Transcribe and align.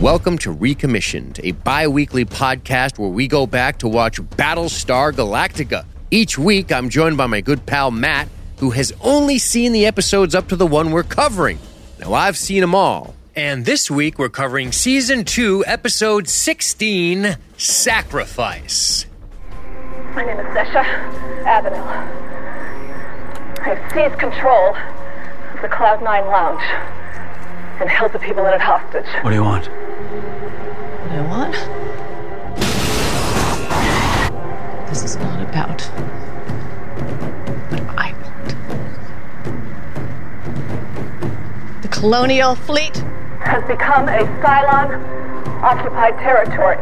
Welcome 0.00 0.38
to 0.38 0.50
Recommissioned, 0.50 1.40
a 1.44 1.52
bi 1.52 1.86
weekly 1.86 2.24
podcast 2.24 2.98
where 2.98 3.10
we 3.10 3.28
go 3.28 3.46
back 3.46 3.80
to 3.80 3.88
watch 3.88 4.18
Battlestar 4.18 5.12
Galactica. 5.12 5.84
Each 6.10 6.38
week, 6.38 6.72
I'm 6.72 6.88
joined 6.88 7.18
by 7.18 7.26
my 7.26 7.42
good 7.42 7.66
pal 7.66 7.90
Matt, 7.90 8.26
who 8.60 8.70
has 8.70 8.94
only 9.02 9.36
seen 9.36 9.72
the 9.72 9.84
episodes 9.84 10.34
up 10.34 10.48
to 10.48 10.56
the 10.56 10.66
one 10.66 10.90
we're 10.90 11.02
covering. 11.02 11.58
Now, 11.98 12.14
I've 12.14 12.38
seen 12.38 12.62
them 12.62 12.74
all. 12.74 13.14
And 13.36 13.66
this 13.66 13.90
week, 13.90 14.18
we're 14.18 14.30
covering 14.30 14.72
Season 14.72 15.22
2, 15.22 15.64
Episode 15.66 16.30
16 16.30 17.36
Sacrifice. 17.58 19.04
My 20.14 20.24
name 20.24 20.40
is 20.40 20.46
Sesha 20.46 20.82
Avenel. 21.44 21.86
I 23.58 23.74
have 23.74 23.92
seized 23.92 24.18
control 24.18 24.74
of 25.54 25.60
the 25.60 25.68
Cloud 25.68 26.02
Nine 26.02 26.24
Lounge 26.24 26.62
and 27.80 27.90
held 27.90 28.12
the 28.12 28.18
people 28.18 28.46
in 28.46 28.54
it 28.54 28.60
hostage. 28.60 29.06
What 29.22 29.30
do 29.30 29.36
you 29.36 29.44
want? 29.44 29.68
What 30.00 31.12
I 31.12 31.20
want? 31.28 31.54
This 34.88 35.02
is 35.04 35.16
not 35.16 35.42
about 35.42 35.82
what 37.70 37.82
I 37.98 38.12
want. 38.22 38.56
The 41.82 41.88
colonial 41.88 42.54
fleet 42.54 42.96
has 43.40 43.62
become 43.68 44.08
a 44.08 44.24
Cylon 44.42 45.00
occupied 45.62 46.14
territory. 46.18 46.78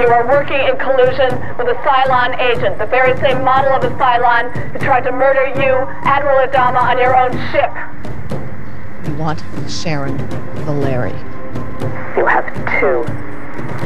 You 0.00 0.08
are 0.08 0.26
working 0.26 0.60
in 0.60 0.76
collusion 0.78 1.30
with 1.58 1.68
a 1.68 1.74
Cylon 1.84 2.38
agent, 2.40 2.78
the 2.78 2.86
very 2.86 3.16
same 3.20 3.44
model 3.44 3.72
of 3.72 3.84
a 3.84 3.90
Cylon 3.96 4.50
who 4.72 4.78
tried 4.78 5.02
to 5.02 5.12
murder 5.12 5.46
you, 5.60 5.86
Admiral 6.04 6.46
Adama, 6.48 6.80
on 6.80 6.98
your 6.98 7.14
own 7.16 7.32
ship. 7.52 7.70
You 9.06 9.14
want 9.14 9.42
Sharon 9.68 10.18
Valerii. 10.64 11.39
You 12.16 12.26
have 12.26 12.46
two 12.80 13.04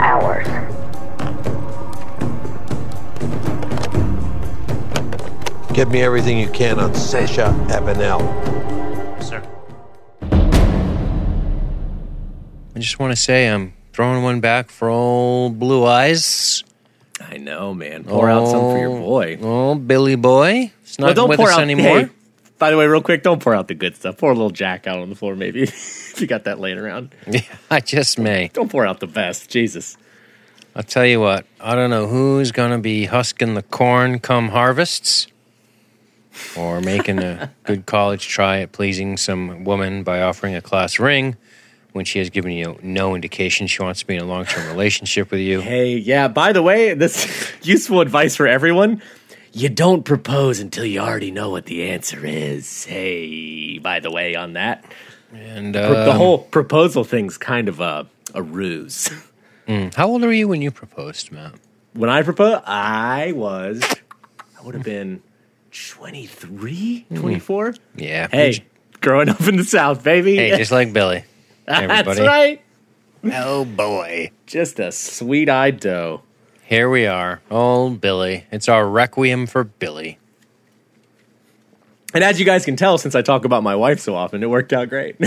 hours. 0.01 0.47
Get 5.73 5.89
me 5.89 6.03
everything 6.03 6.39
you 6.39 6.49
can 6.49 6.79
on 6.79 6.93
Sesha 6.93 7.53
Avenel. 7.69 8.21
Sir. 9.23 9.43
I 12.75 12.79
just 12.79 12.99
want 12.99 13.13
to 13.13 13.17
say 13.17 13.49
I'm 13.49 13.75
throwing 13.93 14.23
one 14.23 14.41
back 14.41 14.71
for 14.71 14.89
old 14.89 15.59
Blue 15.59 15.85
Eyes. 15.85 16.63
I 17.21 17.39
know, 17.39 17.75
man. 17.75 18.05
Pour 18.05 18.29
out 18.29 18.47
some 18.49 18.61
for 18.61 18.79
your 18.79 18.91
oh, 18.91 19.01
boy. 19.01 19.39
Oh, 19.41 19.75
Billy 19.75 20.17
Boy. 20.17 20.73
It's 20.83 20.99
not 20.99 21.07
Well, 21.07 21.15
don't 21.15 21.29
with 21.29 21.39
pour 21.39 21.49
us 21.49 21.55
out 21.55 21.63
anymore. 21.63 22.01
Hey, 22.03 22.11
by 22.59 22.71
the 22.71 22.77
way, 22.77 22.87
real 22.87 23.03
quick, 23.03 23.23
don't 23.23 23.43
pour 23.43 23.55
out 23.55 23.69
the 23.69 23.75
good 23.75 23.97
stuff. 23.97 24.19
Pour 24.19 24.31
a 24.31 24.35
little 24.35 24.51
Jack 24.51 24.87
out 24.87 24.99
on 24.99 25.11
the 25.11 25.17
floor, 25.17 25.35
maybe 25.35 25.63
if 25.65 26.21
you 26.21 26.27
got 26.27 26.45
that 26.45 26.61
laying 26.61 26.79
around. 26.79 27.15
Yeah, 27.27 27.43
I 27.71 27.81
just 27.81 28.19
may. 28.19 28.51
Don't 28.53 28.71
pour 28.71 28.87
out 28.87 29.01
the 29.01 29.07
best. 29.07 29.51
Jesus. 29.51 29.97
I'll 30.77 30.83
tell 30.83 31.07
you 31.07 31.21
what, 31.21 31.47
I 31.61 31.77
don't 31.77 31.91
know 31.91 32.09
who's 32.09 32.51
going 32.51 32.73
to 32.73 32.79
be 32.79 33.05
husking 33.05 33.55
the 33.55 33.63
corn 33.63 34.19
come 34.19 34.49
harvests 34.49 35.29
or 36.57 36.81
making 36.81 37.21
a 37.21 37.53
good 37.63 37.87
college 37.87 38.27
try 38.27 38.59
at 38.59 38.73
pleasing 38.73 39.17
some 39.17 39.63
woman 39.63 40.03
by 40.03 40.21
offering 40.21 40.57
a 40.57 40.61
class 40.61 40.99
ring 40.99 41.37
when 41.93 42.05
she 42.05 42.19
has 42.19 42.29
given 42.29 42.51
you 42.51 42.77
no 42.83 43.15
indication 43.15 43.69
she 43.69 43.81
wants 43.81 44.01
to 44.01 44.07
be 44.07 44.17
in 44.17 44.21
a 44.21 44.27
long 44.27 44.45
term 44.45 44.67
relationship 44.69 45.31
with 45.31 45.39
you. 45.39 45.61
Hey, 45.61 45.97
yeah. 45.97 46.27
By 46.27 46.53
the 46.53 46.63
way, 46.63 46.93
this 46.95 47.53
useful 47.63 48.01
advice 48.01 48.35
for 48.35 48.49
everyone. 48.49 49.01
You 49.57 49.69
don't 49.69 50.05
propose 50.05 50.59
until 50.59 50.85
you 50.85 50.99
already 50.99 51.31
know 51.31 51.49
what 51.51 51.67
the 51.67 51.89
answer 51.91 52.27
is. 52.27 52.85
Hey, 52.85 53.79
by 53.79 54.01
the 54.01 54.11
way, 54.11 54.35
on 54.35 54.55
that, 54.55 54.85
And 55.33 55.77
uh, 55.77 56.07
the 56.07 56.13
whole 56.13 56.39
proposal 56.39 57.05
thing's 57.05 57.39
kind 57.39 57.69
of 57.69 57.79
a 57.81 58.07
a 58.35 58.43
ruse. 58.43 59.11
how 59.95 60.09
old 60.09 60.23
were 60.23 60.33
you 60.33 60.49
when 60.49 60.61
you 60.61 60.73
proposed, 60.73 61.31
Matt? 61.31 61.55
when 61.93 62.11
I 62.11 62.23
proposed, 62.23 62.65
I 62.67 63.31
was, 63.31 63.81
I 64.59 64.63
would 64.65 64.75
have 64.75 64.83
been 64.83 65.23
23, 65.71 67.07
24. 67.15 67.75
Yeah. 67.95 68.27
Hey, 68.29 68.65
growing 69.01 69.29
up 69.29 69.41
in 69.43 69.57
the 69.57 69.63
South, 69.63 70.03
baby. 70.03 70.35
Hey, 70.37 70.57
just 70.57 70.73
like 70.73 70.93
Billy. 70.93 71.25
That's 71.67 72.19
right. 72.19 72.61
Oh 73.33 73.65
boy. 73.65 74.33
Just 74.47 74.81
a 74.81 74.91
sweet 74.91 75.49
eyed 75.49 75.79
doe. 75.79 76.23
Here 76.65 76.89
we 76.89 77.07
are. 77.07 77.41
Old 77.51 78.01
Billy. 78.01 78.47
It's 78.51 78.69
our 78.69 78.89
requiem 78.89 79.47
for 79.47 79.65
Billy. 79.65 80.19
And 82.15 82.23
as 82.25 82.39
you 82.39 82.47
guys 82.47 82.65
can 82.65 82.77
tell, 82.77 82.97
since 82.97 83.15
I 83.15 83.23
talk 83.23 83.45
about 83.45 83.63
my 83.63 83.75
wife 83.75 84.01
so 84.01 84.15
often, 84.15 84.43
it 84.43 84.49
worked 84.49 84.73
out 84.73 84.89
great. 84.89 85.17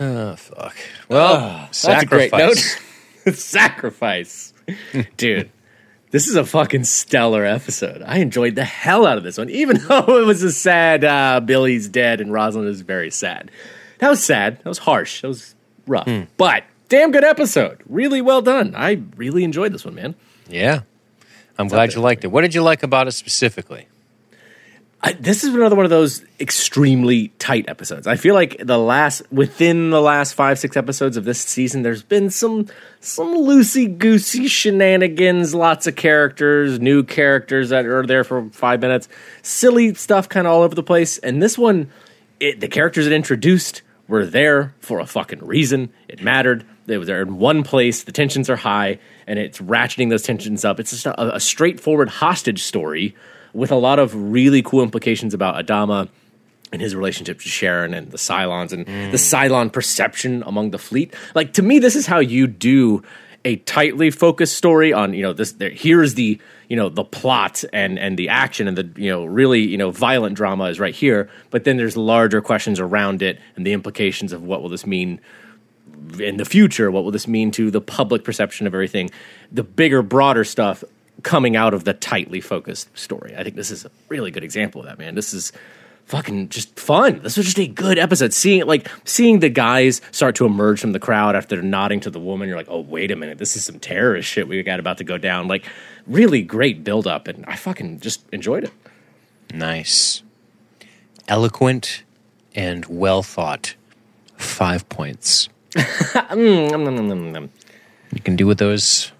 Oh 0.00 0.34
fuck. 0.34 0.74
Well, 1.08 1.56
great 1.56 1.74
sacrifice. 1.74 2.78
note. 3.26 3.34
Sacrifice. 3.36 4.52
Dude, 5.16 5.50
this 6.10 6.26
is 6.26 6.34
a 6.34 6.44
fucking 6.44 6.84
stellar 6.84 7.44
episode. 7.44 8.02
I 8.02 8.18
enjoyed 8.18 8.56
the 8.56 8.64
hell 8.64 9.06
out 9.06 9.18
of 9.18 9.24
this 9.24 9.38
one, 9.38 9.50
even 9.50 9.78
though 9.78 10.18
it 10.18 10.26
was 10.26 10.42
a 10.42 10.52
sad 10.52 11.04
uh, 11.04 11.40
Billy's 11.40 11.88
dead 11.88 12.20
and 12.20 12.32
Roslin 12.32 12.66
is 12.66 12.80
very 12.80 13.10
sad. 13.10 13.50
That 13.98 14.10
was 14.10 14.22
sad. 14.22 14.58
That 14.58 14.68
was 14.68 14.78
harsh. 14.78 15.22
That 15.22 15.28
was 15.28 15.54
rough. 15.86 16.06
Hmm. 16.06 16.22
But 16.36 16.64
damn 16.94 17.10
good 17.10 17.24
episode. 17.24 17.82
Really 17.86 18.22
well 18.22 18.40
done. 18.40 18.74
I 18.76 19.02
really 19.16 19.42
enjoyed 19.42 19.72
this 19.72 19.84
one, 19.84 19.96
man. 19.96 20.14
Yeah. 20.48 20.82
I'm 21.58 21.66
glad 21.66 21.92
you 21.92 22.00
liked 22.00 22.24
it. 22.24 22.28
What 22.28 22.42
did 22.42 22.54
you 22.54 22.62
like 22.62 22.84
about 22.84 23.08
it 23.08 23.12
specifically? 23.12 23.88
I, 25.00 25.12
this 25.12 25.42
is 25.44 25.52
another 25.52 25.76
one 25.76 25.84
of 25.84 25.90
those 25.90 26.24
extremely 26.40 27.28
tight 27.38 27.68
episodes. 27.68 28.06
I 28.06 28.16
feel 28.16 28.34
like 28.34 28.56
the 28.58 28.78
last 28.78 29.22
within 29.32 29.90
the 29.90 30.00
last 30.00 30.34
five 30.34 30.58
six 30.58 30.76
episodes 30.76 31.16
of 31.16 31.24
this 31.24 31.40
season, 31.40 31.82
there's 31.82 32.02
been 32.02 32.30
some 32.30 32.68
some 33.00 33.34
loosey 33.36 33.98
goosey 33.98 34.46
shenanigans, 34.46 35.54
lots 35.54 35.86
of 35.86 35.96
characters, 35.96 36.80
new 36.80 37.02
characters 37.02 37.68
that 37.70 37.86
are 37.86 38.06
there 38.06 38.24
for 38.24 38.48
five 38.50 38.80
minutes, 38.80 39.08
silly 39.42 39.94
stuff 39.94 40.28
kind 40.28 40.46
of 40.46 40.52
all 40.52 40.62
over 40.62 40.74
the 40.74 40.82
place. 40.82 41.18
And 41.18 41.42
this 41.42 41.58
one, 41.58 41.90
it, 42.40 42.60
the 42.60 42.68
characters 42.68 43.06
it 43.06 43.12
introduced 43.12 43.82
were 44.08 44.26
there 44.26 44.74
for 44.80 45.00
a 45.00 45.06
fucking 45.06 45.44
reason. 45.44 45.92
It 46.08 46.22
mattered. 46.22 46.64
They 46.86 46.98
were 46.98 47.04
there 47.04 47.22
in 47.22 47.38
one 47.38 47.62
place. 47.62 48.04
The 48.04 48.12
tensions 48.12 48.50
are 48.50 48.56
high, 48.56 48.98
and 49.26 49.38
it's 49.38 49.58
ratcheting 49.58 50.10
those 50.10 50.22
tensions 50.22 50.64
up. 50.64 50.78
It's 50.78 50.90
just 50.90 51.06
a, 51.06 51.36
a 51.36 51.40
straightforward 51.40 52.08
hostage 52.08 52.62
story 52.62 53.14
with 53.52 53.70
a 53.70 53.76
lot 53.76 53.98
of 53.98 54.14
really 54.14 54.62
cool 54.62 54.82
implications 54.82 55.32
about 55.32 55.64
Adama 55.64 56.08
and 56.72 56.82
his 56.82 56.94
relationship 56.94 57.38
to 57.40 57.48
Sharon 57.48 57.94
and 57.94 58.10
the 58.10 58.18
Cylons 58.18 58.72
and 58.72 58.84
mm. 58.84 59.10
the 59.12 59.16
Cylon 59.16 59.72
perception 59.72 60.42
among 60.44 60.72
the 60.72 60.78
fleet. 60.78 61.14
Like 61.34 61.52
to 61.54 61.62
me, 61.62 61.78
this 61.78 61.96
is 61.96 62.06
how 62.06 62.18
you 62.18 62.46
do 62.46 63.02
a 63.44 63.56
tightly 63.56 64.10
focused 64.10 64.56
story 64.56 64.92
on 64.92 65.14
you 65.14 65.22
know 65.22 65.32
this. 65.32 65.52
There, 65.52 65.70
here's 65.70 66.14
the 66.14 66.40
you 66.68 66.76
know 66.76 66.88
the 66.88 67.04
plot 67.04 67.64
and 67.72 67.98
and 67.98 68.18
the 68.18 68.28
action 68.28 68.68
and 68.68 68.76
the 68.76 69.00
you 69.00 69.10
know 69.10 69.24
really 69.24 69.60
you 69.60 69.76
know 69.76 69.90
violent 69.90 70.36
drama 70.36 70.64
is 70.64 70.80
right 70.80 70.94
here. 70.94 71.28
But 71.50 71.64
then 71.64 71.76
there's 71.76 71.96
larger 71.96 72.40
questions 72.40 72.80
around 72.80 73.22
it 73.22 73.38
and 73.56 73.66
the 73.66 73.72
implications 73.72 74.32
of 74.32 74.42
what 74.42 74.62
will 74.62 74.68
this 74.68 74.86
mean 74.86 75.20
in 76.18 76.36
the 76.36 76.44
future? 76.44 76.90
What 76.90 77.04
will 77.04 77.10
this 77.10 77.28
mean 77.28 77.50
to 77.52 77.70
the 77.70 77.80
public 77.80 78.24
perception 78.24 78.66
of 78.66 78.74
everything? 78.74 79.10
The 79.52 79.62
bigger 79.62 80.02
broader 80.02 80.44
stuff 80.44 80.84
coming 81.22 81.56
out 81.56 81.74
of 81.74 81.84
the 81.84 81.94
tightly 81.94 82.40
focused 82.40 82.96
story. 82.96 83.34
I 83.36 83.42
think 83.42 83.56
this 83.56 83.70
is 83.70 83.84
a 83.84 83.90
really 84.08 84.30
good 84.30 84.44
example 84.44 84.80
of 84.80 84.86
that 84.86 84.98
man. 84.98 85.14
This 85.14 85.32
is 85.32 85.52
fucking 86.06 86.48
just 86.50 86.78
fun 86.78 87.20
this 87.22 87.36
was 87.36 87.46
just 87.46 87.58
a 87.58 87.66
good 87.66 87.98
episode 87.98 88.32
seeing 88.32 88.64
like 88.66 88.88
seeing 89.04 89.40
the 89.40 89.48
guys 89.48 90.02
start 90.10 90.34
to 90.34 90.44
emerge 90.44 90.78
from 90.80 90.92
the 90.92 91.00
crowd 91.00 91.34
after 91.34 91.56
they're 91.56 91.64
nodding 91.64 91.98
to 91.98 92.10
the 92.10 92.20
woman 92.20 92.46
you're 92.46 92.58
like 92.58 92.68
oh 92.68 92.80
wait 92.80 93.10
a 93.10 93.16
minute 93.16 93.38
this 93.38 93.56
is 93.56 93.64
some 93.64 93.78
terrorist 93.78 94.28
shit 94.28 94.46
we 94.46 94.62
got 94.62 94.78
about 94.78 94.98
to 94.98 95.04
go 95.04 95.16
down 95.16 95.48
like 95.48 95.64
really 96.06 96.42
great 96.42 96.84
build 96.84 97.06
up 97.06 97.26
and 97.26 97.44
i 97.46 97.56
fucking 97.56 97.98
just 98.00 98.22
enjoyed 98.32 98.64
it 98.64 98.70
Nice. 99.54 100.22
Eloquent 101.28 102.02
and 102.54 102.84
well 102.86 103.22
thought. 103.22 103.76
Five 104.36 104.88
points. 104.88 105.48
i'm 105.76 106.40
You 108.12 108.20
can 108.20 108.36
do 108.36 108.46
with 108.46 108.58
those 108.58 109.12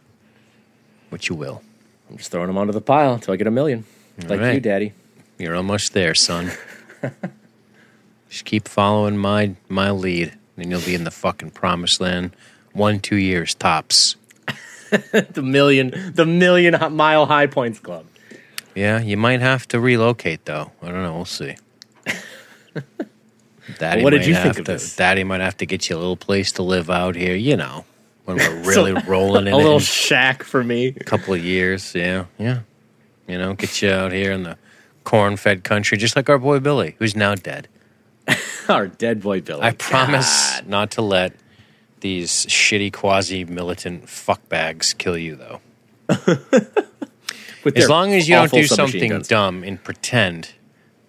what 1.11 1.29
you 1.29 1.37
will. 1.37 1.62
I'm 2.11 2.17
just 2.17 2.31
throwing 2.32 2.49
them 2.49 2.59
onto 2.59 2.73
the 2.73 2.81
pile 2.81 3.14
until 3.14 3.32
i 3.32 3.37
get 3.37 3.47
a 3.47 3.50
million 3.50 3.85
like 4.26 4.41
right. 4.41 4.55
you 4.55 4.61
daddy 4.61 4.93
You're 5.38 5.56
almost 5.56 5.93
there, 5.94 6.14
son. 6.14 6.50
Just 8.29 8.45
keep 8.45 8.69
following 8.69 9.17
my 9.17 9.55
my 9.69 9.91
lead, 9.91 10.37
and 10.56 10.71
you'll 10.71 10.81
be 10.81 10.95
in 10.95 11.05
the 11.05 11.11
fucking 11.11 11.51
promised 11.51 12.01
land. 12.01 12.35
One, 12.73 13.01
two 13.01 13.17
years 13.17 13.55
tops. 13.55 14.17
the 14.91 15.43
million 15.43 16.12
the 16.15 16.27
million 16.27 16.77
mile 16.95 17.27
high 17.27 17.47
points 17.47 17.81
club 17.81 18.06
Yeah, 18.75 19.01
you 19.01 19.17
might 19.17 19.41
have 19.41 19.67
to 19.69 19.81
relocate 19.81 20.45
though. 20.45 20.71
I 20.83 20.87
don't 20.87 21.03
know. 21.03 21.15
We'll 21.15 21.25
see. 21.25 21.56
Daddy 23.79 24.03
What 24.03 24.11
did 24.11 24.21
might 24.21 24.29
you 24.29 24.35
have 24.35 24.43
think 24.43 24.59
of 24.59 24.65
to, 24.67 24.73
this? 24.73 24.95
Daddy 24.97 25.25
might 25.25 25.41
have 25.41 25.57
to 25.59 25.67
get 25.67 25.89
you 25.89 25.97
a 25.97 25.99
little 25.99 26.17
place 26.17 26.53
to 26.53 26.62
live 26.62 26.91
out 26.91 27.17
here. 27.17 27.35
You 27.35 27.57
know, 27.57 27.85
when 28.25 28.37
we're 28.37 28.62
really 28.62 28.93
rolling 29.07 29.47
in 29.47 29.53
a 29.53 29.57
little 29.57 29.81
shack 29.81 30.43
for 30.43 30.62
me. 30.62 30.89
a 30.89 31.05
couple 31.05 31.35
of 31.35 31.43
years. 31.45 31.95
Yeah, 31.95 32.27
yeah. 32.39 32.61
You 33.27 33.39
know, 33.39 33.55
get 33.55 33.81
you 33.81 33.91
out 33.91 34.12
here 34.12 34.33
in 34.33 34.43
the 34.43 34.59
corn-fed 35.05 35.65
country, 35.65 35.99
just 35.99 36.17
like 36.17 36.29
our 36.29 36.39
boy 36.39 36.59
Billy, 36.59 36.97
who's 36.99 37.15
now 37.15 37.35
dead. 37.35 37.69
Our 38.69 38.89
dead 38.89 39.23
boy 39.23 39.43
Billy. 39.43 39.61
I 39.61 39.73
promise 39.73 40.55
God. 40.55 40.67
not 40.67 40.91
to 40.93 41.03
let 41.03 41.35
these 42.01 42.47
shitty 42.47 42.93
quasi 42.93 43.45
militant 43.45 44.06
fuckbags 44.06 44.97
kill 44.97 45.19
you, 45.19 45.37
though. 45.37 45.61
As 47.77 47.89
long 47.89 48.12
as 48.12 48.29
you 48.29 48.37
don't 48.37 48.51
do 48.51 48.67
something 48.67 49.11
guns. 49.11 49.29
dumb 49.29 49.62
and 49.65 49.83
pretend 49.83 50.53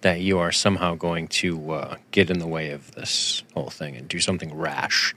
that 0.00 0.20
you 0.20 0.38
are 0.38 0.52
somehow 0.52 0.94
going 0.94 1.28
to 1.28 1.72
uh, 1.72 1.96
get 2.10 2.30
in 2.30 2.38
the 2.38 2.46
way 2.46 2.70
of 2.70 2.92
this 2.92 3.42
whole 3.54 3.70
thing 3.70 3.96
and 3.96 4.08
do 4.08 4.20
something 4.20 4.54
rash 4.54 5.14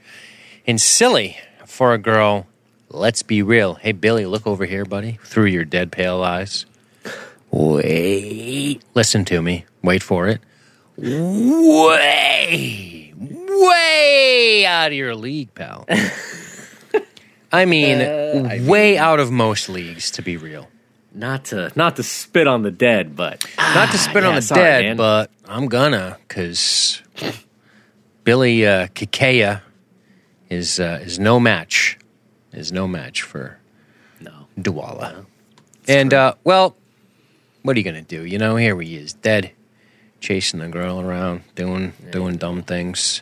and 0.66 0.82
silly 0.82 1.38
for 1.66 1.94
a 1.94 1.98
girl. 1.98 2.48
Let's 2.90 3.22
be 3.22 3.42
real. 3.42 3.75
Hey, 3.75 3.92
Billy, 3.92 4.25
look 4.25 4.48
over 4.48 4.66
here, 4.66 4.86
buddy, 4.86 5.20
through 5.24 5.46
your 5.46 5.64
dead 5.64 5.92
pale 5.92 6.24
eyes. 6.24 6.66
Wait. 7.51 8.81
Listen 8.94 9.25
to 9.25 9.42
me. 9.42 9.66
Wait 9.84 10.04
for 10.04 10.28
it. 10.28 10.42
Way, 11.90 13.13
way 13.18 14.66
out 14.68 14.88
of 14.88 14.94
your 14.94 15.16
league, 15.16 15.54
pal. 15.56 15.86
I 17.51 17.66
mean, 17.66 18.01
Uh, 18.01 18.60
way 18.68 18.98
out 18.98 19.19
of 19.19 19.31
most 19.31 19.69
leagues, 19.69 20.12
to 20.12 20.22
be 20.22 20.38
real. 20.38 20.68
Not 21.13 21.46
to 21.46 21.72
not 21.75 21.96
to 21.96 22.04
spit 22.04 22.46
on 22.48 22.62
the 22.62 22.69
dead, 22.72 23.16
but 23.16 23.44
Not 23.57 23.90
to 23.92 23.98
spit 23.98 24.24
on 24.24 24.31
yeah, 24.34 24.36
the 24.36 24.42
sorry, 24.44 24.62
dead, 24.62 24.84
man. 24.86 24.98
but 24.98 25.31
I'm 25.48 25.66
gonna 25.68 26.18
because 26.28 27.01
Billy 28.24 28.68
uh, 28.68 28.88
Keikeya 28.88 29.62
is 30.51 30.80
uh, 30.80 31.00
is 31.01 31.18
no 31.18 31.40
match. 31.40 31.98
Is 32.54 32.72
no 32.72 32.88
match 32.88 33.24
for 33.24 33.57
no. 34.22 34.48
Dualla. 34.60 35.25
And 35.88 36.13
uh, 36.13 36.36
well, 36.44 36.75
what 37.64 37.76
are 37.76 37.80
you 37.80 37.86
gonna 37.86 38.02
do? 38.02 38.24
You 38.26 38.38
know, 38.38 38.56
here 38.56 38.80
he 38.82 38.96
is, 38.96 39.14
dead, 39.14 39.52
chasing 40.20 40.60
the 40.60 40.68
girl 40.70 41.00
around, 41.02 41.44
doing 41.56 41.94
doing 42.12 42.38
dumb 42.38 42.64
things. 42.64 43.22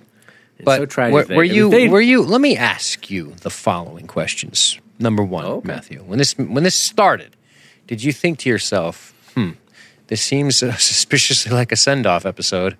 But 0.64 0.78
so 0.78 0.86
tragic 0.88 1.30
were, 1.30 1.36
were 1.38 1.44
you 1.44 1.70
they- 1.70 1.88
were 1.88 2.02
you? 2.02 2.22
Let 2.24 2.42
me 2.42 2.58
ask 2.58 3.10
you 3.12 3.34
the 3.42 3.50
following 3.50 4.08
questions. 4.08 4.80
Number 5.00 5.24
one, 5.24 5.46
Oh, 5.46 5.58
okay. 5.58 5.68
Matthew, 5.68 6.00
when 6.04 6.18
this 6.18 6.36
when 6.38 6.64
this 6.64 6.76
started, 6.76 7.36
did 7.86 8.04
you 8.04 8.12
think 8.12 8.40
to 8.40 8.50
yourself, 8.50 9.14
"Hmm, 9.36 9.52
this 10.08 10.22
seems 10.22 10.64
uh, 10.64 10.74
suspiciously 10.78 11.52
like 11.52 11.72
a 11.72 11.76
send 11.76 12.06
off 12.08 12.26
episode"? 12.26 12.78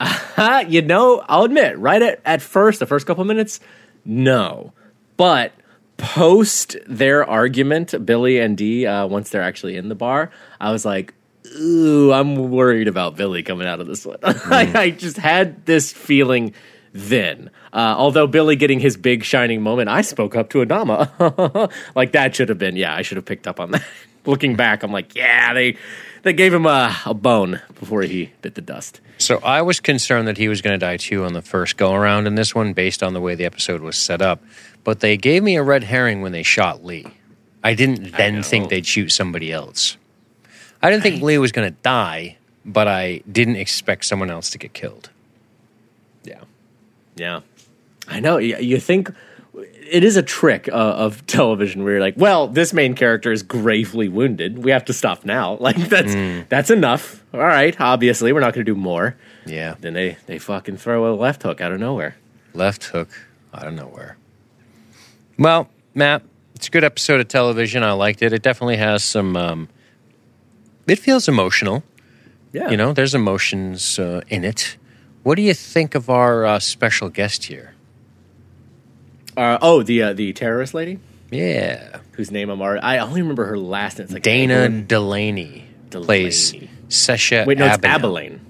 You 0.68 0.82
know, 0.82 1.24
I'll 1.28 1.42
admit, 1.44 1.76
right 1.78 2.00
at, 2.00 2.20
at 2.24 2.40
first, 2.42 2.78
the 2.78 2.86
first 2.86 3.06
couple 3.06 3.24
minutes, 3.24 3.58
no. 4.04 4.72
But 5.16 5.52
post 5.98 6.76
their 6.86 7.28
argument, 7.28 7.94
Billy 8.06 8.38
and 8.38 8.56
Dee, 8.56 8.86
uh, 8.86 9.06
once 9.06 9.28
they're 9.28 9.42
actually 9.42 9.76
in 9.76 9.90
the 9.90 9.94
bar, 9.94 10.30
I 10.58 10.72
was 10.72 10.86
like, 10.86 11.12
ooh, 11.56 12.12
I'm 12.12 12.50
worried 12.50 12.88
about 12.88 13.16
Billy 13.16 13.42
coming 13.42 13.66
out 13.66 13.80
of 13.80 13.86
this 13.86 14.06
one. 14.06 14.18
I, 14.22 14.72
I 14.74 14.90
just 14.90 15.18
had 15.18 15.66
this 15.66 15.92
feeling 15.92 16.54
then. 16.92 17.50
Uh, 17.72 17.94
although 17.98 18.26
Billy 18.26 18.56
getting 18.56 18.80
his 18.80 18.96
big 18.96 19.24
shining 19.24 19.60
moment, 19.60 19.88
I 19.88 20.00
spoke 20.00 20.34
up 20.34 20.50
to 20.50 20.64
Adama. 20.64 21.70
like 21.94 22.12
that 22.12 22.34
should 22.34 22.48
have 22.48 22.58
been, 22.58 22.76
yeah, 22.76 22.94
I 22.94 23.02
should 23.02 23.16
have 23.16 23.26
picked 23.26 23.46
up 23.46 23.60
on 23.60 23.72
that. 23.72 23.84
Looking 24.24 24.56
back, 24.56 24.82
I'm 24.82 24.92
like, 24.92 25.14
yeah, 25.14 25.54
they 25.54 25.76
they 26.22 26.32
gave 26.32 26.52
him 26.52 26.66
a, 26.66 26.94
a 27.06 27.14
bone 27.14 27.62
before 27.78 28.02
he 28.02 28.32
bit 28.42 28.56
the 28.56 28.60
dust. 28.60 29.00
So 29.18 29.38
I 29.38 29.62
was 29.62 29.80
concerned 29.80 30.28
that 30.28 30.38
he 30.38 30.48
was 30.48 30.62
going 30.62 30.78
to 30.78 30.84
die 30.84 30.96
too 30.96 31.24
on 31.24 31.32
the 31.32 31.42
first 31.42 31.76
go 31.76 31.92
around 31.92 32.26
in 32.26 32.36
this 32.36 32.54
one, 32.54 32.72
based 32.72 33.02
on 33.02 33.14
the 33.14 33.20
way 33.20 33.34
the 33.34 33.44
episode 33.44 33.80
was 33.80 33.98
set 33.98 34.22
up. 34.22 34.42
But 34.84 35.00
they 35.00 35.16
gave 35.16 35.42
me 35.42 35.56
a 35.56 35.62
red 35.62 35.82
herring 35.84 36.22
when 36.22 36.32
they 36.32 36.44
shot 36.44 36.84
Lee. 36.84 37.06
I 37.62 37.74
didn't 37.74 38.12
then 38.12 38.36
know. 38.36 38.42
think 38.42 38.70
they'd 38.70 38.86
shoot 38.86 39.10
somebody 39.10 39.52
else. 39.52 39.96
I 40.80 40.90
didn't 40.90 41.02
think 41.02 41.22
Lee 41.22 41.38
was 41.38 41.50
going 41.50 41.68
to 41.68 41.76
die, 41.82 42.36
but 42.64 42.86
I 42.86 43.22
didn't 43.30 43.56
expect 43.56 44.04
someone 44.04 44.30
else 44.30 44.50
to 44.50 44.58
get 44.58 44.72
killed. 44.72 45.10
Yeah, 46.22 46.42
yeah, 47.16 47.40
I 48.06 48.20
know. 48.20 48.38
You 48.38 48.78
think 48.78 49.12
it 49.90 50.04
is 50.04 50.16
a 50.16 50.22
trick 50.22 50.68
uh, 50.68 50.72
of 50.72 51.26
television 51.38 51.82
where 51.84 51.92
you're 51.94 52.00
like, 52.00 52.14
well, 52.16 52.46
this 52.48 52.72
main 52.72 52.94
character 52.94 53.32
is 53.32 53.42
gravely 53.42 54.08
wounded. 54.08 54.62
We 54.64 54.70
have 54.70 54.84
to 54.86 54.92
stop 54.92 55.24
now. 55.24 55.54
Like 55.60 55.76
that's 55.76 56.14
that's 56.48 56.70
enough. 56.70 57.22
All 57.34 57.40
right, 57.40 57.78
obviously 57.80 58.32
we're 58.32 58.40
not 58.40 58.54
going 58.54 58.64
to 58.66 58.72
do 58.74 58.78
more. 58.78 59.16
Yeah, 59.46 59.74
Then 59.80 59.94
they 59.94 60.16
they 60.26 60.38
fucking 60.38 60.76
throw 60.78 61.12
a 61.12 61.14
left 61.14 61.42
hook 61.42 61.60
out 61.60 61.72
of 61.72 61.80
nowhere. 61.80 62.16
left 62.54 62.84
hook 62.84 63.08
out 63.54 63.66
of 63.66 63.74
nowhere. 63.74 64.16
Well, 65.38 65.68
Matt, 65.94 66.22
it's 66.54 66.68
a 66.68 66.70
good 66.70 66.84
episode 66.84 67.20
of 67.20 67.28
television. 67.28 67.82
I 67.82 67.92
liked 67.92 68.22
it. 68.22 68.32
It 68.32 68.42
definitely 68.42 68.76
has 68.78 69.04
some. 69.04 69.36
Um, 69.36 69.68
it 70.86 70.98
feels 70.98 71.28
emotional. 71.28 71.82
Yeah, 72.52 72.70
You 72.70 72.76
know, 72.78 72.92
there's 72.94 73.14
emotions 73.14 73.98
uh, 73.98 74.22
in 74.28 74.42
it. 74.44 74.78
What 75.22 75.34
do 75.36 75.42
you 75.42 75.52
think 75.54 75.94
of 75.94 76.08
our 76.08 76.46
uh, 76.46 76.58
special 76.58 77.10
guest 77.10 77.44
here? 77.44 77.74
Uh, 79.38 79.58
oh, 79.62 79.82
the 79.82 80.02
uh, 80.02 80.12
the 80.12 80.32
terrorist 80.32 80.74
lady 80.74 80.98
Yeah, 81.30 82.00
whose 82.12 82.30
name 82.30 82.50
I'm 82.50 82.60
already. 82.60 82.80
I 82.82 82.98
only 82.98 83.22
remember 83.22 83.44
her 83.46 83.56
last 83.58 83.98
name. 83.98 84.04
It's 84.06 84.12
like 84.14 84.22
Dana 84.24 84.68
Delany, 84.68 85.64
Delany. 85.90 86.06
plays 86.06 86.52
Sesha. 86.88 87.46
Wait, 87.46 87.56
no, 87.58 87.66
it's. 87.66 87.84
Abilene. 87.84 88.40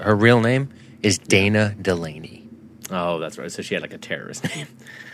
Her 0.00 0.14
real 0.14 0.40
name 0.40 0.70
is 1.02 1.18
Dana 1.18 1.74
Delany. 1.80 2.48
Oh, 2.90 3.18
that's 3.18 3.38
right. 3.38 3.50
So 3.50 3.62
she 3.62 3.74
had 3.74 3.82
like 3.82 3.92
a 3.94 3.98
terrorist 3.98 4.44
name, 4.54 4.66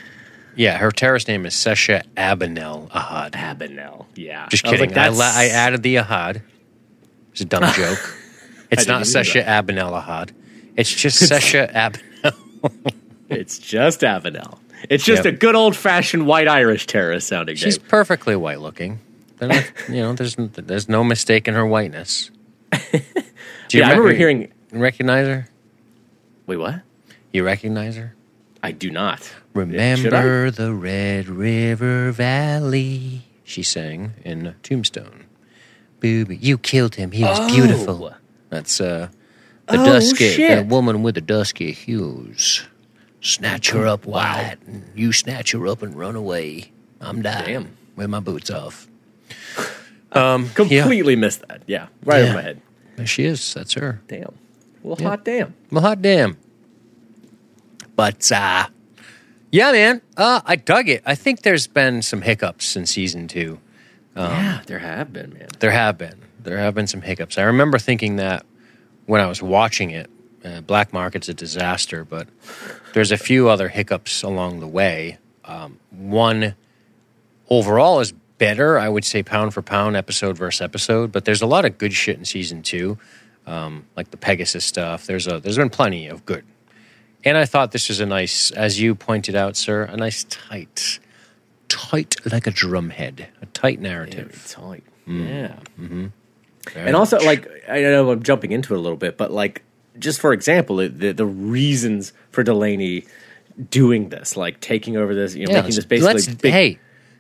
Yeah, 0.57 0.79
her 0.79 0.91
terrorist 0.91 1.29
name 1.29 1.47
is 1.47 1.55
Sesha 1.55 2.03
Abenel 2.17 2.91
Ahad. 2.91 3.33
Abenel. 3.33 4.07
Yeah, 4.17 4.49
Just 4.51 4.67
I 4.67 4.71
kidding. 4.71 4.89
like, 4.91 4.99
I, 4.99 5.09
la- 5.09 5.33
I 5.33 5.47
added 5.49 5.83
the 5.85 5.97
Ahad. 5.97 6.43
It's 7.33 7.43
a 7.43 7.45
dumb 7.45 7.73
joke. 7.75 8.17
It's 8.71 8.87
not 8.89 9.03
Sesha 9.03 9.45
Abenel 9.45 10.03
Ahad. 10.03 10.31
It's 10.77 10.93
just 10.93 11.23
Sesha 11.23 11.71
Abenel. 12.25 12.93
It's 13.29 13.59
just 13.59 14.01
Avenel. 14.01 14.59
It's 14.89 15.05
just 15.05 15.25
Yep. 15.25 15.35
a 15.35 15.37
good 15.37 15.55
old 15.55 15.77
fashioned 15.77 16.27
white 16.27 16.49
Irish 16.49 16.87
terrorist 16.87 17.29
sounding 17.29 17.57
She's 17.57 17.79
name. 17.79 17.89
perfectly 17.89 18.37
white 18.37 18.61
looking. 18.61 19.01
Not, 19.41 19.71
you 19.89 19.97
know, 19.97 20.13
there's 20.15 20.37
there's 20.37 20.89
no 20.89 21.03
mistake 21.05 21.49
in 21.49 21.55
her 21.55 21.67
whiteness. 21.67 22.31
Do 22.73 22.79
you 22.93 23.81
Yeah, 23.81 23.89
I 23.89 23.91
remember 23.91 24.13
hearing. 24.15 24.53
recognize 24.73 25.27
her? 25.27 25.49
Wait, 26.47 26.57
what? 26.57 26.81
You 27.33 27.45
recognize 27.45 27.97
her? 27.97 28.15
I 28.63 28.73
do 28.73 28.91
not. 28.91 29.31
Remember 29.55 30.51
the 30.51 30.73
Red 30.75 31.29
River 31.29 32.11
Valley, 32.11 33.23
she 33.45 33.63
sang 33.63 34.15
in 34.25 34.55
Tombstone. 34.63 35.25
Booby, 36.01 36.37
you 36.37 36.59
killed 36.59 36.95
him. 36.97 37.13
He 37.13 37.23
was 37.23 37.39
Oh. 37.41 37.49
beautiful. 37.55 38.15
That's 38.51 38.81
uh, 38.81 39.09
the 39.69 39.79
Oh, 39.81 39.85
dusky, 39.85 40.31
shit. 40.31 40.67
woman 40.67 41.03
with 41.03 41.15
the 41.17 41.21
dusky 41.21 41.73
hues. 41.73 42.63
Snatch 43.21 43.71
her 43.71 43.87
up, 43.87 44.07
Wyatt. 44.07 44.61
and 44.67 44.85
You 44.95 45.13
snatch 45.13 45.53
her 45.53 45.67
up 45.67 45.83
and 45.83 45.95
run 45.97 46.15
away. 46.17 46.71
I'm 47.01 47.23
dying 47.23 47.45
Damn. 47.65 47.77
with 47.97 48.11
my 48.11 48.21
boots 48.21 48.51
off. 48.51 48.87
Um, 50.13 50.45
yeah. 50.45 50.51
Completely 50.55 51.17
missed 51.17 51.47
that. 51.49 51.63
Yeah, 51.67 51.89
right 52.05 52.19
Yeah. 52.21 52.25
over 52.25 52.35
my 52.35 52.43
head. 52.43 52.63
There 52.97 53.07
she 53.07 53.25
is. 53.25 53.55
That's 53.55 53.75
her. 53.75 54.01
Damn. 54.09 54.35
Well, 54.83 54.97
Yeah. 54.99 55.09
hot 55.09 55.25
damn. 55.25 55.55
Well, 55.71 55.83
hot 55.83 56.01
damn. 56.03 56.37
But 57.97 58.31
uh 58.33 58.69
yeah, 59.51 59.73
man. 59.73 60.01
Uh 60.17 60.41
I 60.45 60.57
dug 60.57 60.89
it. 60.89 61.03
I 61.05 61.15
think 61.15 61.43
there's 61.43 61.67
been 61.67 62.03
some 62.03 62.23
hiccups 62.23 62.77
in 62.77 62.87
season 62.87 63.29
two. 63.29 63.59
yeah, 64.17 64.63
there 64.67 64.79
have 64.81 65.13
been, 65.13 65.33
man. 65.35 65.49
There 65.61 65.71
have 65.71 65.99
been. 65.99 66.21
There 66.43 66.59
have 66.59 66.75
been 66.75 66.87
some 66.87 67.03
hiccups. 67.03 67.39
I 67.39 67.43
remember 67.43 67.79
thinking 67.79 68.17
that 68.17 68.45
when 69.07 69.21
I 69.21 69.27
was 69.27 69.43
watching 69.43 69.91
it. 69.91 70.11
Uh, 70.45 70.61
Black 70.61 70.93
Market's 70.93 71.29
a 71.29 71.35
disaster, 71.35 72.05
but 72.05 72.29
there's 72.95 73.11
a 73.11 73.17
few 73.17 73.49
other 73.49 73.69
hiccups 73.69 74.23
along 74.23 74.61
the 74.61 74.69
way. 74.69 75.19
Um, 75.45 75.79
one 75.91 76.55
overall 77.51 78.01
is 78.01 78.13
better, 78.39 78.79
I 78.79 78.89
would 78.89 79.05
say, 79.05 79.23
pound 79.23 79.53
for 79.55 79.63
pound, 79.63 79.97
episode 79.97 80.39
versus 80.39 80.61
episode. 80.61 81.11
But 81.11 81.25
there's 81.25 81.43
a 81.43 81.47
lot 81.47 81.65
of 81.65 81.77
good 81.79 81.93
shit 81.93 82.19
in 82.19 82.25
season 82.25 82.63
two, 82.63 82.99
um, 83.47 83.87
like 83.97 84.11
the 84.11 84.17
Pegasus 84.17 84.65
stuff. 84.65 85.07
There's 85.07 85.27
a 85.27 85.41
there's 85.41 85.57
been 85.57 85.71
plenty 85.71 86.07
of 86.07 86.25
good, 86.25 86.45
and 87.25 87.37
I 87.37 87.45
thought 87.45 87.73
this 87.73 87.89
was 87.89 87.99
a 87.99 88.07
nice, 88.07 88.51
as 88.53 88.81
you 88.81 88.95
pointed 88.95 89.35
out, 89.35 89.57
sir, 89.57 89.83
a 89.85 89.97
nice 89.97 90.25
tight, 90.25 91.01
tight 91.69 92.15
like 92.31 92.47
a 92.47 92.53
drumhead, 92.53 93.27
a 93.43 93.47
tight 93.47 93.81
Very 93.81 93.91
narrative. 93.91 94.47
tight. 94.49 94.85
Mm. 95.09 95.29
Yeah. 95.29 96.09
Very 96.73 96.87
And 96.87 96.95
also, 96.97 97.19
like, 97.21 97.49
I 97.69 97.81
know 97.81 98.11
I'm 98.11 98.23
jumping 98.23 98.53
into 98.53 98.75
it 98.75 98.77
a 98.77 98.81
little 98.81 98.99
bit, 98.99 99.17
but 99.17 99.33
like, 99.33 99.63
just 99.99 100.21
for 100.21 100.33
example, 100.33 100.77
the 100.77 101.13
the 101.13 101.27
reasons 101.27 102.13
for 102.31 102.43
Delany 102.43 103.05
doing 103.71 104.09
this, 104.11 104.37
like 104.37 104.61
taking 104.61 104.97
over 104.97 105.15
this, 105.15 105.35
you 105.35 105.47
know, 105.47 105.53
Yeah, 105.53 105.63
making 105.63 105.77
this 105.77 105.85
basically 105.85 106.15
let's- 106.15 106.29
big. 106.29 106.53
hey, 106.53 106.79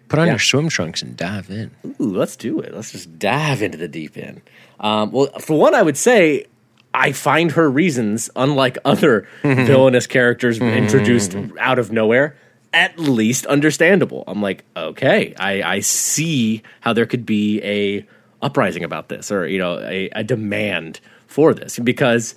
put 0.08 0.18
on 0.18 0.26
Yeah. 0.26 0.34
your 0.34 0.38
swim 0.38 0.68
trunks 0.68 1.02
and 1.02 1.16
dive 1.16 1.50
in. 1.50 1.70
Ooh, 2.00 2.14
let's 2.14 2.36
do 2.36 2.60
it. 2.60 2.74
Let's 2.74 2.92
just 2.92 3.18
dive 3.18 3.62
into 3.62 3.76
the 3.76 3.88
deep 3.88 4.16
end. 4.16 4.40
Um, 4.80 5.10
well, 5.10 5.26
for 5.40 5.58
one, 5.58 5.74
I 5.74 5.82
would 5.82 5.96
say 5.96 6.46
I 6.94 7.12
find 7.12 7.52
her 7.52 7.68
reasons, 7.70 8.30
unlike 8.36 8.78
other 8.84 9.26
villainous 9.42 10.06
characters 10.06 10.58
introduced 10.60 11.36
out 11.58 11.78
of 11.78 11.90
nowhere, 11.92 12.36
at 12.72 12.98
least 12.98 13.44
understandable. 13.46 14.22
I'm 14.28 14.40
like, 14.40 14.64
okay, 14.76 15.34
I, 15.38 15.62
I 15.62 15.80
see 15.80 16.62
how 16.80 16.92
there 16.92 17.06
could 17.06 17.26
be 17.26 17.60
a 17.64 18.06
uprising 18.40 18.84
about 18.84 19.08
this, 19.08 19.32
or 19.32 19.46
you 19.48 19.58
know, 19.58 19.80
a, 19.80 20.08
a 20.14 20.22
demand 20.22 21.00
for 21.26 21.52
this, 21.52 21.78
because 21.80 22.34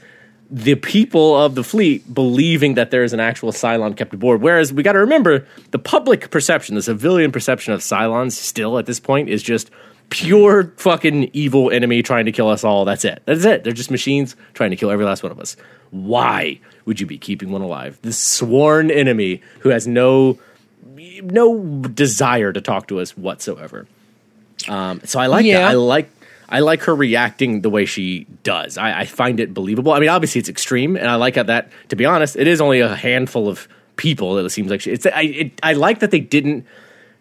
the 0.54 0.76
people 0.76 1.36
of 1.42 1.56
the 1.56 1.64
fleet 1.64 2.14
believing 2.14 2.74
that 2.74 2.92
there 2.92 3.04
is 3.06 3.14
an 3.14 3.22
actual 3.22 3.54
Cylon 3.54 3.96
kept 3.96 4.14
aboard. 4.14 4.42
Whereas 4.42 4.74
we 4.74 4.84
got 4.84 4.94
to 4.94 5.00
remember 5.00 5.48
the 5.72 5.80
public 5.80 6.30
perception, 6.30 6.76
the 6.76 6.82
civilian 6.82 7.32
perception 7.32 7.74
of 7.74 7.80
Cylons 7.80 8.34
still 8.34 8.78
at 8.78 8.86
this 8.86 9.00
point 9.00 9.30
is 9.30 9.42
just 9.42 9.72
pure 10.10 10.74
fucking 10.76 11.30
evil 11.32 11.72
enemy 11.72 12.04
trying 12.04 12.26
to 12.26 12.34
kill 12.34 12.50
us 12.50 12.66
all. 12.66 12.84
That's 12.84 13.06
it. 13.06 13.22
That's 13.26 13.46
it. 13.46 13.64
They're 13.64 13.72
just 13.72 13.90
machines 13.92 14.36
trying 14.54 14.72
to 14.72 14.76
kill 14.76 14.92
every 14.92 15.06
last 15.06 15.24
one 15.24 15.32
of 15.32 15.40
us. 15.40 15.56
Why 15.92 16.60
would 16.86 17.00
you 17.00 17.06
be 17.08 17.18
keeping 17.18 17.52
one 17.52 17.62
alive? 17.62 17.98
This 18.02 18.18
sworn 18.18 18.92
enemy 18.92 19.42
who 19.60 19.70
has 19.70 19.88
no 19.88 20.38
no 21.24 21.64
desire 21.88 22.52
to 22.52 22.60
talk 22.62 22.88
to 22.88 23.00
us 23.00 23.16
whatsoever. 23.16 23.88
Um, 24.68 25.02
so 25.06 25.20
I 25.20 25.28
like 25.28 25.46
Yeah. 25.46 25.60
that. 25.60 25.70
I 25.72 25.74
like 25.74 26.10
I 26.52 26.60
like 26.60 26.84
her 26.84 26.94
reacting 26.94 27.62
the 27.62 27.70
way 27.70 27.86
she 27.86 28.26
does. 28.44 28.78
I, 28.78 29.02
I 29.02 29.06
find 29.06 29.40
it 29.40 29.54
believable. 29.54 29.94
I 29.94 30.00
mean, 30.00 30.10
obviously 30.10 30.40
it's 30.40 30.50
extreme, 30.50 30.98
and 30.98 31.08
I 31.08 31.16
like 31.16 31.36
that. 31.36 31.72
To 31.90 31.96
be 31.96 32.06
honest, 32.06 32.36
it 32.36 32.48
is 32.48 32.60
only 32.60 32.82
a 32.82 32.94
handful 32.94 33.48
of 33.48 33.68
people 33.96 34.36
that 34.36 34.46
it 34.46 34.50
seems 34.50 34.70
like 34.70 34.82
she. 34.82 34.92
It's 34.92 35.06
I 35.06 35.22
it, 35.22 35.60
I 35.64 35.74
like 35.74 36.00
that 36.00 36.12
they 36.12 36.20
didn't 36.20 36.66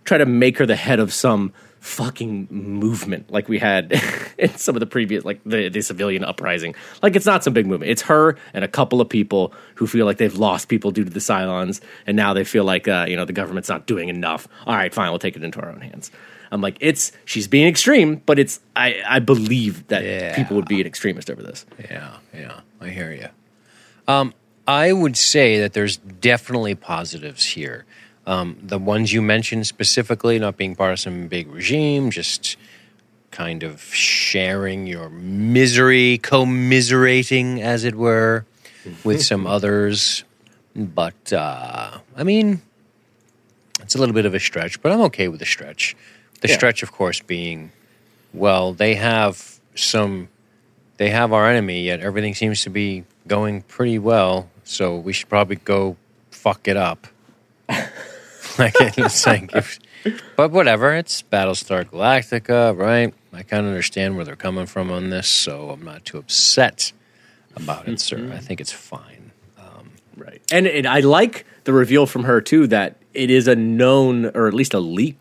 try 0.04 0.18
to 0.18 0.26
make 0.26 0.58
her 0.58 0.66
the 0.66 0.76
head 0.76 0.98
of 0.98 1.12
some 1.12 1.52
fucking 1.80 2.46
movement 2.50 3.30
like 3.30 3.48
we 3.48 3.58
had 3.58 3.90
in 4.38 4.54
some 4.56 4.76
of 4.76 4.80
the 4.80 4.86
previous 4.86 5.24
like 5.24 5.40
the, 5.46 5.70
the 5.70 5.80
civilian 5.80 6.22
uprising 6.22 6.74
like 7.02 7.16
it's 7.16 7.24
not 7.24 7.42
some 7.42 7.54
big 7.54 7.66
movement 7.66 7.90
it's 7.90 8.02
her 8.02 8.36
and 8.52 8.66
a 8.66 8.68
couple 8.68 9.00
of 9.00 9.08
people 9.08 9.54
who 9.76 9.86
feel 9.86 10.04
like 10.04 10.18
they've 10.18 10.36
lost 10.36 10.68
people 10.68 10.90
due 10.90 11.04
to 11.04 11.10
the 11.10 11.20
cylons 11.20 11.80
and 12.06 12.18
now 12.18 12.34
they 12.34 12.44
feel 12.44 12.64
like 12.64 12.86
uh, 12.86 13.06
you 13.08 13.16
know 13.16 13.24
the 13.24 13.32
government's 13.32 13.70
not 13.70 13.86
doing 13.86 14.10
enough 14.10 14.46
all 14.66 14.74
right 14.74 14.92
fine 14.92 15.10
we'll 15.10 15.18
take 15.18 15.36
it 15.36 15.42
into 15.42 15.58
our 15.58 15.70
own 15.70 15.80
hands 15.80 16.10
i'm 16.52 16.60
like 16.60 16.76
it's 16.80 17.12
she's 17.24 17.46
being 17.48 17.66
extreme 17.66 18.22
but 18.26 18.38
it's 18.38 18.60
i 18.76 19.00
i 19.06 19.18
believe 19.18 19.86
that 19.88 20.02
Yeah. 20.04 20.34
people 20.36 20.56
would 20.56 20.68
be 20.68 20.80
an 20.80 20.86
extremist 20.86 21.30
over 21.30 21.42
this 21.42 21.64
Yeah, 21.90 22.16
yeah, 22.34 22.60
I 22.80 22.88
hear 22.88 23.12
you. 23.12 23.28
Um, 24.08 24.34
I 24.66 24.92
would 24.92 25.16
say 25.16 25.58
that 25.60 25.72
there's 25.72 25.96
definitely 25.96 26.74
positives 26.74 27.44
here. 27.44 27.84
Um, 28.26 28.56
the 28.62 28.78
ones 28.78 29.12
you 29.12 29.22
mentioned 29.22 29.66
specifically, 29.66 30.38
not 30.38 30.56
being 30.56 30.74
part 30.76 30.92
of 30.92 31.00
some 31.00 31.26
big 31.28 31.48
regime, 31.48 32.10
just 32.10 32.56
kind 33.30 33.62
of 33.62 33.82
sharing 33.94 34.86
your 34.86 35.08
misery, 35.10 36.18
commiserating, 36.18 37.60
as 37.62 37.84
it 37.84 37.94
were, 37.94 38.44
with 39.04 39.22
some 39.22 39.46
others. 39.46 40.24
But 40.76 41.32
uh, 41.32 41.98
I 42.16 42.22
mean, 42.24 42.60
it's 43.80 43.94
a 43.94 43.98
little 43.98 44.14
bit 44.14 44.26
of 44.26 44.34
a 44.34 44.40
stretch, 44.40 44.80
but 44.82 44.92
I'm 44.92 45.00
okay 45.02 45.28
with 45.28 45.40
the 45.40 45.46
stretch. 45.46 45.96
The 46.40 46.48
Yeah. 46.48 46.54
stretch, 46.56 46.82
of 46.82 46.92
course, 46.92 47.20
being 47.20 47.72
well, 48.32 48.72
they 48.72 48.94
have 48.94 49.58
some 49.74 50.28
they 50.96 51.10
have 51.10 51.32
our 51.32 51.48
enemy, 51.48 51.84
yet 51.84 52.00
everything 52.00 52.34
seems 52.34 52.62
to 52.64 52.70
be 52.70 53.04
going 53.26 53.62
pretty 53.62 53.98
well. 53.98 54.50
So 54.64 54.96
we 54.96 55.12
should 55.14 55.28
probably 55.30 55.56
go 55.56 55.96
fuck 56.30 56.68
it 56.68 56.76
up. 56.76 57.06
like 58.58 58.74
it's 58.98 59.26
like, 59.26 59.54
if, 59.54 59.78
but 60.36 60.50
whatever. 60.50 60.94
It's 60.94 61.22
Battlestar 61.22 61.84
Galactica, 61.84 62.76
right? 62.76 63.14
I 63.32 63.42
kind 63.42 63.64
of 63.64 63.70
understand 63.70 64.16
where 64.16 64.24
they're 64.24 64.36
coming 64.36 64.66
from 64.66 64.90
on 64.90 65.10
this, 65.10 65.28
so 65.28 65.70
I'm 65.70 65.84
not 65.84 66.04
too 66.04 66.18
upset 66.18 66.92
about 67.56 67.88
it, 67.88 68.00
sir. 68.00 68.16
Mm-hmm. 68.18 68.32
I 68.32 68.38
think 68.38 68.60
it's 68.60 68.72
fine. 68.72 69.30
Um, 69.58 69.92
right. 70.16 70.42
And, 70.52 70.66
and 70.66 70.86
I 70.86 71.00
like 71.00 71.46
the 71.64 71.72
reveal 71.72 72.06
from 72.06 72.24
her 72.24 72.40
too 72.40 72.66
that 72.68 72.96
it 73.14 73.30
is 73.30 73.48
a 73.48 73.56
known 73.56 74.26
or 74.26 74.48
at 74.48 74.54
least 74.54 74.74
a 74.74 74.80
leaked 74.80 75.19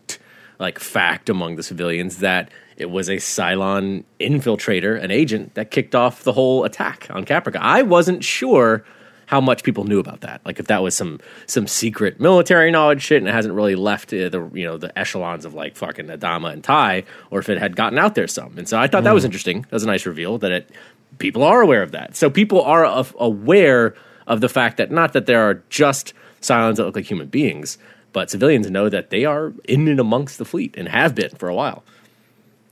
like 0.60 0.78
fact 0.78 1.28
among 1.28 1.56
the 1.56 1.62
civilians 1.62 2.18
that 2.18 2.50
it 2.76 2.90
was 2.90 3.08
a 3.08 3.16
Cylon 3.16 4.04
infiltrator, 4.20 5.02
an 5.02 5.10
agent 5.10 5.54
that 5.54 5.70
kicked 5.70 5.94
off 5.94 6.22
the 6.22 6.32
whole 6.32 6.64
attack 6.64 7.08
on 7.10 7.24
Caprica. 7.24 7.56
I 7.56 7.82
wasn't 7.82 8.22
sure 8.22 8.84
how 9.26 9.40
much 9.40 9.62
people 9.62 9.84
knew 9.84 10.00
about 10.00 10.22
that. 10.22 10.40
Like 10.44 10.58
if 10.58 10.66
that 10.66 10.82
was 10.82 10.96
some 10.96 11.20
some 11.46 11.66
secret 11.66 12.18
military 12.20 12.70
knowledge 12.70 13.02
shit 13.02 13.18
and 13.18 13.28
it 13.28 13.32
hasn't 13.32 13.54
really 13.54 13.76
left 13.76 14.12
uh, 14.12 14.28
the 14.28 14.50
you 14.52 14.64
know 14.64 14.76
the 14.76 14.96
echelons 14.98 15.44
of 15.44 15.54
like 15.54 15.76
fucking 15.76 16.06
Adama 16.06 16.52
and 16.52 16.64
Tigh 16.64 17.04
or 17.30 17.38
if 17.38 17.48
it 17.48 17.58
had 17.58 17.76
gotten 17.76 17.98
out 17.98 18.14
there 18.14 18.26
some. 18.26 18.58
And 18.58 18.68
so 18.68 18.78
I 18.78 18.86
thought 18.86 19.04
that 19.04 19.14
was 19.14 19.24
interesting. 19.24 19.62
That 19.62 19.72
was 19.72 19.84
a 19.84 19.86
nice 19.86 20.04
reveal 20.04 20.38
that 20.38 20.50
it 20.50 20.70
people 21.18 21.42
are 21.42 21.60
aware 21.60 21.82
of 21.82 21.92
that. 21.92 22.16
So 22.16 22.28
people 22.28 22.62
are 22.62 23.06
aware 23.18 23.94
of 24.26 24.40
the 24.40 24.48
fact 24.48 24.76
that 24.78 24.90
not 24.90 25.12
that 25.12 25.26
there 25.26 25.42
are 25.48 25.62
just 25.70 26.12
Cylons 26.40 26.76
that 26.76 26.84
look 26.84 26.96
like 26.96 27.04
human 27.04 27.28
beings, 27.28 27.78
but 28.12 28.30
civilians 28.30 28.70
know 28.70 28.88
that 28.88 29.10
they 29.10 29.24
are 29.24 29.52
in 29.64 29.88
and 29.88 30.00
amongst 30.00 30.38
the 30.38 30.44
fleet 30.44 30.74
and 30.76 30.88
have 30.88 31.14
been 31.14 31.30
for 31.30 31.48
a 31.48 31.54
while. 31.54 31.82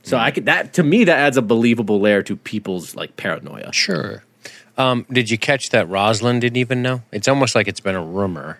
So 0.03 0.17
I 0.17 0.31
could 0.31 0.45
that 0.45 0.73
to 0.73 0.83
me 0.83 1.03
that 1.03 1.17
adds 1.17 1.37
a 1.37 1.41
believable 1.41 1.99
layer 1.99 2.23
to 2.23 2.35
people's 2.35 2.95
like 2.95 3.15
paranoia. 3.17 3.71
Sure. 3.73 4.23
Um, 4.77 5.05
did 5.11 5.29
you 5.29 5.37
catch 5.37 5.71
that 5.71 5.89
Roslin 5.89 6.39
didn't 6.39 6.57
even 6.57 6.81
know? 6.81 7.01
It's 7.11 7.27
almost 7.27 7.53
like 7.53 7.67
it's 7.67 7.81
been 7.81 7.95
a 7.95 8.03
rumor. 8.03 8.59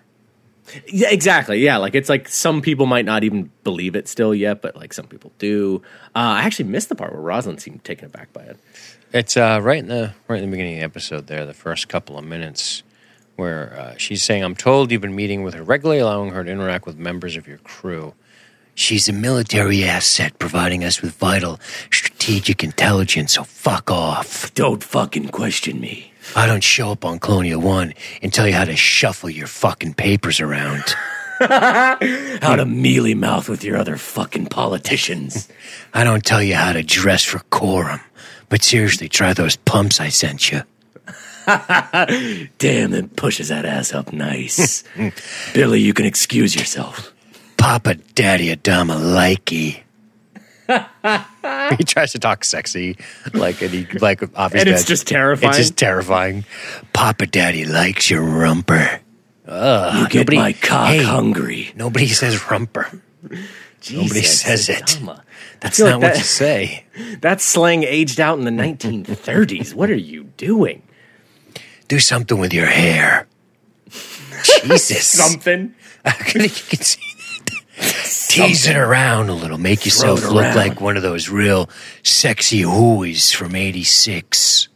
Yeah, 0.87 1.09
exactly. 1.09 1.59
Yeah, 1.59 1.77
like 1.77 1.95
it's 1.95 2.09
like 2.09 2.27
some 2.27 2.61
people 2.61 2.85
might 2.85 3.05
not 3.05 3.23
even 3.23 3.49
believe 3.63 3.95
it 3.95 4.07
still 4.07 4.35
yet, 4.35 4.61
but 4.61 4.75
like 4.75 4.93
some 4.93 5.07
people 5.07 5.31
do. 5.39 5.81
Uh, 6.07 6.37
I 6.37 6.41
actually 6.41 6.69
missed 6.69 6.89
the 6.89 6.95
part 6.95 7.13
where 7.13 7.21
Roslin 7.21 7.57
seemed 7.57 7.83
taken 7.83 8.05
aback 8.05 8.31
by 8.33 8.41
it. 8.41 8.57
It's 9.13 9.37
uh, 9.37 9.59
right 9.63 9.79
in 9.79 9.87
the 9.87 10.13
right 10.27 10.41
in 10.41 10.49
the 10.49 10.51
beginning 10.51 10.75
of 10.75 10.79
the 10.79 10.85
episode 10.85 11.27
there, 11.27 11.45
the 11.45 11.53
first 11.53 11.87
couple 11.87 12.17
of 12.17 12.25
minutes, 12.25 12.83
where 13.39 13.73
uh, 13.79 13.97
she's 13.97 14.21
saying, 14.21 14.43
"I'm 14.43 14.55
told 14.55 14.91
you've 14.91 15.01
been 15.01 15.15
meeting 15.15 15.41
with 15.41 15.55
her 15.55 15.63
regularly, 15.63 15.99
allowing 15.99 16.31
her 16.31 16.43
to 16.43 16.51
interact 16.51 16.85
with 16.85 16.97
members 16.97 17.35
of 17.35 17.47
your 17.47 17.57
crew." 17.59 18.13
She's 18.75 19.09
a 19.09 19.13
military 19.13 19.83
asset, 19.83 20.39
providing 20.39 20.85
us 20.85 21.01
with 21.01 21.13
vital 21.15 21.59
strategic 21.91 22.63
intelligence. 22.63 23.33
So 23.33 23.43
fuck 23.43 23.91
off. 23.91 24.53
Don't 24.53 24.81
fucking 24.81 25.29
question 25.29 25.81
me. 25.81 26.13
I 26.35 26.45
don't 26.45 26.63
show 26.63 26.91
up 26.91 27.03
on 27.03 27.19
Colonial 27.19 27.59
One 27.59 27.93
and 28.21 28.31
tell 28.31 28.47
you 28.47 28.53
how 28.53 28.65
to 28.65 28.77
shuffle 28.77 29.29
your 29.29 29.47
fucking 29.47 29.95
papers 29.95 30.39
around. 30.39 30.95
How 31.39 32.55
to 32.57 32.65
mealy 32.65 33.15
mouth 33.15 33.47
with 33.47 33.63
your 33.63 33.77
other 33.77 33.95
fucking 33.95 34.47
politicians. 34.47 35.47
I 35.93 36.03
don't 36.03 36.25
tell 36.25 36.43
you 36.43 36.55
how 36.55 36.73
to 36.73 36.83
dress 36.83 37.23
for 37.23 37.39
quorum. 37.49 38.01
But 38.49 38.61
seriously, 38.61 39.07
try 39.07 39.33
those 39.33 39.55
pumps 39.55 40.01
I 40.01 40.09
sent 40.09 40.51
you. 40.51 40.63
Damn, 42.57 42.91
that 42.91 43.15
pushes 43.15 43.49
that 43.49 43.65
ass 43.65 43.93
up 43.93 44.13
nice. 44.13 44.83
Billy, 45.53 45.81
you 45.81 45.93
can 45.93 46.05
excuse 46.05 46.55
yourself. 46.55 47.13
Papa 47.57 47.95
Daddy 48.15 48.55
Adama 48.55 48.95
likey. 48.97 49.81
he 51.77 51.83
tries 51.83 52.11
to 52.11 52.19
talk 52.19 52.43
sexy, 52.43 52.97
like 53.33 53.61
and 53.61 53.71
he 53.71 53.87
like 53.99 54.21
obviously 54.35 54.69
And 54.71 54.79
it's 54.79 54.87
just 54.87 55.07
terrifying. 55.07 55.49
It's 55.49 55.57
just 55.57 55.77
terrifying. 55.77 56.45
Papa 56.93 57.25
Daddy 57.25 57.65
likes 57.65 58.09
your 58.09 58.21
rumper. 58.21 58.99
you 59.47 60.07
get 60.09 60.15
nobody- 60.19 60.37
my 60.37 60.53
cock 60.53 60.89
hey. 60.89 61.03
hungry. 61.03 61.71
Nobody 61.75 62.07
says 62.07 62.39
rumper. 62.51 63.01
Nobody 63.91 64.21
says 64.21 64.69
it. 64.69 64.83
Adama. 64.83 65.21
That's 65.61 65.79
not 65.79 65.85
like 65.85 65.93
what 65.95 66.01
that- 66.01 66.17
you 66.17 66.23
say. 66.23 66.85
That 67.21 67.41
slang 67.41 67.83
aged 67.83 68.19
out 68.19 68.37
in 68.37 68.45
the 68.45 68.51
1930s. 68.51 69.73
What 69.73 69.89
are 69.89 69.95
you 69.95 70.25
doing? 70.37 70.83
Do 71.89 71.99
something 71.99 72.39
with 72.39 72.53
your 72.53 72.67
hair. 72.67 73.27
Jesus. 74.43 75.07
Something. 75.07 75.73
I 76.05 76.11
you 76.35 76.49
can 76.49 76.49
see. 76.49 77.01
Tease 78.29 78.67
it 78.67 78.77
around 78.77 79.29
a 79.29 79.33
little. 79.33 79.57
Make 79.57 79.85
yourself 79.85 80.23
look 80.23 80.43
around. 80.45 80.55
like 80.55 80.79
one 80.81 80.97
of 80.97 81.03
those 81.03 81.29
real 81.29 81.67
sexy 82.03 82.61
hooies 82.61 83.33
from 83.35 83.55
86. 83.55 84.67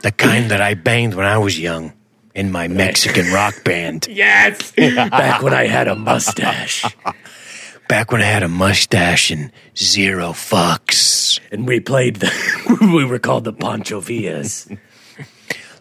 the 0.00 0.10
kind 0.10 0.50
that 0.50 0.62
I 0.62 0.72
banged 0.74 1.14
when 1.14 1.26
I 1.26 1.36
was 1.36 1.58
young 1.60 1.92
in 2.34 2.50
my 2.50 2.66
Mexican 2.68 3.30
rock 3.32 3.62
band. 3.62 4.06
Yes. 4.16 4.72
Back 4.72 5.42
when 5.42 5.52
I 5.52 5.66
had 5.66 5.86
a 5.86 5.94
mustache. 5.94 6.82
Back 7.88 8.10
when 8.10 8.22
I 8.22 8.26
had 8.26 8.42
a 8.42 8.48
mustache 8.48 9.30
and 9.30 9.52
zero 9.76 10.30
fucks. 10.30 11.40
And 11.52 11.66
we 11.68 11.80
played 11.80 12.16
the, 12.16 12.32
we 12.94 13.04
were 13.04 13.18
called 13.18 13.44
the 13.44 13.52
Pancho 13.52 14.00
Villas. 14.00 14.66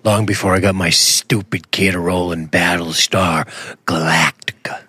Long 0.06 0.28
before 0.28 0.54
I 0.54 0.60
got 0.60 0.76
my 0.76 0.92
stupid 0.92 1.72
kid 1.72 1.96
a 1.96 2.00
role 2.00 2.32
in 2.32 2.48
Battlestar 2.48 3.48
Galactica. 3.88 4.84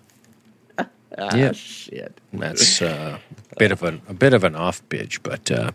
yeah. 1.35 1.52
Shit. 1.52 2.20
That's 2.35 2.82
uh, 2.82 3.18
a 3.50 3.56
bit 3.56 3.73
of 3.73 3.82
an 3.82 4.02
a 4.08 4.12
bit 4.12 4.35
of 4.35 4.44
an 4.44 4.54
off 4.54 4.87
bitch, 4.90 5.20
but 5.23 5.50
uh, 5.50 5.70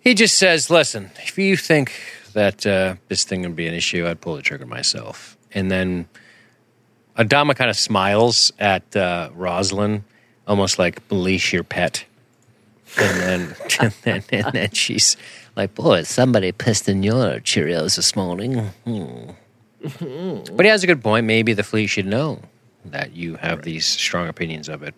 he 0.00 0.14
just 0.14 0.36
says, 0.38 0.70
"Listen, 0.70 1.12
if 1.24 1.38
you 1.38 1.56
think 1.56 1.92
that 2.32 2.66
uh, 2.66 2.96
this 3.06 3.22
thing 3.22 3.42
would 3.42 3.54
be 3.54 3.68
an 3.68 3.74
issue, 3.74 4.08
I'd 4.08 4.20
pull 4.20 4.34
the 4.34 4.42
trigger 4.42 4.66
myself." 4.66 5.36
And 5.54 5.70
then 5.70 6.08
Adama 7.16 7.54
kind 7.54 7.70
of 7.70 7.76
smiles 7.76 8.52
at 8.58 8.96
uh, 8.96 9.30
Roslin, 9.36 10.02
almost 10.48 10.80
like 10.80 11.00
"Leash 11.10 11.52
your 11.52 11.62
pet." 11.62 12.06
And 12.98 13.20
then, 13.20 13.56
and 13.80 13.92
then, 14.02 14.24
and 14.32 14.52
then 14.52 14.70
she's 14.72 15.16
like, 15.56 15.74
"Boy, 15.74 16.02
somebody 16.02 16.52
pissed 16.52 16.88
in 16.88 17.02
your 17.02 17.40
Cheerios 17.40 17.96
this 17.96 18.16
morning." 18.16 18.70
Hmm. 18.84 19.30
but 19.82 20.64
he 20.64 20.70
has 20.70 20.84
a 20.84 20.86
good 20.86 21.02
point. 21.02 21.26
Maybe 21.26 21.52
the 21.54 21.64
fleet 21.64 21.88
should 21.88 22.06
know 22.06 22.40
that 22.84 23.14
you 23.16 23.36
have 23.36 23.62
these 23.62 23.86
strong 23.86 24.28
opinions 24.28 24.68
of 24.68 24.82
it, 24.82 24.94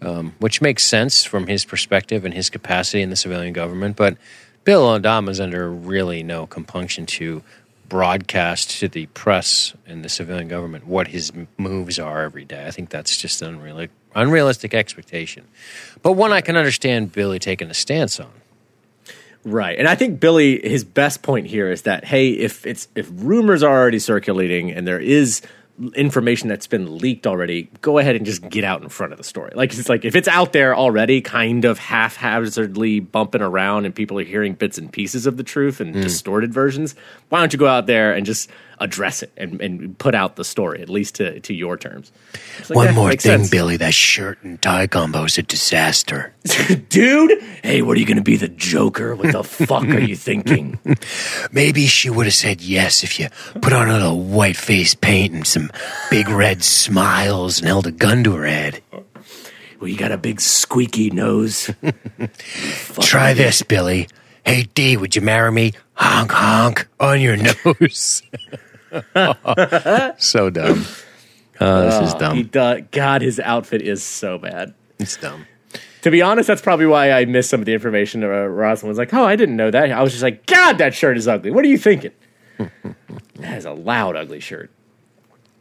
um, 0.00 0.34
which 0.38 0.60
makes 0.60 0.84
sense 0.84 1.24
from 1.24 1.46
his 1.46 1.64
perspective 1.64 2.24
and 2.24 2.34
his 2.34 2.50
capacity 2.50 3.02
in 3.02 3.10
the 3.10 3.16
civilian 3.16 3.52
government. 3.52 3.96
But 3.96 4.16
Bill 4.64 4.98
Adama's 4.98 5.40
under 5.40 5.70
really 5.70 6.22
no 6.22 6.46
compunction 6.46 7.06
to 7.06 7.42
broadcast 7.88 8.80
to 8.80 8.88
the 8.88 9.06
press 9.06 9.74
and 9.86 10.04
the 10.04 10.08
civilian 10.08 10.48
government 10.48 10.86
what 10.86 11.08
his 11.08 11.32
moves 11.58 11.98
are 11.98 12.22
every 12.22 12.44
day. 12.44 12.66
I 12.66 12.70
think 12.70 12.88
that's 12.90 13.16
just 13.16 13.42
an 13.42 13.48
unreal, 13.54 13.86
unrealistic 14.14 14.72
expectation, 14.72 15.44
but 16.00 16.12
one 16.12 16.32
I 16.32 16.40
can 16.40 16.56
understand 16.56 17.12
Billy 17.12 17.38
taking 17.38 17.70
a 17.70 17.74
stance 17.74 18.18
on. 18.18 18.30
Right. 19.44 19.78
And 19.78 19.88
I 19.88 19.94
think 19.94 20.20
Billy 20.20 20.60
his 20.68 20.84
best 20.84 21.22
point 21.22 21.46
here 21.46 21.70
is 21.70 21.82
that 21.82 22.04
hey, 22.04 22.30
if 22.30 22.66
it's 22.66 22.88
if 22.94 23.08
rumors 23.12 23.62
are 23.62 23.76
already 23.76 23.98
circulating 23.98 24.70
and 24.70 24.86
there 24.86 25.00
is 25.00 25.42
information 25.94 26.48
that's 26.48 26.66
been 26.66 26.98
leaked 26.98 27.26
already, 27.26 27.68
go 27.80 27.98
ahead 27.98 28.14
and 28.14 28.26
just 28.26 28.48
get 28.48 28.62
out 28.62 28.82
in 28.82 28.88
front 28.88 29.12
of 29.12 29.18
the 29.18 29.24
story. 29.24 29.52
Like 29.54 29.72
it's 29.72 29.88
like 29.88 30.04
if 30.04 30.14
it's 30.14 30.28
out 30.28 30.52
there 30.52 30.76
already 30.76 31.20
kind 31.20 31.64
of 31.64 31.78
haphazardly 31.78 33.00
bumping 33.00 33.42
around 33.42 33.84
and 33.84 33.94
people 33.94 34.18
are 34.18 34.24
hearing 34.24 34.54
bits 34.54 34.78
and 34.78 34.92
pieces 34.92 35.26
of 35.26 35.36
the 35.36 35.42
truth 35.42 35.80
and 35.80 35.94
hmm. 35.94 36.02
distorted 36.02 36.52
versions, 36.52 36.94
why 37.30 37.40
don't 37.40 37.52
you 37.52 37.58
go 37.58 37.66
out 37.66 37.86
there 37.86 38.12
and 38.12 38.26
just 38.26 38.50
address 38.82 39.22
it 39.22 39.32
and, 39.36 39.60
and 39.60 39.96
put 39.98 40.14
out 40.14 40.36
the 40.36 40.44
story, 40.44 40.82
at 40.82 40.88
least 40.88 41.14
to, 41.16 41.40
to 41.40 41.54
your 41.54 41.76
terms. 41.76 42.12
Like, 42.68 42.76
One 42.76 42.94
more 42.94 43.10
thing, 43.10 43.20
sense. 43.20 43.50
Billy. 43.50 43.76
That 43.76 43.94
shirt 43.94 44.42
and 44.42 44.60
tie 44.60 44.86
combo 44.86 45.24
is 45.24 45.38
a 45.38 45.42
disaster. 45.42 46.34
Dude, 46.88 47.42
hey, 47.62 47.82
what 47.82 47.96
are 47.96 48.00
you 48.00 48.06
gonna 48.06 48.22
be 48.22 48.36
the 48.36 48.48
Joker? 48.48 49.14
What 49.14 49.32
the 49.32 49.44
fuck 49.66 49.84
are 49.84 50.00
you 50.00 50.16
thinking? 50.16 50.78
Maybe 51.52 51.86
she 51.86 52.10
would 52.10 52.26
have 52.26 52.34
said 52.34 52.60
yes 52.60 53.02
if 53.04 53.18
you 53.18 53.28
put 53.60 53.72
on 53.72 53.88
a 53.88 53.92
little 53.94 54.20
white 54.20 54.56
face 54.56 54.94
paint 54.94 55.34
and 55.34 55.46
some 55.46 55.70
big 56.10 56.28
red 56.28 56.62
smiles 56.64 57.58
and 57.58 57.68
held 57.68 57.86
a 57.86 57.92
gun 57.92 58.24
to 58.24 58.34
her 58.34 58.46
head. 58.46 58.82
Well, 59.80 59.88
you 59.88 59.96
got 59.96 60.12
a 60.12 60.18
big 60.18 60.40
squeaky 60.40 61.10
nose. 61.10 61.68
Try 63.00 63.34
this, 63.34 63.62
Billy. 63.62 64.08
Hey, 64.44 64.64
D, 64.74 64.96
would 64.96 65.16
you 65.16 65.22
marry 65.22 65.50
me? 65.50 65.72
Honk, 65.94 66.32
honk 66.32 66.88
on 67.00 67.20
your 67.20 67.36
nose. 67.36 68.22
so 70.18 70.50
dumb. 70.50 70.84
Oh, 71.60 71.82
this 71.84 72.08
is 72.08 72.32
He 72.32 72.42
dumb. 72.44 72.88
God, 72.90 73.22
his 73.22 73.38
outfit 73.40 73.82
is 73.82 74.02
so 74.02 74.38
bad. 74.38 74.74
It's 74.98 75.16
dumb. 75.16 75.46
To 76.02 76.10
be 76.10 76.20
honest, 76.20 76.48
that's 76.48 76.60
probably 76.62 76.86
why 76.86 77.12
I 77.12 77.24
missed 77.26 77.48
some 77.50 77.60
of 77.60 77.66
the 77.66 77.72
information. 77.74 78.24
Uh, 78.24 78.26
Roslin 78.46 78.88
was 78.88 78.98
like, 78.98 79.14
"Oh, 79.14 79.24
I 79.24 79.36
didn't 79.36 79.56
know 79.56 79.70
that." 79.70 79.92
I 79.92 80.02
was 80.02 80.10
just 80.12 80.22
like, 80.24 80.46
"God, 80.46 80.78
that 80.78 80.94
shirt 80.94 81.16
is 81.16 81.28
ugly." 81.28 81.50
What 81.52 81.64
are 81.64 81.68
you 81.68 81.78
thinking? 81.78 82.10
that 82.58 83.56
is 83.58 83.64
a 83.64 83.72
loud, 83.72 84.16
ugly 84.16 84.40
shirt. 84.40 84.70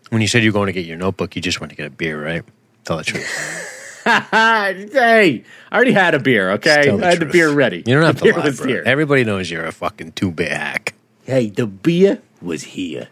When 0.10 0.22
you 0.22 0.28
said 0.28 0.44
you 0.44 0.50
were 0.52 0.54
going 0.54 0.68
to 0.68 0.74
get 0.74 0.86
your 0.86 0.98
notebook, 0.98 1.36
you 1.36 1.42
just 1.42 1.60
went 1.62 1.70
to 1.70 1.76
get 1.76 1.86
a 1.86 1.90
beer, 1.92 2.24
right? 2.24 2.44
Tell 2.86 2.98
the 2.98 3.04
truth. 3.04 4.02
hey, 4.04 5.44
I 5.72 5.76
already 5.76 5.92
had 5.92 6.16
a 6.16 6.20
beer. 6.20 6.52
Okay, 6.54 6.90
I 6.90 7.06
had 7.10 7.20
the 7.20 7.28
beer 7.28 7.52
ready. 7.52 7.78
You 7.86 7.94
don't 7.94 8.04
have 8.04 8.16
the 8.16 8.26
to 8.26 8.34
beer 8.34 8.40
lie, 8.40 8.46
was 8.46 8.58
bro. 8.58 8.68
here. 8.68 8.84
Everybody 8.86 9.24
knows 9.24 9.50
you're 9.52 9.66
a 9.66 9.72
fucking 9.72 10.14
two-bit 10.14 10.52
hack. 10.52 10.96
hey, 11.26 11.50
the 11.50 11.68
beer 11.68 12.22
was 12.42 12.64
here. 12.64 13.10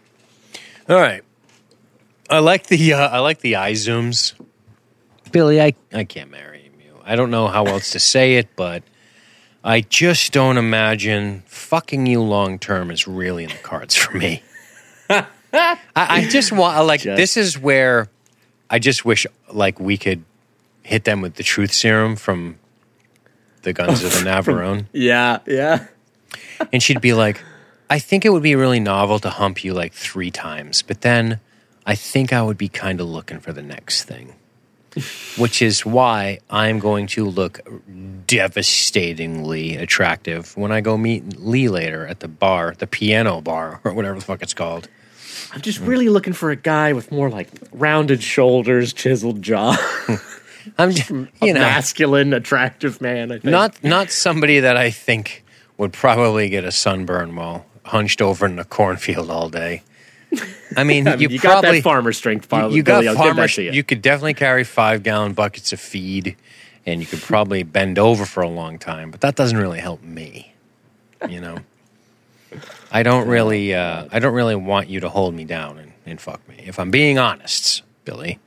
All 0.90 0.96
right. 1.00 1.22
I 2.28 2.40
like 2.40 2.66
the 2.66 2.94
uh, 2.94 3.08
I 3.08 3.20
like 3.20 3.40
the 3.40 3.56
eye 3.56 3.72
zooms. 3.72 4.34
Billy, 5.30 5.60
I, 5.60 5.74
I 5.92 6.02
can't 6.02 6.30
marry 6.30 6.70
you. 6.84 6.92
I 7.04 7.14
don't 7.14 7.30
know 7.30 7.46
how 7.46 7.66
else 7.66 7.92
to 7.92 8.00
say 8.00 8.34
it, 8.34 8.48
but 8.56 8.82
I 9.62 9.82
just 9.82 10.32
don't 10.32 10.58
imagine 10.58 11.44
fucking 11.46 12.06
you 12.06 12.20
long 12.20 12.58
term 12.58 12.90
is 12.90 13.06
really 13.06 13.44
in 13.44 13.50
the 13.50 13.56
cards 13.56 13.94
for 13.94 14.18
me. 14.18 14.42
I, 15.08 15.76
I 15.94 16.26
just 16.28 16.50
want 16.50 16.84
like 16.86 17.02
Just- 17.02 17.16
this 17.16 17.36
is 17.36 17.56
where 17.56 18.08
I 18.68 18.80
just 18.80 19.04
wish 19.04 19.26
like 19.52 19.78
we 19.78 19.96
could 19.96 20.24
hit 20.82 21.04
them 21.04 21.20
with 21.20 21.34
the 21.36 21.44
truth 21.44 21.72
serum 21.72 22.16
from 22.16 22.58
the 23.62 23.72
guns 23.72 24.02
of 24.02 24.12
the 24.12 24.18
Navarone. 24.28 24.86
Yeah, 24.92 25.38
yeah. 25.46 25.86
And 26.72 26.82
she'd 26.82 27.00
be 27.00 27.12
like, 27.14 27.40
I 27.90 27.98
think 27.98 28.24
it 28.24 28.30
would 28.30 28.42
be 28.44 28.54
really 28.54 28.78
novel 28.78 29.18
to 29.18 29.30
hump 29.30 29.64
you 29.64 29.74
like 29.74 29.92
three 29.92 30.30
times, 30.30 30.80
but 30.80 31.00
then 31.00 31.40
I 31.84 31.96
think 31.96 32.32
I 32.32 32.40
would 32.40 32.56
be 32.56 32.68
kind 32.68 33.00
of 33.00 33.08
looking 33.08 33.40
for 33.40 33.52
the 33.52 33.62
next 33.62 34.04
thing. 34.04 34.34
Which 35.36 35.62
is 35.62 35.84
why 35.86 36.40
I'm 36.50 36.78
going 36.78 37.06
to 37.08 37.24
look 37.24 37.60
devastatingly 38.26 39.76
attractive 39.76 40.56
when 40.56 40.72
I 40.72 40.80
go 40.80 40.96
meet 40.96 41.38
Lee 41.38 41.68
later 41.68 42.06
at 42.06 42.20
the 42.20 42.28
bar, 42.28 42.74
the 42.76 42.88
piano 42.88 43.40
bar, 43.40 43.80
or 43.84 43.92
whatever 43.92 44.18
the 44.18 44.24
fuck 44.24 44.42
it's 44.42 44.54
called. 44.54 44.88
I'm 45.52 45.60
just 45.60 45.80
really 45.80 46.08
looking 46.08 46.32
for 46.32 46.50
a 46.50 46.56
guy 46.56 46.92
with 46.92 47.12
more 47.12 47.28
like 47.28 47.48
rounded 47.72 48.22
shoulders, 48.22 48.92
chiseled 48.92 49.42
jaw, 49.42 49.76
I'm 50.78 50.92
just, 50.92 51.10
you 51.10 51.28
a 51.42 51.46
know, 51.46 51.60
masculine, 51.60 52.32
attractive 52.32 53.00
man. 53.00 53.32
I 53.32 53.34
think. 53.38 53.44
not 53.44 53.82
not 53.82 54.10
somebody 54.10 54.60
that 54.60 54.76
I 54.76 54.90
think 54.90 55.44
would 55.78 55.92
probably 55.92 56.48
get 56.48 56.64
a 56.64 56.72
sunburn 56.72 57.34
while 57.34 57.64
hunched 57.84 58.20
over 58.20 58.46
in 58.46 58.58
a 58.58 58.64
cornfield 58.64 59.30
all 59.30 59.48
day. 59.48 59.82
I 60.76 60.84
mean, 60.84 61.08
I 61.08 61.16
mean, 61.16 61.20
you, 61.20 61.28
you, 61.28 61.38
got 61.38 61.62
probably 61.62 61.78
that 61.78 61.84
farmer 61.84 62.12
strength. 62.12 62.44
you, 62.52 62.58
Billy. 62.58 62.76
you 62.76 62.82
got 62.82 63.06
I'll 63.06 63.16
give 63.16 63.36
that 63.36 63.50
to 63.50 63.62
you. 63.62 63.72
You 63.72 63.82
could 63.82 64.02
definitely 64.02 64.34
carry 64.34 64.64
five 64.64 65.02
gallon 65.02 65.32
buckets 65.32 65.72
of 65.72 65.80
feed, 65.80 66.36
and 66.86 67.00
you 67.00 67.06
could 67.06 67.20
probably 67.20 67.62
bend 67.62 67.98
over 67.98 68.24
for 68.24 68.42
a 68.42 68.48
long 68.48 68.78
time. 68.78 69.10
But 69.10 69.20
that 69.22 69.34
doesn't 69.34 69.58
really 69.58 69.80
help 69.80 70.02
me. 70.02 70.54
You 71.28 71.40
know, 71.40 71.58
I 72.92 73.02
don't 73.02 73.28
really. 73.28 73.74
Uh, 73.74 74.06
I 74.12 74.18
don't 74.18 74.34
really 74.34 74.56
want 74.56 74.88
you 74.88 75.00
to 75.00 75.08
hold 75.08 75.34
me 75.34 75.44
down 75.44 75.78
and, 75.78 75.92
and 76.06 76.20
fuck 76.20 76.46
me. 76.48 76.64
If 76.66 76.78
I'm 76.78 76.90
being 76.90 77.18
honest, 77.18 77.82
Billy. 78.04 78.38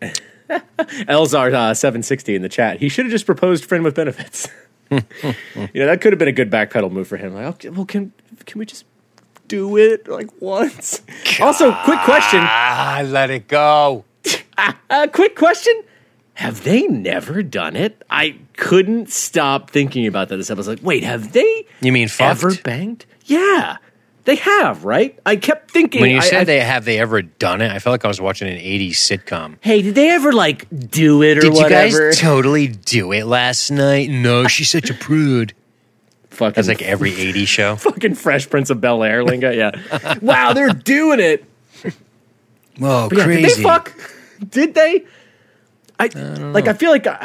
Elzar 0.48 1.52
uh, 1.54 1.74
seven 1.74 2.02
sixty 2.02 2.34
in 2.34 2.42
the 2.42 2.48
chat. 2.48 2.78
He 2.78 2.88
should 2.88 3.06
have 3.06 3.12
just 3.12 3.26
proposed 3.26 3.64
friend 3.64 3.82
with 3.82 3.94
benefits. 3.94 4.48
You 4.94 5.80
know 5.80 5.86
that 5.86 6.00
could 6.00 6.12
have 6.12 6.18
been 6.18 6.28
a 6.28 6.32
good 6.32 6.50
backpedal 6.50 6.90
move 6.90 7.08
for 7.08 7.16
him. 7.16 7.34
Like, 7.34 7.46
okay, 7.46 7.68
well, 7.70 7.84
can 7.84 8.12
can 8.46 8.58
we 8.58 8.66
just 8.66 8.84
do 9.48 9.76
it 9.76 10.08
like 10.08 10.28
once? 10.40 11.02
Also, 11.40 11.72
quick 11.84 12.00
question. 12.00 12.40
Ah, 12.42 13.02
let 13.04 13.30
it 13.30 13.48
go. 13.48 14.04
Uh, 14.90 15.06
quick 15.12 15.36
question. 15.36 15.72
Have 16.34 16.64
they 16.64 16.82
never 16.88 17.42
done 17.42 17.76
it? 17.76 18.02
I 18.10 18.38
couldn't 18.56 19.10
stop 19.10 19.70
thinking 19.70 20.06
about 20.06 20.28
that. 20.30 20.36
This 20.36 20.50
episode. 20.50 20.70
I 20.70 20.72
was 20.72 20.78
like, 20.80 20.86
wait, 20.86 21.04
have 21.04 21.32
they 21.32 21.66
You 21.80 21.92
mean 21.92 22.08
fucked? 22.08 22.42
ever 22.44 22.54
banged? 22.62 23.06
Yeah, 23.26 23.76
they 24.24 24.36
have, 24.36 24.84
right? 24.84 25.18
I 25.26 25.36
kept 25.36 25.70
thinking. 25.70 26.00
When 26.00 26.10
you 26.10 26.18
I- 26.18 26.20
said 26.20 26.40
I- 26.42 26.44
they 26.44 26.60
have 26.60 26.84
they 26.84 26.98
ever 26.98 27.22
done 27.22 27.60
it, 27.60 27.70
I 27.70 27.78
felt 27.78 27.92
like 27.92 28.04
I 28.04 28.08
was 28.08 28.20
watching 28.20 28.48
an 28.48 28.58
'80s 28.58 28.92
sitcom. 28.92 29.56
hey, 29.60 29.82
did 29.82 29.94
they 29.94 30.10
ever 30.10 30.32
like 30.32 30.66
do 30.90 31.22
it 31.22 31.38
or 31.38 31.42
Did 31.42 31.54
you 31.54 31.62
whatever? 31.62 32.10
guys 32.10 32.18
totally 32.20 32.68
do 32.68 33.12
it 33.12 33.24
last 33.26 33.70
night? 33.70 34.08
No, 34.10 34.46
she's 34.48 34.70
such 34.70 34.90
a 34.90 34.94
prude. 34.94 35.52
Fucking 36.30 36.54
That's 36.54 36.68
like 36.68 36.82
every 36.82 37.12
'80s 37.12 37.46
show. 37.46 37.76
fucking 37.76 38.14
Fresh 38.16 38.50
Prince 38.50 38.70
of 38.70 38.80
Bel 38.80 39.02
Air, 39.04 39.22
Linga. 39.24 39.54
Yeah. 39.54 40.14
wow, 40.22 40.52
they're 40.52 40.70
doing 40.70 41.20
it. 41.20 41.44
Whoa, 42.78 43.08
But 43.08 43.18
yeah, 43.18 43.24
crazy! 43.24 43.42
did 43.42 43.56
they 43.56 43.62
fuck? 43.62 43.92
Did 44.50 44.74
they? 44.74 45.04
I, 46.00 46.06
like. 46.06 46.66
I 46.66 46.72
feel 46.72 46.90
like 46.90 47.06
uh, 47.06 47.16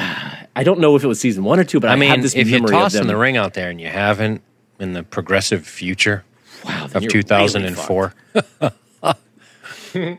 I 0.56 0.64
don't 0.64 0.80
know 0.80 0.96
if 0.96 1.04
it 1.04 1.08
was 1.08 1.20
season 1.20 1.44
one 1.44 1.60
or 1.60 1.64
two, 1.64 1.80
but 1.80 1.90
I, 1.90 1.94
I 1.94 1.96
mean, 1.96 2.10
have 2.12 2.22
this 2.22 2.36
if 2.36 2.48
you're 2.50 2.68
tossing 2.68 3.08
the 3.08 3.18
ring 3.18 3.36
out 3.36 3.56
there 3.56 3.70
and 3.72 3.82
you 3.82 3.88
haven't 3.88 4.44
in 4.80 4.94
the 4.94 5.02
progressive 5.02 5.66
future 5.66 6.24
wow, 6.65 6.86
of 6.86 6.93
you're 6.93 7.02
really 7.02 7.24
2004, 7.24 8.13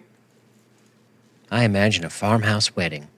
I 1.51 1.65
imagine 1.65 2.05
a 2.05 2.11
farmhouse 2.11 2.75
wedding. 2.77 3.09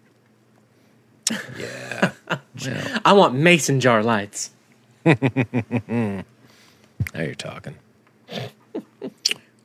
Yeah. 1.59 2.13
I 3.05 3.13
want 3.13 3.35
mason 3.35 3.81
jar 3.81 4.03
lights. 4.03 4.51
Now 7.15 7.23
you're 7.23 7.35
talking. 7.35 7.75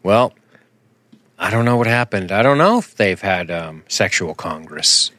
well, 0.01 0.33
I 1.37 1.51
don't 1.51 1.65
know 1.65 1.77
what 1.77 1.87
happened. 1.87 2.31
I 2.31 2.41
don't 2.41 2.57
know 2.57 2.79
if 2.79 2.95
they've 2.95 3.21
had 3.21 3.51
um, 3.51 3.83
sexual 3.87 4.33
congress. 4.33 5.11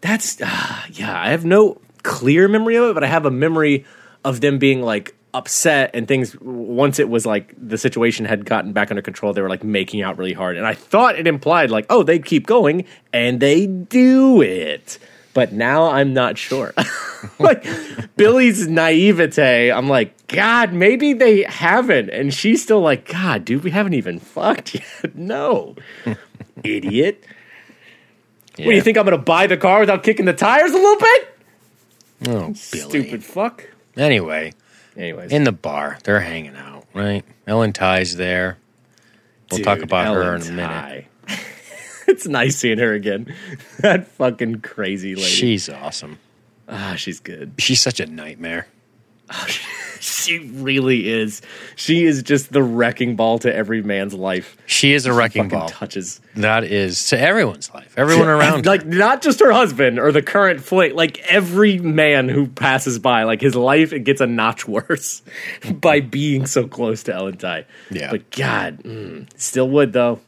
That's 0.00 0.40
uh, 0.40 0.82
yeah. 0.90 1.20
I 1.20 1.30
have 1.30 1.44
no 1.44 1.80
clear 2.02 2.48
memory 2.48 2.76
of 2.76 2.90
it, 2.90 2.94
but 2.94 3.04
I 3.04 3.08
have 3.08 3.26
a 3.26 3.30
memory 3.30 3.84
of 4.24 4.40
them 4.40 4.58
being 4.58 4.82
like 4.82 5.14
upset 5.34 5.90
and 5.94 6.08
things. 6.08 6.38
Once 6.40 6.98
it 6.98 7.08
was 7.08 7.26
like 7.26 7.54
the 7.58 7.78
situation 7.78 8.24
had 8.24 8.44
gotten 8.44 8.72
back 8.72 8.90
under 8.90 9.02
control, 9.02 9.32
they 9.32 9.42
were 9.42 9.48
like 9.48 9.64
making 9.64 10.02
out 10.02 10.18
really 10.18 10.32
hard, 10.32 10.56
and 10.56 10.66
I 10.66 10.74
thought 10.74 11.18
it 11.18 11.26
implied 11.26 11.70
like, 11.70 11.86
oh, 11.90 12.02
they 12.02 12.18
keep 12.18 12.46
going, 12.46 12.84
and 13.12 13.40
they 13.40 13.66
do 13.66 14.42
it. 14.42 14.98
But 15.34 15.52
now 15.52 15.90
I'm 15.90 16.14
not 16.14 16.36
sure. 16.36 16.74
like 17.38 17.64
Billy's 18.16 18.66
naivete, 18.66 19.70
I'm 19.70 19.88
like, 19.88 20.26
God, 20.26 20.72
maybe 20.72 21.12
they 21.12 21.42
haven't, 21.42 22.10
and 22.10 22.32
she's 22.34 22.62
still 22.62 22.80
like, 22.80 23.06
God, 23.06 23.44
dude, 23.44 23.62
we 23.62 23.70
haven't 23.70 23.94
even 23.94 24.18
fucked 24.18 24.74
yet. 24.74 25.14
no, 25.14 25.76
idiot. 26.64 27.24
What 28.56 28.64
do 28.64 28.74
you 28.74 28.82
think? 28.82 28.98
I'm 28.98 29.04
going 29.04 29.16
to 29.16 29.22
buy 29.22 29.46
the 29.46 29.56
car 29.56 29.78
without 29.78 30.02
kicking 30.02 30.26
the 30.26 30.32
tires 30.32 30.72
a 30.72 30.74
little 30.74 30.98
bit? 30.98 31.38
Oh, 32.26 32.40
Billy. 32.40 32.54
Stupid 32.54 33.22
fuck. 33.22 33.62
Anyway, 33.96 34.52
Anyways, 34.98 35.30
in 35.30 35.44
the 35.44 35.52
bar, 35.52 35.98
they're 36.02 36.20
hanging 36.20 36.56
out, 36.56 36.84
right? 36.92 37.24
Ellen 37.46 37.72
Tigh's 37.72 38.16
there. 38.16 38.58
We'll 39.50 39.60
talk 39.60 39.78
Dude, 39.78 39.84
about 39.84 40.14
her 40.14 40.34
in 40.34 40.42
a 40.42 40.52
minute. 40.52 41.06
Tigh. 41.28 41.38
it's 42.08 42.26
nice 42.26 42.56
seeing 42.56 42.78
her 42.78 42.92
again. 42.92 43.32
that 43.78 44.08
fucking 44.08 44.60
crazy 44.60 45.14
lady. 45.14 45.28
She's 45.28 45.68
awesome. 45.68 46.18
ah, 46.68 46.94
she's 46.96 47.20
good. 47.20 47.52
She's 47.58 47.80
such 47.80 48.00
a 48.00 48.06
nightmare. 48.06 48.66
she 50.00 50.38
really 50.38 51.08
is. 51.08 51.42
She 51.76 52.04
is 52.04 52.22
just 52.22 52.52
the 52.52 52.62
wrecking 52.62 53.16
ball 53.16 53.38
to 53.40 53.54
every 53.54 53.82
man's 53.82 54.14
life. 54.14 54.56
She 54.66 54.92
is 54.92 55.06
a 55.06 55.12
wrecking 55.12 55.48
ball. 55.48 55.68
touches. 55.68 56.20
That 56.36 56.64
is 56.64 57.06
to 57.08 57.18
everyone's 57.18 57.72
life. 57.74 57.94
Everyone 57.96 58.28
around. 58.28 58.66
like 58.66 58.86
not 58.86 59.22
just 59.22 59.40
her 59.40 59.52
husband 59.52 59.98
or 59.98 60.12
the 60.12 60.22
current 60.22 60.60
fling, 60.62 60.94
like 60.94 61.18
every 61.30 61.78
man 61.78 62.28
who 62.28 62.46
passes 62.46 62.98
by, 62.98 63.24
like 63.24 63.40
his 63.40 63.54
life 63.54 63.92
it 63.92 64.00
gets 64.00 64.20
a 64.20 64.26
notch 64.26 64.66
worse 64.68 65.22
by 65.72 66.00
being 66.00 66.46
so 66.46 66.66
close 66.66 67.02
to 67.04 67.14
Ellen 67.14 67.36
Tigh. 67.36 67.64
Yeah. 67.90 68.10
but 68.10 68.30
God, 68.30 68.82
mm, 68.82 69.28
still 69.38 69.68
would 69.70 69.92
though. 69.92 70.20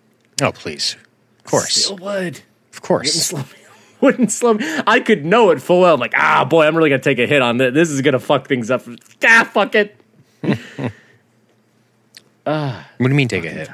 oh, 0.42 0.52
please. 0.52 0.96
Of 1.38 1.44
course. 1.44 1.72
Still 1.72 1.98
would. 1.98 2.40
of 2.72 2.82
course. 2.82 3.32
Wouldn't 4.02 4.32
slow 4.32 4.54
me. 4.54 4.64
I 4.86 5.00
could 5.00 5.24
know 5.24 5.50
it 5.50 5.60
full 5.60 5.80
well. 5.80 5.94
I'm 5.94 6.00
like, 6.00 6.14
ah, 6.16 6.44
boy, 6.44 6.66
I'm 6.66 6.76
really 6.76 6.90
gonna 6.90 7.02
take 7.02 7.18
a 7.18 7.26
hit 7.26 7.42
on 7.42 7.58
this. 7.58 7.74
This 7.74 7.90
is 7.90 8.00
gonna 8.02 8.18
fuck 8.18 8.48
things 8.48 8.70
up. 8.70 8.82
Ah, 9.24 9.48
fuck 9.52 9.74
it. 9.74 9.96
What 10.40 10.90
do 12.98 13.08
you 13.08 13.14
mean 13.14 13.28
take 13.28 13.44
a 13.44 13.50
hit? 13.50 13.68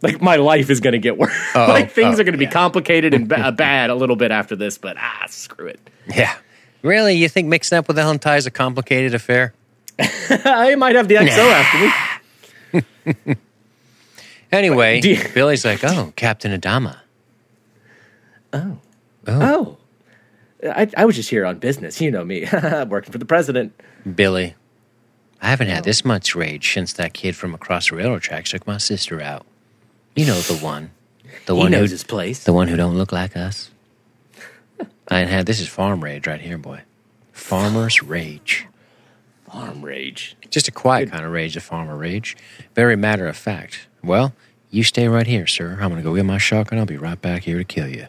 Like 0.00 0.22
my 0.22 0.36
life 0.36 0.70
is 0.70 0.80
gonna 0.80 0.98
get 0.98 1.18
worse. 1.18 1.34
Oh, 1.54 1.66
like 1.66 1.90
things 1.90 2.18
oh, 2.18 2.20
are 2.20 2.24
gonna 2.24 2.38
be 2.38 2.44
yeah. 2.44 2.50
complicated 2.50 3.14
and 3.14 3.28
ba- 3.28 3.52
bad 3.56 3.90
a 3.90 3.94
little 3.94 4.16
bit 4.16 4.30
after 4.30 4.54
this. 4.56 4.78
But 4.78 4.96
ah, 4.98 5.24
screw 5.28 5.66
it. 5.66 5.80
Yeah. 6.06 6.34
Really? 6.82 7.14
You 7.14 7.28
think 7.28 7.48
mixing 7.48 7.76
up 7.76 7.88
with 7.88 7.98
Ellen 7.98 8.18
Tigh 8.18 8.36
is 8.36 8.46
a 8.46 8.50
complicated 8.50 9.14
affair? 9.14 9.54
I 9.98 10.76
might 10.76 10.94
have 10.94 11.08
the 11.08 11.16
XO 11.16 11.50
after 11.50 13.24
me. 13.26 13.36
Anyway, 14.50 15.00
you- 15.02 15.20
Billy's 15.34 15.64
like, 15.64 15.84
oh, 15.84 16.12
Captain 16.16 16.58
Adama. 16.58 16.98
Oh, 18.52 18.78
Oh. 19.28 19.76
Oh. 20.62 20.70
I, 20.70 20.90
I 20.96 21.04
was 21.04 21.14
just 21.16 21.30
here 21.30 21.46
on 21.46 21.58
business. 21.58 22.00
You 22.00 22.10
know 22.10 22.24
me, 22.24 22.46
working 22.88 23.12
for 23.12 23.18
the 23.18 23.24
president. 23.24 23.78
Billy, 24.14 24.54
I 25.40 25.48
haven't 25.50 25.68
had 25.68 25.84
this 25.84 26.04
much 26.04 26.34
rage 26.34 26.72
since 26.72 26.92
that 26.94 27.14
kid 27.14 27.36
from 27.36 27.54
across 27.54 27.90
the 27.90 27.96
railroad 27.96 28.22
tracks 28.22 28.50
took 28.50 28.66
my 28.66 28.78
sister 28.78 29.20
out. 29.20 29.46
You 30.16 30.26
know 30.26 30.40
the 30.40 30.56
one. 30.56 30.90
The 31.46 31.54
He 31.54 31.60
one 31.60 31.70
knows 31.70 31.90
who, 31.90 31.94
his 31.94 32.04
place. 32.04 32.42
The 32.42 32.52
one 32.52 32.68
who 32.68 32.76
don't 32.76 32.96
look 32.96 33.12
like 33.12 33.36
us. 33.36 33.70
I 35.08 35.20
had 35.20 35.46
this 35.46 35.60
is 35.60 35.68
farm 35.68 36.02
rage 36.02 36.26
right 36.26 36.40
here, 36.40 36.58
boy. 36.58 36.82
Farmer's 37.32 38.02
rage. 38.02 38.66
Farm 39.50 39.82
rage. 39.82 40.36
Just 40.50 40.68
a 40.68 40.72
quiet 40.72 41.10
kind 41.10 41.24
of 41.24 41.30
rage, 41.32 41.56
a 41.56 41.60
farmer 41.60 41.96
rage. 41.96 42.36
Very 42.74 42.96
matter 42.96 43.26
of 43.26 43.36
fact. 43.36 43.86
Well, 44.02 44.34
you 44.70 44.82
stay 44.82 45.08
right 45.08 45.26
here, 45.26 45.46
sir. 45.46 45.78
I'm 45.80 45.88
gonna 45.90 46.02
go 46.02 46.14
get 46.14 46.24
my 46.24 46.38
shotgun. 46.38 46.78
I'll 46.78 46.84
be 46.84 46.98
right 46.98 47.20
back 47.20 47.44
here 47.44 47.58
to 47.58 47.64
kill 47.64 47.88
you. 47.88 48.08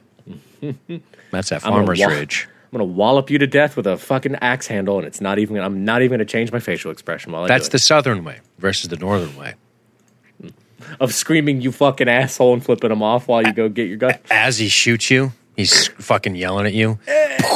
That's 1.32 1.50
that 1.50 1.62
farmer's 1.62 2.00
wa- 2.00 2.08
rage. 2.08 2.48
I'm 2.72 2.78
gonna 2.78 2.84
wallop 2.92 3.30
you 3.32 3.40
to 3.40 3.48
death 3.48 3.76
with 3.76 3.88
a 3.88 3.98
fucking 3.98 4.36
axe 4.36 4.68
handle, 4.68 4.98
and 5.00 5.08
it's 5.08 5.22
not 5.22 5.40
even. 5.40 5.58
I'm 5.60 5.84
not 5.86 6.02
even 6.04 6.18
gonna 6.18 6.26
change 6.26 6.52
my 6.52 6.60
facial 6.60 6.92
expression 6.92 7.32
while 7.32 7.44
I 7.44 7.48
That's 7.48 7.68
do 7.68 7.72
the 7.72 7.76
it. 7.78 7.80
southern 7.80 8.24
way 8.24 8.40
versus 8.60 8.90
the 8.90 8.98
northern 8.98 9.36
way. 9.36 9.56
of 11.00 11.14
screaming 11.14 11.62
"you 11.62 11.72
fucking 11.72 12.08
asshole" 12.08 12.54
and 12.54 12.64
flipping 12.64 12.92
him 12.92 13.02
off 13.02 13.28
while 13.28 13.42
you 13.44 13.54
go 13.54 13.70
get 13.70 13.88
your 13.88 13.98
gun. 13.98 14.16
As 14.30 14.60
he 14.60 14.68
shoots 14.70 15.10
you, 15.10 15.32
he's 15.56 15.88
fucking 15.88 16.36
yelling 16.36 16.68
at 16.68 16.74
you. 16.74 17.00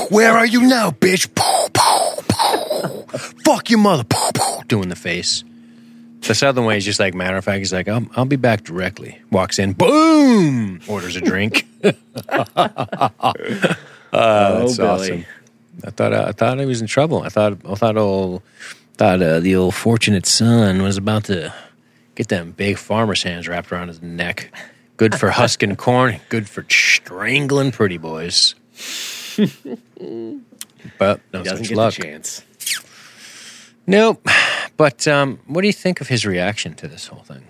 Where 0.09 0.31
are 0.33 0.45
you 0.47 0.61
now, 0.63 0.89
bitch? 0.91 1.27
Fuck 3.45 3.69
your 3.69 3.79
mother. 3.79 4.03
Doing 4.67 4.89
the 4.89 4.95
face. 4.95 5.43
The 6.27 6.33
southern 6.35 6.65
way 6.65 6.77
is 6.77 6.85
just 6.85 6.99
like 6.99 7.13
matter 7.13 7.35
of 7.37 7.43
fact. 7.45 7.57
He's 7.59 7.73
like, 7.73 7.87
I'll, 7.87 8.05
I'll 8.15 8.25
be 8.25 8.37
back 8.37 8.63
directly. 8.63 9.21
Walks 9.31 9.59
in, 9.59 9.73
boom, 9.73 10.79
orders 10.87 11.15
a 11.17 11.21
drink. 11.21 11.65
oh, 11.83 11.93
That's 14.11 14.79
awesome. 14.79 15.25
I 15.85 15.89
thought 15.89 16.13
I 16.13 16.31
thought 16.31 16.59
he 16.59 16.65
was 16.65 16.81
in 16.81 16.87
trouble. 16.87 17.23
I 17.23 17.29
thought 17.29 17.57
I 17.65 17.75
thought 17.75 17.97
old 17.97 18.41
thought 18.95 19.21
uh, 19.21 19.39
the 19.39 19.55
old 19.55 19.75
fortunate 19.75 20.25
son 20.25 20.81
was 20.81 20.97
about 20.97 21.25
to 21.25 21.53
get 22.15 22.27
them 22.29 22.51
big 22.51 22.77
farmer's 22.77 23.23
hands 23.23 23.47
wrapped 23.47 23.71
around 23.71 23.87
his 23.89 24.01
neck. 24.01 24.53
Good 24.97 25.15
for 25.15 25.31
husking 25.31 25.75
corn. 25.77 26.21
Good 26.29 26.47
for 26.47 26.65
strangling 26.69 27.71
pretty 27.71 27.97
boys. 27.97 28.55
but 29.37 31.19
no 31.33 31.39
He 31.39 31.43
doesn't 31.43 31.57
such 31.57 31.69
get 31.69 31.77
luck. 31.77 31.93
the 31.95 32.03
chance. 32.03 32.43
Nope. 33.87 34.27
But 34.75 35.07
um, 35.07 35.39
what 35.45 35.61
do 35.61 35.67
you 35.67 35.73
think 35.73 36.01
of 36.01 36.07
his 36.07 36.25
reaction 36.25 36.73
to 36.75 36.87
this 36.87 37.05
whole 37.05 37.21
thing? 37.21 37.45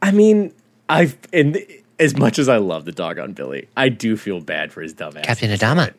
I 0.00 0.12
mean, 0.12 0.54
I've 0.88 1.18
and 1.30 1.58
as 1.98 2.16
much 2.16 2.38
as 2.38 2.48
I 2.48 2.56
love 2.56 2.86
the 2.86 2.92
dog 2.92 3.18
on 3.18 3.34
Billy, 3.34 3.68
I 3.76 3.90
do 3.90 4.16
feel 4.16 4.40
bad 4.40 4.72
for 4.72 4.80
his 4.80 4.94
dumb 4.94 5.18
ass. 5.18 5.26
Captain 5.26 5.50
Adama. 5.50 5.92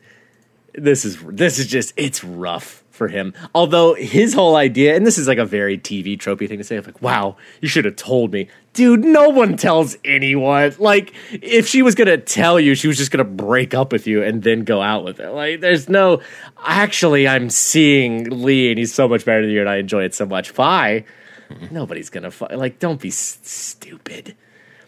This 0.74 1.06
is 1.06 1.19
this 1.21 1.60
is 1.60 1.67
just 1.67 1.93
it's 1.97 2.24
rough 2.24 2.80
for 3.01 3.07
him. 3.07 3.33
Although 3.55 3.95
his 3.95 4.35
whole 4.35 4.55
idea, 4.55 4.95
and 4.95 5.07
this 5.07 5.17
is 5.17 5.27
like 5.27 5.39
a 5.39 5.45
very 5.45 5.75
TV 5.75 6.15
tropey 6.15 6.47
thing 6.47 6.59
to 6.59 6.63
say, 6.63 6.75
of 6.75 6.85
like, 6.85 7.01
wow, 7.01 7.35
you 7.59 7.67
should 7.67 7.83
have 7.85 7.95
told 7.95 8.31
me. 8.31 8.47
Dude, 8.73 9.03
no 9.03 9.29
one 9.29 9.57
tells 9.57 9.97
anyone. 10.05 10.75
Like, 10.77 11.15
if 11.31 11.67
she 11.67 11.81
was 11.81 11.95
gonna 11.95 12.19
tell 12.19 12.59
you, 12.59 12.75
she 12.75 12.87
was 12.87 12.97
just 12.97 13.09
gonna 13.09 13.23
break 13.23 13.73
up 13.73 13.91
with 13.91 14.05
you 14.05 14.21
and 14.21 14.43
then 14.43 14.65
go 14.65 14.83
out 14.83 15.03
with 15.03 15.19
it. 15.19 15.31
Like, 15.31 15.61
there's 15.61 15.89
no 15.89 16.21
actually 16.63 17.27
I'm 17.27 17.49
seeing 17.49 18.43
Lee 18.43 18.69
and 18.69 18.77
he's 18.77 18.93
so 18.93 19.07
much 19.07 19.25
better 19.25 19.41
than 19.41 19.49
you 19.49 19.61
and 19.61 19.69
I 19.69 19.77
enjoy 19.77 20.03
it 20.03 20.13
so 20.13 20.27
much. 20.27 20.53
Bye. 20.53 21.05
Mm-hmm. 21.49 21.73
Nobody's 21.73 22.11
gonna 22.11 22.31
like 22.51 22.77
don't 22.77 23.01
be 23.01 23.09
s- 23.09 23.39
stupid. 23.41 24.35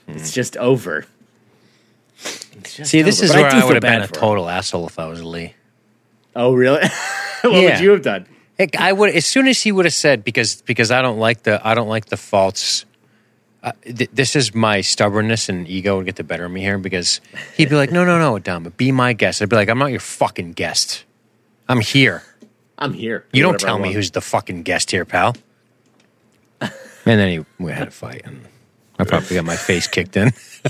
It's 0.07 0.17
mm-hmm. 0.17 0.33
just 0.33 0.55
over. 0.57 1.07
It's 2.21 2.75
just 2.75 2.91
See, 2.91 3.01
this 3.01 3.23
is 3.23 3.31
But 3.31 3.41
where 3.41 3.49
do 3.49 3.57
I, 3.57 3.65
would 3.65 3.73
have 3.73 3.81
been 3.81 4.03
a 4.03 4.07
total 4.07 4.47
asshole 4.47 4.85
if 4.85 4.99
I 4.99 5.07
was 5.07 5.23
Lee. 5.23 5.55
Oh, 6.35 6.53
really? 6.53 6.81
what 7.41 7.53
Yeah. 7.53 7.71
would 7.71 7.79
you 7.79 7.91
have 7.91 8.01
done? 8.01 8.25
Heck, 8.57 8.75
I 8.75 8.93
would 8.93 9.09
as 9.15 9.25
soon 9.25 9.47
as 9.47 9.61
he 9.61 9.71
would 9.71 9.85
have 9.85 9.93
said 9.93 10.23
because 10.23 10.61
because 10.61 10.91
I 10.91 11.01
don't 11.01 11.17
like 11.17 11.43
the 11.43 11.65
I 11.65 11.73
don't 11.73 11.87
like 11.89 12.05
the 12.05 12.17
faults. 12.17 12.85
Uh, 13.63 13.71
th- 13.83 14.09
this 14.13 14.35
is 14.35 14.53
my 14.53 14.81
stubbornness 14.81 15.47
and 15.49 15.67
ego 15.67 15.95
would 15.97 16.05
get 16.05 16.17
the 16.17 16.23
better 16.23 16.45
of 16.45 16.51
me 16.51 16.59
here 16.61 16.77
because 16.77 17.21
he'd 17.55 17.69
be 17.69 17.75
like, 17.75 17.91
no, 17.93 18.03
no, 18.03 18.19
no, 18.19 18.37
Adama, 18.37 18.75
be 18.75 18.91
my 18.91 19.13
guest. 19.13 19.41
I'd 19.41 19.47
be 19.49 19.55
like, 19.55 19.69
I'm 19.69 19.77
not 19.79 19.89
your 19.91 20.01
fucking 20.01 20.51
guest. 20.51 21.05
I'm 21.69 21.79
here. 21.79 22.23
I'm 22.77 22.91
here. 22.93 23.25
You 23.31 23.41
Do 23.41 23.49
don't 23.49 23.59
tell 23.59 23.79
me 23.79 23.93
who's 23.93 24.11
the 24.11 24.19
fucking 24.19 24.63
guest 24.63 24.91
here, 24.91 25.05
pal. 25.05 25.35
and 26.61 26.71
then 27.05 27.29
he, 27.29 27.45
we 27.63 27.71
had 27.71 27.87
a 27.87 27.91
fight, 27.91 28.23
and 28.25 28.41
I 28.99 29.05
probably 29.05 29.35
got 29.37 29.45
my 29.45 29.55
face 29.55 29.87
kicked 29.87 30.17
in. 30.17 30.25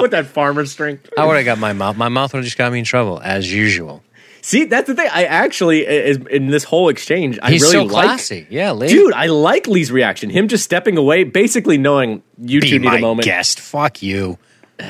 with 0.00 0.10
that 0.10 0.26
farmer 0.32 0.66
strength. 0.66 1.08
I 1.16 1.24
would 1.26 1.36
have 1.36 1.44
got 1.46 1.58
my 1.58 1.72
mouth. 1.72 1.96
My 1.96 2.08
mouth 2.10 2.32
would 2.34 2.40
have 2.40 2.44
just 2.44 2.58
got 2.58 2.72
me 2.72 2.80
in 2.80 2.84
trouble 2.84 3.20
as 3.24 3.50
usual. 3.50 4.02
See, 4.46 4.64
that's 4.66 4.86
the 4.86 4.94
thing. 4.94 5.08
I 5.12 5.24
actually, 5.24 5.84
is, 5.84 6.18
in 6.30 6.46
this 6.46 6.62
whole 6.62 6.88
exchange, 6.88 7.36
I 7.42 7.50
He's 7.50 7.62
really 7.62 7.72
so 7.72 7.82
like, 7.82 8.04
classy. 8.04 8.46
Yeah, 8.48 8.70
Lee. 8.70 8.86
dude. 8.86 9.12
I 9.12 9.26
like 9.26 9.66
Lee's 9.66 9.90
reaction. 9.90 10.30
Him 10.30 10.46
just 10.46 10.62
stepping 10.62 10.96
away, 10.96 11.24
basically 11.24 11.78
knowing 11.78 12.22
you 12.38 12.60
be 12.60 12.70
two 12.70 12.78
need 12.78 12.94
a 12.94 13.00
moment. 13.00 13.24
guest. 13.24 13.58
Fuck 13.58 14.04
you. 14.04 14.38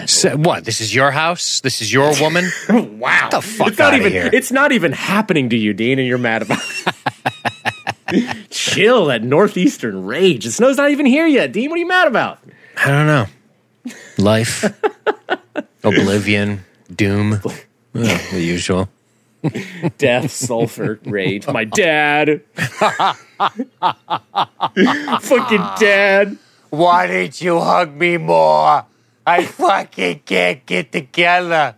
So, 0.04 0.36
what? 0.36 0.66
This 0.66 0.82
is 0.82 0.94
your 0.94 1.10
house. 1.10 1.60
This 1.60 1.80
is 1.80 1.90
your 1.90 2.12
woman. 2.20 2.50
Wow, 2.98 3.30
the 3.30 3.40
fuck 3.40 3.68
it's 3.68 3.78
not 3.78 3.94
even. 3.94 4.12
here. 4.12 4.28
It's 4.30 4.52
not 4.52 4.72
even 4.72 4.92
happening 4.92 5.48
to 5.48 5.56
you, 5.56 5.72
Dean, 5.72 5.98
and 5.98 6.06
you're 6.06 6.18
mad 6.18 6.42
about. 6.42 6.60
it. 8.08 8.50
Chill, 8.50 9.06
that 9.06 9.22
northeastern 9.22 10.04
rage. 10.04 10.44
The 10.44 10.52
snow's 10.52 10.76
not 10.76 10.90
even 10.90 11.06
here 11.06 11.26
yet, 11.26 11.52
Dean. 11.52 11.70
What 11.70 11.76
are 11.76 11.78
you 11.78 11.88
mad 11.88 12.08
about? 12.08 12.40
I 12.76 12.88
don't 12.88 13.06
know. 13.06 13.26
Life, 14.18 14.64
oblivion, 15.82 16.62
doom, 16.94 17.40
Well, 17.42 17.54
oh, 17.94 18.28
the 18.32 18.42
usual. 18.42 18.90
Death, 19.98 20.30
sulfur, 20.30 21.00
rage. 21.04 21.46
My 21.46 21.64
dad. 21.64 22.42
Fucking 25.20 25.66
dad. 25.78 26.38
Why 26.70 27.06
didn't 27.06 27.40
you 27.40 27.60
hug 27.60 27.94
me 27.94 28.16
more? 28.16 28.86
I 29.26 29.44
fucking 29.44 30.20
can't 30.20 30.64
get 30.66 30.92
together. 30.92 31.74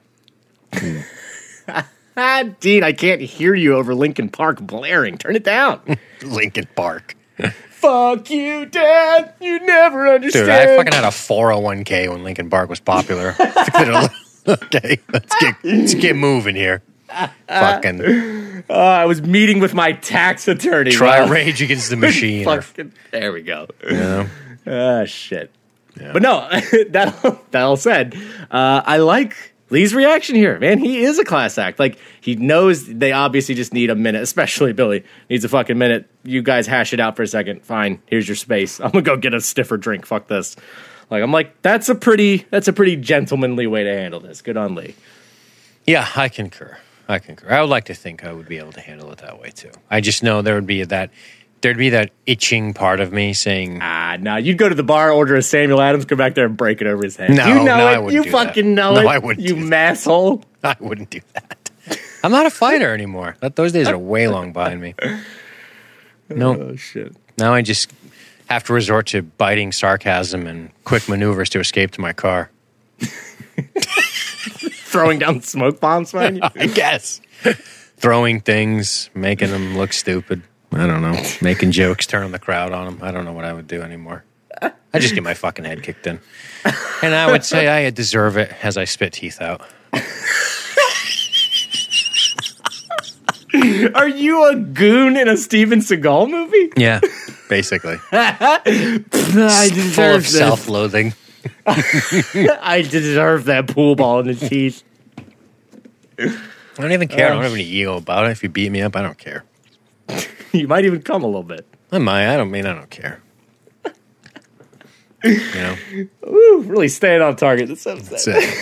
Dean, 2.60 2.82
I 2.82 2.92
can't 2.92 3.20
hear 3.20 3.54
you 3.54 3.74
over 3.76 3.94
Linkin 3.94 4.28
Park 4.28 4.60
blaring. 4.60 5.18
Turn 5.18 5.36
it 5.36 5.44
down. 5.44 5.80
Linkin 6.22 6.66
Park. 6.74 7.16
Fuck 7.70 8.28
you, 8.30 8.66
Dad. 8.66 9.34
You 9.40 9.60
never 9.64 10.08
understand. 10.08 10.46
Dude, 10.46 10.50
I 10.50 10.76
fucking 10.76 10.92
had 10.92 11.04
a 11.04 11.08
401k 11.08 12.10
when 12.10 12.24
Linkin 12.24 12.50
Park 12.50 12.68
was 12.68 12.80
popular. 12.80 13.36
okay, 14.48 14.98
let's 15.12 15.36
get 15.40 15.54
let's 15.62 15.94
get 15.94 16.16
moving 16.16 16.56
here. 16.56 16.82
Fucking 17.48 18.64
Uh, 18.68 18.72
I 18.74 19.06
was 19.06 19.22
meeting 19.22 19.60
with 19.60 19.74
my 19.74 19.92
tax 19.92 20.46
attorney. 20.48 20.90
try 20.90 21.20
while- 21.20 21.28
Rage 21.30 21.62
Against 21.62 21.90
the 21.90 21.96
Machine. 22.06 22.44
Fucking, 22.44 22.92
there 23.10 23.32
we 23.32 23.42
go. 23.42 23.66
know? 23.88 24.26
Ah, 24.66 25.04
shit. 25.04 25.50
But 25.96 26.22
no, 26.22 26.48
that 26.90 27.42
that 27.50 27.62
all 27.62 27.76
said, 27.76 28.14
uh, 28.52 28.82
I 28.86 28.98
like 28.98 29.34
Lee's 29.70 29.94
reaction 29.94 30.36
here. 30.36 30.56
Man, 30.60 30.78
he 30.78 31.02
is 31.02 31.18
a 31.18 31.24
class 31.24 31.58
act. 31.58 31.80
Like 31.80 31.98
he 32.20 32.36
knows 32.36 32.86
they 32.86 33.10
obviously 33.10 33.56
just 33.56 33.72
need 33.74 33.90
a 33.90 33.96
minute, 33.96 34.22
especially 34.30 34.72
Billy 34.72 35.04
needs 35.28 35.44
a 35.44 35.48
fucking 35.48 35.76
minute. 35.76 36.08
You 36.22 36.40
guys 36.42 36.68
hash 36.68 36.92
it 36.92 37.00
out 37.00 37.16
for 37.16 37.22
a 37.22 37.26
second. 37.26 37.64
Fine, 37.64 38.00
here's 38.06 38.28
your 38.28 38.36
space. 38.36 38.78
I'm 38.80 38.90
gonna 38.92 39.02
go 39.02 39.16
get 39.16 39.34
a 39.34 39.40
stiffer 39.40 39.76
drink. 39.76 40.06
Fuck 40.06 40.28
this. 40.28 40.54
Like 41.10 41.22
I'm 41.22 41.32
like 41.32 41.60
that's 41.62 41.88
a 41.88 41.96
pretty 41.96 42.46
that's 42.50 42.68
a 42.68 42.72
pretty 42.72 42.94
gentlemanly 42.94 43.66
way 43.66 43.82
to 43.82 43.90
handle 43.92 44.20
this. 44.20 44.40
Good 44.40 44.56
on 44.56 44.76
Lee. 44.76 44.94
Yeah, 45.84 46.06
I 46.14 46.28
concur. 46.28 46.78
I 47.08 47.18
concur. 47.18 47.50
I 47.50 47.60
would 47.62 47.70
like 47.70 47.86
to 47.86 47.94
think 47.94 48.24
I 48.24 48.32
would 48.32 48.48
be 48.48 48.58
able 48.58 48.72
to 48.72 48.80
handle 48.80 49.10
it 49.12 49.18
that 49.18 49.40
way 49.40 49.50
too. 49.50 49.70
I 49.90 50.00
just 50.00 50.22
know 50.22 50.42
there 50.42 50.54
would 50.54 50.66
be 50.66 50.84
that 50.84 51.10
there'd 51.62 51.78
be 51.78 51.90
that 51.90 52.10
itching 52.26 52.74
part 52.74 53.00
of 53.00 53.12
me 53.12 53.32
saying, 53.32 53.78
Ah, 53.82 54.16
no, 54.20 54.36
you'd 54.36 54.58
go 54.58 54.68
to 54.68 54.74
the 54.74 54.82
bar, 54.82 55.10
order 55.10 55.34
a 55.36 55.42
Samuel 55.42 55.80
Adams, 55.80 56.04
come 56.04 56.18
back 56.18 56.34
there 56.34 56.44
and 56.46 56.56
break 56.56 56.80
it 56.82 56.86
over 56.86 57.02
his 57.02 57.16
head. 57.16 57.30
No, 57.30 57.46
you 57.46 57.54
know 57.56 57.64
no, 57.64 57.86
I 57.86 57.98
wouldn't 57.98 58.12
You 58.14 58.24
do 58.24 58.30
that. 58.30 58.46
fucking 58.48 58.74
know 58.74 58.94
No, 58.94 59.00
it. 59.00 59.06
I 59.06 59.18
wouldn't 59.18 59.46
You 59.46 59.56
masshole. 59.56 60.42
I 60.62 60.76
wouldn't 60.78 61.10
do 61.10 61.20
that. 61.32 61.70
I'm 62.22 62.30
not 62.32 62.44
a 62.46 62.50
fighter 62.50 62.92
anymore. 62.92 63.36
Those 63.54 63.72
days 63.72 63.88
are 63.88 63.96
way 63.98 64.28
long 64.28 64.52
behind 64.52 64.80
me. 64.80 64.94
No, 66.30 66.60
Oh 66.60 66.76
shit. 66.76 67.16
now 67.38 67.54
I 67.54 67.62
just 67.62 67.90
have 68.50 68.62
to 68.64 68.74
resort 68.74 69.06
to 69.08 69.22
biting 69.22 69.72
sarcasm 69.72 70.46
and 70.46 70.70
quick 70.84 71.08
maneuvers 71.08 71.48
to 71.50 71.58
escape 71.60 71.92
to 71.92 72.02
my 72.02 72.12
car. 72.12 72.50
Throwing 74.88 75.18
down 75.18 75.42
smoke 75.42 75.80
bombs 75.80 76.12
behind 76.12 76.36
you. 76.38 76.42
I 76.56 76.66
guess. 76.66 77.20
Throwing 77.98 78.40
things, 78.40 79.10
making 79.14 79.50
them 79.50 79.76
look 79.76 79.92
stupid. 79.92 80.42
I 80.72 80.86
don't 80.86 81.02
know. 81.02 81.20
Making 81.42 81.72
jokes, 81.72 82.06
turning 82.06 82.32
the 82.32 82.38
crowd 82.38 82.72
on 82.72 82.84
them. 82.86 82.98
I 83.02 83.10
don't 83.10 83.24
know 83.24 83.32
what 83.32 83.44
I 83.44 83.52
would 83.52 83.66
do 83.66 83.82
anymore. 83.82 84.24
I 84.62 84.98
just 84.98 85.14
get 85.14 85.22
my 85.22 85.34
fucking 85.34 85.64
head 85.64 85.82
kicked 85.82 86.06
in. 86.06 86.20
And 87.02 87.14
I 87.14 87.30
would 87.30 87.44
say 87.44 87.68
I 87.68 87.90
deserve 87.90 88.36
it 88.36 88.52
as 88.64 88.76
I 88.76 88.84
spit 88.84 89.12
teeth 89.14 89.40
out. 89.40 89.60
Are 93.94 94.08
you 94.08 94.44
a 94.50 94.56
goon 94.56 95.16
in 95.16 95.26
a 95.28 95.36
Steven 95.36 95.80
Seagal 95.80 96.30
movie? 96.30 96.70
Yeah, 96.76 97.00
basically. 97.48 97.96
I 98.12 98.60
Full 99.92 100.04
of 100.14 100.22
this. 100.22 100.36
self 100.36 100.68
loathing. 100.68 101.14
I 101.66 102.82
deserve 102.88 103.44
that 103.46 103.68
pool 103.68 103.94
ball 103.96 104.20
in 104.20 104.26
the 104.28 104.34
teeth. 104.34 104.82
I 106.18 106.36
don't 106.82 106.92
even 106.92 107.08
care. 107.08 107.26
I 107.26 107.28
don't 107.30 107.38
uh, 107.38 107.42
have 107.42 107.52
any 107.54 107.64
ego 107.64 107.96
about 107.96 108.26
it. 108.26 108.30
If 108.30 108.42
you 108.42 108.48
beat 108.48 108.70
me 108.72 108.82
up, 108.82 108.96
I 108.96 109.02
don't 109.02 109.18
care. 109.18 109.44
You 110.50 110.66
might 110.66 110.86
even 110.86 111.02
come 111.02 111.22
a 111.24 111.26
little 111.26 111.42
bit. 111.42 111.66
I 111.92 111.98
might. 111.98 112.26
I 112.32 112.38
don't 112.38 112.50
mean 112.50 112.64
I 112.64 112.72
don't 112.72 112.88
care. 112.88 113.20
You 115.22 115.36
know, 115.54 115.76
Woo, 116.22 116.62
really 116.62 116.88
staying 116.88 117.20
on 117.20 117.36
target. 117.36 117.68
Episode. 117.68 117.98
that's 118.00 118.26
it. 118.26 118.54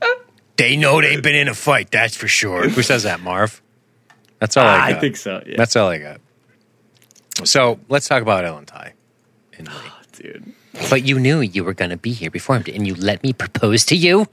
they 0.56 0.76
know 0.76 1.00
they've 1.02 1.22
been 1.22 1.34
in 1.34 1.48
a 1.48 1.54
fight. 1.54 1.90
That's 1.90 2.16
for 2.16 2.26
sure. 2.26 2.68
Who 2.68 2.82
says 2.82 3.02
that, 3.02 3.20
Marv? 3.20 3.60
That's 4.38 4.56
all 4.56 4.66
I 4.66 4.76
I 4.86 4.92
got. 4.92 5.00
think 5.02 5.16
so. 5.16 5.42
Yeah, 5.44 5.56
That's 5.58 5.76
all 5.76 5.90
I 5.90 5.98
got. 5.98 6.20
So 7.44 7.78
let's 7.90 8.08
talk 8.08 8.22
about 8.22 8.44
Ellen 8.46 8.64
Tigh. 8.64 8.94
And 9.58 9.68
Lee. 9.68 9.74
dude. 10.12 10.52
But 10.90 11.04
you 11.04 11.18
knew 11.18 11.40
you 11.40 11.64
were 11.64 11.74
going 11.74 11.90
to 11.90 11.96
be 11.96 12.12
here 12.12 12.30
before 12.30 12.56
him, 12.58 12.64
and 12.74 12.86
you 12.86 12.94
let 12.94 13.22
me 13.22 13.32
propose 13.32 13.84
to 13.86 13.96
you. 13.96 14.26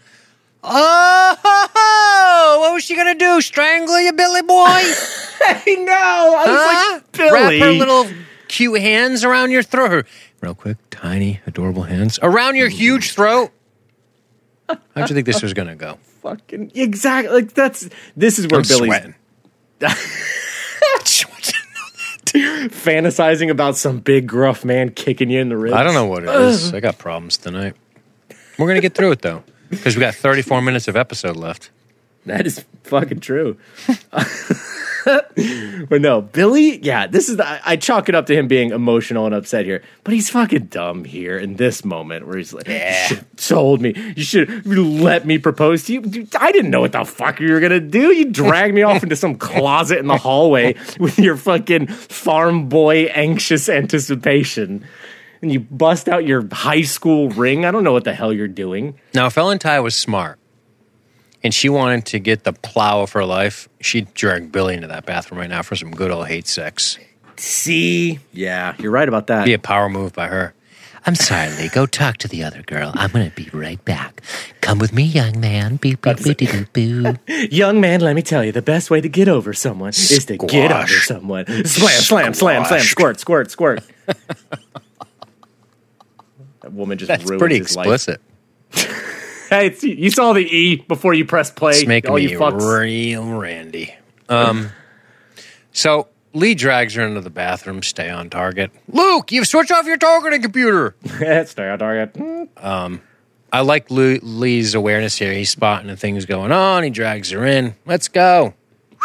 Oh, 0.63 2.57
what 2.61 2.73
was 2.73 2.83
she 2.83 2.95
going 2.95 3.07
to 3.07 3.15
do? 3.17 3.41
Strangle 3.41 3.99
you, 3.99 4.13
Billy 4.13 4.41
boy? 4.41 4.53
I 4.55 5.75
know. 5.79 6.35
I 6.37 6.45
was 6.47 6.59
Huh? 6.59 6.93
like, 6.93 7.11
Billy. 7.11 7.31
Wrap 7.59 7.67
her 7.67 7.71
little 7.73 8.07
cute 8.47 8.79
hands 8.81 9.23
around 9.23 9.51
your 9.51 9.63
throat. 9.63 9.89
Her 9.91 10.05
real 10.41 10.55
quick, 10.55 10.77
tiny, 10.89 11.41
adorable 11.47 11.83
hands 11.83 12.19
around 12.21 12.55
your 12.55 12.69
huge 12.69 13.11
throat. 13.13 13.51
How'd 14.69 15.09
you 15.09 15.15
think 15.15 15.25
this 15.25 15.41
was 15.41 15.53
going 15.53 15.67
to 15.67 15.75
go? 15.75 15.97
fucking 16.21 16.71
exactly. 16.73 17.33
Like 17.33 17.53
that's 17.53 17.89
this 18.15 18.39
is 18.39 18.47
where 18.47 18.61
I'm 18.61 18.65
Billy's 18.67 18.85
sweating. 18.87 19.15
fantasizing 22.33 23.49
about 23.49 23.77
some 23.77 23.99
big 23.99 24.27
gruff 24.27 24.65
man 24.65 24.89
kicking 24.89 25.29
you 25.29 25.39
in 25.39 25.49
the 25.49 25.57
ribs. 25.57 25.75
I 25.75 25.83
don't 25.83 25.93
know 25.93 26.05
what 26.05 26.23
it 26.23 26.29
is. 26.29 26.73
I 26.73 26.79
got 26.79 26.97
problems 26.97 27.37
tonight. 27.37 27.75
We're 28.57 28.67
going 28.67 28.75
to 28.75 28.81
get 28.81 28.95
through 28.95 29.11
it, 29.11 29.21
though, 29.21 29.43
because 29.69 29.95
we 29.95 29.99
got 29.99 30.15
34 30.15 30.61
minutes 30.61 30.87
of 30.87 30.95
episode 30.95 31.35
left. 31.35 31.69
That 32.25 32.45
is 32.45 32.63
fucking 32.83 33.19
true. 33.19 33.57
but 35.89 36.01
no, 36.01 36.21
Billy, 36.21 36.79
yeah, 36.79 37.07
this 37.07 37.29
is 37.29 37.37
the, 37.37 37.47
I, 37.47 37.61
I 37.65 37.75
chalk 37.75 38.09
it 38.09 38.15
up 38.15 38.25
to 38.27 38.35
him 38.35 38.47
being 38.47 38.71
emotional 38.71 39.25
and 39.25 39.35
upset 39.35 39.65
here. 39.65 39.83
But 40.03 40.13
he's 40.13 40.29
fucking 40.29 40.65
dumb 40.65 41.03
here 41.03 41.37
in 41.37 41.55
this 41.55 41.83
moment 41.83 42.27
where 42.27 42.37
he's 42.37 42.53
like, 42.53 42.67
"You 42.67 43.17
told 43.35 43.81
me. 43.81 43.93
You 44.15 44.23
should 44.23 44.65
let 44.65 45.25
me 45.25 45.37
propose 45.37 45.83
to 45.85 45.93
you." 45.93 46.01
Dude, 46.01 46.35
I 46.35 46.51
didn't 46.51 46.71
know 46.71 46.81
what 46.81 46.93
the 46.93 47.03
fuck 47.05 47.39
you 47.39 47.51
were 47.51 47.59
gonna 47.59 47.79
do. 47.79 48.13
You 48.13 48.31
dragged 48.31 48.73
me 48.73 48.83
off 48.83 49.03
into 49.03 49.15
some 49.15 49.35
closet 49.35 49.99
in 49.99 50.07
the 50.07 50.17
hallway 50.17 50.75
with 50.99 51.19
your 51.19 51.37
fucking 51.37 51.87
farm 51.87 52.69
boy 52.69 53.05
anxious 53.05 53.69
anticipation. 53.69 54.85
And 55.41 55.51
you 55.51 55.59
bust 55.59 56.07
out 56.07 56.25
your 56.25 56.47
high 56.53 56.83
school 56.83 57.29
ring. 57.29 57.65
I 57.65 57.71
don't 57.71 57.83
know 57.83 57.91
what 57.91 58.05
the 58.05 58.13
hell 58.13 58.31
you're 58.31 58.47
doing. 58.47 58.97
Now, 59.13 59.25
if 59.25 59.37
Ellen 59.37 59.59
Tigh 59.59 59.81
was 59.81 59.93
smart 59.93 60.39
and 61.43 61.53
she 61.53 61.69
wanted 61.69 62.05
to 62.07 62.19
get 62.19 62.43
the 62.43 62.53
plow 62.53 63.01
of 63.01 63.11
her 63.13 63.25
life, 63.25 63.67
she'd 63.81 64.13
drag 64.13 64.51
Billy 64.51 64.75
into 64.75 64.87
that 64.87 65.05
bathroom 65.05 65.39
right 65.39 65.49
now 65.49 65.61
for 65.61 65.75
some 65.75 65.91
good 65.91 66.11
old 66.11 66.27
hate 66.27 66.47
sex. 66.47 66.97
See? 67.37 68.19
Yeah, 68.31 68.75
you're 68.79 68.91
right 68.91 69.07
about 69.07 69.27
that. 69.27 69.45
Be 69.45 69.53
a 69.53 69.59
power 69.59 69.89
move 69.89 70.13
by 70.13 70.27
her. 70.27 70.53
I'm 71.05 71.15
sorry, 71.15 71.51
Lee. 71.57 71.67
Go 71.67 71.85
talk 71.85 72.15
to 72.19 72.29
the 72.29 72.45
other 72.45 72.61
girl. 72.61 72.93
I'm 72.95 73.11
going 73.11 73.29
to 73.29 73.35
be 73.35 73.49
right 73.51 73.83
back. 73.83 74.21
Come 74.61 74.79
with 74.79 74.93
me, 74.93 75.03
young 75.03 75.37
man. 75.37 75.75
Beep, 75.75 76.01
beep, 76.01 76.23
beep, 76.23 76.37
beep, 76.37 76.71
beep. 76.71 77.17
Young 77.51 77.81
man, 77.81 77.99
let 77.99 78.15
me 78.15 78.21
tell 78.21 78.41
you, 78.41 78.53
the 78.53 78.61
best 78.61 78.89
way 78.89 79.01
to 79.01 79.09
get 79.09 79.27
over 79.27 79.51
someone 79.53 79.89
is 79.89 80.25
to 80.27 80.37
get 80.37 80.49
Squash. 80.49 80.71
under 80.71 80.99
someone. 81.01 81.45
Slam, 81.65 81.65
slam, 81.65 82.33
slam, 82.33 82.63
slam, 82.63 82.79
squirt, 82.81 83.19
squirt, 83.19 83.51
squirt. 83.51 83.83
that 86.61 86.71
woman 86.71 86.97
just 86.97 87.09
That's 87.09 87.25
ruins 87.25 87.39
pretty 87.39 87.57
explicit. 87.57 88.21
life. 88.73 88.99
Hey, 89.53 89.75
you 89.81 90.09
saw 90.09 90.33
the 90.33 90.41
E 90.41 90.77
before 90.77 91.13
you 91.13 91.25
press 91.25 91.51
play. 91.51 91.73
It's 91.73 91.85
making 91.85 92.09
all 92.09 92.17
me 92.17 92.23
you 92.23 92.39
fucks. 92.39 92.59
real 92.59 93.37
randy. 93.37 93.93
Um, 94.27 94.71
so 95.71 96.07
Lee 96.33 96.55
drags 96.55 96.95
her 96.95 97.05
into 97.05 97.21
the 97.21 97.29
bathroom. 97.29 97.83
Stay 97.83 98.09
on 98.09 98.31
target. 98.31 98.71
Luke, 98.87 99.31
you've 99.31 99.47
switched 99.47 99.71
off 99.71 99.85
your 99.85 99.97
targeting 99.97 100.41
computer. 100.41 100.95
Stay 101.45 101.69
on 101.69 101.77
target. 101.77 102.13
Mm. 102.13 103.01
I 103.51 103.61
like 103.61 103.91
Lou, 103.91 104.17
Lee's 104.23 104.73
awareness 104.73 105.19
here. 105.19 105.31
He's 105.31 105.51
spotting 105.51 105.87
the 105.87 105.95
things 105.95 106.25
going 106.25 106.51
on. 106.51 106.81
He 106.81 106.89
drags 106.89 107.29
her 107.29 107.45
in. 107.45 107.75
Let's 107.85 108.07
go. 108.07 108.55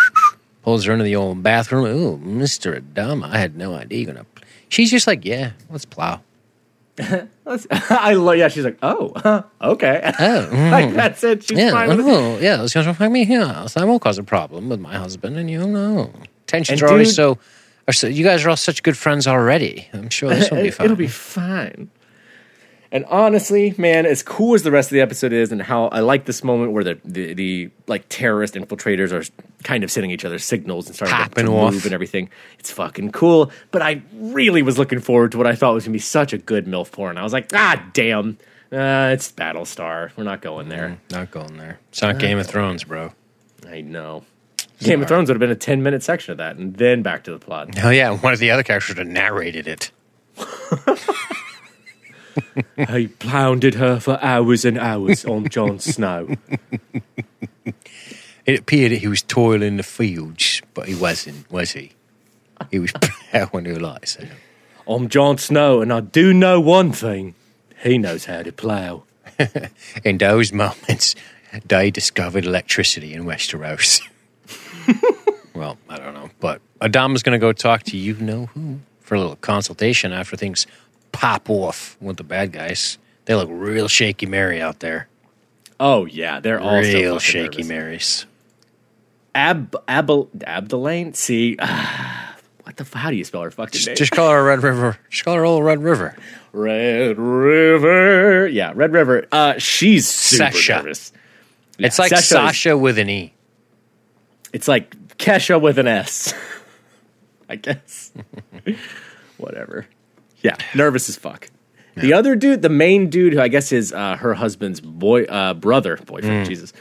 Pulls 0.62 0.86
her 0.86 0.92
into 0.94 1.04
the 1.04 1.16
old 1.16 1.42
bathroom. 1.42 1.84
Ooh, 1.84 2.16
Mr. 2.16 2.80
Adama. 2.80 3.28
I 3.28 3.36
had 3.36 3.54
no 3.54 3.74
idea 3.74 3.98
you're 3.98 4.14
gonna. 4.14 4.26
She's 4.70 4.90
just 4.90 5.06
like, 5.06 5.26
yeah, 5.26 5.52
let's 5.68 5.84
plow. 5.84 6.22
I 7.00 8.14
love. 8.14 8.36
Yeah, 8.36 8.48
she's 8.48 8.64
like, 8.64 8.78
oh, 8.82 9.12
huh, 9.16 9.42
okay. 9.62 10.00
Oh, 10.18 10.48
like 10.70 10.90
mm. 10.90 10.94
that's 10.94 11.22
it. 11.24 11.44
She's 11.44 11.58
yeah, 11.58 11.70
fine 11.70 11.88
with 11.88 12.06
it. 12.06 12.42
yeah. 12.42 12.60
Let's 12.60 12.74
go 12.74 12.92
find 12.92 13.12
me 13.12 13.24
here. 13.24 13.64
So 13.68 13.80
I 13.80 13.84
won't 13.84 14.02
cause 14.02 14.18
a 14.18 14.22
problem 14.22 14.68
with 14.68 14.80
my 14.80 14.96
husband, 14.96 15.36
and 15.36 15.50
you 15.50 15.66
know, 15.66 16.12
tensions 16.46 16.80
And 16.80 16.88
are 16.88 16.92
already 16.92 17.04
dude- 17.06 17.14
so, 17.14 17.38
so. 17.90 18.06
You 18.06 18.24
guys 18.24 18.44
are 18.44 18.50
all 18.50 18.56
such 18.56 18.82
good 18.82 18.96
friends 18.96 19.26
already. 19.26 19.88
I'm 19.92 20.10
sure 20.10 20.30
this 20.30 20.50
will 20.50 20.62
be 20.62 20.70
fine. 20.70 20.84
It'll 20.86 20.96
be 20.96 21.06
fine. 21.06 21.90
And 22.90 23.04
honestly, 23.06 23.74
man, 23.76 24.06
as 24.06 24.22
cool 24.22 24.54
as 24.54 24.62
the 24.62 24.70
rest 24.70 24.88
of 24.90 24.94
the 24.94 25.02
episode 25.02 25.32
is, 25.32 25.52
and 25.52 25.60
how 25.60 25.88
I 25.88 26.00
like 26.00 26.24
this 26.24 26.42
moment 26.42 26.72
where 26.72 26.82
the 26.84 26.98
the, 27.04 27.34
the 27.34 27.70
like 27.86 28.06
terrorist 28.08 28.54
infiltrators 28.54 29.12
are 29.12 29.22
kind 29.62 29.84
of 29.84 29.90
sending 29.90 30.10
each 30.10 30.24
other 30.24 30.38
signals 30.38 30.86
and 30.86 30.94
starting 30.96 31.16
to, 31.16 31.22
Popping 31.22 31.46
to 31.46 31.52
off. 31.52 31.74
move 31.74 31.84
and 31.84 31.92
everything. 31.92 32.30
It's 32.58 32.70
fucking 32.70 33.12
cool. 33.12 33.50
But 33.72 33.82
I 33.82 34.00
really 34.14 34.62
was 34.62 34.78
looking 34.78 35.00
forward 35.00 35.32
to 35.32 35.38
what 35.38 35.46
I 35.46 35.54
thought 35.54 35.74
was 35.74 35.84
gonna 35.84 35.92
be 35.92 35.98
such 35.98 36.32
a 36.32 36.38
good 36.38 36.64
milf 36.66 36.90
porn. 36.90 37.18
I 37.18 37.22
was 37.22 37.32
like, 37.34 37.50
ah, 37.54 37.84
damn, 37.92 38.38
uh, 38.72 39.10
it's 39.12 39.30
Battlestar. 39.32 40.10
We're 40.16 40.24
not 40.24 40.40
going 40.40 40.70
there. 40.70 40.98
Not 41.10 41.30
going 41.30 41.58
there. 41.58 41.78
It's 41.90 42.00
not 42.00 42.18
Game 42.18 42.38
of 42.38 42.46
Thrones, 42.46 42.84
bro. 42.84 43.12
I 43.68 43.82
know. 43.82 44.24
Game 44.80 45.02
of 45.02 45.08
Thrones 45.08 45.28
would 45.28 45.34
have 45.34 45.40
been 45.40 45.50
a 45.50 45.56
ten 45.56 45.82
minute 45.82 46.02
section 46.02 46.32
of 46.32 46.38
that, 46.38 46.56
and 46.56 46.74
then 46.76 47.02
back 47.02 47.24
to 47.24 47.32
the 47.32 47.38
plot. 47.38 47.74
Hell 47.74 47.92
yeah! 47.92 48.16
One 48.16 48.32
of 48.32 48.38
the 48.38 48.50
other 48.50 48.62
characters 48.62 48.96
would 48.96 49.06
have 49.06 49.12
narrated 49.12 49.66
it. 49.68 49.90
I 52.78 53.10
pounded 53.18 53.74
her 53.74 54.00
for 54.00 54.18
hours 54.22 54.64
and 54.64 54.78
hours 54.78 55.24
on 55.24 55.48
Jon 55.48 55.78
Snow. 55.78 56.36
It 58.48 58.60
appeared 58.60 58.92
that 58.92 58.98
he 59.00 59.08
was 59.08 59.20
toiling 59.20 59.76
the 59.76 59.82
fields, 59.82 60.62
but 60.72 60.88
he 60.88 60.94
wasn't, 60.94 61.50
was 61.50 61.72
he? 61.72 61.92
He 62.70 62.78
was 62.78 62.92
plowing 63.30 63.64
the 63.64 63.78
lights. 63.78 64.16
I'm 64.88 65.10
Jon 65.10 65.36
Snow, 65.36 65.82
and 65.82 65.92
I 65.92 66.00
do 66.00 66.32
know 66.32 66.58
one 66.58 66.92
thing. 66.92 67.34
He 67.82 67.98
knows 67.98 68.24
how 68.24 68.42
to 68.42 68.50
plow. 68.50 69.02
In 70.04 70.16
those 70.16 70.50
moments, 70.50 71.14
they 71.66 71.90
discovered 71.90 72.46
electricity 72.46 73.12
in 73.12 73.24
Westeros. 73.24 74.00
well, 75.54 75.76
I 75.88 75.98
don't 75.98 76.14
know, 76.14 76.30
but 76.40 76.62
Adama's 76.80 77.22
going 77.22 77.38
to 77.38 77.38
go 77.38 77.52
talk 77.52 77.82
to 77.84 77.96
you 77.98 78.14
know 78.14 78.46
who 78.46 78.80
for 79.00 79.14
a 79.14 79.20
little 79.20 79.36
consultation 79.36 80.12
after 80.12 80.36
things 80.36 80.66
pop 81.18 81.50
off 81.50 81.96
with 82.00 82.16
the 82.16 82.22
bad 82.24 82.52
guys. 82.52 82.96
They 83.24 83.34
look 83.34 83.48
real 83.50 83.88
shaky 83.88 84.26
Mary 84.26 84.62
out 84.62 84.78
there. 84.80 85.08
Oh 85.80 86.06
yeah, 86.06 86.38
they're 86.40 86.60
all 86.60 86.78
real 86.80 87.18
shaky 87.18 87.62
nervous. 87.62 87.68
Marys. 87.68 88.26
Ab 89.34 89.76
Abel 89.88 90.28
Abdelane. 90.38 91.14
See, 91.16 91.56
what 92.62 92.76
the? 92.76 92.82
f- 92.84 92.92
How 92.92 93.10
do 93.10 93.16
you 93.16 93.24
spell 93.24 93.42
her 93.42 93.50
fucking 93.50 93.80
name? 93.84 93.96
Just 93.96 94.12
call 94.12 94.30
her 94.30 94.42
Red 94.44 94.62
River. 94.62 94.96
Just 95.10 95.24
call 95.24 95.34
her 95.34 95.44
old 95.44 95.64
Red 95.64 95.82
River. 95.82 96.16
Red 96.52 97.18
River. 97.18 98.46
Yeah, 98.46 98.72
Red 98.74 98.92
River. 98.92 99.26
Uh, 99.30 99.58
she's 99.58 100.08
super 100.08 100.52
Sasha. 100.52 100.72
nervous. 100.76 101.12
It's 101.78 101.98
like 101.98 102.10
Sasha 102.10 102.20
is- 102.22 102.28
Sasha 102.28 102.78
with 102.78 102.98
an 102.98 103.10
E. 103.10 103.32
It's 104.52 104.66
like 104.68 104.96
Kesha 105.18 105.60
with 105.60 105.78
an 105.78 105.86
S. 105.88 106.32
I 107.48 107.56
guess. 107.56 108.12
Whatever. 109.36 109.86
Yeah, 110.42 110.56
nervous 110.74 111.08
as 111.08 111.16
fuck. 111.16 111.50
The 111.96 112.12
other 112.12 112.36
dude, 112.36 112.62
the 112.62 112.68
main 112.68 113.10
dude, 113.10 113.32
who 113.32 113.40
I 113.40 113.48
guess 113.48 113.72
is 113.72 113.92
uh, 113.92 114.14
her 114.18 114.32
husband's 114.34 114.80
boy, 114.80 115.24
uh, 115.24 115.54
brother, 115.54 115.96
boyfriend, 115.96 116.46
Mm. 116.46 116.48
Jesus, 116.48 116.72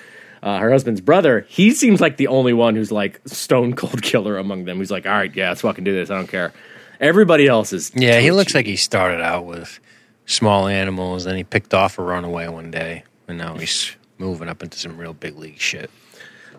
uh, 0.43 0.59
her 0.59 0.69
husband's 0.69 1.01
brother. 1.01 1.43
He 1.49 1.71
seems 1.71 1.99
like 1.99 2.17
the 2.17 2.27
only 2.27 2.53
one 2.53 2.75
who's 2.75 2.91
like 2.91 3.19
stone 3.25 3.73
cold 3.75 4.01
killer 4.03 4.37
among 4.37 4.65
them. 4.65 4.77
Who's 4.77 4.91
like, 4.91 5.07
all 5.07 5.11
right, 5.13 5.35
yeah, 5.35 5.49
let's 5.49 5.61
fucking 5.61 5.83
do 5.83 5.91
this. 5.91 6.11
I 6.11 6.15
don't 6.15 6.27
care. 6.27 6.53
Everybody 6.99 7.47
else 7.47 7.73
is. 7.73 7.91
Yeah, 7.95 8.19
he 8.19 8.29
looks 8.29 8.53
like 8.53 8.67
he 8.67 8.75
started 8.75 9.19
out 9.19 9.45
with 9.47 9.79
small 10.27 10.67
animals, 10.67 11.23
then 11.23 11.35
he 11.35 11.43
picked 11.43 11.73
off 11.73 11.97
a 11.97 12.03
runaway 12.03 12.47
one 12.47 12.69
day, 12.69 13.03
and 13.27 13.39
now 13.39 13.57
he's 13.57 13.95
moving 14.19 14.47
up 14.49 14.61
into 14.61 14.77
some 14.77 14.97
real 14.99 15.13
big 15.13 15.35
league 15.37 15.59
shit. 15.59 15.89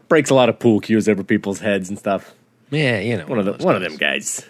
breaks 0.09 0.31
a 0.31 0.35
lot 0.35 0.49
of 0.49 0.59
pool 0.59 0.81
cues 0.81 1.09
over 1.09 1.23
people's 1.23 1.61
heads 1.61 1.89
and 1.91 1.97
stuff. 1.99 2.35
Yeah, 2.71 2.99
you 2.99 3.19
know, 3.19 3.27
One 3.27 3.39
of 3.39 3.45
the 3.45 3.65
one 3.65 3.77
of 3.77 3.83
them 3.83 3.97
guys. 3.97 4.45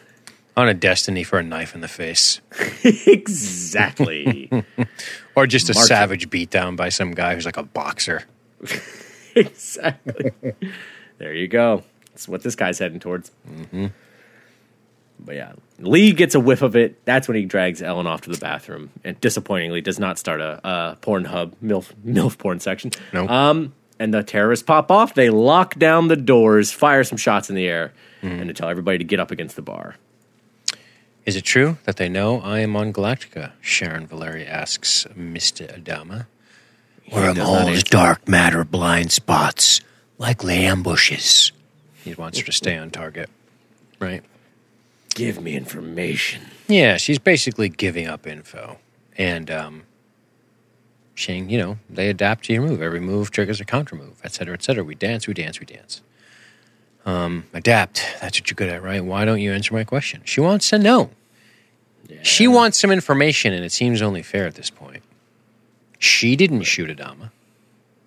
On 0.59 0.69
a 0.69 0.75
destiny 0.75 1.23
for 1.23 1.39
a 1.39 1.43
knife 1.43 1.73
in 1.77 1.83
the 1.83 1.89
face, 1.89 2.41
exactly. 2.83 4.51
or 5.37 5.47
just 5.47 5.71
a 5.71 5.75
savage 5.75 6.29
beatdown 6.31 6.75
by 6.75 6.89
some 6.89 7.13
guy 7.13 7.37
who's 7.37 7.47
like 7.47 7.57
a 7.57 7.63
boxer. 7.63 8.25
exactly. 9.37 10.33
there 11.19 11.33
you 11.33 11.47
go. 11.47 11.85
That's 12.11 12.27
what 12.27 12.43
this 12.43 12.57
guy's 12.57 12.81
heading 12.81 12.99
towards. 12.99 13.31
Mm-hmm. 13.49 13.87
But 15.21 15.37
yeah, 15.37 15.53
Lee 15.79 16.13
gets 16.13 16.35
a 16.35 16.41
whiff 16.41 16.63
of 16.63 16.75
it. 16.75 17.05
That's 17.05 17.29
when 17.29 17.37
he 17.37 17.45
drags 17.45 17.81
Ellen 17.81 18.09
off 18.09 18.23
to 18.23 18.31
the 18.31 18.39
bathroom, 18.39 18.91
and 19.05 19.21
disappointingly 19.21 19.81
does 19.81 20.01
not 20.01 20.19
start 20.19 20.41
a, 20.41 20.61
a 20.69 20.97
Pornhub 20.97 21.55
milf 21.63 21.93
milf 22.05 22.37
porn 22.37 22.59
section. 22.59 22.91
Nope. 23.13 23.31
Um, 23.31 23.75
and 24.01 24.13
the 24.13 24.25
terrorists 24.25 24.65
pop 24.65 24.91
off. 24.91 25.15
They 25.15 25.31
lock 25.31 25.77
down 25.77 26.09
the 26.09 26.17
doors, 26.17 26.73
fire 26.73 27.05
some 27.05 27.19
shots 27.19 27.49
in 27.49 27.55
the 27.55 27.67
air, 27.67 27.93
and 28.23 28.49
to 28.49 28.55
tell 28.55 28.69
everybody 28.69 28.99
to 28.99 29.05
get 29.05 29.21
up 29.21 29.31
against 29.31 29.55
the 29.55 29.63
bar. 29.63 29.95
Is 31.29 31.37
it 31.37 31.45
true 31.45 31.77
that 31.85 31.99
they 31.99 32.09
know 32.09 32.41
I 32.41 32.61
am 32.61 32.75
on 32.75 32.91
Galactica? 32.91 33.53
Sharon 33.61 34.09
Valerii 34.09 34.49
asks 34.49 35.07
Mr. 35.15 35.79
Adama. 35.79 36.25
Where 37.11 37.35
does 37.35 37.47
all 37.47 37.57
answer. 37.57 37.83
dark 37.83 38.27
matter 38.27 38.65
blind 38.65 39.13
spots, 39.13 39.83
likely 40.17 40.55
ambushes. 40.65 41.53
He 42.03 42.15
wants 42.15 42.39
her 42.39 42.47
to 42.47 42.53
stay 42.53 42.79
on 42.79 42.89
target, 42.91 43.29
right? 44.01 44.23
Give 45.11 45.39
me 45.43 45.55
information. 45.55 46.47
Yeah, 46.67 46.97
she's 46.97 47.19
basically 47.19 47.69
giving 47.69 48.07
up 48.07 48.27
info 48.27 48.79
and 49.19 49.51
um, 49.51 49.83
saying, 51.15 51.51
you 51.51 51.59
know, 51.59 51.77
they 51.91 52.09
adapt 52.09 52.47
to 52.47 52.55
your 52.55 52.63
move. 52.63 52.81
Every 52.81 53.01
move 53.01 53.33
triggers 53.33 53.61
a 53.61 53.67
counter 53.67 53.97
move, 53.97 54.19
et 54.25 54.33
cetera, 54.33 54.55
et 54.55 54.63
cetera. 54.63 54.83
We 54.83 54.95
dance, 54.95 55.27
we 55.27 55.35
dance, 55.35 55.61
we 55.61 55.67
dance. 55.67 56.01
Um, 57.05 57.45
adapt. 57.53 58.03
That's 58.23 58.41
what 58.41 58.49
you're 58.49 58.55
good 58.55 58.71
at, 58.71 58.83
right? 58.83 59.05
Why 59.05 59.27
don't 59.27 59.41
you 59.41 59.53
answer 59.53 59.75
my 59.75 59.85
question? 59.85 60.23
She 60.25 60.41
wants 60.41 60.71
to 60.71 60.79
know. 60.79 61.11
She 62.23 62.49
wants 62.49 62.79
some 62.79 62.91
information, 62.91 63.53
and 63.53 63.65
it 63.65 63.73
seems 63.73 64.01
only 64.03 64.23
fair 64.23 64.47
at 64.47 64.55
this 64.55 64.71
point. 64.71 65.03
She 65.99 66.37
didn't 66.37 66.63
shoot 66.63 66.89
Adama. 66.97 67.31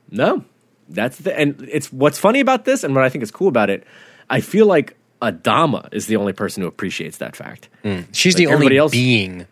No, 0.10 0.44
that's 0.90 1.18
the 1.20 1.38
and 1.38 1.68
it's 1.72 1.92
what's 1.94 2.18
funny 2.20 2.40
about 2.40 2.66
this, 2.66 2.84
and 2.84 2.96
what 2.96 3.04
I 3.04 3.10
think 3.10 3.24
is 3.24 3.32
cool 3.32 3.48
about 3.48 3.70
it. 3.70 3.84
I 4.30 4.42
feel 4.42 4.66
like 4.66 4.96
Adama 5.22 5.88
is 5.94 6.08
the 6.08 6.16
only 6.16 6.34
person 6.34 6.62
who 6.64 6.68
appreciates 6.68 7.18
that 7.18 7.36
fact. 7.36 7.70
She's 8.12 8.34
Like 8.34 8.38
the 8.48 8.48
only 8.54 8.78
else- 8.78 8.92
being 8.92 9.46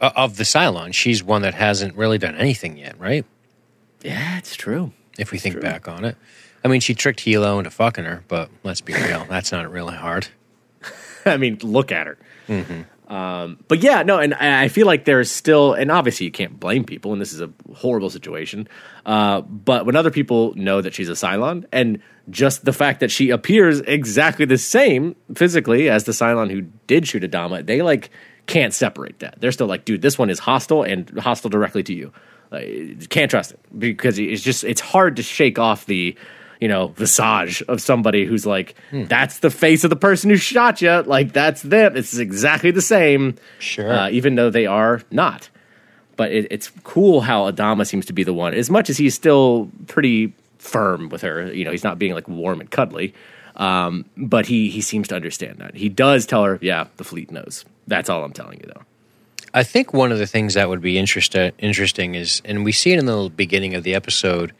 uh, 0.00 0.10
of 0.16 0.36
the 0.36 0.44
Cylon. 0.44 0.92
She's 0.94 1.22
one 1.22 1.42
that 1.42 1.54
hasn't 1.54 1.96
really 1.96 2.18
done 2.18 2.36
anything 2.36 2.76
yet, 2.76 2.98
right? 3.00 3.24
Yeah, 4.02 4.38
it's 4.38 4.54
true. 4.54 4.92
if 5.18 5.32
we 5.32 5.38
think 5.38 5.60
back 5.60 5.88
on 5.88 6.04
it. 6.04 6.16
I 6.64 6.68
mean, 6.68 6.80
she 6.80 6.94
tricked 6.94 7.20
Helo 7.20 7.58
into 7.58 7.70
fucking 7.70 8.04
her, 8.04 8.22
but 8.28 8.48
let's 8.62 8.80
be 8.80 8.94
real, 8.94 9.26
that's 9.28 9.50
not 9.52 9.70
really 9.70 9.94
hard. 9.96 10.28
I 11.26 11.36
mean, 11.36 11.58
look 11.62 11.90
at 11.92 12.06
her. 12.06 12.18
Um, 13.08 13.58
but 13.68 13.82
yeah, 13.82 14.02
no, 14.02 14.18
and 14.18 14.32
I 14.34 14.68
feel 14.68 14.86
like 14.86 15.04
there's 15.04 15.30
still, 15.30 15.74
and 15.74 15.90
obviously 15.90 16.26
you 16.26 16.32
can't 16.32 16.58
blame 16.58 16.84
people, 16.84 17.12
and 17.12 17.20
this 17.20 17.32
is 17.32 17.40
a 17.40 17.50
horrible 17.74 18.08
situation. 18.08 18.66
Uh, 19.04 19.42
but 19.42 19.84
when 19.84 19.94
other 19.94 20.10
people 20.10 20.54
know 20.54 20.80
that 20.80 20.94
she's 20.94 21.10
a 21.10 21.12
Cylon, 21.12 21.66
and 21.70 22.00
just 22.30 22.64
the 22.64 22.72
fact 22.72 23.00
that 23.00 23.10
she 23.10 23.30
appears 23.30 23.80
exactly 23.80 24.46
the 24.46 24.56
same 24.56 25.16
physically 25.34 25.90
as 25.90 26.04
the 26.04 26.12
Cylon 26.12 26.50
who 26.50 26.62
did 26.86 27.06
shoot 27.06 27.22
Adama, 27.22 27.64
they 27.64 27.82
like 27.82 28.10
can't 28.46 28.72
separate 28.72 29.18
that. 29.18 29.40
They're 29.40 29.52
still 29.52 29.66
like, 29.66 29.84
dude, 29.84 30.02
this 30.02 30.18
one 30.18 30.30
is 30.30 30.38
hostile 30.38 30.82
and 30.82 31.10
hostile 31.18 31.50
directly 31.50 31.82
to 31.82 31.94
you. 31.94 32.12
Like, 32.50 33.08
can't 33.10 33.30
trust 33.30 33.52
it 33.52 33.60
because 33.78 34.18
it's 34.18 34.42
just 34.42 34.64
it's 34.64 34.80
hard 34.80 35.16
to 35.16 35.22
shake 35.22 35.58
off 35.58 35.86
the 35.86 36.16
you 36.64 36.68
know 36.68 36.88
visage 36.96 37.60
of 37.68 37.82
somebody 37.82 38.24
who's 38.24 38.46
like 38.46 38.74
that's 38.90 39.40
the 39.40 39.50
face 39.50 39.84
of 39.84 39.90
the 39.90 39.96
person 39.96 40.30
who 40.30 40.36
shot 40.36 40.80
you 40.80 41.02
like 41.02 41.34
that's 41.34 41.60
them. 41.60 41.94
It's 41.94 42.16
exactly 42.16 42.70
the 42.70 42.80
same. 42.80 43.34
Sure. 43.58 43.92
uh, 43.92 44.08
even 44.08 44.34
though 44.34 44.48
they 44.48 44.64
are 44.64 45.02
not. 45.10 45.50
But 46.16 46.32
it, 46.32 46.46
it's 46.50 46.70
cool 46.82 47.20
how 47.20 47.50
adama 47.50 47.86
seems 47.86 48.06
to 48.06 48.14
be 48.14 48.24
the 48.24 48.32
one. 48.32 48.54
As 48.54 48.70
much 48.70 48.88
as 48.88 48.96
he's 48.96 49.14
still 49.14 49.68
pretty 49.88 50.32
firm 50.58 51.10
with 51.10 51.20
her 51.20 51.52
you 51.52 51.66
know 51.66 51.70
he's 51.70 51.84
not 51.84 51.98
being 51.98 52.14
like 52.14 52.28
warm 52.28 52.62
and 52.62 52.70
cuddly. 52.70 53.12
Um, 53.56 54.06
but 54.16 54.46
he 54.46 54.70
he 54.70 54.80
seems 54.80 55.08
to 55.08 55.16
understand 55.16 55.58
that. 55.58 55.74
He 55.74 55.90
does 55.90 56.24
tell 56.24 56.44
her 56.44 56.58
yeah 56.62 56.86
the 56.96 57.04
fleet 57.04 57.30
knows. 57.30 57.66
That's 57.86 58.08
all 58.08 58.24
i'm 58.24 58.32
telling 58.32 58.58
you 58.60 58.70
though. 58.74 58.84
I 59.52 59.64
think 59.64 59.92
one 59.92 60.12
of 60.12 60.18
the 60.18 60.26
things 60.26 60.54
that 60.54 60.70
would 60.70 60.80
be 60.80 60.96
interest- 60.98 61.36
interesting 61.58 62.14
is, 62.14 62.40
and 62.46 62.64
we 62.64 62.72
see 62.72 62.92
it 62.92 62.98
in 62.98 63.04
the 63.04 63.30
beginning 63.36 63.74
of 63.74 63.84
the 63.84 63.94
episode 63.94 64.52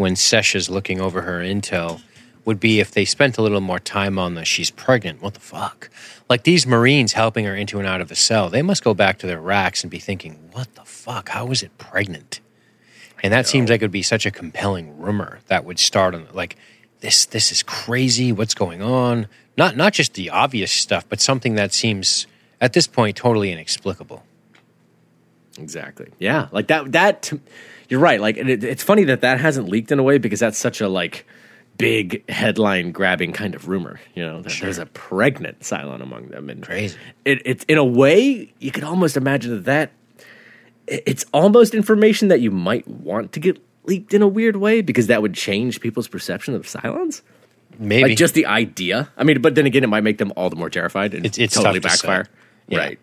when 0.00 0.16
Sesh 0.16 0.54
is 0.54 0.70
looking 0.70 1.00
over 1.00 1.22
her 1.22 1.40
intel, 1.40 2.00
would 2.44 2.58
be 2.58 2.80
if 2.80 2.90
they 2.90 3.04
spent 3.04 3.38
a 3.38 3.42
little 3.42 3.60
more 3.60 3.78
time 3.78 4.18
on 4.18 4.34
the 4.34 4.44
she's 4.44 4.70
pregnant. 4.70 5.20
What 5.22 5.34
the 5.34 5.40
fuck? 5.40 5.90
Like 6.28 6.44
these 6.44 6.66
Marines 6.66 7.12
helping 7.12 7.44
her 7.44 7.54
into 7.54 7.78
and 7.78 7.86
out 7.86 8.00
of 8.00 8.08
the 8.08 8.16
cell, 8.16 8.48
they 8.48 8.62
must 8.62 8.82
go 8.82 8.94
back 8.94 9.18
to 9.18 9.26
their 9.26 9.40
racks 9.40 9.84
and 9.84 9.90
be 9.90 9.98
thinking, 9.98 10.38
what 10.52 10.74
the 10.74 10.84
fuck? 10.84 11.28
How 11.28 11.48
is 11.48 11.62
it 11.62 11.76
pregnant? 11.78 12.40
And 13.22 13.32
that 13.32 13.46
seems 13.46 13.68
like 13.68 13.82
it 13.82 13.84
would 13.84 13.92
be 13.92 14.02
such 14.02 14.24
a 14.24 14.30
compelling 14.30 14.98
rumor 14.98 15.40
that 15.48 15.64
would 15.66 15.78
start 15.78 16.14
on 16.14 16.26
like 16.32 16.56
this. 17.00 17.26
This 17.26 17.52
is 17.52 17.62
crazy. 17.62 18.32
What's 18.32 18.54
going 18.54 18.80
on? 18.80 19.28
Not 19.58 19.76
not 19.76 19.92
just 19.92 20.14
the 20.14 20.30
obvious 20.30 20.72
stuff, 20.72 21.04
but 21.08 21.20
something 21.20 21.56
that 21.56 21.74
seems 21.74 22.26
at 22.60 22.72
this 22.72 22.86
point 22.86 23.16
totally 23.16 23.52
inexplicable. 23.52 24.24
Exactly. 25.58 26.08
Yeah, 26.18 26.48
like 26.52 26.68
that. 26.68 26.92
That 26.92 27.32
you're 27.90 28.00
right. 28.00 28.20
Like, 28.20 28.38
it, 28.38 28.64
it's 28.64 28.82
funny 28.82 29.04
that 29.04 29.20
that 29.20 29.38
hasn't 29.40 29.68
leaked 29.68 29.92
in 29.92 29.98
a 29.98 30.02
way 30.02 30.16
because 30.18 30.40
that's 30.40 30.56
such 30.58 30.80
a 30.80 30.88
like 30.88 31.26
big 31.76 32.28
headline 32.30 32.92
grabbing 32.92 33.32
kind 33.32 33.54
of 33.54 33.68
rumor. 33.68 34.00
You 34.14 34.24
know, 34.24 34.40
that 34.42 34.52
there's 34.60 34.78
a 34.78 34.86
pregnant 34.86 35.60
Cylon 35.60 36.00
among 36.02 36.28
them, 36.28 36.48
and 36.48 36.62
Crazy. 36.62 36.96
It, 37.24 37.42
it's 37.44 37.64
in 37.64 37.76
a 37.78 37.84
way 37.84 38.52
you 38.58 38.70
could 38.70 38.84
almost 38.84 39.16
imagine 39.16 39.50
that 39.56 39.64
that 39.64 39.92
it's 40.86 41.24
almost 41.32 41.74
information 41.74 42.28
that 42.28 42.40
you 42.40 42.50
might 42.50 42.86
want 42.88 43.32
to 43.32 43.40
get 43.40 43.62
leaked 43.84 44.12
in 44.12 44.22
a 44.22 44.28
weird 44.28 44.56
way 44.56 44.80
because 44.82 45.06
that 45.06 45.22
would 45.22 45.34
change 45.34 45.80
people's 45.80 46.08
perception 46.08 46.54
of 46.54 46.62
Cylons. 46.66 47.22
Maybe 47.78 48.10
Like 48.10 48.18
just 48.18 48.34
the 48.34 48.46
idea. 48.46 49.08
I 49.16 49.24
mean, 49.24 49.40
but 49.40 49.54
then 49.54 49.66
again, 49.66 49.84
it 49.84 49.86
might 49.86 50.02
make 50.02 50.18
them 50.18 50.32
all 50.36 50.50
the 50.50 50.56
more 50.56 50.68
terrified 50.68 51.14
and 51.14 51.24
It's- 51.24 51.38
it's 51.38 51.54
totally 51.54 51.80
to 51.80 51.88
backfire. 51.88 52.26
Yeah. 52.68 52.78
Right. 52.78 52.98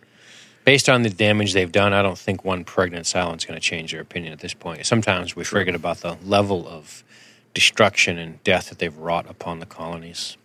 Based 0.67 0.89
on 0.89 1.03
the 1.03 1.09
damage 1.09 1.53
they've 1.53 1.71
done, 1.71 1.93
I 1.93 2.01
don't 2.01 2.17
think 2.17 2.43
one 2.43 2.65
pregnant 2.65 3.05
Cylon 3.05 3.37
is 3.37 3.45
going 3.45 3.57
to 3.57 3.65
change 3.65 3.93
their 3.93 4.01
opinion 4.01 4.33
at 4.33 4.39
this 4.39 4.53
point. 4.53 4.85
Sometimes 4.85 5.33
we 5.33 5.45
forget 5.45 5.73
about 5.75 5.99
the 6.01 6.17
level 6.25 6.67
of 6.67 7.05
destruction 7.53 8.17
and 8.17 8.43
death 8.43 8.67
that 8.67 8.77
they've 8.77 8.97
wrought 8.97 9.29
upon 9.29 9.59
the 9.59 9.65
colonies. 9.65 10.35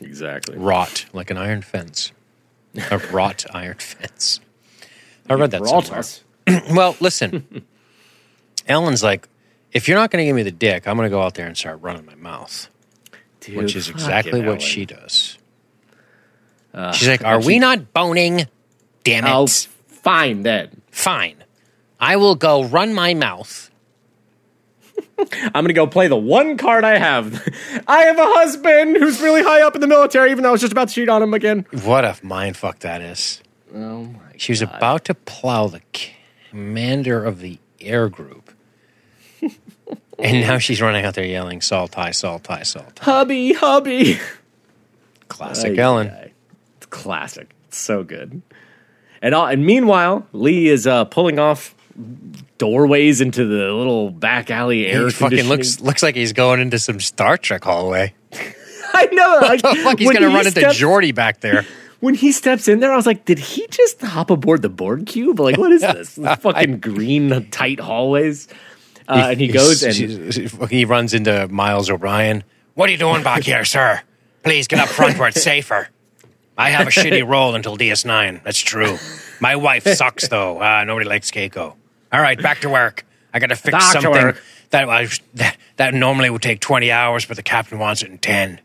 Exactly. 0.00 0.56
Wrought 0.56 1.04
like 1.12 1.30
an 1.30 1.36
iron 1.36 1.60
fence, 1.60 2.12
a 2.90 2.96
wrought 3.12 3.44
iron 3.52 3.76
fence. 3.76 4.40
I 5.28 5.34
read 5.34 5.50
that 5.50 5.66
somewhere. 5.66 5.98
us. 5.98 6.24
Well, 6.70 6.96
listen, 7.00 7.66
Ellen's 8.66 9.02
like, 9.02 9.28
if 9.70 9.86
you're 9.86 9.98
not 9.98 10.10
going 10.10 10.22
to 10.22 10.26
give 10.26 10.34
me 10.34 10.44
the 10.44 10.50
dick, 10.50 10.88
I'm 10.88 10.96
going 10.96 11.04
to 11.06 11.14
go 11.14 11.20
out 11.20 11.34
there 11.34 11.46
and 11.46 11.58
start 11.58 11.82
running 11.82 12.06
my 12.06 12.14
mouth, 12.14 12.70
Dude, 13.40 13.58
which 13.58 13.76
is 13.76 13.90
exactly 13.90 14.40
what 14.40 14.46
Ellen. 14.48 14.58
she 14.60 14.86
does. 14.86 15.36
Uh, 16.72 16.92
She's 16.92 17.08
like, 17.08 17.22
"Are 17.26 17.42
she- 17.42 17.48
we 17.48 17.58
not 17.58 17.92
boning? 17.92 18.46
Damn 19.04 19.24
it! 19.24 19.30
Oh, 19.30 19.46
fine 19.46 20.42
then. 20.42 20.82
Fine, 20.90 21.44
I 22.00 22.16
will 22.16 22.34
go 22.34 22.64
run 22.64 22.94
my 22.94 23.14
mouth." 23.14 23.70
I'm 25.18 25.64
gonna 25.64 25.72
go 25.72 25.86
play 25.86 26.08
the 26.08 26.16
one 26.16 26.56
card 26.56 26.84
I 26.84 26.98
have. 26.98 27.34
I 27.88 28.02
have 28.02 28.18
a 28.18 28.24
husband 28.24 28.96
who's 28.96 29.20
really 29.20 29.42
high 29.42 29.62
up 29.62 29.74
in 29.74 29.80
the 29.80 29.86
military, 29.86 30.30
even 30.30 30.42
though 30.42 30.50
I 30.50 30.52
was 30.52 30.60
just 30.60 30.72
about 30.72 30.88
to 30.88 30.94
cheat 30.94 31.08
on 31.08 31.22
him 31.22 31.34
again. 31.34 31.66
What 31.82 32.04
a 32.04 32.16
mind 32.22 32.56
fuck 32.56 32.80
that 32.80 33.00
is. 33.00 33.42
Oh 33.74 34.04
my! 34.04 34.18
She 34.36 34.52
was 34.52 34.62
about 34.62 35.04
to 35.06 35.14
plow 35.14 35.68
the 35.68 35.82
commander 36.50 37.24
of 37.24 37.40
the 37.40 37.58
air 37.80 38.08
group. 38.08 38.52
and 40.18 40.40
now 40.40 40.58
she's 40.58 40.80
running 40.80 41.04
out 41.04 41.14
there 41.14 41.24
yelling, 41.24 41.60
Saul 41.60 41.88
Tigh, 41.88 42.12
Saul 42.12 42.38
Tigh, 42.38 42.62
Saul 42.62 42.86
Tigh. 42.94 43.04
Hubby, 43.04 43.52
hubby. 43.52 44.18
Classic 45.28 45.78
Ay, 45.78 45.82
Ellen. 45.82 46.30
It's 46.76 46.86
classic. 46.86 47.54
It's 47.68 47.78
so 47.78 48.04
good. 48.04 48.42
And 49.22 49.34
all, 49.34 49.46
and 49.46 49.64
meanwhile, 49.64 50.26
Lee 50.32 50.68
is 50.68 50.86
uh, 50.86 51.04
pulling 51.06 51.38
off 51.38 51.74
doorways 52.58 53.20
into 53.20 53.46
the 53.46 53.72
little 53.72 54.10
back 54.10 54.50
alley 54.50 54.86
air 54.86 55.06
He 55.06 55.10
fucking 55.12 55.44
looks 55.48 55.80
looks 55.80 56.02
like 56.02 56.14
he's 56.16 56.32
going 56.32 56.60
into 56.60 56.78
some 56.78 57.00
Star 57.00 57.36
Trek 57.38 57.64
hallway. 57.64 58.14
I 58.94 59.06
know. 59.12 59.38
Like, 59.42 59.62
the 59.62 59.74
fuck, 59.82 59.98
he's 59.98 60.12
gonna 60.12 60.28
he 60.28 60.34
run 60.34 60.46
into 60.46 60.60
steps- 60.60 60.78
Geordi 60.80 61.14
back 61.14 61.40
there. 61.40 61.64
When 62.00 62.14
he 62.14 62.32
steps 62.32 62.66
in 62.66 62.80
there, 62.80 62.92
I 62.92 62.96
was 62.96 63.06
like, 63.06 63.24
did 63.24 63.38
he 63.38 63.64
just 63.68 64.00
hop 64.00 64.30
aboard 64.30 64.60
the 64.62 64.68
Borg 64.68 65.06
cube? 65.06 65.38
Like, 65.38 65.56
what 65.56 65.70
is 65.70 65.80
this? 65.82 66.16
This 66.16 66.38
fucking 66.40 66.80
green 66.80 67.48
tight 67.50 67.78
hallways. 67.78 68.48
Uh, 69.08 69.28
and 69.30 69.40
he 69.40 69.48
goes 69.48 69.82
and 69.82 69.96
and 69.96 70.70
he 70.70 70.84
runs 70.84 71.14
into 71.14 71.46
Miles 71.48 71.88
O'Brien. 71.90 72.42
What 72.74 72.88
are 72.88 72.92
you 72.92 72.98
doing 72.98 73.22
back 73.22 73.42
here, 73.44 73.64
sir? 73.64 74.00
Please 74.42 74.66
get 74.66 74.80
up 74.80 74.88
front 74.88 75.18
where 75.18 75.28
it's 75.28 75.42
safer. 75.44 75.88
I 76.56 76.70
have 76.70 76.86
a 76.86 76.90
shitty 77.00 77.26
role 77.26 77.54
until 77.54 77.76
DS9. 77.76 78.42
That's 78.44 78.58
true. 78.58 78.98
My 79.40 79.56
wife 79.56 79.84
sucks 79.96 80.28
though. 80.28 80.60
Uh, 80.60 80.84
nobody 80.84 81.08
likes 81.08 81.30
Keiko. 81.30 81.74
All 82.12 82.20
right, 82.20 82.40
back 82.40 82.60
to 82.60 82.68
work. 82.68 83.04
I 83.32 83.38
got 83.38 83.46
to 83.48 83.56
fix 83.56 83.72
Back 83.72 83.80
to 83.94 84.00
something 84.02 84.10
work. 84.22 84.42
that, 84.70 84.88
I, 84.88 85.08
that 85.34 85.56
that 85.76 85.94
normally 85.94 86.28
would 86.28 86.42
take 86.42 86.60
20 86.60 86.90
hours, 86.92 87.24
but 87.24 87.36
the 87.38 87.42
captain 87.42 87.78
wants 87.78 88.02
it 88.02 88.10
in 88.10 88.18
10. 88.18 88.60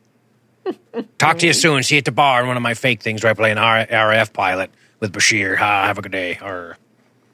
Talk 1.18 1.38
to 1.40 1.48
you 1.48 1.54
soon. 1.54 1.82
See 1.84 1.96
you 1.96 2.00
at 2.00 2.06
the 2.06 2.12
bar. 2.12 2.42
In 2.42 2.48
one 2.48 2.58
of 2.58 2.64
my 2.64 2.74
fake 2.74 3.02
things 3.02 3.24
where 3.24 3.32
I 3.32 3.34
play 3.34 3.52
an 3.52 3.58
R- 3.58 3.88
RAF 3.90 4.34
pilot 4.34 4.70
with 5.00 5.14
Bashir. 5.14 5.56
Ha, 5.56 5.86
have 5.86 5.98
a 5.98 6.02
good 6.02 6.12
day. 6.12 6.38
Or 6.42 6.78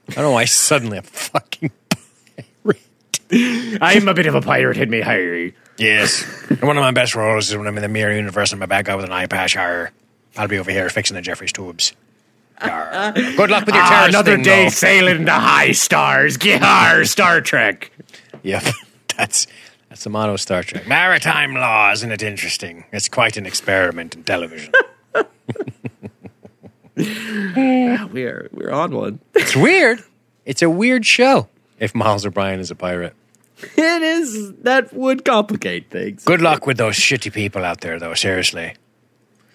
I 0.09 0.13
don't 0.13 0.23
know 0.25 0.31
why 0.31 0.45
suddenly 0.45 0.99
I'm 0.99 1.03
fucking 1.03 1.71
pirate. 1.89 3.79
I'm 3.81 4.07
a 4.07 4.13
bit 4.13 4.27
of 4.27 4.35
a 4.35 4.41
pirate. 4.41 4.77
Hit 4.77 4.89
me 4.89 5.01
higher. 5.01 5.51
Yes. 5.79 6.23
And 6.49 6.61
one 6.61 6.77
of 6.77 6.81
my 6.81 6.91
best 6.91 7.15
roles 7.15 7.49
is 7.49 7.57
when 7.57 7.65
I'm 7.65 7.75
in 7.77 7.81
the 7.81 7.89
mirror 7.89 8.13
universe 8.15 8.51
and 8.51 8.59
my 8.59 8.67
bad 8.67 8.85
guy 8.85 8.95
with 8.95 9.05
an 9.05 9.11
eye 9.11 9.25
patch. 9.25 9.57
Arr. 9.57 9.91
I'll 10.37 10.47
be 10.47 10.57
over 10.57 10.71
here 10.71 10.89
fixing 10.89 11.15
the 11.15 11.21
Jefferies 11.21 11.51
tubes. 11.53 11.93
Arr. 12.61 13.11
Good 13.13 13.49
luck 13.49 13.65
with 13.65 13.75
your 13.75 13.83
Ah, 13.83 13.89
terrorist 13.89 14.09
another 14.09 14.35
thing, 14.35 14.43
day 14.43 14.63
though. 14.65 14.69
sailing 14.69 15.15
into 15.21 15.31
high 15.31 15.71
stars. 15.73 16.37
Gihar, 16.37 17.07
Star 17.07 17.41
Trek. 17.41 17.91
Yep. 18.43 18.63
That's 19.17 19.47
that's 19.89 20.03
the 20.05 20.09
motto 20.09 20.33
of 20.33 20.41
Star 20.41 20.63
Trek. 20.63 20.87
Maritime 20.87 21.53
law, 21.53 21.91
isn't 21.91 22.11
it 22.11 22.23
interesting? 22.23 22.83
It's 22.91 23.07
quite 23.07 23.37
an 23.37 23.45
experiment 23.45 24.15
in 24.15 24.23
television. 24.23 24.73
We're 26.95 28.49
we're 28.51 28.71
on 28.71 28.95
one. 28.95 29.19
it's 29.35 29.55
weird. 29.55 30.03
It's 30.45 30.61
a 30.61 30.69
weird 30.69 31.05
show. 31.05 31.47
If 31.79 31.93
Miles 31.95 32.25
O'Brien 32.25 32.59
is 32.59 32.71
a 32.71 32.75
pirate. 32.75 33.13
It 33.77 34.01
is 34.01 34.53
that 34.63 34.93
would 34.93 35.23
complicate 35.25 35.89
things. 35.89 36.23
Good 36.23 36.41
luck 36.41 36.65
with 36.67 36.77
those 36.77 36.95
shitty 36.95 37.31
people 37.33 37.63
out 37.63 37.81
there, 37.81 37.99
though. 37.99 38.13
Seriously. 38.13 38.73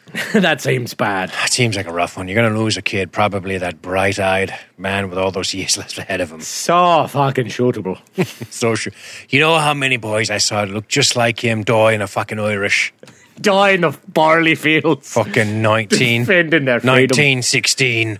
that 0.32 0.60
seems 0.60 0.94
bad. 0.94 1.30
That 1.30 1.50
seems 1.52 1.76
like 1.76 1.86
a 1.86 1.92
rough 1.92 2.16
one. 2.16 2.28
You're 2.28 2.40
going 2.40 2.52
to 2.52 2.58
lose 2.58 2.76
a 2.76 2.82
kid, 2.82 3.12
probably 3.12 3.58
that 3.58 3.82
bright 3.82 4.18
eyed 4.18 4.54
man 4.76 5.08
with 5.10 5.18
all 5.18 5.30
those 5.30 5.52
years 5.58 5.76
left 5.76 5.98
ahead 5.98 6.20
of 6.20 6.30
him. 6.32 6.40
So 6.40 7.06
fucking 7.08 7.46
shootable. 7.46 7.98
So 8.50 8.74
sure. 8.74 8.92
You 9.28 9.40
know 9.40 9.58
how 9.58 9.74
many 9.74 9.96
boys 9.98 10.30
I 10.30 10.38
saw 10.38 10.64
that 10.64 10.72
look 10.72 10.88
just 10.88 11.16
like 11.16 11.40
him 11.44 11.62
die 11.64 11.92
in 11.92 12.02
a 12.02 12.06
fucking 12.08 12.38
Irish 12.40 12.92
Die 13.40 13.70
in 13.70 13.82
the 13.82 13.96
barley 14.08 14.54
fields. 14.56 15.12
fucking 15.12 15.62
19, 15.62 16.22
Defending 16.22 16.64
their 16.64 16.80
freedom. 16.80 17.16
1916 17.16 18.18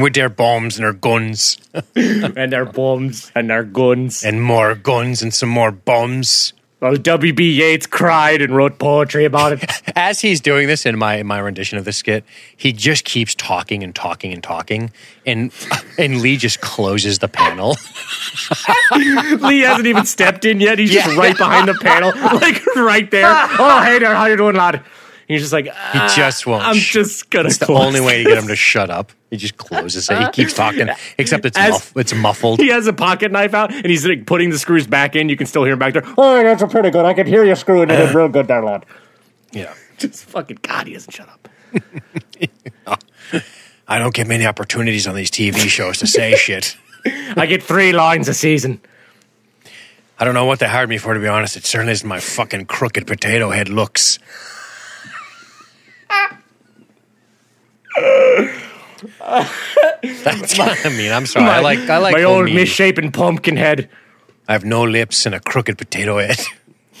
with 0.00 0.14
their 0.14 0.28
bombs 0.28 0.76
and 0.76 0.84
their 0.84 0.92
guns 0.92 1.56
and 1.94 2.52
their 2.52 2.64
bombs 2.64 3.30
and 3.34 3.48
their 3.48 3.62
guns. 3.64 4.24
and 4.24 4.42
more 4.42 4.74
guns 4.74 5.22
and 5.22 5.32
some 5.32 5.48
more 5.48 5.70
bombs. 5.70 6.52
Well, 6.78 6.94
W.B. 6.96 7.52
Yeats 7.52 7.86
cried 7.86 8.42
and 8.42 8.54
wrote 8.54 8.78
poetry 8.78 9.24
about 9.24 9.52
it. 9.54 9.64
As 9.96 10.20
he's 10.20 10.42
doing 10.42 10.66
this 10.66 10.84
in 10.84 10.98
my 10.98 11.14
in 11.16 11.26
my 11.26 11.38
rendition 11.38 11.78
of 11.78 11.86
the 11.86 11.92
skit, 11.92 12.22
he 12.54 12.72
just 12.74 13.06
keeps 13.06 13.34
talking 13.34 13.82
and 13.82 13.94
talking 13.94 14.30
and 14.34 14.42
talking, 14.42 14.90
and 15.24 15.50
and 15.98 16.20
Lee 16.20 16.36
just 16.36 16.60
closes 16.60 17.18
the 17.18 17.28
panel. 17.28 17.70
Lee 19.40 19.60
hasn't 19.60 19.86
even 19.86 20.04
stepped 20.04 20.44
in 20.44 20.60
yet. 20.60 20.78
He's 20.78 20.90
just 20.90 21.16
right 21.16 21.36
behind 21.36 21.66
the 21.68 21.74
panel, 21.74 22.10
like 22.40 22.64
right 22.76 23.10
there. 23.10 23.24
Oh, 23.26 23.82
hey 23.82 23.98
there, 23.98 24.14
how 24.14 24.26
you 24.26 24.36
doing, 24.36 24.54
lad? 24.56 24.82
He's 25.28 25.40
just 25.40 25.52
like, 25.54 25.64
He 25.64 25.70
"Ah, 25.72 26.12
just 26.14 26.46
won't. 26.46 26.62
I'm 26.62 26.76
sh- 26.76 26.92
just 26.92 27.30
gonna. 27.30 27.48
It's 27.48 27.58
the 27.58 27.72
only 27.72 28.00
way 28.00 28.22
to 28.22 28.28
get 28.28 28.38
him 28.38 28.48
to 28.48 28.54
shut 28.56 28.90
up. 28.90 29.12
He 29.36 29.40
just 29.40 29.58
closes 29.58 30.08
it. 30.08 30.14
He 30.14 30.22
uh-huh. 30.22 30.30
keeps 30.32 30.54
talking, 30.54 30.88
except 31.18 31.44
it's 31.44 31.58
As- 31.58 31.72
muff, 31.72 31.92
it's 31.96 32.14
muffled. 32.14 32.58
He 32.58 32.68
has 32.68 32.86
a 32.86 32.94
pocket 32.94 33.30
knife 33.30 33.52
out 33.52 33.70
and 33.70 33.84
he's 33.84 34.06
like 34.06 34.24
putting 34.24 34.48
the 34.48 34.58
screws 34.58 34.86
back 34.86 35.14
in. 35.14 35.28
You 35.28 35.36
can 35.36 35.46
still 35.46 35.64
hear 35.64 35.74
him 35.74 35.78
back 35.78 35.92
there. 35.92 36.04
Oh, 36.16 36.42
that's 36.42 36.62
a 36.62 36.66
pretty 36.66 36.88
good. 36.88 37.04
I 37.04 37.12
can 37.12 37.26
hear 37.26 37.44
you 37.44 37.54
screwing 37.54 37.90
it 37.90 38.00
in 38.00 38.16
real 38.16 38.28
good 38.28 38.48
there, 38.48 38.64
lad. 38.64 38.86
Yeah. 39.52 39.74
Just 39.98 40.24
fucking 40.24 40.60
God, 40.62 40.86
he 40.86 40.94
doesn't 40.94 41.12
shut 41.12 41.28
up. 41.28 41.48
I 43.88 43.98
don't 43.98 44.14
get 44.14 44.26
many 44.26 44.46
opportunities 44.46 45.06
on 45.06 45.14
these 45.14 45.30
TV 45.30 45.68
shows 45.68 45.98
to 45.98 46.06
say 46.06 46.34
shit. 46.36 46.78
I 47.36 47.44
get 47.44 47.62
three 47.62 47.92
lines 47.92 48.26
a 48.28 48.34
season. 48.34 48.80
I 50.18 50.24
don't 50.24 50.32
know 50.32 50.46
what 50.46 50.60
they 50.60 50.66
hired 50.66 50.88
me 50.88 50.96
for, 50.96 51.12
to 51.12 51.20
be 51.20 51.28
honest. 51.28 51.58
It 51.58 51.66
certainly 51.66 51.92
isn't 51.92 52.08
my 52.08 52.20
fucking 52.20 52.66
crooked 52.66 53.06
potato 53.06 53.50
head 53.50 53.68
looks. 53.68 54.18
That's 59.20 60.58
what 60.58 60.86
I 60.86 60.88
mean. 60.90 61.12
I'm 61.12 61.26
sorry. 61.26 61.46
I 61.46 61.60
like 61.60 61.78
I 61.90 61.98
like 61.98 62.14
my 62.14 62.22
old 62.22 62.48
homey. 62.48 62.54
misshapen 62.54 63.12
pumpkin 63.12 63.56
head. 63.56 63.88
I 64.48 64.52
have 64.52 64.64
no 64.64 64.82
lips 64.84 65.26
and 65.26 65.34
a 65.34 65.40
crooked 65.40 65.76
potato 65.78 66.18
head. 66.18 66.40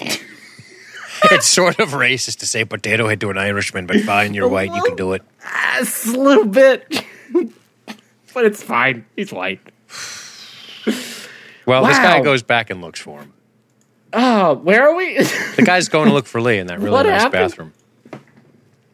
it's 1.30 1.46
sort 1.46 1.78
of 1.78 1.90
racist 1.90 2.38
to 2.40 2.46
say 2.46 2.64
potato 2.64 3.08
head 3.08 3.20
to 3.20 3.30
an 3.30 3.38
Irishman, 3.38 3.86
but 3.86 4.00
fine, 4.00 4.34
you're 4.34 4.48
white, 4.48 4.74
you 4.74 4.82
can 4.82 4.96
do 4.96 5.12
it. 5.12 5.22
A 5.44 5.86
little 6.10 6.44
bit, 6.44 7.04
but 8.34 8.44
it's 8.44 8.62
fine. 8.62 9.06
He's 9.14 9.32
white. 9.32 9.60
Well, 11.66 11.84
this 11.86 11.98
guy 11.98 12.20
goes 12.20 12.42
back 12.42 12.70
and 12.70 12.80
looks 12.80 13.00
for 13.00 13.20
him. 13.20 13.32
Oh, 14.12 14.54
where 14.54 14.88
are 14.88 14.94
we? 14.94 15.16
The 15.18 15.62
guy's 15.64 15.88
going 15.88 16.06
to 16.08 16.14
look 16.14 16.26
for 16.26 16.40
Lee 16.40 16.58
in 16.58 16.68
that 16.68 16.78
really 16.78 16.90
What 16.90 17.06
nice 17.06 17.22
happened? 17.22 17.50
bathroom. 17.50 17.72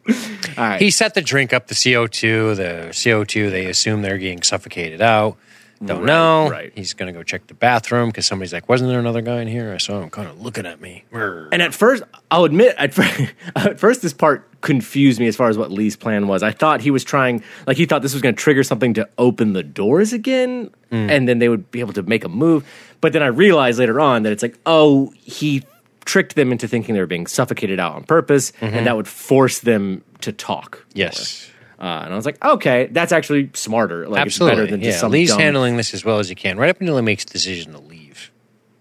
All 0.57 0.63
right. 0.69 0.81
He 0.81 0.89
set 0.91 1.13
the 1.13 1.21
drink 1.21 1.53
up, 1.53 1.67
the 1.67 1.75
CO2. 1.75 2.55
The 2.55 2.87
CO2, 2.91 3.49
they 3.51 3.65
assume 3.67 4.01
they're 4.01 4.17
getting 4.17 4.41
suffocated 4.43 5.01
out. 5.01 5.37
Don't 5.83 5.99
Right, 5.99 6.05
know. 6.05 6.49
right. 6.49 6.71
He's 6.75 6.93
going 6.93 7.11
to 7.11 7.17
go 7.17 7.23
check 7.23 7.47
the 7.47 7.53
bathroom 7.53 8.07
because 8.09 8.25
somebody's 8.25 8.53
like, 8.53 8.69
wasn't 8.69 8.89
there 8.89 8.99
another 8.99 9.21
guy 9.21 9.41
in 9.41 9.49
here? 9.49 9.73
I 9.73 9.77
saw 9.79 10.01
him 10.01 10.09
kind 10.09 10.29
of 10.29 10.39
looking 10.39 10.65
at 10.65 10.79
me. 10.79 11.03
And 11.51 11.61
at 11.61 11.73
first, 11.73 12.03
I'll 12.31 12.45
admit, 12.45 12.75
at, 12.77 12.93
fir- 12.93 13.29
at 13.57 13.79
first, 13.81 14.01
this 14.01 14.13
part 14.13 14.47
confused 14.61 15.19
me 15.19 15.27
as 15.27 15.35
far 15.35 15.49
as 15.49 15.57
what 15.57 15.71
Lee's 15.71 15.97
plan 15.97 16.27
was. 16.27 16.41
I 16.41 16.51
thought 16.51 16.79
he 16.79 16.89
was 16.91 17.03
trying, 17.03 17.43
like, 17.67 17.75
he 17.75 17.85
thought 17.85 18.01
this 18.01 18.13
was 18.13 18.21
going 18.21 18.33
to 18.33 18.41
trigger 18.41 18.63
something 18.63 18.93
to 18.93 19.09
open 19.17 19.51
the 19.51 19.63
doors 19.63 20.13
again, 20.13 20.69
mm. 20.89 21.09
and 21.11 21.27
then 21.27 21.39
they 21.39 21.49
would 21.49 21.69
be 21.69 21.81
able 21.81 21.93
to 21.93 22.03
make 22.03 22.23
a 22.23 22.29
move. 22.29 22.65
But 23.01 23.11
then 23.11 23.21
I 23.21 23.27
realized 23.27 23.77
later 23.79 23.99
on 23.99 24.23
that 24.23 24.31
it's 24.31 24.43
like, 24.43 24.57
oh, 24.65 25.11
he 25.21 25.63
tricked 26.05 26.35
them 26.35 26.51
into 26.51 26.67
thinking 26.67 26.95
they 26.95 27.01
were 27.01 27.07
being 27.07 27.27
suffocated 27.27 27.79
out 27.79 27.95
on 27.95 28.03
purpose, 28.03 28.51
and 28.61 28.85
that 28.87 28.95
would 28.95 29.07
force 29.07 29.59
them 29.59 30.03
to 30.21 30.31
talk. 30.31 30.85
yes. 30.93 31.49
Uh, 31.79 32.03
and 32.05 32.13
I 32.13 32.15
was 32.15 32.25
like, 32.25 32.41
okay, 32.45 32.87
that's 32.91 33.11
actually 33.11 33.49
smarter. 33.55 34.07
Like, 34.07 34.21
Absolutely. 34.21 34.53
it's 34.53 34.57
better 34.61 34.71
than 34.71 34.79
yeah. 34.79 34.89
just 34.91 35.01
some 35.01 35.11
Lee's 35.11 35.31
dumb- 35.31 35.39
handling 35.41 35.75
this 35.75 35.93
as 35.93 36.05
well 36.05 36.19
as 36.19 36.29
he 36.29 36.35
can, 36.35 36.57
right 36.57 36.69
up 36.69 36.79
until 36.79 36.95
he 36.95 37.01
makes 37.01 37.25
the 37.25 37.33
decision 37.33 37.73
to 37.73 37.79
leave 37.79 38.31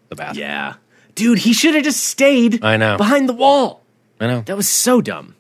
the 0.09 0.15
bathroom. 0.15 0.43
Yeah. 0.47 0.75
Dude, 1.17 1.39
he 1.39 1.53
should 1.53 1.75
have 1.75 1.83
just 1.83 2.05
stayed 2.05 2.63
I 2.65 2.77
know. 2.77 2.97
behind 2.97 3.29
the 3.29 3.33
wall. 3.33 3.83
I 4.21 4.29
know. 4.29 4.43
That 4.43 4.57
was 4.57 4.69
so 4.69 5.01
dumb. 5.01 5.35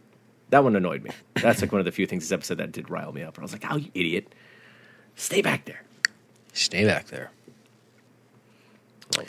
That 0.50 0.64
one 0.64 0.74
annoyed 0.74 1.04
me. 1.04 1.10
That's 1.34 1.60
like 1.62 1.70
one 1.70 1.78
of 1.78 1.84
the 1.84 1.92
few 1.92 2.04
things 2.06 2.24
this 2.24 2.32
episode 2.32 2.58
that 2.58 2.72
did 2.72 2.90
rile 2.90 3.12
me 3.12 3.22
up. 3.22 3.38
I 3.38 3.42
was 3.42 3.52
like, 3.52 3.64
"Oh, 3.70 3.76
you 3.76 3.90
idiot! 3.94 4.34
Stay 5.14 5.40
back 5.40 5.64
there." 5.64 5.82
Stay 6.52 6.84
back 6.84 7.06
there. 7.06 7.30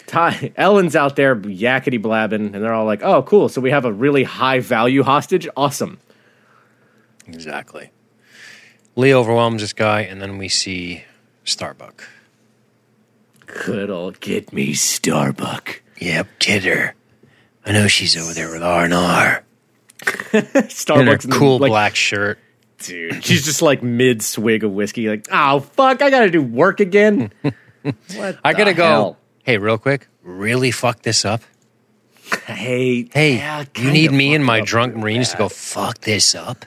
Tigh, 0.07 0.53
Ellen's 0.55 0.95
out 0.95 1.15
there 1.15 1.35
yakety 1.35 2.01
blabbing, 2.01 2.53
and 2.53 2.63
they're 2.63 2.73
all 2.73 2.85
like, 2.85 3.03
"Oh, 3.03 3.23
cool! 3.23 3.49
So 3.49 3.61
we 3.61 3.71
have 3.71 3.85
a 3.85 3.91
really 3.91 4.23
high 4.23 4.59
value 4.59 5.03
hostage. 5.03 5.47
Awesome." 5.55 5.99
Exactly. 7.27 7.91
Lee 8.95 9.13
overwhelms 9.13 9.61
this 9.61 9.73
guy, 9.73 10.01
and 10.01 10.21
then 10.21 10.37
we 10.37 10.47
see 10.47 11.03
Starbuck. 11.43 12.07
Good 13.65 13.89
old 13.89 14.19
get 14.19 14.53
me 14.53 14.73
Starbuck. 14.73 15.81
Yep, 15.99 16.27
get 16.39 16.63
her. 16.63 16.95
I 17.65 17.71
know 17.71 17.87
she's 17.87 18.17
over 18.17 18.33
there 18.33 18.51
with 18.51 18.63
R 18.63 18.85
and 18.85 18.93
R. 18.93 19.43
Her 20.05 20.41
Starbucks, 20.41 21.23
in 21.23 21.29
the, 21.29 21.37
cool 21.37 21.59
like, 21.59 21.69
black 21.69 21.95
shirt. 21.95 22.39
dude. 22.79 23.23
She's 23.23 23.45
just 23.45 23.61
like 23.61 23.81
mid 23.81 24.21
swig 24.21 24.63
of 24.63 24.71
whiskey, 24.71 25.07
like, 25.07 25.27
"Oh 25.31 25.61
fuck, 25.61 26.01
I 26.01 26.09
gotta 26.09 26.29
do 26.29 26.41
work 26.41 26.79
again." 26.79 27.31
what? 28.15 28.37
I 28.43 28.53
gotta 28.53 28.73
go. 28.73 29.17
Hey, 29.43 29.57
real 29.57 29.77
quick, 29.77 30.07
really 30.21 30.71
fuck 30.71 31.01
this 31.01 31.25
up. 31.25 31.41
Hey, 32.47 33.07
Hey, 33.13 33.35
yeah, 33.37 33.65
you 33.77 33.91
need 33.91 34.11
me 34.11 34.33
and 34.33 34.43
my 34.43 34.61
drunk 34.61 34.95
Marines 34.95 35.31
to 35.31 35.37
go 35.37 35.49
fuck 35.49 35.99
this 35.99 36.33
up. 36.33 36.65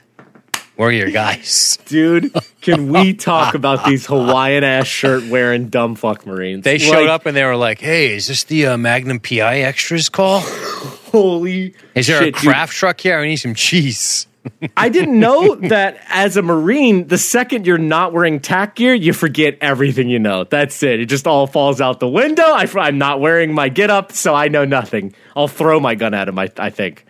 Where 0.75 0.89
are 0.89 0.91
your 0.91 1.09
guys? 1.09 1.79
dude. 1.87 2.31
Can 2.61 2.89
we 2.93 3.13
talk 3.15 3.55
about 3.55 3.83
these 3.85 4.05
Hawaiian 4.05 4.63
ass 4.63 4.85
shirt 4.85 5.23
wearing 5.27 5.69
dumb 5.69 5.95
fuck 5.95 6.25
Marines? 6.27 6.63
They 6.63 6.77
showed 6.77 7.01
Like, 7.01 7.09
up 7.09 7.25
and 7.25 7.35
they 7.35 7.43
were 7.43 7.55
like, 7.55 7.79
"Hey, 7.81 8.13
is 8.15 8.27
this 8.27 8.43
the 8.43 8.67
uh, 8.67 8.77
Magnum 8.77 9.19
PI 9.19 9.61
extras 9.61 10.07
call? 10.09 10.41
Holy 11.11 11.73
Is 11.95 12.05
there 12.05 12.19
shit, 12.21 12.37
a 12.37 12.39
dude. 12.39 12.51
craft 12.51 12.73
truck 12.73 13.01
here? 13.01 13.17
I 13.17 13.25
need 13.25 13.37
some 13.37 13.55
cheese." 13.55 14.27
I 14.77 14.89
didn't 14.89 15.19
know 15.19 15.55
that 15.55 15.99
as 16.09 16.37
a 16.37 16.41
Marine, 16.41 17.07
the 17.07 17.17
second 17.17 17.65
you're 17.65 17.77
not 17.77 18.13
wearing 18.13 18.39
tack 18.39 18.75
gear, 18.75 18.93
you 18.93 19.13
forget 19.13 19.57
everything 19.61 20.09
you 20.09 20.19
know. 20.19 20.43
That's 20.43 20.81
it. 20.83 20.99
It 20.99 21.05
just 21.07 21.27
all 21.27 21.47
falls 21.47 21.81
out 21.81 21.99
the 21.99 22.07
window. 22.07 22.43
I, 22.43 22.67
am 22.87 22.97
not 22.97 23.19
wearing 23.19 23.53
my 23.53 23.69
get 23.69 23.89
up, 23.89 24.11
so 24.11 24.33
I 24.33 24.47
know 24.47 24.65
nothing. 24.65 25.13
I'll 25.35 25.47
throw 25.47 25.79
my 25.79 25.95
gun 25.95 26.13
at 26.13 26.27
him, 26.27 26.37
I, 26.39 26.49
I 26.57 26.69
think. 26.69 27.05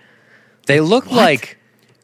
They 0.65 0.81
look 0.81 1.11
like 1.11 1.57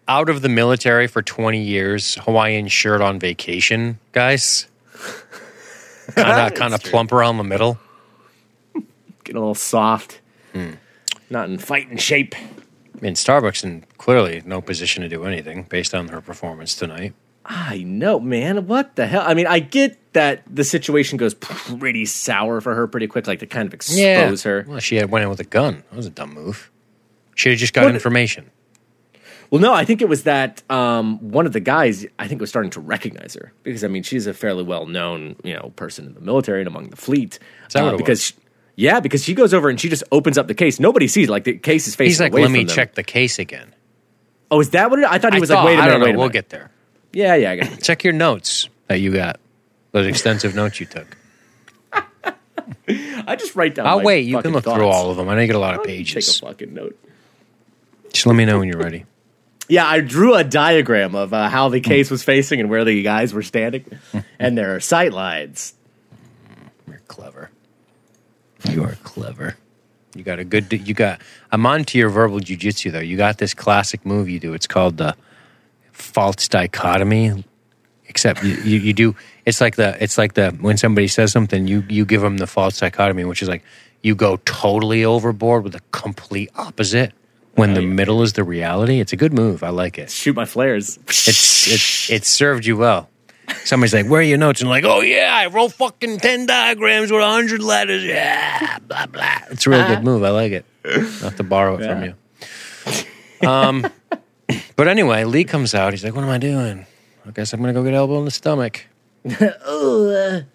out 0.07 0.29
of 0.29 0.41
the 0.41 0.49
military 0.49 1.07
for 1.07 1.21
20 1.21 1.61
years, 1.61 2.15
Hawaiian 2.15 2.67
shirt 2.67 3.01
on 3.01 3.19
vacation 3.19 3.99
guys. 4.11 4.67
Kind 6.15 6.51
of 6.51 6.53
kind 6.53 6.73
of 6.73 6.83
plump 6.83 7.11
around 7.11 7.37
the 7.37 7.43
middle. 7.43 7.77
Get 9.23 9.35
a 9.35 9.39
little 9.39 9.55
soft. 9.55 10.19
Hmm. 10.51 10.71
Not 11.29 11.49
in 11.49 11.57
fighting 11.57 11.97
shape. 11.97 12.35
I 13.03 13.05
mean, 13.05 13.15
Starbucks 13.15 13.65
in 13.65 13.83
clearly 13.97 14.41
no 14.45 14.61
position 14.61 15.03
to 15.03 15.09
do 15.09 15.25
anything 15.25 15.63
based 15.63 15.93
on 15.93 16.07
her 16.07 16.21
performance 16.21 16.73
tonight. 16.73 17.13
I 17.45 17.83
know, 17.83 18.17
man. 18.21 18.65
What 18.67 18.95
the 18.95 19.07
hell? 19.07 19.23
I 19.25 19.33
mean, 19.33 19.45
I 19.45 19.59
get 19.59 19.99
that 20.13 20.43
the 20.49 20.63
situation 20.63 21.17
goes 21.17 21.33
pretty 21.33 22.05
sour 22.05 22.61
for 22.61 22.73
her 22.73 22.87
pretty 22.87 23.07
quick, 23.07 23.27
like 23.27 23.39
to 23.39 23.45
kind 23.45 23.67
of 23.67 23.73
expose 23.73 24.43
her. 24.43 24.63
Well, 24.65 24.79
she 24.79 24.95
had 24.95 25.11
went 25.11 25.23
in 25.23 25.29
with 25.29 25.41
a 25.41 25.43
gun. 25.43 25.83
That 25.89 25.97
was 25.97 26.05
a 26.05 26.11
dumb 26.11 26.33
move. 26.33 26.71
Should 27.35 27.51
have 27.51 27.59
just 27.59 27.73
got 27.73 27.83
What- 27.83 27.93
information. 27.93 28.49
Well, 29.49 29.59
no, 29.61 29.73
I 29.73 29.83
think 29.83 30.01
it 30.01 30.07
was 30.09 30.23
that 30.23 30.63
um, 30.71 31.19
one 31.29 31.45
of 31.45 31.51
the 31.51 31.59
guys 31.59 32.05
I 32.17 32.29
think 32.29 32.39
was 32.41 32.49
starting 32.49 32.71
to 32.71 32.79
recognize 32.79 33.35
her 33.35 33.51
because 33.63 33.83
I 33.83 33.87
mean 33.87 34.01
she's 34.01 34.25
a 34.27 34.33
fairly 34.33 34.63
well 34.63 34.87
known 34.87 35.35
you 35.43 35.53
know 35.53 35.73
person 35.75 36.07
in 36.07 36.13
the 36.15 36.21
military 36.21 36.61
and 36.61 36.67
among 36.67 36.89
the 36.89 36.95
fleet. 36.95 37.37
Uh, 37.75 37.97
because 37.97 38.23
she- 38.27 38.33
yeah, 38.75 38.99
because 38.99 39.23
she 39.23 39.33
goes 39.33 39.53
over 39.53 39.69
and 39.69 39.79
she 39.79 39.89
just 39.89 40.03
opens 40.11 40.37
up 40.37 40.47
the 40.47 40.53
case. 40.55 40.79
Nobody 40.79 41.07
sees 41.07 41.29
like 41.29 41.43
the 41.43 41.57
case 41.57 41.87
is 41.87 41.95
facing 41.95 42.09
He's 42.09 42.19
like, 42.21 42.31
away 42.31 42.41
let 42.41 42.47
from 42.47 42.53
me 42.53 42.63
them. 42.65 42.75
check 42.75 42.95
the 42.95 43.03
case 43.03 43.39
again. 43.39 43.73
Oh, 44.51 44.59
is 44.59 44.69
that 44.71 44.89
what 44.89 44.99
it? 44.99 45.05
I 45.05 45.17
thought 45.19 45.33
he 45.33 45.37
I 45.37 45.39
was 45.39 45.49
thought- 45.49 45.65
like, 45.65 45.65
wait 45.65 45.73
a 45.73 45.77
minute, 45.77 45.91
don't 45.91 45.99
know. 45.99 46.05
wait 46.05 46.15
a 46.15 46.17
We'll 46.17 46.27
minute. 46.27 46.33
get 46.33 46.49
there. 46.49 46.71
Yeah, 47.11 47.35
yeah, 47.35 47.51
I 47.51 47.55
got 47.57 47.71
it. 47.73 47.83
Check 47.83 48.03
your 48.03 48.13
notes 48.13 48.69
that 48.87 48.99
you 48.99 49.11
got. 49.13 49.39
Those 49.91 50.07
extensive 50.07 50.55
notes 50.55 50.79
you 50.79 50.85
took. 50.87 51.17
I 52.87 53.35
just 53.35 53.55
write 53.55 53.75
down. 53.75 53.87
I'll 53.87 53.99
my 53.99 54.03
wait. 54.05 54.21
You 54.25 54.35
fucking 54.35 54.49
can 54.49 54.53
look 54.53 54.63
thoughts. 54.65 54.77
through 54.77 54.87
all 54.87 55.11
of 55.11 55.17
them. 55.17 55.29
I 55.29 55.35
know 55.35 55.41
you 55.41 55.47
get 55.47 55.55
a 55.55 55.59
lot 55.59 55.73
of 55.75 55.79
I'll 55.81 55.85
Take 55.85 55.93
a 55.95 55.97
pages. 55.99 56.39
fucking 56.39 56.73
note. 56.73 56.97
Just 58.11 58.25
let 58.25 58.35
me 58.35 58.45
know 58.45 58.59
when 58.59 58.67
you're 58.67 58.79
ready. 58.81 59.05
Yeah, 59.69 59.87
I 59.87 60.01
drew 60.01 60.35
a 60.35 60.43
diagram 60.43 61.15
of 61.15 61.33
uh, 61.33 61.47
how 61.47 61.69
the 61.69 61.79
case 61.79 62.11
was 62.11 62.21
facing 62.21 62.59
and 62.59 62.69
where 62.69 62.83
the 62.83 63.01
guys 63.01 63.33
were 63.33 63.41
standing, 63.41 63.85
and 64.39 64.57
there 64.57 64.75
are 64.75 64.81
sight 64.81 65.13
lines. 65.13 65.73
You're 66.85 67.01
clever. 67.07 67.49
You 68.69 68.83
are 68.83 68.95
clever. 69.03 69.57
You 70.15 70.23
got 70.23 70.39
a 70.39 70.43
good. 70.43 70.71
You 70.71 70.93
got. 70.93 71.21
I'm 71.51 71.65
on 71.65 71.85
to 71.85 71.97
your 71.97 72.09
verbal 72.09 72.39
jujitsu 72.39 72.91
though. 72.91 72.99
You 72.99 73.17
got 73.17 73.37
this 73.37 73.53
classic 73.53 74.05
move 74.05 74.29
you 74.29 74.39
do. 74.39 74.53
It's 74.53 74.67
called 74.67 74.97
the 74.97 75.15
false 75.91 76.47
dichotomy. 76.47 77.43
Except 78.07 78.43
you, 78.43 78.55
you, 78.57 78.79
you 78.79 78.93
do. 78.93 79.15
It's 79.45 79.59
like 79.59 79.75
the. 79.75 80.01
It's 80.01 80.17
like 80.17 80.33
the 80.33 80.51
when 80.51 80.77
somebody 80.77 81.07
says 81.07 81.31
something, 81.31 81.67
you 81.67 81.83
you 81.89 82.05
give 82.05 82.21
them 82.21 82.37
the 82.37 82.47
false 82.47 82.79
dichotomy, 82.79 83.25
which 83.25 83.41
is 83.41 83.49
like 83.49 83.63
you 84.01 84.13
go 84.13 84.37
totally 84.45 85.03
overboard 85.03 85.63
with 85.63 85.73
the 85.73 85.81
complete 85.91 86.51
opposite. 86.55 87.13
When 87.55 87.75
the 87.75 87.85
middle 87.85 88.23
is 88.23 88.33
the 88.33 88.43
reality, 88.43 88.99
it's 88.99 89.13
a 89.13 89.15
good 89.15 89.31
move. 89.31 89.61
I 89.61 89.69
like 89.69 89.99
it. 89.99 90.09
Shoot 90.09 90.35
my 90.35 90.45
flares. 90.45 90.97
It's 91.07 92.09
it, 92.09 92.15
it 92.15 92.25
served 92.25 92.65
you 92.65 92.77
well. 92.77 93.09
Somebody's 93.73 93.93
like, 93.95 94.05
"Where 94.05 94.19
are 94.19 94.23
your 94.23 94.37
notes?" 94.37 94.61
And 94.61 94.69
like, 94.69 94.83
"Oh 94.85 95.01
yeah, 95.01 95.31
I 95.33 95.47
wrote 95.47 95.73
fucking 95.73 96.19
ten 96.19 96.45
diagrams 96.45 97.11
with 97.11 97.23
hundred 97.23 97.59
letters." 97.63 98.03
Yeah, 98.03 98.77
blah 98.87 99.07
blah. 99.07 99.39
It's 99.49 99.65
a 99.65 99.71
real 99.71 99.87
good 99.87 100.03
move. 100.03 100.23
I 100.23 100.29
like 100.29 100.51
it. 100.51 100.63
I 100.85 100.99
have 101.23 101.37
to 101.37 101.43
borrow 101.43 101.77
it 101.79 101.87
from 101.87 102.03
you. 102.03 103.49
Um, 103.49 103.83
but 104.75 104.87
anyway, 104.87 105.23
Lee 105.23 105.43
comes 105.43 105.73
out. 105.73 105.91
He's 105.91 106.03
like, 106.03 106.13
"What 106.13 106.23
am 106.23 106.29
I 106.29 106.37
doing?" 106.37 106.85
I 107.25 107.31
guess 107.31 107.51
I'm 107.51 107.61
gonna 107.61 107.73
go 107.73 107.83
get 107.83 107.95
elbow 107.95 108.19
in 108.19 108.25
the 108.25 108.31
stomach. 108.31 108.85
Guy's 109.23 109.39
That 109.41 110.45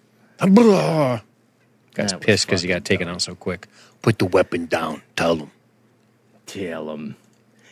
was 1.97 2.13
pissed 2.21 2.45
because 2.47 2.61
he 2.61 2.69
got 2.69 2.85
taken 2.85 3.09
out 3.09 3.21
so 3.21 3.35
quick. 3.35 3.67
Put 4.01 4.17
the 4.19 4.27
weapon 4.27 4.67
down. 4.67 5.01
Tell 5.17 5.35
him. 5.35 5.51
Tell 6.45 6.89
him. 6.93 7.17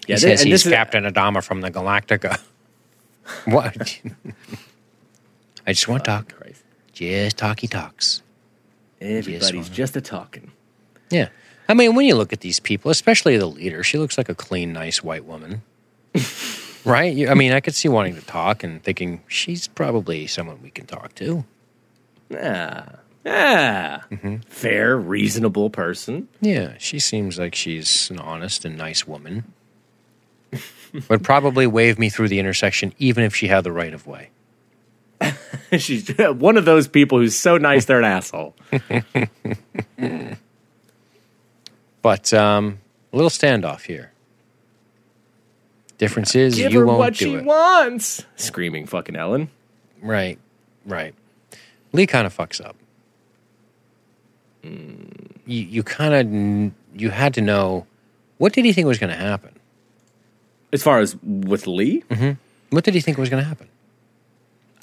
He 0.05 0.11
Yeah, 0.11 0.17
says 0.17 0.41
and 0.41 0.49
he's 0.49 0.63
this 0.63 0.65
is- 0.65 0.73
Captain 0.73 1.05
Adama 1.05 1.41
from 1.41 1.61
the 1.61 1.71
Galactica. 1.71 2.37
what? 3.45 4.01
I 5.67 5.73
just 5.73 5.87
want 5.87 6.05
to 6.05 6.09
talk. 6.09 6.33
Christ. 6.33 6.63
Just 6.93 7.37
talky 7.37 7.67
talks. 7.67 8.23
Everybody's 9.01 9.67
one. 9.67 9.73
just 9.73 9.95
a 9.95 10.01
talking. 10.01 10.51
Yeah. 11.11 11.29
I 11.69 11.73
mean, 11.73 11.93
when 11.95 12.05
you 12.05 12.15
look 12.15 12.33
at 12.33 12.39
these 12.39 12.59
people, 12.59 12.89
especially 12.89 13.37
the 13.37 13.45
leader, 13.45 13.83
she 13.83 13.97
looks 13.97 14.17
like 14.17 14.29
a 14.29 14.35
clean, 14.35 14.73
nice 14.73 15.03
white 15.03 15.25
woman. 15.25 15.61
right? 16.85 17.13
You, 17.13 17.29
I 17.29 17.33
mean, 17.33 17.51
I 17.51 17.59
could 17.59 17.75
see 17.75 17.89
wanting 17.89 18.15
to 18.15 18.21
talk 18.21 18.63
and 18.63 18.81
thinking 18.81 19.21
she's 19.27 19.67
probably 19.67 20.25
someone 20.25 20.61
we 20.63 20.71
can 20.71 20.85
talk 20.85 21.13
to. 21.15 21.45
Yeah. 22.29 22.85
Yeah. 23.25 24.01
Mm-hmm. 24.09 24.37
Fair, 24.47 24.97
reasonable 24.97 25.69
person. 25.69 26.29
Yeah, 26.39 26.75
she 26.79 26.97
seems 26.97 27.37
like 27.37 27.55
she's 27.55 28.09
an 28.09 28.19
honest 28.19 28.63
and 28.63 28.77
nice 28.77 29.05
woman. 29.05 29.51
Would 31.09 31.23
probably 31.23 31.67
wave 31.67 31.99
me 31.99 32.09
through 32.09 32.29
the 32.29 32.39
intersection 32.39 32.93
even 32.97 33.25
if 33.25 33.35
she 33.35 33.47
had 33.47 33.65
the 33.65 33.73
right 33.73 33.93
of 33.93 34.07
way. 34.07 34.29
She's 35.77 36.09
one 36.17 36.57
of 36.57 36.65
those 36.65 36.87
people 36.87 37.17
who's 37.17 37.35
so 37.35 37.57
nice 37.57 37.85
they're 37.85 37.99
an 37.99 38.05
asshole. 38.05 38.55
But 42.01 42.33
um, 42.33 42.79
a 43.11 43.15
little 43.17 43.29
standoff 43.29 43.81
here. 43.81 44.11
Difference 45.97 46.35
is 46.35 46.55
Give 46.55 46.71
you 46.71 46.79
her 46.81 46.85
won't 46.85 46.99
what 46.99 47.13
do 47.15 47.25
she 47.25 47.33
it. 47.35 47.43
wants. 47.43 48.23
Screaming 48.35 48.85
fucking 48.85 49.15
Ellen. 49.15 49.49
Right, 50.01 50.37
right. 50.85 51.13
Lee 51.91 52.05
kind 52.07 52.27
of 52.27 52.37
fucks 52.37 52.63
up. 52.63 52.75
Hmm. 54.63 55.05
You, 55.45 55.61
you 55.63 55.83
kind 55.83 56.13
of 56.13 56.99
you 56.99 57.09
had 57.09 57.33
to 57.33 57.41
know 57.41 57.87
what 58.37 58.53
did 58.53 58.63
he 58.65 58.73
think 58.73 58.87
was 58.87 58.99
going 58.99 59.11
to 59.11 59.19
happen. 59.19 59.51
As 60.71 60.83
far 60.83 60.99
as 60.99 61.15
with 61.23 61.65
Lee, 61.67 62.03
What 62.69 62.83
did 62.83 62.93
he 62.93 62.99
think 63.01 63.17
was 63.17 63.29
going 63.29 63.41
to 63.41 63.47
happen? 63.47 63.67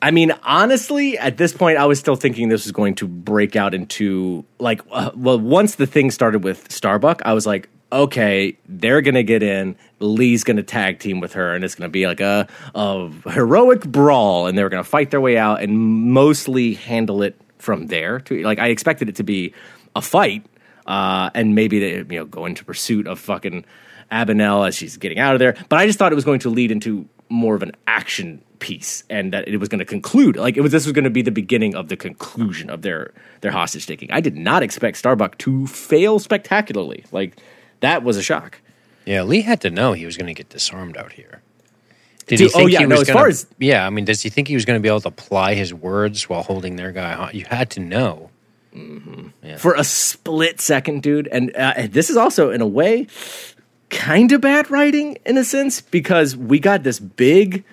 I 0.05 0.11
mean, 0.11 0.33
honestly, 0.43 1.17
at 1.17 1.39
this 1.39 1.55
point, 1.55 1.79
I 1.79 1.87
was 1.87 1.99
still 1.99 2.15
thinking 2.15 2.51
this 2.51 2.67
was 2.67 2.73
going 2.73 2.97
to 2.97 3.09
break 3.09 3.57
out 3.57 3.73
into 3.73 4.45
like, 4.59 4.83
uh, 4.91 5.13
well, 5.17 5.41
once 5.41 5.77
the 5.77 5.87
thing 5.87 6.11
started 6.11 6.45
with 6.45 6.71
Starbuck, 6.71 7.23
I 7.25 7.33
was 7.33 7.47
like, 7.47 7.71
okay, 7.91 8.59
they're 8.69 9.01
gonna 9.01 9.23
get 9.23 9.43
in. 9.43 9.77
Lee's 10.01 10.45
gonna 10.45 10.63
tag 10.63 10.99
team 10.99 11.21
with 11.21 11.33
her, 11.33 11.55
and 11.55 11.65
it's 11.65 11.75
gonna 11.75 11.89
be 11.89 12.07
like 12.07 12.21
a, 12.21 12.47
a 12.75 13.09
heroic 13.31 13.81
brawl, 13.85 14.47
and 14.47 14.59
they're 14.59 14.69
gonna 14.69 14.85
fight 14.85 15.11
their 15.11 15.23
way 15.23 15.39
out 15.39 15.63
and 15.63 15.79
mostly 15.79 16.75
handle 16.75 17.23
it 17.23 17.41
from 17.57 17.87
there. 17.87 18.21
To 18.21 18.43
like, 18.43 18.59
I 18.59 18.69
expected 18.69 19.09
it 19.09 19.17
to 19.17 19.23
be 19.23 19.55
a 19.97 20.03
fight, 20.03 20.45
uh, 20.87 21.31
and 21.35 21.55
maybe 21.55 21.79
they 21.79 21.97
you 21.97 22.21
know 22.21 22.27
go 22.27 22.45
into 22.45 22.63
pursuit 22.63 23.07
of 23.07 23.19
fucking 23.19 23.65
Abinell 24.13 24.69
as 24.69 24.75
she's 24.75 24.99
getting 24.99 25.19
out 25.19 25.35
of 25.35 25.39
there. 25.39 25.57
But 25.71 25.79
I 25.79 25.87
just 25.87 25.99
thought 25.99 26.13
it 26.13 26.15
was 26.15 26.27
going 26.27 26.41
to 26.41 26.51
lead 26.51 26.71
into 26.71 27.09
more 27.35 27.55
of 27.55 27.63
an 27.63 27.73
action 27.87 28.43
piece 28.61 29.05
and 29.11 29.33
that 29.33 29.47
it 29.47 29.59
was 29.59 29.69
going 29.69 29.81
to 29.81 29.85
conclude 29.85 30.37
like 30.37 30.57
it 30.57 30.63
was 30.63 30.73
this 30.73 30.87
was 30.87 30.93
going 30.93 31.05
to 31.05 31.11
be 31.11 31.21
the 31.21 31.31
beginning 31.31 31.75
of 31.75 31.89
the 31.89 31.97
conclusion 31.97 32.71
of 32.71 32.83
their 32.83 33.13
their 33.43 33.51
hostage 33.51 33.87
taking. 33.87 34.11
I 34.11 34.21
did 34.21 34.37
not 34.37 34.63
expect 34.63 34.97
Starbuck 34.97 35.37
to 35.39 35.67
fail 35.67 36.19
spectacularly. 36.19 37.05
Like 37.13 37.37
that 37.81 38.03
was 38.03 38.17
a 38.17 38.23
shock. 38.23 38.61
Yeah, 39.05 39.23
Lee 39.23 39.43
had 39.43 39.61
to 39.63 39.71
know 39.71 39.93
he 39.93 40.07
was 40.07 40.17
going 40.17 40.29
to 40.29 40.35
get 40.35 40.49
disarmed 40.49 40.97
out 40.97 41.13
here. 41.13 41.43
Did 42.27 42.37
Dude, 42.37 42.41
he 42.41 42.49
think 42.49 42.65
oh, 42.65 42.67
yeah, 42.69 42.79
he 42.79 42.87
no, 42.87 42.97
as 42.97 43.07
gonna, 43.07 43.19
far 43.19 43.29
as- 43.29 43.47
yeah? 43.59 43.87
I 43.87 43.91
mean, 43.91 44.07
does 44.07 44.23
he 44.23 44.31
think 44.31 44.49
he 44.49 44.55
was 44.55 44.65
going 44.65 44.79
to 44.79 44.83
be 44.83 44.89
able 44.89 45.03
to 45.03 45.09
apply 45.09 45.55
his 45.55 45.75
words 45.75 46.27
while 46.27 46.43
holding 46.43 46.77
their 46.77 46.91
guy? 46.91 47.31
You 47.35 47.45
had 47.45 47.71
to 47.73 47.81
know. 47.81 48.31
For 49.59 49.75
a 49.75 49.85
split 49.85 50.61
second, 50.61 51.03
dude. 51.03 51.29
And 51.29 51.55
uh, 51.55 51.87
this 51.89 52.11
is 52.11 52.17
also 52.17 52.51
in 52.51 52.61
a 52.61 52.67
way 52.67 53.07
kind 53.95 54.33
of 54.33 54.41
bad 54.41 54.71
writing 54.71 55.17
in 55.25 55.39
a 55.39 55.45
sense 55.45 55.81
because 55.81 56.37
we 56.37 56.59
got 56.59 56.83
this 56.83 56.99
big 56.99 57.65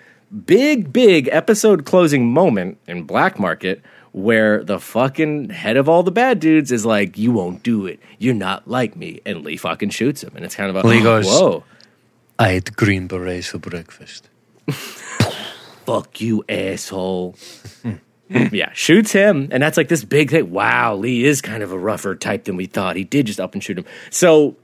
big 0.46 0.94
big 0.94 1.28
episode 1.32 1.84
closing 1.86 2.32
moment 2.32 2.78
in 2.88 3.04
Black 3.04 3.38
Market 3.40 3.82
where 4.14 4.64
the 4.64 4.80
fucking 4.80 5.50
head 5.50 5.78
of 5.78 5.90
all 5.90 6.04
the 6.04 6.12
bad 6.12 6.40
dudes 6.40 6.72
is 6.72 6.86
like, 6.86 7.18
"You 7.18 7.32
won't 7.32 7.64
do 7.64 7.86
it. 7.86 8.00
You're 8.20 8.34
not 8.36 8.68
like 8.68 8.96
me," 8.96 9.20
and 9.26 9.44
Lee 9.44 9.58
fucking 9.58 9.90
shoots 9.90 10.24
him, 10.24 10.32
and 10.36 10.46
it's 10.46 10.56
kind 10.56 10.70
of 10.70 10.76
a 10.76 10.88
Lee 10.88 11.02
goes- 11.02 11.26
"Whoa, 11.26 11.64
I 12.38 12.52
ate 12.52 12.76
green 12.76 13.08
berets 13.08 13.48
for 13.48 13.58
breakfast. 13.58 14.30
fuck 15.86 16.22
you, 16.22 16.44
asshole." 16.48 17.36
yeah, 18.30 18.72
shoots 18.74 19.12
him, 19.12 19.48
and 19.52 19.64
that's 19.64 19.78
like 19.78 19.88
this 19.88 20.04
big 20.04 20.30
thing. 20.30 20.52
Wow, 20.52 20.96
Lee 20.96 21.24
is 21.24 21.42
kind 21.42 21.64
of 21.64 21.72
a 21.72 21.78
rougher 21.78 22.16
type 22.16 22.44
than 22.46 22.58
we 22.58 22.66
thought. 22.66 22.96
He 22.96 23.04
did 23.04 23.26
just 23.28 23.40
up 23.40 23.54
and 23.54 23.64
shoot 23.64 23.78
him. 23.78 23.86
So 24.10 24.56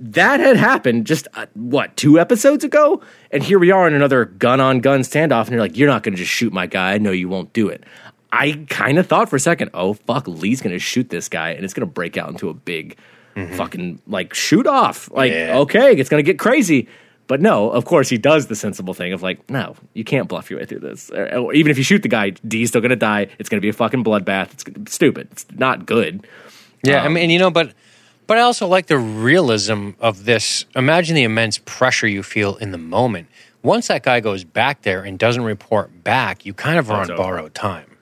that 0.00 0.40
had 0.40 0.56
happened 0.56 1.06
just 1.06 1.28
uh, 1.34 1.46
what 1.54 1.96
two 1.96 2.18
episodes 2.18 2.64
ago, 2.64 3.02
and 3.30 3.42
here 3.42 3.58
we 3.58 3.70
are 3.70 3.86
in 3.86 3.94
another 3.94 4.24
gun 4.24 4.60
on 4.60 4.80
gun 4.80 5.00
standoff, 5.00 5.42
and 5.42 5.50
you're 5.50 5.60
like, 5.60 5.76
"You're 5.76 5.88
not 5.88 6.02
going 6.02 6.14
to 6.14 6.18
just 6.18 6.32
shoot 6.32 6.52
my 6.52 6.66
guy. 6.66 6.94
I 6.94 6.98
know 6.98 7.12
you 7.12 7.28
won't 7.28 7.52
do 7.52 7.68
it." 7.68 7.84
I 8.32 8.64
kind 8.68 8.98
of 8.98 9.06
thought 9.06 9.28
for 9.28 9.36
a 9.36 9.40
second, 9.40 9.70
oh 9.74 9.94
fuck, 9.94 10.26
Lee's 10.28 10.62
gonna 10.62 10.78
shoot 10.78 11.10
this 11.10 11.28
guy, 11.28 11.50
and 11.50 11.64
it's 11.64 11.74
gonna 11.74 11.86
break 11.86 12.16
out 12.16 12.30
into 12.30 12.48
a 12.48 12.54
big 12.54 12.96
mm-hmm. 13.34 13.54
fucking 13.56 14.00
like 14.06 14.34
shoot 14.34 14.66
off. 14.66 15.10
Like, 15.10 15.32
Yeah. 15.32 15.58
okay, 15.58 15.92
it's 15.92 16.08
gonna 16.08 16.22
get 16.22 16.38
crazy. 16.38 16.88
But 17.26 17.40
no, 17.40 17.70
of 17.70 17.84
course 17.84 18.08
he 18.08 18.18
does 18.18 18.48
the 18.48 18.56
sensible 18.56 18.92
thing 18.92 19.12
of 19.12 19.22
like, 19.22 19.48
no, 19.48 19.76
you 19.94 20.02
can't 20.02 20.28
bluff 20.28 20.50
your 20.50 20.58
way 20.58 20.66
through 20.66 20.80
this. 20.80 21.10
Or, 21.10 21.36
or 21.36 21.54
even 21.54 21.70
if 21.70 21.78
you 21.78 21.84
shoot 21.84 22.02
the 22.02 22.08
guy, 22.08 22.30
Dee's 22.30 22.70
still 22.70 22.80
gonna 22.80 22.96
die. 22.96 23.28
It's 23.38 23.48
gonna 23.48 23.60
be 23.60 23.68
a 23.68 23.72
fucking 23.72 24.04
bloodbath. 24.04 24.52
It's 24.52 24.92
stupid. 24.92 25.28
It's 25.32 25.46
not 25.52 25.86
good. 25.86 26.26
Yeah, 26.82 27.02
I 27.02 27.06
um, 27.06 27.14
mean, 27.14 27.30
you 27.30 27.38
know, 27.38 27.50
but 27.50 27.72
but 28.30 28.38
I 28.38 28.42
also 28.42 28.68
like 28.68 28.86
the 28.86 28.96
realism 28.96 29.90
of 29.98 30.24
this. 30.24 30.64
Imagine 30.76 31.16
the 31.16 31.24
immense 31.24 31.58
pressure 31.64 32.06
you 32.06 32.22
feel 32.22 32.54
in 32.58 32.70
the 32.70 32.78
moment. 32.78 33.26
Once 33.64 33.88
that 33.88 34.04
guy 34.04 34.20
goes 34.20 34.44
back 34.44 34.82
there 34.82 35.02
and 35.02 35.18
doesn't 35.18 35.42
report 35.42 36.04
back, 36.04 36.46
you 36.46 36.54
kind 36.54 36.78
of 36.78 36.92
are 36.92 37.00
It's 37.00 37.10
on 37.10 37.14
over. 37.18 37.22
borrowed 37.24 37.54
time. 37.56 37.96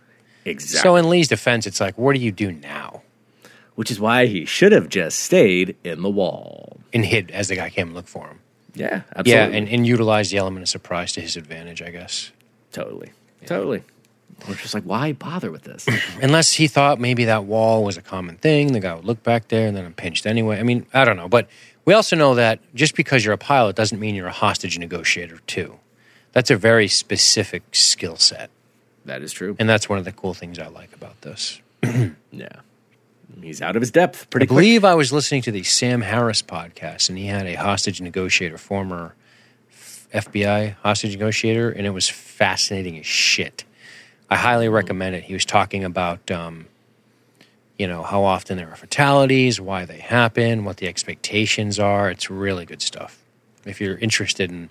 Exactly. 0.45 0.83
So 0.87 0.97
in 0.97 1.09
Lee's 1.09 1.29
defense, 1.29 1.67
it's 1.67 1.81
like, 1.81 1.97
what 1.97 2.15
do 2.15 2.21
you 2.21 2.31
do 2.31 2.53
now? 2.53 3.01
Which 3.75 3.91
is 3.91 3.99
why 3.99 4.27
he 4.27 4.45
should 4.45 4.73
have 4.73 4.91
just 4.91 5.19
stayed 5.19 5.77
in 5.83 6.03
the 6.03 6.11
wall. 6.11 6.79
And 6.93 7.07
hid 7.07 7.31
as 7.31 7.49
the 7.49 7.57
guy 7.57 7.71
came 7.71 7.89
to 7.89 7.95
look 7.95 8.07
for 8.07 8.27
him. 8.29 8.41
Yeah, 8.75 9.05
absolutely. 9.17 9.33
Yeah, 9.33 9.45
and, 9.47 9.67
and 9.67 9.87
utilize 9.87 10.31
the 10.31 10.37
element 10.37 10.63
of 10.63 10.69
surprise 10.69 11.13
to 11.13 11.23
his 11.23 11.39
advantage, 11.39 11.81
I 11.81 11.89
guess. 11.89 12.33
totally, 12.71 13.13
totally. 13.47 13.83
We're 14.47 14.55
just 14.55 14.75
like, 14.75 14.85
why 14.85 15.13
bother 15.13 15.51
with 15.51 15.63
this? 15.63 15.87
Unless 16.23 16.53
he 16.55 16.69
thought 16.69 17.01
maybe 17.01 17.25
that 17.25 17.45
wall 17.45 17.83
was 17.85 17.97
a 17.97 18.03
common 18.03 18.37
thing, 18.37 18.73
the 18.73 18.81
guy 18.81 18.95
would 18.95 19.05
look 19.05 19.23
back 19.23 19.49
there 19.49 19.67
and 19.67 19.77
then 19.77 19.85
I'm 19.85 19.95
pinched 19.95 20.27
anyway. 20.27 20.59
I 20.59 20.63
mean, 20.63 20.87
I 20.95 21.05
don't 21.05 21.17
know. 21.17 21.29
But 21.29 21.49
we 21.85 21.95
also 21.95 22.15
know 22.17 22.35
that 22.37 22.61
just 22.75 22.95
because 22.95 23.25
you're 23.25 23.35
a 23.35 23.39
pilot 23.39 23.75
doesn't 23.77 23.99
mean 23.99 24.15
you're 24.15 24.29
a 24.29 24.33
hostage 24.33 24.79
negotiator, 24.79 25.39
too. 25.47 25.79
That's 26.33 26.51
a 26.51 26.57
very 26.57 26.87
specific 26.89 27.63
skill 27.73 28.17
set. 28.17 28.51
that 29.07 29.23
is 29.23 29.33
true. 29.33 29.57
And 29.59 29.69
that's 29.69 29.89
one 29.89 29.99
of 29.99 30.05
the 30.05 30.13
cool 30.13 30.35
things 30.35 30.59
I 30.59 30.69
like 30.69 30.93
about 30.95 31.21
this. 31.23 31.61
yeah, 32.31 32.49
he's 33.41 33.63
out 33.63 33.75
of 33.77 33.83
his 33.83 33.91
depth 33.91 34.29
pretty 34.31 34.45
I 34.45 34.47
quick. 34.47 34.57
believe 34.57 34.85
I 34.85 34.95
was 34.95 35.13
listening 35.13 35.43
to 35.43 35.51
the 35.51 35.63
Sam 35.63 36.03
Harris 36.03 36.43
podcast, 36.43 37.09
and 37.09 37.17
he 37.19 37.27
had 37.27 37.47
a 37.47 37.55
hostage 37.55 38.01
negotiator, 38.01 38.59
former 38.59 39.15
FBI 40.13 40.75
hostage 40.83 41.13
negotiator, 41.13 41.71
and 41.71 41.87
it 41.87 41.91
was 41.91 42.09
fascinating 42.09 42.99
as 42.99 43.07
shit. 43.07 43.65
I 44.31 44.37
highly 44.37 44.69
recommend 44.69 45.15
it. 45.17 45.25
He 45.25 45.33
was 45.33 45.45
talking 45.45 45.85
about, 45.85 46.31
um, 46.31 46.67
you 47.79 47.87
know, 47.87 48.03
how 48.03 48.25
often 48.25 48.57
there 48.57 48.69
are 48.71 48.77
fatalities, 48.77 49.61
why 49.61 49.85
they 49.85 49.99
happen, 49.99 50.65
what 50.65 50.77
the 50.79 50.87
expectations 50.89 51.79
are. 51.79 52.11
It's 52.11 52.29
really 52.31 52.67
good 52.67 52.83
stuff. 52.83 53.19
If 53.65 53.81
you're 53.81 53.97
interested 53.99 54.51
in 54.51 54.71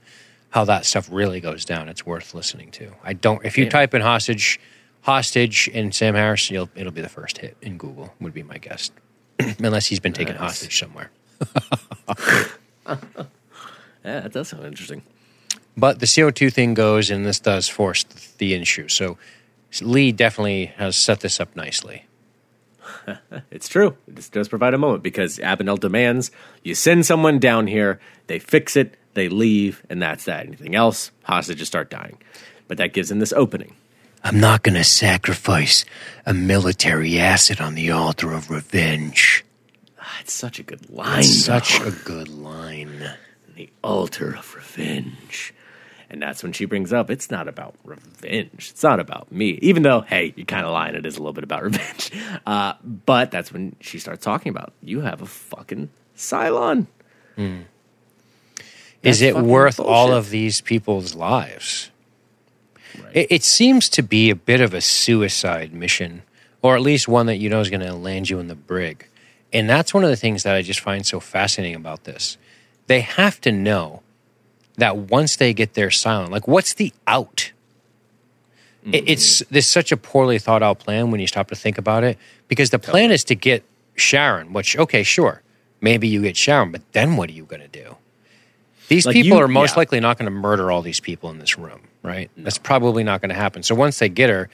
how 0.51 0.63
that 0.65 0.85
stuff 0.85 1.09
really 1.11 1.39
goes 1.39 1.65
down, 1.65 1.89
it's 1.89 2.05
worth 2.05 2.33
listening 2.33 2.71
to. 2.71 2.91
I 3.03 3.13
don't. 3.13 3.43
If 3.45 3.57
you 3.57 3.63
Yeah. 3.65 3.69
type 3.71 3.93
in 3.93 4.01
hostage, 4.01 4.59
hostage, 5.01 5.69
and 5.73 5.93
Sam 5.93 6.15
Harris, 6.15 6.49
you'll, 6.51 6.69
it'll 6.75 6.91
be 6.93 7.01
the 7.01 7.09
first 7.09 7.39
hit 7.39 7.57
in 7.61 7.77
Google. 7.77 8.13
Would 8.21 8.33
be 8.33 8.43
my 8.43 8.57
guess, 8.57 8.91
unless 9.59 9.87
he's 9.87 9.99
been 9.99 10.13
taken 10.13 10.35
Nice. 10.35 10.41
hostage 10.61 10.77
somewhere. 10.79 11.09
Yeah, 14.05 14.21
that 14.21 14.31
does 14.31 14.47
sound 14.47 14.65
interesting. 14.65 15.01
But 15.75 15.99
the 15.99 16.05
CO2 16.05 16.53
thing 16.53 16.73
goes, 16.73 17.09
and 17.09 17.25
this 17.25 17.39
does 17.41 17.67
force 17.67 18.05
the 18.37 18.53
issue. 18.53 18.87
So 18.87 19.17
Lee 19.81 20.11
definitely 20.11 20.67
has 20.77 20.95
set 20.95 21.19
this 21.21 21.39
up 21.39 21.55
nicely. 21.55 22.05
It's 23.51 23.67
true. 23.69 23.95
This 24.07 24.29
does 24.29 24.49
provide 24.49 24.73
a 24.73 24.77
moment 24.77 25.01
because 25.01 25.39
Abaddon 25.39 25.77
demands 25.77 26.29
you 26.63 26.75
send 26.75 27.05
someone 27.05 27.39
down 27.39 27.67
here, 27.67 27.99
they 28.27 28.37
fix 28.39 28.75
it, 28.75 28.95
they 29.13 29.29
leave, 29.29 29.81
and 29.89 30.01
that's 30.01 30.25
that. 30.25 30.45
Anything 30.45 30.75
else, 30.75 31.11
hostages 31.23 31.67
start 31.67 31.89
dying. 31.89 32.17
But 32.67 32.77
that 32.77 32.93
gives 32.93 33.09
him 33.09 33.19
this 33.19 33.31
opening. 33.33 33.75
I'm 34.23 34.39
not 34.39 34.63
going 34.63 34.75
to 34.75 34.83
sacrifice 34.83 35.85
a 36.25 36.33
military 36.33 37.17
asset 37.17 37.61
on 37.61 37.75
the 37.75 37.91
altar 37.91 38.33
of 38.33 38.49
revenge. 38.49 39.45
Ah, 39.99 40.17
It's 40.21 40.33
such 40.33 40.59
a 40.59 40.63
good 40.63 40.89
line. 40.89 41.19
It's 41.19 41.45
such 41.45 41.79
a 41.79 41.91
good 41.91 42.27
line. 42.27 43.11
the 43.55 43.69
altar 43.83 44.35
of 44.35 44.53
revenge. 44.53 45.53
And 46.09 46.21
that's 46.21 46.41
when 46.41 46.53
she 46.53 46.65
brings 46.65 46.93
up 46.93 47.09
it's 47.09 47.29
not 47.29 47.47
about 47.47 47.75
revenge. 47.83 48.69
It's 48.71 48.83
not 48.83 48.99
about 48.99 49.31
me. 49.31 49.59
Even 49.61 49.83
though, 49.83 50.01
hey, 50.01 50.33
you're 50.35 50.45
kind 50.45 50.65
of 50.65 50.71
lying. 50.71 50.95
It 50.95 51.05
is 51.05 51.17
a 51.17 51.19
little 51.19 51.33
bit 51.33 51.43
about 51.43 51.63
revenge. 51.69 52.11
Uh, 52.45 52.73
but 52.83 53.31
that's 53.31 53.51
when 53.51 53.75
she 53.81 53.99
starts 53.99 54.23
talking 54.23 54.49
about 54.49 54.73
you 54.81 55.01
have 55.01 55.21
a 55.21 55.25
fucking 55.25 55.89
Cylon. 56.15 56.87
Is 59.03 59.21
it 59.21 59.37
worth 59.37 59.79
all 59.79 60.11
of 60.11 60.29
these 60.29 60.61
people's 60.61 61.13
lives? 61.13 61.91
It, 63.13 63.27
it 63.29 63.43
seems 63.43 63.89
to 63.89 64.01
be 64.01 64.29
a 64.29 64.35
bit 64.35 64.61
of 64.61 64.73
a 64.73 64.81
suicide 64.81 65.73
mission, 65.73 66.23
or 66.61 66.75
at 66.75 66.81
least 66.81 67.07
one 67.07 67.27
that 67.27 67.37
you 67.37 67.49
know 67.49 67.59
is 67.59 67.69
going 67.69 67.81
to 67.81 67.93
land 67.93 68.29
you 68.29 68.39
in 68.39 68.47
the 68.47 68.55
brig. 68.55 69.07
And 69.53 69.69
that's 69.69 69.93
one 69.93 70.03
of 70.03 70.09
the 70.09 70.15
things 70.15 70.43
that 70.43 70.55
I 70.55 70.61
just 70.61 70.79
find 70.79 71.05
so 71.05 71.19
fascinating 71.19 71.75
about 71.75 72.03
this. 72.03 72.37
They 72.87 73.01
have 73.01 73.39
to 73.41 73.51
know 73.51 74.01
that 74.77 74.95
once 74.97 75.35
they 75.35 75.53
get 75.53 75.73
their 75.73 75.89
Cylon, 75.89 76.29
like 76.29 76.47
what's 76.47 76.73
the 76.73 76.93
out? 77.07 77.51
It- 78.91 79.03
hmm. 79.03 79.07
It's 79.09 79.39
this 79.51 79.67
such 79.67 79.91
a 79.91 79.97
poorly 79.97 80.39
thought 80.39 80.63
out 80.63 80.79
plan 80.79 81.11
when 81.11 81.19
you 81.19 81.27
stop 81.27 81.49
to 81.49 81.55
think 81.55 81.77
about 81.77 82.03
it, 82.03 82.17
because 82.47 82.69
the 82.69 82.79
plan 82.79 83.11
is 83.11 83.23
to 83.25 83.35
get 83.35 83.63
Sharon. 83.95 84.53
Which 84.53 84.77
okay, 84.77 85.03
sure, 85.03 85.41
maybe 85.81 86.07
you 86.07 86.21
get 86.21 86.37
Sharon, 86.37 86.71
but 86.71 86.81
then 86.93 87.17
what 87.17 87.29
are 87.29 87.33
you 87.33 87.43
going 87.45 87.61
to 87.61 87.67
do? 87.67 87.95
These 88.87 89.05
Like 89.05 89.13
people 89.13 89.37
you- 89.37 89.43
are 89.43 89.47
most 89.49 89.73
yeah. 89.73 89.79
likely 89.79 89.99
not 89.99 90.17
going 90.17 90.25
to 90.31 90.31
murder 90.31 90.71
all 90.71 90.81
these 90.81 91.01
people 91.01 91.29
in 91.29 91.39
this 91.39 91.57
room, 91.57 91.81
right? 92.03 92.31
That's 92.37 92.57
probably 92.57 93.03
not 93.03 93.19
going 93.19 93.29
to 93.29 93.35
happen. 93.35 93.61
So 93.63 93.75
once 93.75 93.99
they 93.99 94.07
get 94.07 94.29
her, 94.29 94.49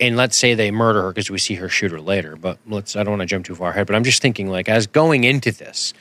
and 0.00 0.16
let's 0.16 0.38
say 0.38 0.54
they 0.54 0.70
murder 0.70 1.02
her 1.02 1.08
because 1.10 1.30
we 1.30 1.38
see 1.38 1.54
her 1.56 1.68
shoot 1.68 1.90
her 1.92 2.00
later, 2.00 2.34
but 2.36 2.58
let's 2.66 2.96
I 2.96 3.02
don't 3.02 3.12
want 3.12 3.20
to 3.22 3.26
jump 3.26 3.44
too 3.44 3.54
far 3.54 3.70
ahead, 3.70 3.86
but 3.86 3.94
I'm 3.94 4.04
just 4.04 4.22
thinking 4.22 4.48
like 4.48 4.68
as 4.70 4.86
going 4.86 5.24
into 5.24 5.52
this, 5.52 5.92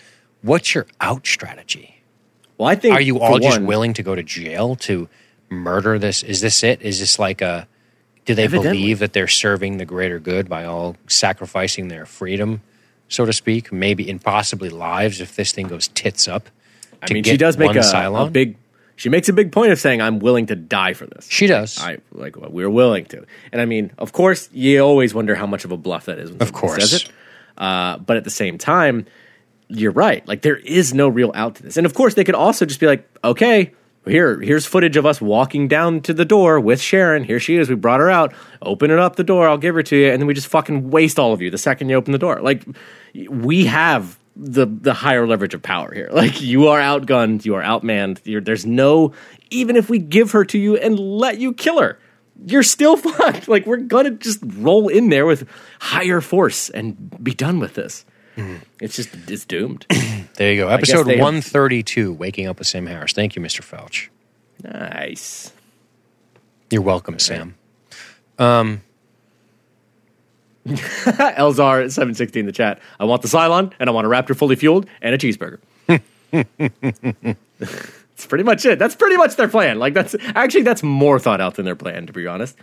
what's 0.41 0.73
your 0.73 0.87
out 1.01 1.27
strategy? 1.27 2.01
Well, 2.63 2.71
I 2.71 2.75
think 2.75 2.95
Are 2.95 3.01
you 3.01 3.19
all 3.19 3.39
just 3.39 3.57
one- 3.59 3.67
willing 3.67 3.93
to 3.95 4.03
go 4.03 4.15
to 4.15 4.23
jail 4.23 4.77
to 4.77 5.09
murder 5.49 5.99
this? 5.99 6.23
Is 6.23 6.39
this 6.39 6.63
it? 6.63 6.81
Is 6.81 7.01
this 7.01 7.19
like 7.19 7.41
a 7.41 7.67
do 8.23 8.33
they 8.33 8.45
Evidently. 8.45 8.77
believe 8.77 8.99
that 8.99 9.11
they're 9.11 9.27
serving 9.27 9.79
the 9.79 9.85
greater 9.85 10.17
good 10.17 10.47
by 10.47 10.63
all 10.63 10.95
sacrificing 11.07 11.89
their 11.89 12.05
freedom, 12.05 12.61
so 13.09 13.25
to 13.25 13.33
speak, 13.33 13.73
maybe 13.73 14.09
and 14.09 14.21
possibly 14.23 14.69
lives 14.69 15.19
if 15.19 15.35
this 15.35 15.51
thing 15.51 15.67
goes 15.67 15.89
tits 15.89 16.25
up? 16.29 16.49
I 17.01 17.11
mean, 17.13 17.25
she 17.25 17.35
does 17.35 17.57
make 17.57 17.75
a, 17.75 17.81
a 18.15 18.29
big. 18.29 18.55
She 18.95 19.09
makes 19.09 19.27
a 19.27 19.33
big 19.33 19.51
point 19.51 19.73
of 19.73 19.79
saying, 19.79 20.01
"I'm 20.01 20.19
willing 20.19 20.45
to 20.45 20.55
die 20.55 20.93
for 20.93 21.05
this." 21.05 21.27
She 21.29 21.47
does. 21.47 21.77
I 21.81 21.97
like 22.13 22.37
we're 22.37 22.69
willing 22.69 23.03
to, 23.07 23.25
and 23.51 23.59
I 23.61 23.65
mean, 23.65 23.91
of 23.97 24.13
course, 24.13 24.47
you 24.53 24.79
always 24.79 25.13
wonder 25.13 25.35
how 25.35 25.47
much 25.47 25.65
of 25.65 25.73
a 25.73 25.77
bluff 25.77 26.05
that 26.05 26.17
is. 26.17 26.31
When 26.31 26.41
Of 26.41 26.53
course. 26.53 26.75
says 26.89 26.93
it. 26.93 27.09
Uh, 27.57 27.97
but 27.97 28.15
at 28.15 28.23
the 28.23 28.29
same 28.29 28.57
time, 28.57 29.05
you're 29.73 29.91
right. 29.91 30.25
Like 30.27 30.41
there 30.41 30.57
is 30.57 30.93
no 30.93 31.07
real 31.07 31.31
out 31.35 31.55
to 31.55 31.63
this, 31.63 31.77
and 31.77 31.85
of 31.85 31.93
course, 31.93 32.13
they 32.13 32.23
could 32.23 32.35
also 32.35 32.65
just 32.65 32.79
be 32.79 32.85
like, 32.85 33.07
"Okay, 33.23 33.73
here, 34.05 34.39
here's 34.39 34.65
footage 34.65 34.97
of 34.97 35.05
us 35.05 35.21
walking 35.21 35.67
down 35.67 36.01
to 36.01 36.13
the 36.13 36.25
door 36.25 36.59
with 36.59 36.81
Sharon. 36.81 37.23
Here 37.23 37.39
she 37.39 37.55
is. 37.55 37.69
We 37.69 37.75
brought 37.75 37.99
her 37.99 38.09
out. 38.09 38.33
Open 38.61 38.91
it 38.91 38.99
up 38.99 39.15
the 39.15 39.23
door. 39.23 39.47
I'll 39.47 39.57
give 39.57 39.75
her 39.75 39.83
to 39.83 39.95
you, 39.95 40.09
and 40.09 40.21
then 40.21 40.27
we 40.27 40.33
just 40.33 40.47
fucking 40.47 40.89
waste 40.89 41.19
all 41.19 41.33
of 41.33 41.41
you 41.41 41.49
the 41.49 41.57
second 41.57 41.89
you 41.89 41.95
open 41.95 42.11
the 42.11 42.17
door. 42.19 42.41
Like 42.41 42.63
we 43.29 43.65
have." 43.65 44.17
The, 44.35 44.65
the 44.65 44.95
higher 44.95 45.27
leverage 45.27 45.53
of 45.53 45.61
power 45.61 45.93
here. 45.93 46.09
Like 46.11 46.41
you 46.41 46.69
are 46.69 46.79
outgunned, 46.79 47.45
you 47.45 47.53
are 47.53 47.61
outmanned. 47.61 48.19
You're, 48.23 48.41
there's 48.41 48.65
no 48.65 49.13
even 49.51 49.75
if 49.75 49.91
we 49.91 49.99
give 49.99 50.31
her 50.31 50.43
to 50.45 50.57
you 50.57 50.75
and 50.75 50.97
let 50.97 51.37
you 51.37 51.53
kill 51.53 51.79
her, 51.79 51.99
you're 52.45 52.63
still 52.63 52.97
fucked. 52.97 53.47
Like 53.47 53.65
we're 53.65 53.77
gonna 53.77 54.11
just 54.11 54.39
roll 54.43 54.87
in 54.87 55.09
there 55.09 55.25
with 55.25 55.47
higher 55.79 56.19
force 56.19 56.69
and 56.69 57.23
be 57.23 57.33
done 57.33 57.59
with 57.59 57.75
this. 57.75 58.05
Mm. 58.37 58.61
It's 58.81 58.95
just 58.95 59.09
it's 59.29 59.45
doomed. 59.45 59.85
There 60.35 60.51
you 60.51 60.61
go. 60.61 60.67
Episode 60.67 61.03
they 61.03 61.17
have- 61.17 61.23
132, 61.23 62.11
Waking 62.11 62.47
Up 62.47 62.57
with 62.57 62.67
Sam 62.67 62.87
Harris. 62.87 63.13
Thank 63.13 63.35
you, 63.35 63.41
Mr. 63.43 63.61
Felch. 63.61 64.07
nice. 64.63 65.51
You're 66.71 66.81
welcome, 66.81 67.19
Sam. 67.19 67.53
Um, 68.39 68.81
Elzar 70.67 71.91
seven 71.91 72.15
sixty 72.15 72.39
in 72.39 72.47
the 72.47 72.51
chat. 72.51 72.79
I 72.99 73.05
want 73.05 73.21
the 73.21 73.27
Cylon 73.27 73.73
and 73.79 73.89
I 73.89 73.93
want 73.93 74.07
a 74.07 74.09
Raptor 74.09 74.35
fully 74.35 74.55
fueled 74.55 74.87
and 75.03 75.13
a 75.13 75.17
cheeseburger. 75.19 75.59
That's 78.17 78.25
pretty 78.27 78.43
much 78.43 78.65
it. 78.65 78.79
That's 78.79 78.95
pretty 78.95 79.17
much 79.17 79.35
their 79.35 79.47
plan. 79.47 79.77
Like 79.79 79.93
that's 79.93 80.15
actually 80.35 80.63
that's 80.63 80.81
more 80.83 81.19
thought 81.19 81.41
out 81.41 81.55
than 81.55 81.65
their 81.65 81.75
plan, 81.75 82.07
to 82.07 82.13
be 82.13 82.25
honest. 82.27 82.55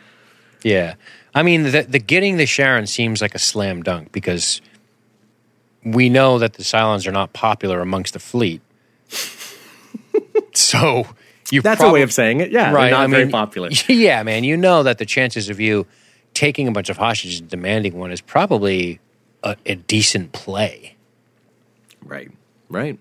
Yeah. 0.62 0.94
I 1.34 1.42
mean, 1.42 1.62
the, 1.64 1.86
the 1.88 1.98
getting 1.98 2.36
the 2.36 2.46
Sharon 2.46 2.86
seems 2.86 3.20
like 3.22 3.34
a 3.34 3.38
slam 3.38 3.82
dunk 3.82 4.12
because 4.12 4.60
we 5.84 6.08
know 6.08 6.38
that 6.38 6.54
the 6.54 6.62
Cylons 6.62 7.06
are 7.06 7.12
not 7.12 7.32
popular 7.32 7.80
amongst 7.80 8.12
the 8.12 8.18
fleet. 8.18 8.60
so 10.54 11.06
you 11.50 11.62
That's 11.62 11.82
a 11.82 11.90
way 11.90 12.02
of 12.02 12.12
saying 12.12 12.40
it. 12.40 12.50
Yeah, 12.50 12.72
right. 12.72 12.90
not 12.90 13.00
I 13.00 13.06
very 13.06 13.28
popular. 13.28 13.70
Yeah, 13.88 14.22
man. 14.22 14.44
You 14.44 14.56
know 14.56 14.82
that 14.82 14.98
the 14.98 15.06
chances 15.06 15.48
of 15.48 15.60
you 15.60 15.86
taking 16.34 16.68
a 16.68 16.72
bunch 16.72 16.90
of 16.90 16.96
hostages 16.96 17.40
and 17.40 17.48
demanding 17.48 17.98
one 17.98 18.12
is 18.12 18.20
probably 18.20 19.00
a, 19.42 19.56
a 19.66 19.74
decent 19.74 20.32
play. 20.32 20.96
Right. 22.04 22.30
Right. 22.68 22.98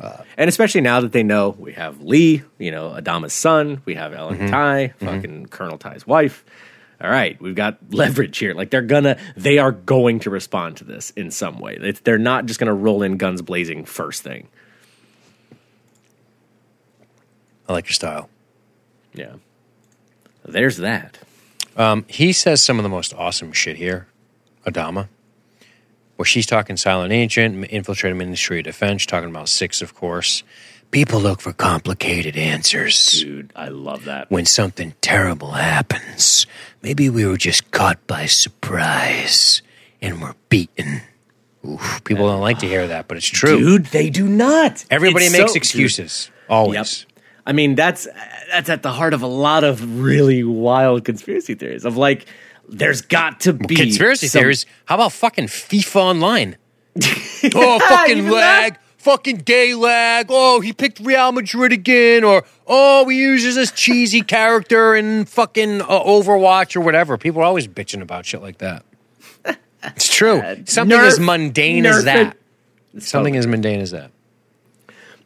Uh, 0.00 0.24
and 0.36 0.48
especially 0.48 0.80
now 0.80 1.00
that 1.00 1.12
they 1.12 1.22
know 1.22 1.50
we 1.58 1.72
have 1.72 2.00
Lee, 2.00 2.42
you 2.58 2.70
know, 2.70 2.90
Adama's 2.90 3.32
son, 3.32 3.82
we 3.84 3.94
have 3.94 4.12
Ellen 4.12 4.38
mm-hmm. 4.38 4.48
Tigh, 4.48 4.88
mm-hmm. 4.88 5.06
fucking 5.06 5.46
Colonel 5.46 5.78
Tigh's 5.78 6.06
wife. 6.06 6.44
All 7.04 7.10
right, 7.10 7.40
we've 7.40 7.54
got 7.54 7.78
leverage 7.90 8.38
here. 8.38 8.54
Like 8.54 8.70
they're 8.70 8.80
gonna, 8.82 9.18
they 9.36 9.58
are 9.58 9.72
going 9.72 10.20
to 10.20 10.30
respond 10.30 10.78
to 10.78 10.84
this 10.84 11.10
in 11.10 11.30
some 11.30 11.58
way. 11.58 11.76
It's, 11.78 12.00
they're 12.00 12.16
not 12.16 12.46
just 12.46 12.58
gonna 12.58 12.74
roll 12.74 13.02
in 13.02 13.18
guns 13.18 13.42
blazing 13.42 13.84
first 13.84 14.22
thing. 14.22 14.48
I 17.68 17.72
like 17.74 17.86
your 17.86 17.92
style. 17.92 18.28
Yeah. 19.12 19.34
There's 20.44 20.78
that. 20.78 21.18
Um, 21.76 22.04
he 22.08 22.32
says 22.32 22.62
some 22.62 22.78
of 22.78 22.82
the 22.82 22.88
most 22.88 23.12
awesome 23.14 23.52
shit 23.52 23.76
here, 23.76 24.06
Adama, 24.66 25.08
where 26.16 26.26
she's 26.26 26.46
talking 26.46 26.76
Cylon 26.76 27.10
agent, 27.10 27.66
infiltrated 27.70 28.16
Ministry 28.16 28.58
of 28.58 28.64
Defense, 28.64 29.06
talking 29.06 29.30
about 29.30 29.48
six, 29.48 29.82
of 29.82 29.94
course. 29.94 30.42
People 30.94 31.20
look 31.20 31.40
for 31.40 31.52
complicated 31.52 32.36
answers 32.36 33.20
Dude, 33.20 33.52
I 33.56 33.66
love 33.68 34.04
that. 34.04 34.30
when 34.30 34.46
something 34.46 34.94
terrible 35.00 35.50
happens. 35.52 36.46
Maybe 36.82 37.10
we 37.10 37.26
were 37.26 37.36
just 37.36 37.70
caught 37.72 38.06
by 38.06 38.26
surprise 38.26 39.60
and 40.00 40.22
we're 40.22 40.34
beaten. 40.48 41.00
Oof, 41.66 42.02
people 42.04 42.28
don't 42.28 42.40
like 42.40 42.60
to 42.60 42.66
hear 42.66 42.86
that, 42.86 43.08
but 43.08 43.16
it's 43.16 43.26
true. 43.26 43.58
Dude, 43.58 43.86
they 43.86 44.08
do 44.08 44.28
not. 44.28 44.84
Everybody 44.90 45.24
It's 45.26 45.36
makes 45.36 45.52
so- 45.52 45.56
excuses. 45.56 46.26
Dude, 46.26 46.34
Always. 46.48 47.06
Yep. 47.08 47.22
I 47.46 47.52
mean, 47.52 47.74
that's 47.74 48.06
that's 48.52 48.68
at 48.70 48.82
the 48.82 48.92
heart 48.92 49.14
of 49.14 49.22
a 49.22 49.26
lot 49.26 49.64
of 49.64 50.00
really 50.00 50.44
wild 50.44 51.04
conspiracy 51.04 51.54
theories. 51.54 51.84
Of 51.84 51.96
like, 51.96 52.26
there's 52.68 53.02
got 53.02 53.40
to 53.40 53.52
be 53.52 53.74
Conspiracy 53.76 54.28
some- 54.28 54.40
theories. 54.42 54.64
How 54.84 54.94
about 54.94 55.12
fucking 55.12 55.46
FIFA 55.46 55.96
Online? 55.96 56.56
oh, 57.54 57.78
fucking 57.80 58.28
lag. 58.30 58.74
that? 58.74 58.80
Fucking 59.04 59.36
gay 59.38 59.74
lag. 59.74 60.26
Oh, 60.30 60.60
he 60.60 60.72
picked 60.72 60.98
Real 60.98 61.30
Madrid 61.30 61.72
again. 61.72 62.24
Or, 62.24 62.42
oh, 62.66 63.06
he 63.06 63.18
uses 63.18 63.54
this 63.54 63.70
cheesy 63.70 64.22
character 64.22 64.94
in 64.94 65.26
fucking 65.26 65.82
uh, 65.82 65.86
Overwatch 65.86 66.74
or 66.74 66.80
whatever. 66.80 67.18
People 67.18 67.42
are 67.42 67.44
always 67.44 67.68
bitching 67.68 68.00
about 68.00 68.24
shit 68.24 68.40
like 68.40 68.58
that. 68.58 68.82
It's 69.82 70.08
true. 70.12 70.40
Something 70.64 70.98
Nerf- 70.98 71.06
as 71.06 71.20
mundane 71.20 71.84
as 71.84 72.04
that. 72.04 72.34
it. 72.94 73.02
Something 73.02 73.36
as 73.36 73.46
mundane 73.46 73.80
as 73.80 73.90
that. 73.90 74.10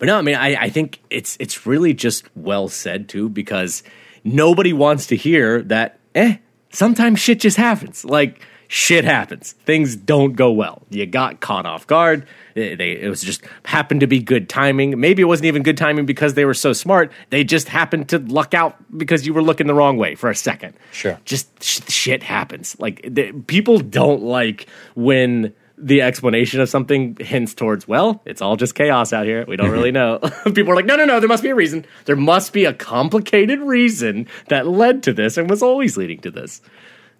But 0.00 0.06
no, 0.06 0.18
I 0.18 0.22
mean, 0.22 0.34
I, 0.34 0.54
I 0.56 0.68
think 0.70 1.00
it's 1.10 1.36
it's 1.38 1.64
really 1.66 1.94
just 1.94 2.24
well 2.34 2.68
said 2.68 3.08
too, 3.08 3.28
because 3.28 3.84
nobody 4.24 4.72
wants 4.72 5.06
to 5.06 5.16
hear 5.16 5.62
that. 5.62 5.98
Eh, 6.14 6.38
sometimes 6.70 7.20
shit 7.20 7.38
just 7.40 7.56
happens. 7.56 8.04
Like 8.04 8.40
shit 8.68 9.04
happens. 9.04 9.52
Things 9.52 9.96
don't 9.96 10.34
go 10.34 10.52
well. 10.52 10.82
You 10.90 11.06
got 11.06 11.40
caught 11.40 11.66
off 11.66 11.86
guard. 11.86 12.26
It, 12.54 12.76
they, 12.76 12.92
it 12.92 13.08
was 13.08 13.22
just 13.22 13.42
happened 13.64 14.00
to 14.00 14.06
be 14.06 14.20
good 14.20 14.48
timing. 14.48 15.00
Maybe 15.00 15.22
it 15.22 15.24
wasn't 15.24 15.46
even 15.46 15.62
good 15.62 15.76
timing 15.76 16.06
because 16.06 16.34
they 16.34 16.44
were 16.44 16.54
so 16.54 16.72
smart. 16.72 17.10
They 17.30 17.42
just 17.44 17.68
happened 17.68 18.10
to 18.10 18.18
luck 18.18 18.54
out 18.54 18.76
because 18.96 19.26
you 19.26 19.34
were 19.34 19.42
looking 19.42 19.66
the 19.66 19.74
wrong 19.74 19.96
way 19.96 20.14
for 20.14 20.30
a 20.30 20.34
second. 20.34 20.74
Sure. 20.92 21.18
Just 21.24 21.62
sh- 21.62 21.80
shit 21.88 22.22
happens. 22.22 22.78
Like 22.78 23.02
the, 23.02 23.32
people 23.46 23.78
don't 23.78 24.22
like 24.22 24.68
when 24.94 25.54
the 25.80 26.02
explanation 26.02 26.60
of 26.60 26.68
something 26.68 27.16
hints 27.20 27.54
towards, 27.54 27.86
well, 27.86 28.20
it's 28.24 28.42
all 28.42 28.56
just 28.56 28.74
chaos 28.74 29.12
out 29.12 29.26
here. 29.26 29.44
We 29.46 29.56
don't 29.56 29.70
really 29.70 29.92
know. 29.92 30.18
People 30.44 30.72
are 30.72 30.76
like, 30.76 30.86
no, 30.86 30.96
no, 30.96 31.04
no, 31.04 31.20
there 31.20 31.28
must 31.28 31.42
be 31.42 31.50
a 31.50 31.54
reason. 31.54 31.86
There 32.04 32.16
must 32.16 32.52
be 32.52 32.64
a 32.64 32.72
complicated 32.74 33.60
reason 33.60 34.26
that 34.48 34.66
led 34.66 35.04
to 35.04 35.12
this 35.12 35.36
and 35.36 35.48
was 35.48 35.62
always 35.62 35.96
leading 35.96 36.20
to 36.20 36.30
this. 36.30 36.60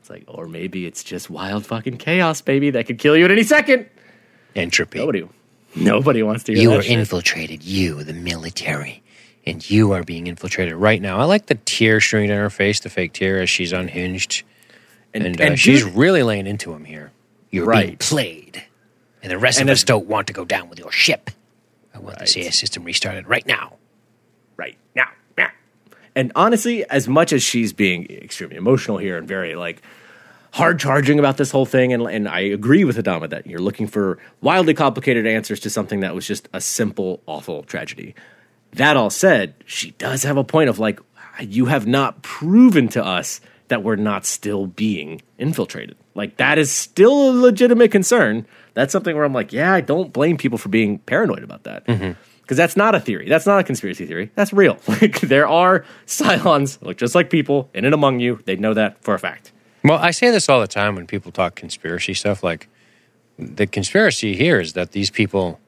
It's 0.08 0.10
like, 0.10 0.24
or 0.38 0.46
maybe 0.48 0.86
it's 0.86 1.04
just 1.04 1.28
wild 1.28 1.66
fucking 1.66 1.98
chaos, 1.98 2.40
baby, 2.40 2.70
that 2.70 2.86
could 2.86 2.98
kill 2.98 3.14
you 3.14 3.26
at 3.26 3.30
any 3.30 3.42
second. 3.42 3.86
Entropy. 4.56 4.98
Nobody, 4.98 5.28
nobody 5.76 6.22
wants 6.22 6.44
to 6.44 6.52
hear 6.54 6.62
You 6.62 6.70
that 6.70 6.78
are 6.78 6.82
shit. 6.82 6.98
infiltrated, 6.98 7.62
you, 7.62 8.02
the 8.04 8.14
military, 8.14 9.02
and 9.44 9.68
you 9.68 9.92
are 9.92 10.02
being 10.02 10.26
infiltrated 10.26 10.74
right 10.76 11.02
now. 11.02 11.18
I 11.18 11.24
like 11.24 11.46
the 11.46 11.56
tear 11.56 12.00
streaming 12.00 12.30
down 12.30 12.38
her 12.38 12.48
face, 12.48 12.80
the 12.80 12.88
fake 12.88 13.12
tear, 13.12 13.42
as 13.42 13.50
she's 13.50 13.70
unhinged. 13.72 14.44
And, 15.12 15.38
uh, 15.38 15.56
she's 15.56 15.84
dude- 15.84 15.94
really 15.94 16.22
laying 16.22 16.46
into 16.46 16.72
him 16.72 16.86
here. 16.86 17.12
You're 17.50 17.66
being 17.66 17.76
Right. 17.88 17.98
played, 17.98 18.62
and 19.22 19.30
the 19.30 19.38
rest 19.38 19.60
And 19.60 19.68
of 19.68 19.74
us 19.74 19.84
don't 19.84 20.06
want 20.06 20.26
to 20.28 20.32
go 20.32 20.44
down 20.46 20.70
with 20.70 20.78
your 20.78 20.90
ship. 20.92 21.30
I 21.94 21.98
want 21.98 22.18
the 22.18 22.26
CS 22.26 22.58
system 22.58 22.82
restarted 22.84 23.26
right 23.28 23.46
now. 23.46 23.74
right 24.56 24.76
now. 24.96 25.04
And 26.16 26.32
honestly, 26.34 26.84
as 26.90 27.06
much 27.06 27.32
as 27.32 27.44
she's 27.44 27.72
being 27.72 28.06
extremely 28.10 28.56
emotional 28.56 28.96
here 28.98 29.16
and 29.18 29.28
very 29.28 29.54
like 29.54 29.82
hard 30.58 30.78
charging 30.78 31.18
about 31.18 31.36
this 31.36 31.50
whole 31.50 31.64
thing, 31.64 31.92
and, 31.92 32.02
and 32.02 32.28
I 32.28 32.40
agree 32.40 32.84
with 32.84 32.96
Adama 32.96 33.30
that 33.30 33.46
you're 33.46 33.60
looking 33.60 33.86
for 33.86 34.18
wildly 34.40 34.74
complicated 34.74 35.26
answers 35.26 35.60
to 35.60 35.70
something 35.70 36.00
that 36.00 36.14
was 36.14 36.26
just 36.26 36.48
a 36.52 36.60
simple, 36.60 37.22
awful 37.26 37.62
tragedy. 37.62 38.14
That 38.72 38.96
all 38.96 39.08
said, 39.08 39.54
she 39.64 39.92
does 39.92 40.24
have 40.24 40.36
a 40.36 40.44
point 40.44 40.68
of 40.68 40.78
like, 40.78 41.00
you 41.40 41.66
have 41.66 41.86
not 41.86 42.22
proven 42.22 42.88
to 42.88 43.04
us 43.04 43.40
that 43.68 43.82
we're 43.82 43.96
not 43.96 44.26
still 44.26 44.66
being 44.66 45.22
infiltrated. 45.38 45.96
Like, 46.14 46.36
that 46.38 46.58
is 46.58 46.72
still 46.72 47.30
a 47.30 47.32
legitimate 47.32 47.92
concern. 47.92 48.46
That's 48.74 48.92
something 48.92 49.14
where 49.14 49.24
I'm 49.24 49.32
like, 49.32 49.52
yeah, 49.52 49.72
I 49.72 49.80
don't 49.80 50.12
blame 50.12 50.36
people 50.36 50.58
for 50.58 50.68
being 50.68 50.98
paranoid 50.98 51.44
about 51.44 51.64
that. 51.64 51.86
Mm-hmm. 51.86 52.12
Because 52.42 52.56
that's 52.56 52.76
not 52.76 52.94
a 52.94 53.00
theory. 53.00 53.28
That's 53.28 53.46
not 53.46 53.60
a 53.60 53.62
conspiracy 53.62 54.06
theory. 54.06 54.32
That's 54.34 54.52
real. 54.52 54.78
Like, 54.88 55.20
there 55.20 55.46
are 55.46 55.84
Cylons, 56.06 56.82
look 56.82 56.96
just 56.96 57.14
like 57.14 57.30
people, 57.30 57.70
in 57.74 57.84
and 57.84 57.94
among 57.94 58.20
you. 58.20 58.40
They 58.44 58.56
know 58.56 58.74
that 58.74 59.02
for 59.04 59.14
a 59.14 59.18
fact. 59.18 59.52
Well, 59.84 59.98
I 59.98 60.10
say 60.10 60.30
this 60.30 60.48
all 60.48 60.60
the 60.60 60.66
time 60.66 60.94
when 60.96 61.06
people 61.06 61.32
talk 61.32 61.54
conspiracy 61.54 62.14
stuff. 62.14 62.42
Like, 62.42 62.68
the 63.38 63.66
conspiracy 63.66 64.34
here 64.34 64.60
is 64.60 64.72
that 64.72 64.92
these 64.92 65.10
people 65.10 65.60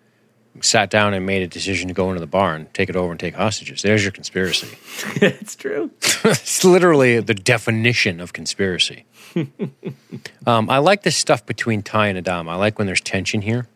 sat 0.60 0.90
down 0.90 1.14
and 1.14 1.24
made 1.24 1.42
a 1.42 1.46
decision 1.46 1.88
to 1.88 1.94
go 1.94 2.08
into 2.08 2.20
the 2.20 2.26
barn, 2.26 2.66
take 2.72 2.88
it 2.88 2.96
over, 2.96 3.10
and 3.12 3.20
take 3.20 3.34
hostages. 3.34 3.82
There's 3.82 4.02
your 4.02 4.12
conspiracy. 4.12 4.68
it's 5.16 5.54
true. 5.54 5.90
it's 6.24 6.64
literally 6.64 7.20
the 7.20 7.34
definition 7.34 8.20
of 8.20 8.32
conspiracy. 8.32 9.04
um, 10.46 10.68
I 10.68 10.78
like 10.78 11.02
this 11.02 11.16
stuff 11.16 11.46
between 11.46 11.82
Tigh 11.82 12.08
and 12.08 12.18
Adam. 12.18 12.48
I 12.48 12.56
like 12.56 12.78
when 12.78 12.86
there's 12.86 13.00
tension 13.00 13.42
here. 13.42 13.68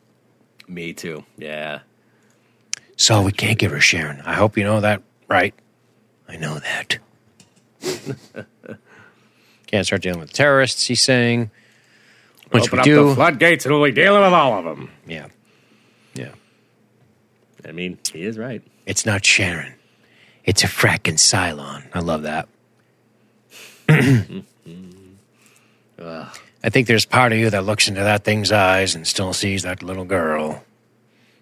Me 0.66 0.92
too. 0.92 1.24
Yeah. 1.38 1.80
So 2.96 3.22
we 3.22 3.32
can't 3.32 3.58
give 3.58 3.70
her 3.70 3.80
Sharon. 3.80 4.20
I 4.22 4.34
hope 4.34 4.56
you 4.56 4.64
know 4.64 4.80
that, 4.80 5.02
right? 5.28 5.54
I 6.28 6.36
know 6.36 6.58
that. 6.58 6.98
Can't 9.74 9.84
start 9.84 10.02
dealing 10.02 10.20
with 10.20 10.32
terrorists, 10.32 10.86
he's 10.86 11.02
saying. 11.02 11.50
Which 12.50 12.66
Open 12.66 12.76
we 12.76 12.78
up 12.78 12.84
do. 12.84 13.08
the 13.08 13.14
floodgates 13.16 13.64
and 13.66 13.74
we'll 13.74 13.82
be 13.84 13.90
dealing 13.90 14.22
with 14.22 14.32
all 14.32 14.56
of 14.56 14.64
them. 14.64 14.88
yeah. 15.04 15.26
Yeah. 16.14 16.30
I 17.66 17.72
mean, 17.72 17.98
he 18.12 18.22
is 18.22 18.38
right. 18.38 18.62
It's 18.86 19.04
not 19.04 19.26
Sharon. 19.26 19.74
It's 20.44 20.62
a 20.62 20.68
frackin' 20.68 21.18
Cylon. 21.18 21.88
I 21.92 21.98
love 21.98 22.22
that. 22.22 22.46
Mm-hmm. 23.88 24.40
I 26.62 26.70
think 26.70 26.86
there's 26.86 27.04
part 27.04 27.32
of 27.32 27.38
you 27.38 27.50
that 27.50 27.64
looks 27.64 27.88
into 27.88 28.00
that 28.00 28.22
thing's 28.22 28.52
eyes 28.52 28.94
and 28.94 29.04
still 29.08 29.32
sees 29.32 29.64
that 29.64 29.82
little 29.82 30.04
girl. 30.04 30.62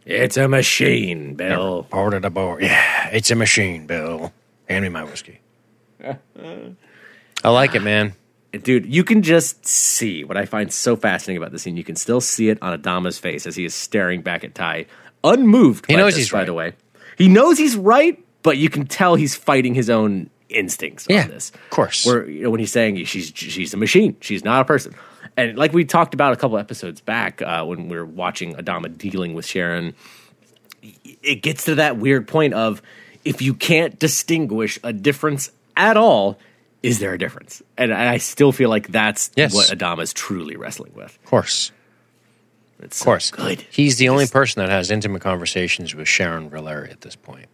It's 0.07 0.39
a 0.39 0.49
machine, 0.49 1.35
Bill. 1.35 1.83
Board 1.83 2.15
of 2.15 2.23
the 2.23 2.31
board. 2.31 2.63
Yeah, 2.63 3.09
it's 3.09 3.31
a 3.31 3.35
machine, 3.35 3.87
Bill. 3.87 4.33
Hand 4.71 4.85
me 4.85 4.89
my 4.89 5.05
whiskey. 5.05 5.41
I 6.05 7.51
like 7.51 7.75
it, 7.75 7.83
man. 7.83 8.15
Dude, 8.53 8.87
you 8.87 9.03
can 9.03 9.23
just 9.23 9.65
see 9.67 10.25
what 10.25 10.37
I 10.37 10.45
find 10.45 10.71
so 10.73 10.95
fascinating 10.95 11.43
about 11.43 11.53
this 11.53 11.63
scene. 11.63 11.77
You 11.77 11.85
can 11.85 11.97
still 11.97 12.21
see 12.21 12.51
it 12.51 12.59
on 12.61 12.79
Adama's 12.79 13.19
face 13.19 13.47
as 13.47 13.57
he 13.57 13.65
is 13.65 13.75
staring 13.75 14.21
back 14.21 14.45
at 14.45 14.55
Tigh, 14.55 14.87
unmoved. 15.25 15.87
He 15.87 15.95
by 15.95 16.01
knows 16.01 16.13
this, 16.15 16.25
he's 16.25 16.33
right. 16.33 16.45
the 16.45 16.53
way. 16.53 16.75
He 17.17 17.29
knows 17.29 17.57
he's 17.57 17.77
right, 17.77 18.23
but 18.43 18.59
you 18.59 18.69
can 18.69 18.87
tell 18.87 19.15
he's 19.15 19.35
fighting 19.35 19.75
his 19.75 19.89
own 19.89 20.29
instincts 20.51 21.07
Yeah, 21.09 21.23
on 21.23 21.29
this. 21.31 21.51
of 21.51 21.71
course. 21.71 22.05
Where 22.05 22.29
you 22.29 22.43
know, 22.45 22.51
when 22.51 22.61
he's 22.61 22.73
saying 22.73 23.03
she's 23.05 23.33
she's 23.35 23.73
a 23.73 23.79
machine, 23.79 24.17
she's 24.21 24.45
not 24.45 24.61
a 24.61 24.65
person. 24.67 24.95
And 25.37 25.57
like 25.57 25.73
we 25.73 25.87
talked 25.87 26.13
about 26.13 26.35
a 26.35 26.37
couple 26.37 26.59
episodes 26.59 27.01
back 27.01 27.41
uh, 27.41 27.65
when 27.65 27.89
we 27.89 27.97
were 27.97 28.05
watching 28.05 28.55
Adama 28.57 28.95
dealing 28.97 29.33
with 29.33 29.47
Sharon, 29.47 29.95
it 31.23 31.37
gets 31.43 31.65
to 31.65 31.77
that 31.77 31.97
weird 31.97 32.29
point 32.29 32.53
of 32.53 32.83
if 33.25 33.41
you 33.41 33.55
can't 33.55 33.99
distinguish 33.99 34.79
a 34.85 34.93
difference 34.93 35.51
at 35.75 35.97
all, 35.97 36.39
is 36.83 36.99
there 36.99 37.13
a 37.15 37.19
difference? 37.19 37.63
And 37.79 37.93
I 37.93 38.17
still 38.19 38.53
feel 38.53 38.69
like 38.71 38.89
that's 38.89 39.31
Yes. 39.37 39.55
what 39.55 39.67
Adama 39.69 40.03
is 40.03 40.13
truly 40.13 40.57
wrestling 40.57 40.93
with. 40.95 41.19
Of 41.23 41.25
course. 41.25 41.71
It's 42.81 43.01
Of 43.01 43.05
course. 43.05 43.31
good. 43.31 43.65
He's 43.71 43.97
the 43.99 44.09
only 44.09 44.27
person 44.27 44.61
that 44.61 44.69
has 44.71 44.91
intimate 44.91 45.23
conversations 45.23 45.95
with 45.95 46.09
Sharon 46.09 46.51
Valerii 46.51 46.91
at 46.91 47.03
this 47.03 47.15
point. 47.15 47.47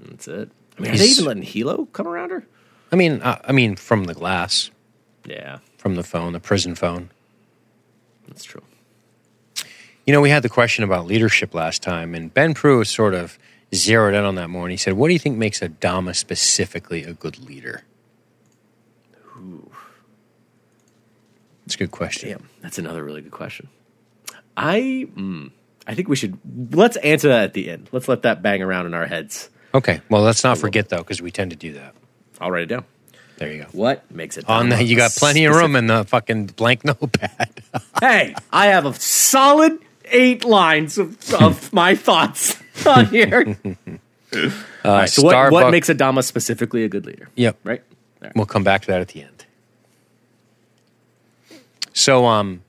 That's 0.00 0.26
it. 0.26 0.50
I 0.76 0.82
mean, 0.82 0.92
are 0.92 0.96
they 0.96 1.04
even 1.04 1.24
letting 1.26 1.44
Helo 1.44 1.86
come 1.92 2.08
around 2.08 2.30
her? 2.30 2.44
I 2.90 2.96
mean, 2.96 3.20
uh, 3.22 3.38
I 3.44 3.52
mean, 3.52 3.76
from 3.76 4.04
the 4.04 4.14
glass, 4.14 4.70
Yeah, 5.24 5.58
from 5.78 5.94
the 5.94 6.02
phone, 6.02 6.32
the 6.32 6.40
prison 6.40 6.74
phone. 6.74 7.10
that's 8.26 8.42
true. 8.44 8.62
You 10.06 10.12
know, 10.12 10.20
we 10.20 10.30
had 10.30 10.42
the 10.42 10.48
question 10.48 10.84
about 10.84 11.06
leadership 11.06 11.54
last 11.54 11.82
time, 11.82 12.14
and 12.14 12.32
Ben 12.34 12.52
Prue 12.52 12.84
sort 12.84 13.14
of 13.14 13.38
zeroed 13.74 14.14
in 14.14 14.24
on 14.24 14.34
that 14.34 14.50
more. 14.50 14.64
And 14.64 14.70
he 14.72 14.76
said, 14.76 14.94
"What 14.94 15.06
do 15.08 15.12
you 15.14 15.18
think 15.18 15.38
makes 15.38 15.60
Adama 15.60 16.14
specifically 16.14 17.04
a 17.04 17.14
good 17.14 17.38
leader?" 17.38 17.84
It's 21.66 21.74
a 21.74 21.78
good 21.78 21.90
question. 21.90 22.30
Damn, 22.30 22.48
that's 22.60 22.78
another 22.78 23.02
really 23.02 23.22
good 23.22 23.32
question. 23.32 23.68
I, 24.56 25.08
mm, 25.16 25.50
I 25.86 25.94
think 25.94 26.08
we 26.08 26.16
should 26.16 26.38
let's 26.72 26.96
answer 26.98 27.28
that 27.28 27.44
at 27.44 27.54
the 27.54 27.70
end. 27.70 27.88
Let's 27.92 28.08
let 28.08 28.22
that 28.22 28.42
bang 28.42 28.62
around 28.62 28.86
in 28.86 28.94
our 28.94 29.06
heads. 29.06 29.50
Okay, 29.74 30.00
well, 30.08 30.22
let's 30.22 30.44
not 30.44 30.58
forget 30.58 30.88
though, 30.88 30.98
because 30.98 31.20
we 31.20 31.30
tend 31.30 31.50
to 31.50 31.56
do 31.56 31.72
that. 31.74 31.94
I'll 32.40 32.50
write 32.50 32.64
it 32.64 32.66
down. 32.66 32.84
There 33.36 33.50
you 33.52 33.62
go. 33.62 33.68
What 33.72 34.08
makes 34.10 34.36
it 34.36 34.48
On 34.48 34.68
the, 34.68 34.82
you 34.82 34.96
got 34.96 35.10
plenty 35.10 35.44
of 35.44 35.56
room 35.56 35.74
in 35.74 35.88
the 35.88 36.04
fucking 36.04 36.46
blank 36.46 36.84
notepad. 36.84 37.62
hey, 38.00 38.34
I 38.52 38.66
have 38.66 38.86
a 38.86 38.94
solid 38.94 39.78
eight 40.06 40.44
lines 40.44 40.98
of, 40.98 41.34
of 41.34 41.72
my 41.72 41.96
thoughts 41.96 42.56
on 42.86 43.06
here. 43.06 43.56
Uh, 44.32 44.48
right, 44.84 45.08
so 45.08 45.22
what, 45.22 45.52
what 45.52 45.70
makes 45.70 45.88
Adama 45.88 46.22
specifically 46.22 46.84
a 46.84 46.88
good 46.88 47.06
leader? 47.06 47.28
Yep. 47.34 47.58
Right? 47.64 47.82
Right. 48.20 48.32
We'll 48.36 48.46
come 48.46 48.64
back 48.64 48.82
to 48.82 48.86
that 48.88 49.00
at 49.00 49.08
the 49.08 49.22
end. 49.22 49.33
So, 51.94 52.26
um, 52.26 52.62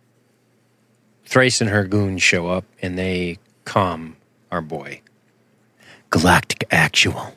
Thrace 1.26 1.60
and 1.60 1.70
her 1.70 1.84
goons 1.84 2.24
show 2.24 2.48
up 2.48 2.64
and 2.82 2.98
they 2.98 3.40
calm 3.66 4.16
our 4.52 4.62
boy. 4.62 5.02
Galactica 6.12 6.66
Actual. 6.72 7.36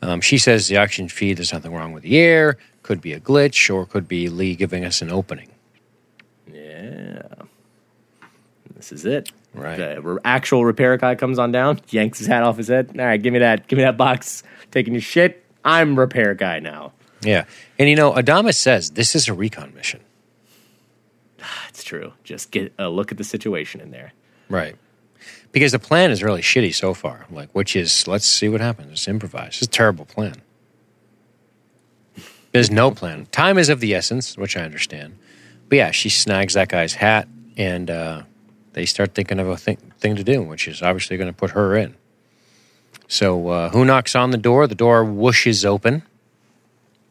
Um, 0.00 0.20
she 0.20 0.38
says 0.38 0.68
the 0.68 0.78
auction 0.78 1.08
feed, 1.08 1.36
there's 1.36 1.52
nothing 1.52 1.72
wrong 1.72 1.92
with 1.92 2.04
the 2.04 2.18
air, 2.18 2.56
could 2.82 3.00
be 3.00 3.12
a 3.12 3.20
glitch, 3.20 3.72
or 3.72 3.84
could 3.86 4.08
be 4.08 4.28
Lee 4.28 4.54
giving 4.54 4.84
us 4.84 5.02
an 5.02 5.10
opening. 5.10 5.50
Yeah. 6.52 7.22
This 8.74 8.92
is 8.92 9.04
it. 9.04 9.30
Right. 9.54 9.76
The 9.76 10.00
re- 10.00 10.18
actual 10.24 10.64
repair 10.64 10.96
guy 10.96 11.14
comes 11.14 11.38
on 11.38 11.52
down, 11.52 11.80
yanks 11.90 12.18
his 12.18 12.26
hat 12.26 12.42
off 12.42 12.56
his 12.56 12.68
head. 12.68 12.90
All 12.98 13.04
right, 13.04 13.20
give 13.20 13.32
me 13.32 13.40
that. 13.40 13.68
Give 13.68 13.76
me 13.76 13.84
that 13.84 13.96
box. 13.96 14.42
Taking 14.70 14.94
your 14.94 15.02
shit. 15.02 15.44
I'm 15.64 15.98
repair 15.98 16.34
guy 16.34 16.58
now. 16.58 16.92
Yeah. 17.22 17.44
And 17.78 17.88
you 17.88 17.94
know, 17.94 18.12
Adamas 18.12 18.56
says 18.56 18.90
this 18.90 19.14
is 19.14 19.28
a 19.28 19.34
recon 19.34 19.74
mission. 19.74 20.00
True. 21.82 22.12
Just 22.24 22.50
get 22.50 22.72
a 22.78 22.88
look 22.88 23.12
at 23.12 23.18
the 23.18 23.24
situation 23.24 23.80
in 23.80 23.90
there. 23.90 24.12
Right. 24.48 24.76
Because 25.52 25.72
the 25.72 25.78
plan 25.78 26.10
is 26.10 26.22
really 26.22 26.42
shitty 26.42 26.74
so 26.74 26.94
far. 26.94 27.26
Like, 27.30 27.50
which 27.52 27.76
is, 27.76 28.06
let's 28.08 28.26
see 28.26 28.48
what 28.48 28.60
happens. 28.60 28.88
Let's 28.88 29.08
improvise. 29.08 29.58
It's 29.58 29.62
a 29.62 29.66
terrible 29.66 30.04
plan. 30.04 30.34
There's 32.52 32.70
no 32.70 32.90
plan. 32.90 33.26
Time 33.32 33.58
is 33.58 33.68
of 33.68 33.80
the 33.80 33.94
essence, 33.94 34.36
which 34.36 34.56
I 34.56 34.60
understand. 34.60 35.18
But 35.68 35.76
yeah, 35.76 35.90
she 35.90 36.10
snags 36.10 36.54
that 36.54 36.68
guy's 36.68 36.94
hat, 36.94 37.26
and 37.56 37.90
uh, 37.90 38.22
they 38.74 38.84
start 38.84 39.14
thinking 39.14 39.40
of 39.40 39.48
a 39.48 39.56
thing, 39.56 39.78
thing 39.98 40.16
to 40.16 40.24
do, 40.24 40.42
which 40.42 40.68
is 40.68 40.82
obviously 40.82 41.16
going 41.16 41.30
to 41.30 41.36
put 41.36 41.52
her 41.52 41.74
in. 41.74 41.94
So, 43.08 43.48
uh, 43.48 43.70
who 43.70 43.84
knocks 43.84 44.14
on 44.14 44.30
the 44.30 44.38
door? 44.38 44.66
The 44.66 44.74
door 44.74 45.04
whooshes 45.04 45.64
open. 45.64 46.02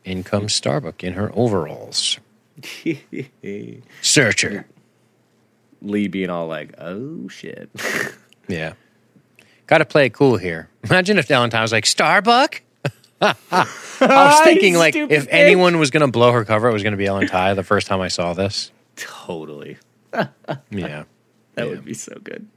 In 0.04 0.24
comes 0.24 0.54
Starbuck 0.54 1.04
in 1.04 1.14
her 1.14 1.32
overalls. 1.36 2.20
Searcher. 4.02 4.66
Lee 5.82 6.08
being 6.08 6.30
all 6.30 6.48
like, 6.48 6.74
"Oh 6.78 7.28
shit." 7.28 7.70
Yeah. 8.48 8.74
Got 9.68 9.78
to 9.78 9.86
play 9.86 10.08
it 10.08 10.14
cool 10.14 10.36
here. 10.36 10.68
Imagine 10.84 11.18
if 11.18 11.28
Valentine 11.28 11.62
was 11.62 11.72
like, 11.72 11.86
Starbuck? 11.86 12.62
I 13.22 13.36
was 14.02 14.42
thinking, 14.44 14.76
like, 14.76 14.96
if 14.96 15.28
anyone 15.30 15.80
was 15.80 15.90
going 15.92 16.02
to 16.02 16.12
blow 16.12 16.34
her 16.34 16.44
cover, 16.44 16.68
it 16.68 16.74
was 16.74 16.84
going 16.84 16.92
to 16.92 16.98
be 16.98 17.06
Ellen 17.06 17.28
Tigh 17.28 17.54
the 17.54 17.64
first 17.64 17.88
time 17.88 18.02
I 18.02 18.10
saw 18.10 18.34
this. 18.34 18.72
totally. 18.98 19.78
Yeah. 20.70 21.04
That 21.56 21.70
would 21.70 21.86
be 21.86 21.94
so 21.94 22.18
good. 22.22 22.48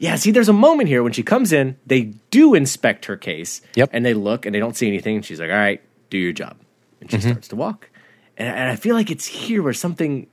yeah, 0.00 0.16
see, 0.16 0.32
there's 0.32 0.48
a 0.48 0.52
moment 0.54 0.88
here 0.88 1.02
when 1.04 1.12
she 1.12 1.22
comes 1.22 1.52
in, 1.52 1.76
they 1.86 2.14
do 2.30 2.54
inspect 2.54 3.04
her 3.04 3.16
case. 3.16 3.60
Yep. 3.76 3.90
And 3.92 4.04
they 4.04 4.14
look 4.14 4.46
and 4.46 4.54
they 4.54 4.58
don't 4.58 4.76
see 4.76 4.88
anything. 4.88 5.16
And 5.16 5.24
she's 5.24 5.38
like, 5.38 5.50
all 5.50 5.56
right, 5.56 5.80
do 6.10 6.18
your 6.18 6.32
job. 6.32 6.56
And 7.00 7.10
she 7.10 7.20
starts 7.20 7.48
to 7.48 7.56
walk. 7.56 7.90
And, 8.36 8.48
and 8.48 8.70
I 8.70 8.76
feel 8.76 8.94
like 8.94 9.10
it's 9.10 9.26
here 9.26 9.62
where 9.62 9.72
something, 9.72 10.26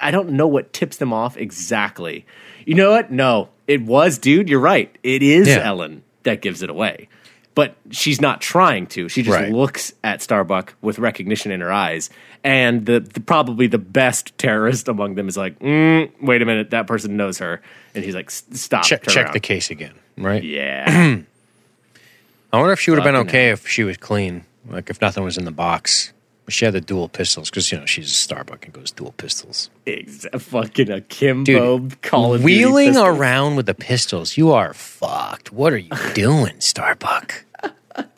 I 0.00 0.10
don't 0.10 0.30
know 0.32 0.46
what 0.46 0.72
tips 0.72 0.96
them 0.98 1.12
off 1.12 1.36
exactly. 1.36 2.26
You 2.64 2.74
know 2.74 2.90
what? 2.90 3.10
No, 3.10 3.48
it 3.66 3.82
was, 3.82 4.18
dude. 4.18 4.48
You're 4.48 4.60
right. 4.60 4.94
It 5.02 5.22
is 5.22 5.48
Yeah. 5.48 5.60
Ellen 5.64 6.02
that 6.24 6.42
gives 6.42 6.62
it 6.62 6.70
away. 6.70 7.08
But 7.54 7.74
she's 7.90 8.20
not 8.20 8.42
trying 8.42 8.86
to. 8.88 9.08
She 9.08 9.22
just 9.22 9.34
Right. 9.34 9.50
looks 9.50 9.94
at 10.04 10.20
Starbuck 10.20 10.74
with 10.82 10.98
recognition 10.98 11.50
in 11.52 11.62
her 11.62 11.72
eyes. 11.72 12.10
And 12.44 12.84
the, 12.84 13.00
the 13.00 13.20
probably 13.20 13.66
the 13.66 13.78
best 13.78 14.36
terrorist 14.36 14.88
among 14.88 15.14
them 15.14 15.26
is 15.26 15.38
like, 15.38 15.58
mm, 15.60 16.10
wait 16.20 16.42
a 16.42 16.44
minute, 16.44 16.70
that 16.70 16.86
person 16.86 17.16
knows 17.16 17.38
her. 17.38 17.62
And 17.94 18.04
he's 18.04 18.14
like, 18.14 18.30
stop. 18.30 18.84
Check, 18.84 19.04
check 19.04 19.32
the 19.32 19.40
case 19.40 19.70
again, 19.70 19.94
right? 20.18 20.42
Yeah. 20.44 21.16
I 22.52 22.58
wonder 22.58 22.72
if 22.72 22.80
she 22.80 22.90
would 22.90 22.98
have 22.98 23.04
been 23.04 23.16
okay 23.26 23.50
if 23.50 23.66
she 23.66 23.84
was 23.84 23.96
clean, 23.96 24.44
like 24.68 24.90
if 24.90 25.00
nothing 25.00 25.24
was 25.24 25.36
in 25.38 25.44
the 25.44 25.50
box. 25.52 26.12
She 26.48 26.64
had 26.64 26.74
the 26.74 26.80
dual 26.80 27.08
pistols 27.08 27.50
because, 27.50 27.72
you 27.72 27.78
know, 27.78 27.86
she's 27.86 28.06
a 28.08 28.14
Starbuck 28.14 28.64
and 28.66 28.72
goes 28.72 28.92
dual 28.92 29.10
pistols. 29.16 29.68
Exa- 29.84 30.40
fucking 30.40 30.92
akimbo 30.92 31.78
Dude, 31.80 32.02
Call 32.02 32.34
of 32.34 32.42
Duty 32.42 32.54
Wheeling 32.64 32.88
pistols. 32.90 33.18
around 33.18 33.56
with 33.56 33.66
the 33.66 33.74
pistols, 33.74 34.36
you 34.36 34.52
are 34.52 34.72
fucked. 34.72 35.50
What 35.52 35.72
are 35.72 35.78
you 35.78 35.90
doing, 36.14 36.60
Starbuck? 36.60 37.44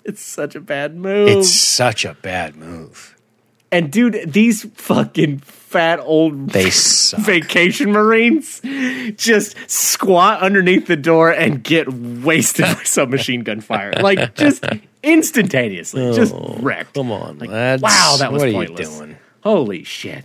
It's 0.05 0.20
such 0.22 0.55
a 0.55 0.61
bad 0.61 0.94
move. 0.94 1.28
It's 1.28 1.51
such 1.51 2.05
a 2.05 2.12
bad 2.20 2.55
move. 2.57 3.16
And 3.70 3.90
dude, 3.92 4.32
these 4.32 4.64
fucking 4.74 5.38
fat 5.38 6.00
old 6.00 6.50
They 6.50 6.70
vacation 7.18 7.92
marines 7.92 8.60
just 9.16 9.56
squat 9.70 10.40
underneath 10.40 10.86
the 10.86 10.96
door 10.96 11.30
and 11.30 11.62
get 11.62 11.92
wasted 11.92 12.66
with 12.68 12.86
submachine 12.86 13.42
gun 13.42 13.60
fire. 13.60 13.92
Like 13.92 14.34
just 14.34 14.64
instantaneously. 15.02 16.12
just 16.14 16.34
oh, 16.34 16.56
wrecked. 16.60 16.96
Oh, 16.96 17.02
Come 17.02 17.12
on, 17.12 17.38
Like, 17.38 17.50
wow, 17.50 18.16
that 18.18 18.32
was 18.32 18.42
what 18.42 18.52
pointless. 18.52 18.88
are 18.88 18.92
you 18.92 18.98
doing? 18.98 19.18
Holy 19.42 19.84
shit. 19.84 20.24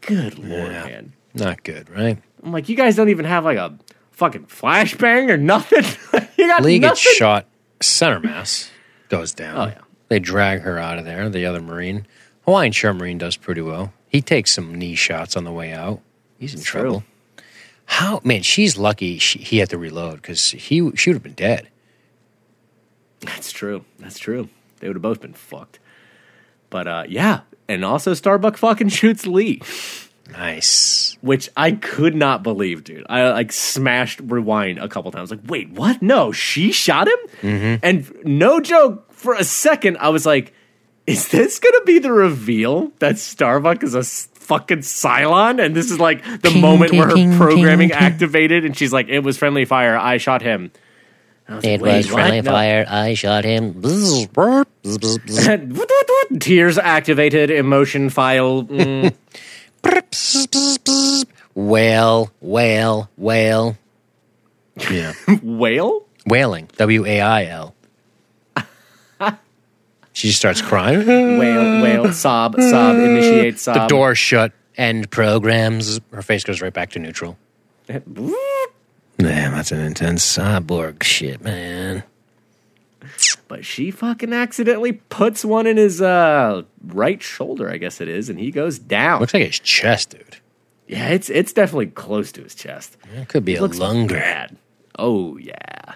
Good 0.00 0.38
lord, 0.38 0.70
Yeah. 0.72 0.84
man. 0.84 1.12
Not 1.34 1.62
good, 1.64 1.90
right? 1.90 2.18
I'm 2.42 2.52
like, 2.52 2.68
you 2.68 2.76
guys 2.76 2.94
don't 2.94 3.08
even 3.08 3.24
have 3.24 3.44
like 3.44 3.58
a 3.58 3.76
fucking 4.12 4.44
flashbang 4.46 5.28
or 5.30 5.36
nothing. 5.36 5.82
you 6.38 6.46
got 6.46 6.62
Lee 6.62 6.78
nothing. 6.78 6.80
gets 6.92 7.00
shot. 7.00 7.46
Center 7.80 8.20
mass 8.20 8.70
goes 9.08 9.32
down. 9.32 9.56
Oh, 9.58 9.64
yeah. 9.72 9.80
They 10.08 10.18
drag 10.18 10.60
her 10.62 10.78
out 10.78 10.98
of 10.98 11.04
there. 11.04 11.28
The 11.28 11.46
other 11.46 11.60
Marine, 11.60 12.06
Hawaiian 12.44 12.72
Shore 12.72 12.94
Marine, 12.94 13.18
does 13.18 13.36
pretty 13.36 13.60
well. 13.62 13.92
He 14.08 14.20
takes 14.22 14.52
some 14.52 14.74
knee 14.74 14.94
shots 14.94 15.36
on 15.36 15.44
the 15.44 15.52
way 15.52 15.72
out. 15.72 16.00
He's 16.38 16.52
in 16.54 16.60
It's 16.60 16.68
true. 16.68 16.80
trouble. 16.82 17.04
How 17.86 18.20
man? 18.24 18.42
She's 18.42 18.76
lucky. 18.78 19.18
She, 19.18 19.38
he 19.40 19.58
had 19.58 19.70
to 19.70 19.78
reload 19.78 20.22
because 20.22 20.50
he 20.52 20.90
she 20.96 21.10
would 21.10 21.16
have 21.16 21.22
been 21.22 21.32
dead. 21.34 21.68
That's 23.20 23.52
true. 23.52 23.84
That's 23.98 24.18
true. 24.18 24.48
They 24.80 24.88
would 24.88 24.96
have 24.96 25.02
both 25.02 25.20
been 25.20 25.32
fucked. 25.34 25.78
But 26.70 26.86
uh, 26.86 27.04
yeah, 27.08 27.40
and 27.68 27.84
also 27.84 28.14
Starbuck 28.14 28.56
fucking 28.56 28.88
shoots 28.88 29.26
Lee, 29.26 29.62
Nice. 30.30 31.16
which 31.20 31.48
I 31.56 31.72
could 31.72 32.14
not 32.14 32.42
believe, 32.42 32.84
dude. 32.84 33.06
I 33.08 33.30
like 33.30 33.52
smashed 33.52 34.20
rewind 34.20 34.78
a 34.78 34.88
couple 34.88 35.10
times. 35.12 35.30
Like, 35.30 35.40
wait, 35.46 35.70
what? 35.70 36.02
No, 36.02 36.32
she 36.32 36.72
shot 36.72 37.06
him. 37.08 37.18
Mm-hmm. 37.42 37.84
And 37.86 38.24
no 38.24 38.60
joke, 38.60 39.12
for 39.24 39.34
a 39.34 39.44
second, 39.44 39.96
I 39.98 40.10
was 40.10 40.24
like, 40.24 40.52
is 41.06 41.28
this 41.28 41.58
gonna 41.58 41.82
be 41.84 41.98
the 41.98 42.12
reveal 42.12 42.92
that 43.00 43.18
Starbuck 43.18 43.82
is 43.82 43.94
a 43.94 44.04
fucking 44.04 44.78
Cylon? 44.78 45.64
And 45.64 45.74
this 45.74 45.90
is 45.90 45.98
like 45.98 46.22
the 46.42 46.50
moment 46.50 46.92
where 46.92 47.08
her 47.08 47.36
programming 47.36 47.90
activated, 47.92 48.64
and 48.64 48.76
she's 48.76 48.92
like, 48.92 49.08
it 49.08 49.20
was 49.20 49.36
friendly 49.36 49.64
fire. 49.64 49.96
I 49.98 50.18
shot 50.18 50.42
him. 50.42 50.70
I 51.48 51.56
was 51.56 51.64
It 51.64 51.80
like, 51.80 51.80
was 51.80 52.06
"Wait, 52.06 52.06
what?" 52.06 52.12
friendly 52.20 52.40
No. 52.42 52.50
fire. 52.52 52.86
I 52.88 53.14
shot 53.14 53.44
him. 53.44 53.82
Tears 56.40 56.78
activated, 56.78 57.50
emotion 57.50 58.10
file. 58.10 58.62
mm. 58.64 59.14
Whale, 61.54 62.30
whale, 62.40 63.10
whale. 63.16 63.76
Yeah. 64.90 65.12
Whale? 65.42 66.04
Wailing. 66.26 66.68
W 66.78 67.04
A 67.06 67.20
I 67.20 67.44
L. 67.46 67.74
She 70.14 70.28
just 70.28 70.38
starts 70.38 70.62
crying. 70.62 71.06
wail, 71.06 71.82
wail, 71.82 72.12
sob, 72.12 72.54
sob, 72.58 72.96
initiate 72.96 73.58
sob. 73.58 73.74
The 73.74 73.86
door 73.88 74.14
shut. 74.14 74.52
End 74.76 75.10
programs. 75.10 76.00
Her 76.12 76.22
face 76.22 76.42
goes 76.44 76.60
right 76.62 76.72
back 76.72 76.90
to 76.92 76.98
neutral. 76.98 77.36
Damn, 77.86 78.32
that's 79.18 79.70
an 79.72 79.80
intense 79.80 80.24
cyborg 80.36 81.02
shit, 81.02 81.40
man. 81.42 82.02
But 83.48 83.64
she 83.64 83.90
fucking 83.90 84.32
accidentally 84.32 84.92
puts 84.92 85.44
one 85.44 85.66
in 85.66 85.76
his 85.76 86.00
uh, 86.00 86.62
right 86.86 87.22
shoulder, 87.22 87.70
I 87.70 87.76
guess 87.76 88.00
it 88.00 88.08
is, 88.08 88.28
and 88.28 88.38
he 88.38 88.50
goes 88.50 88.78
down. 88.78 89.20
Looks 89.20 89.34
like 89.34 89.44
his 89.46 89.58
chest, 89.60 90.10
dude. 90.10 90.36
yeah, 90.88 91.08
it's 91.10 91.28
it's 91.30 91.52
definitely 91.52 91.86
close 91.88 92.32
to 92.32 92.42
his 92.42 92.54
chest. 92.54 92.96
It 93.14 93.28
could 93.28 93.44
be 93.44 93.56
a 93.56 93.60
Looks 93.60 93.78
lung 93.78 94.06
bad. 94.06 94.56
Oh 94.98 95.36
yeah, 95.36 95.94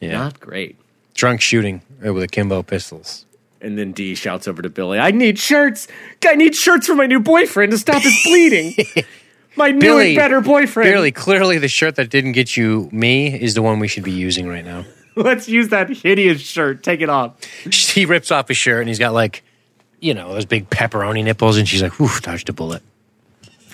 Yeah. 0.00 0.12
not 0.18 0.40
great. 0.40 0.76
Drunk 1.14 1.40
shooting 1.40 1.82
uh, 2.04 2.12
with 2.12 2.24
akimbo 2.24 2.62
pistols. 2.62 3.24
And 3.62 3.76
then 3.76 3.92
Dee 3.92 4.14
shouts 4.14 4.48
over 4.48 4.62
to 4.62 4.70
Billy, 4.70 4.98
"I 4.98 5.10
need 5.10 5.38
shirts. 5.38 5.86
I 6.26 6.34
need 6.34 6.54
shirts 6.54 6.86
for 6.86 6.94
my 6.94 7.06
new 7.06 7.20
boyfriend 7.20 7.72
to 7.72 7.78
stop 7.78 8.02
his 8.02 8.18
bleeding. 8.24 8.74
my 9.56 9.70
new 9.70 9.80
Billy, 9.80 10.08
and 10.08 10.16
better 10.16 10.40
boyfriend. 10.40 10.90
Barely, 10.90 11.12
clearly 11.12 11.58
the 11.58 11.68
shirt 11.68 11.96
that 11.96 12.08
didn't 12.08 12.32
get 12.32 12.56
you 12.56 12.88
me 12.90 13.28
is 13.28 13.54
the 13.54 13.62
one 13.62 13.78
we 13.78 13.88
should 13.88 14.04
be 14.04 14.12
using 14.12 14.48
right 14.48 14.64
now. 14.64 14.86
Let's 15.16 15.48
use 15.48 15.68
that 15.68 15.90
hideous 15.90 16.40
shirt. 16.40 16.82
Take 16.82 17.00
it 17.00 17.10
off." 17.10 17.36
He 17.70 18.06
rips 18.06 18.30
off 18.30 18.48
his 18.48 18.56
shirt 18.56 18.80
and 18.80 18.88
he's 18.88 18.98
got 18.98 19.12
like, 19.12 19.42
you 20.00 20.14
know, 20.14 20.32
those 20.32 20.46
big 20.46 20.70
pepperoni 20.70 21.22
nipples, 21.22 21.58
and 21.58 21.68
she's 21.68 21.82
like, 21.82 21.98
"Whew, 21.98 22.08
dodged 22.20 22.48
a 22.48 22.52
bullet." 22.52 22.82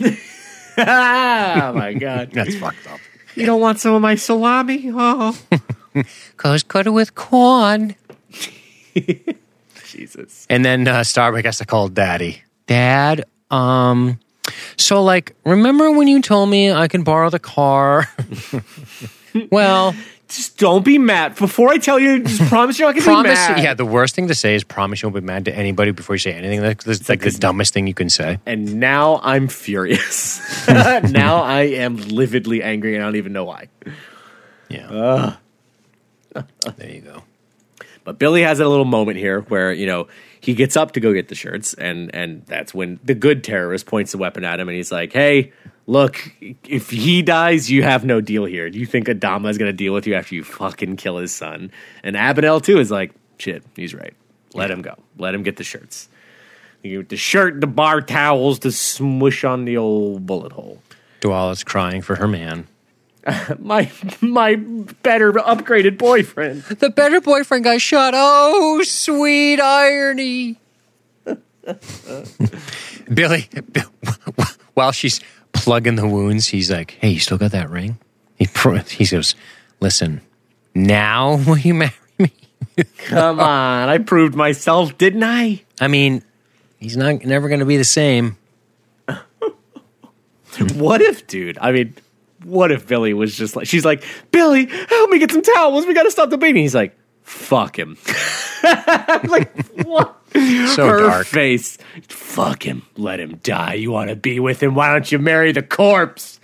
oh 0.00 1.72
my 1.74 1.94
god. 1.98 2.32
That's 2.32 2.56
fucked 2.56 2.86
up. 2.88 3.00
You 3.34 3.46
don't 3.46 3.60
want 3.60 3.80
some 3.80 3.94
of 3.94 4.02
my 4.02 4.14
salami? 4.14 4.90
Oh, 4.92 5.38
Cause 6.36 6.62
cut 6.62 6.86
it 6.86 6.90
with 6.90 7.14
corn. 7.14 7.94
Jesus. 9.86 10.46
And 10.50 10.64
then 10.64 10.86
uh, 10.86 11.04
Starbuck 11.04 11.44
has 11.44 11.58
to 11.58 11.64
call 11.64 11.88
Daddy. 11.88 12.42
Dad, 12.66 13.24
um, 13.50 14.18
so 14.76 15.02
like, 15.02 15.34
remember 15.44 15.90
when 15.90 16.08
you 16.08 16.20
told 16.20 16.48
me 16.48 16.72
I 16.72 16.88
can 16.88 17.04
borrow 17.04 17.30
the 17.30 17.38
car? 17.38 18.08
well, 19.50 19.94
just 20.28 20.58
don't 20.58 20.84
be 20.84 20.98
mad. 20.98 21.36
Before 21.36 21.68
I 21.68 21.78
tell 21.78 21.98
you, 21.98 22.22
just 22.24 22.42
promise 22.48 22.78
you're 22.78 22.88
not 22.88 22.94
going 22.94 23.04
to 23.04 23.22
be 23.22 23.28
mad. 23.34 23.62
Yeah, 23.62 23.74
the 23.74 23.84
worst 23.84 24.14
thing 24.14 24.28
to 24.28 24.34
say 24.34 24.54
is 24.54 24.64
promise 24.64 25.02
you 25.02 25.08
won't 25.08 25.22
be 25.22 25.26
mad 25.26 25.44
to 25.44 25.54
anybody 25.54 25.92
before 25.92 26.16
you 26.16 26.20
say 26.20 26.32
anything. 26.32 26.60
That's, 26.60 26.84
that's 26.84 27.08
like 27.08 27.20
the 27.20 27.30
dumbest 27.30 27.72
thing 27.72 27.86
you 27.86 27.94
can 27.94 28.10
say. 28.10 28.38
And 28.46 28.80
now 28.80 29.20
I'm 29.22 29.48
furious. 29.48 30.66
now 30.68 31.42
I 31.42 31.62
am 31.62 31.96
lividly 31.96 32.62
angry, 32.62 32.94
and 32.94 33.04
I 33.04 33.06
don't 33.06 33.16
even 33.16 33.32
know 33.32 33.44
why. 33.44 33.68
Yeah. 34.68 35.36
there 36.32 36.90
you 36.90 37.00
go. 37.02 37.22
But 38.06 38.20
Billy 38.20 38.42
has 38.42 38.60
a 38.60 38.68
little 38.68 38.84
moment 38.84 39.18
here 39.18 39.40
where 39.40 39.72
you 39.72 39.84
know 39.84 40.06
he 40.40 40.54
gets 40.54 40.76
up 40.76 40.92
to 40.92 41.00
go 41.00 41.12
get 41.12 41.26
the 41.26 41.34
shirts, 41.34 41.74
and 41.74 42.14
and 42.14 42.46
that's 42.46 42.72
when 42.72 43.00
the 43.02 43.16
good 43.16 43.42
terrorist 43.42 43.84
points 43.84 44.12
the 44.12 44.18
weapon 44.18 44.44
at 44.44 44.60
him, 44.60 44.68
and 44.68 44.76
he's 44.76 44.92
like, 44.92 45.12
"Hey, 45.12 45.52
look, 45.88 46.16
if 46.40 46.90
he 46.90 47.20
dies, 47.20 47.68
you 47.68 47.82
have 47.82 48.04
no 48.04 48.20
deal 48.20 48.44
here. 48.44 48.70
Do 48.70 48.78
you 48.78 48.86
think 48.86 49.08
Adama 49.08 49.50
is 49.50 49.58
going 49.58 49.68
to 49.68 49.76
deal 49.76 49.92
with 49.92 50.06
you 50.06 50.14
after 50.14 50.36
you 50.36 50.44
fucking 50.44 50.96
kill 50.96 51.18
his 51.18 51.34
son?" 51.34 51.72
And 52.04 52.14
Abinell 52.14 52.62
too 52.62 52.78
is 52.78 52.92
like, 52.92 53.10
"Shit, 53.38 53.64
he's 53.74 53.92
right. 53.92 54.14
Let 54.54 54.70
him 54.70 54.82
go. 54.82 54.94
Let 55.18 55.34
him 55.34 55.42
get 55.42 55.56
the 55.56 55.64
shirts. 55.64 56.08
You 56.84 57.02
the 57.02 57.16
shirt, 57.16 57.60
the 57.60 57.66
bar 57.66 58.00
towels 58.02 58.60
to 58.60 58.70
smush 58.70 59.42
on 59.42 59.64
the 59.64 59.76
old 59.76 60.26
bullet 60.26 60.52
hole." 60.52 60.80
Dualla's 61.20 61.64
crying 61.64 62.02
for 62.02 62.14
her 62.14 62.28
man. 62.28 62.68
My 63.58 63.90
my 64.20 64.54
better 64.54 65.32
upgraded 65.32 65.98
boyfriend. 65.98 66.62
The 66.62 66.90
better 66.90 67.20
boyfriend 67.20 67.64
got 67.64 67.80
shot. 67.80 68.14
Oh, 68.14 68.82
sweet 68.84 69.60
irony. 69.60 70.60
Billy, 73.12 73.48
while 74.74 74.92
she's 74.92 75.20
plugging 75.52 75.96
the 75.96 76.06
wounds, 76.06 76.46
he's 76.48 76.70
like, 76.70 76.92
"Hey, 77.00 77.10
you 77.10 77.18
still 77.18 77.38
got 77.38 77.50
that 77.50 77.68
ring?" 77.68 77.98
He 78.36 78.46
pro- 78.46 78.78
he 78.78 79.04
goes, 79.06 79.34
"Listen, 79.80 80.20
now 80.74 81.36
will 81.36 81.58
you 81.58 81.74
marry 81.74 81.92
me?" 82.18 82.32
Come 83.06 83.40
on, 83.40 83.88
I 83.88 83.98
proved 83.98 84.36
myself, 84.36 84.96
didn't 84.98 85.24
I? 85.24 85.64
I 85.80 85.88
mean, 85.88 86.22
he's 86.78 86.96
not 86.96 87.24
never 87.24 87.48
going 87.48 87.60
to 87.60 87.66
be 87.66 87.76
the 87.76 87.84
same. 87.84 88.36
What 90.74 91.02
if, 91.02 91.26
dude? 91.26 91.58
I 91.60 91.72
mean, 91.72 91.94
what 92.46 92.70
if 92.72 92.86
Billy 92.86 93.12
was 93.14 93.36
just 93.36 93.56
like, 93.56 93.66
she's 93.66 93.84
like, 93.84 94.04
Billy, 94.30 94.66
help 94.66 95.10
me 95.10 95.18
get 95.18 95.30
some 95.30 95.42
towels. 95.42 95.86
We 95.86 95.94
got 95.94 96.04
to 96.04 96.10
stop 96.10 96.30
the 96.30 96.38
bleeding. 96.38 96.62
He's 96.62 96.74
like, 96.74 96.96
fuck 97.22 97.78
him. 97.78 97.96
I'm 98.62 99.22
like, 99.30 99.54
what? 99.84 100.14
So 100.32 100.86
Her 100.88 100.98
dark. 101.00 101.26
face. 101.26 101.78
Fuck 102.08 102.62
him. 102.62 102.82
Let 102.96 103.20
him 103.20 103.36
die. 103.42 103.74
You 103.74 103.90
want 103.90 104.10
to 104.10 104.16
be 104.16 104.38
with 104.40 104.62
him? 104.62 104.74
Why 104.74 104.92
don't 104.92 105.10
you 105.10 105.18
marry 105.18 105.52
the 105.52 105.62
corpse? 105.62 106.38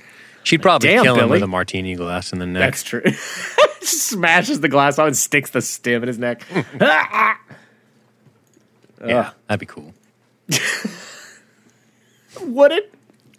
She'd 0.44 0.60
probably 0.62 0.88
Damn, 0.88 1.04
kill 1.04 1.14
him 1.14 1.20
Billy. 1.20 1.30
with 1.32 1.42
a 1.42 1.46
martini 1.46 1.94
glass 1.94 2.32
in 2.32 2.38
the 2.40 2.46
neck. 2.46 2.72
That's 2.72 2.82
true. 2.82 3.02
Smashes 3.82 4.60
the 4.60 4.68
glass 4.68 4.98
on 4.98 5.08
and 5.08 5.16
sticks 5.16 5.50
the 5.50 5.60
stem 5.62 6.02
in 6.02 6.08
his 6.08 6.18
neck. 6.18 6.44
yeah, 6.80 7.36
that'd 9.46 9.60
be 9.60 9.66
cool. 9.66 9.92
Would 12.40 12.72
it? 12.72 12.94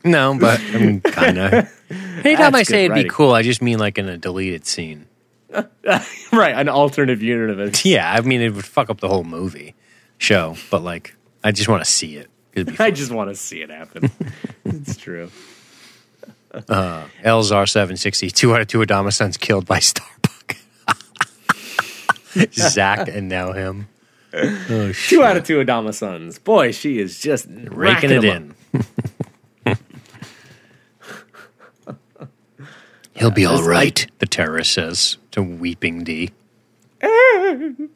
No, 0.05 0.37
but 0.39 0.59
I 0.59 0.77
mean, 0.77 1.01
kind 1.01 1.37
of. 1.37 1.82
Anytime 2.23 2.55
I 2.55 2.63
say 2.63 2.85
it'd 2.85 2.91
writing. 2.91 3.03
be 3.05 3.09
cool, 3.09 3.31
I 3.33 3.41
just 3.41 3.61
mean 3.61 3.79
like 3.79 3.97
in 3.97 4.07
a 4.09 4.17
deleted 4.17 4.65
scene. 4.65 5.07
Right, 6.31 6.55
an 6.55 6.67
alternate 6.67 7.21
universe. 7.21 7.85
Yeah, 7.85 8.11
I 8.11 8.21
mean, 8.21 8.41
it 8.41 8.53
would 8.55 8.65
fuck 8.65 8.89
up 8.89 8.99
the 8.99 9.07
whole 9.07 9.23
movie 9.23 9.75
show, 10.17 10.55
but 10.71 10.81
like, 10.81 11.15
I 11.43 11.51
just 11.51 11.69
want 11.69 11.83
to 11.83 11.89
see 11.89 12.15
it. 12.17 12.29
I 12.79 12.89
just 12.89 13.11
want 13.11 13.29
to 13.29 13.35
see 13.35 13.61
it 13.61 13.69
happen. 13.69 14.09
it's 14.65 14.97
true. 14.97 15.29
Uh, 16.53 17.05
Elzar 17.23 17.67
seven 17.69 17.97
sixty 17.97 18.29
two 18.31 18.53
out 18.55 18.61
of 18.61 18.67
two 18.67 18.79
Adama 18.79 19.13
sons 19.13 19.37
killed 19.37 19.65
by 19.65 19.79
Starbuck. 19.79 20.57
Zach 22.51 23.07
and 23.07 23.29
now 23.29 23.51
him. 23.53 23.87
Oh! 24.33 24.91
Two 24.93 25.23
out 25.23 25.37
of 25.37 25.43
two 25.45 25.63
Adama 25.63 25.93
sons. 25.93 26.39
Boy, 26.39 26.71
she 26.71 26.99
is 26.99 27.19
just 27.19 27.47
raking 27.49 28.09
it 28.11 28.23
in. 28.23 28.55
He'll 33.15 33.31
be 33.31 33.45
all 33.45 33.63
right. 33.63 34.05
The 34.19 34.25
terrorist 34.25 34.73
says 34.73 35.17
to 35.31 35.41
Weeping 35.43 36.03
D. 36.03 36.31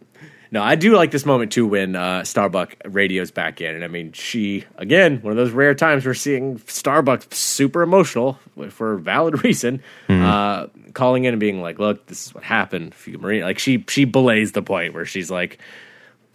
No, 0.49 0.63
I 0.63 0.75
do 0.75 0.95
like 0.95 1.11
this 1.11 1.25
moment 1.25 1.51
too 1.51 1.67
when 1.67 1.95
uh, 1.95 2.23
Starbuck 2.23 2.75
radios 2.85 3.31
back 3.31 3.59
in, 3.59 3.75
and 3.75 3.83
I 3.83 3.87
mean, 3.87 4.13
she 4.13 4.63
again 4.77 5.19
one 5.21 5.31
of 5.31 5.37
those 5.37 5.51
rare 5.51 5.75
times 5.75 6.05
we're 6.05 6.13
seeing 6.13 6.57
Starbucks 6.59 7.33
super 7.33 7.81
emotional 7.81 8.39
for 8.69 8.93
a 8.93 8.97
valid 8.97 9.43
reason, 9.43 9.83
uh, 10.07 10.67
calling 10.93 11.25
in 11.25 11.33
and 11.33 11.39
being 11.39 11.61
like, 11.61 11.79
"Look, 11.79 12.07
this 12.07 12.27
is 12.27 12.33
what 12.33 12.45
happened." 12.45 12.93
A 12.93 12.95
few 12.95 13.17
Marine, 13.17 13.41
like 13.41 13.59
she 13.59 13.83
she 13.89 14.05
belays 14.05 14.53
the 14.53 14.61
point 14.61 14.93
where 14.93 15.05
she's 15.05 15.29
like, 15.29 15.59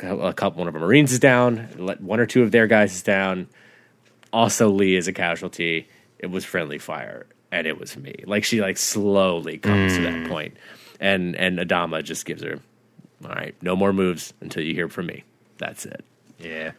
"A 0.01 0.35
couple, 0.35 0.59
one 0.59 0.69
of 0.69 0.75
our 0.75 0.81
Marines 0.81 1.11
is 1.13 1.19
down, 1.19 1.57
one 2.01 2.21
or 2.21 2.27
two 2.27 2.43
of 2.43 2.51
their 2.51 2.67
guys 2.67 2.95
is 2.95 3.03
down. 3.03 3.49
Also, 4.31 4.69
Lee 4.69 4.95
is 4.95 5.09
a 5.09 5.13
casualty. 5.15 5.89
It 6.19 6.27
was 6.27 6.45
friendly 6.45 6.79
fire, 6.79 7.25
and 7.53 7.69
it 7.69 7.79
was 7.79 7.97
me." 7.97 8.17
Like 8.27 8.43
she 8.43 8.61
like 8.61 8.79
slowly 8.79 9.59
comes 9.59 9.95
to 9.95 10.03
that 10.03 10.29
point, 10.29 10.57
and 10.99 11.37
and 11.37 11.61
Adama 11.61 12.03
just 12.03 12.27
gives 12.27 12.43
her 12.43 12.59
all 13.25 13.35
right, 13.35 13.55
no 13.63 13.77
more 13.77 13.93
moves 13.93 14.35
until 14.41 14.63
you 14.63 14.75
hear 14.75 14.89
from 14.89 15.07
me. 15.07 15.25
That's 15.59 15.87
it. 15.87 16.05
Yeah. 16.39 16.73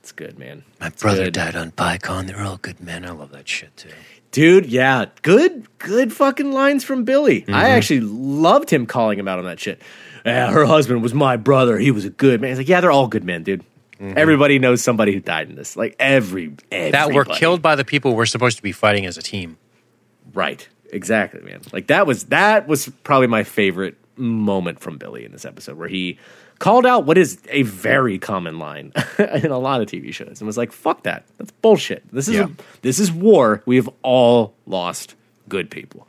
It's 0.00 0.12
good, 0.12 0.38
man. 0.38 0.64
My 0.80 0.90
brother 0.90 1.24
good. 1.24 1.34
died 1.34 1.56
on 1.56 1.70
Picon. 1.70 2.26
They're 2.26 2.42
all 2.42 2.58
good 2.58 2.80
men. 2.80 3.04
I 3.04 3.10
love 3.10 3.32
that 3.32 3.48
shit 3.48 3.76
too. 3.76 3.90
Dude, 4.32 4.66
yeah. 4.66 5.06
Good, 5.22 5.66
good 5.78 6.12
fucking 6.12 6.52
lines 6.52 6.84
from 6.84 7.04
Billy. 7.04 7.42
Mm-hmm. 7.42 7.54
I 7.54 7.70
actually 7.70 8.00
loved 8.00 8.70
him 8.70 8.86
calling 8.86 9.18
him 9.18 9.28
out 9.28 9.38
on 9.38 9.44
that 9.44 9.60
shit. 9.60 9.80
Yeah, 10.26 10.50
her 10.50 10.64
husband 10.64 11.02
was 11.02 11.14
my 11.14 11.36
brother. 11.36 11.78
He 11.78 11.90
was 11.90 12.04
a 12.04 12.10
good 12.10 12.40
man. 12.40 12.50
He's 12.50 12.58
like, 12.58 12.68
yeah, 12.68 12.80
they're 12.80 12.92
all 12.92 13.08
good 13.08 13.24
men, 13.24 13.42
dude. 13.42 13.64
Everybody 14.02 14.58
knows 14.58 14.82
somebody 14.82 15.12
who 15.12 15.20
died 15.20 15.48
in 15.48 15.54
this. 15.54 15.76
Like 15.76 15.94
every, 15.98 16.54
everybody. 16.70 16.70
Mm-hmm. 16.70 16.90
That 16.92 17.12
were 17.12 17.24
killed 17.24 17.62
by 17.62 17.76
the 17.76 17.84
people 17.84 18.14
we're 18.16 18.26
supposed 18.26 18.56
to 18.56 18.62
be 18.62 18.72
fighting 18.72 19.06
as 19.06 19.16
a 19.16 19.22
team. 19.22 19.58
Right. 20.34 20.68
Exactly, 20.92 21.40
man. 21.40 21.60
Like 21.72 21.86
that 21.86 22.06
was 22.06 22.24
that 22.24 22.68
was 22.68 22.88
probably 23.04 23.26
my 23.28 23.44
favorite 23.44 23.96
moment 24.16 24.80
from 24.80 24.98
Billy 24.98 25.24
in 25.24 25.32
this 25.32 25.44
episode 25.44 25.78
where 25.78 25.88
he 25.88 26.18
called 26.58 26.84
out 26.84 27.06
what 27.06 27.16
is 27.16 27.38
a 27.48 27.62
very 27.62 28.18
common 28.18 28.58
line 28.58 28.92
in 29.18 29.50
a 29.50 29.58
lot 29.58 29.80
of 29.80 29.88
TV 29.88 30.12
shows 30.12 30.40
and 30.40 30.46
was 30.46 30.58
like, 30.58 30.70
"Fuck 30.70 31.04
that. 31.04 31.24
That's 31.38 31.50
bullshit. 31.50 32.04
This 32.12 32.28
is 32.28 32.34
Yeah. 32.34 32.48
this 32.82 32.98
is 32.98 33.10
war. 33.10 33.62
We 33.66 33.76
have 33.76 33.88
all 34.02 34.54
lost 34.66 35.14
good 35.48 35.70
people." 35.70 36.06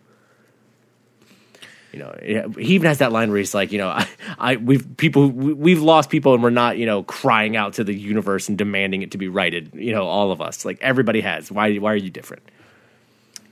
You 1.93 1.99
know, 1.99 2.51
he 2.57 2.73
even 2.73 2.87
has 2.87 2.97
that 2.97 3.11
line 3.11 3.29
where 3.29 3.37
he's 3.37 3.53
like, 3.53 3.71
you 3.71 3.77
know, 3.77 3.89
I, 3.89 4.07
I 4.39 4.55
we've 4.55 4.97
people 4.97 5.29
we- 5.29 5.53
we've 5.53 5.81
lost 5.81 6.09
people 6.09 6.33
and 6.33 6.41
we're 6.41 6.49
not, 6.49 6.77
you 6.77 6.85
know, 6.87 7.03
crying 7.03 7.55
out 7.55 7.73
to 7.73 7.83
the 7.83 7.93
universe 7.93 8.49
and 8.49 8.57
demanding 8.57 9.03
it 9.03 9.11
to 9.11 9.17
be 9.17 9.27
righted. 9.27 9.71
You 9.73 9.93
know, 9.93 10.07
all 10.07 10.31
of 10.31 10.41
us, 10.41 10.65
like 10.65 10.79
everybody 10.81 11.21
has. 11.21 11.51
Why 11.51 11.75
why 11.77 11.93
are 11.93 11.95
you 11.95 12.09
different? 12.09 12.43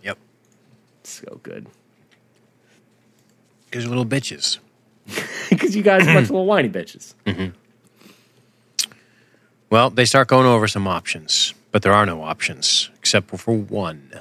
Yep. 0.04 0.18
So 1.04 1.40
good. 1.44 1.68
Because 3.70 3.88
little 3.88 4.06
bitches. 4.06 4.58
because 5.50 5.76
you 5.76 5.84
guys 5.84 6.06
are 6.08 6.12
a 6.12 6.14
bunch 6.14 6.26
of 6.26 6.32
little 6.32 6.46
whiny 6.46 6.70
bitches. 6.70 7.14
Mm-hmm. 7.26 7.56
Well, 9.70 9.90
they 9.90 10.06
start 10.06 10.28
going 10.28 10.46
over 10.46 10.68
some 10.68 10.88
options, 10.88 11.54
but 11.72 11.82
there 11.82 11.94
are 11.94 12.06
no 12.06 12.24
options 12.24 12.90
except 12.98 13.30
for 13.38 13.56
one. 13.56 14.12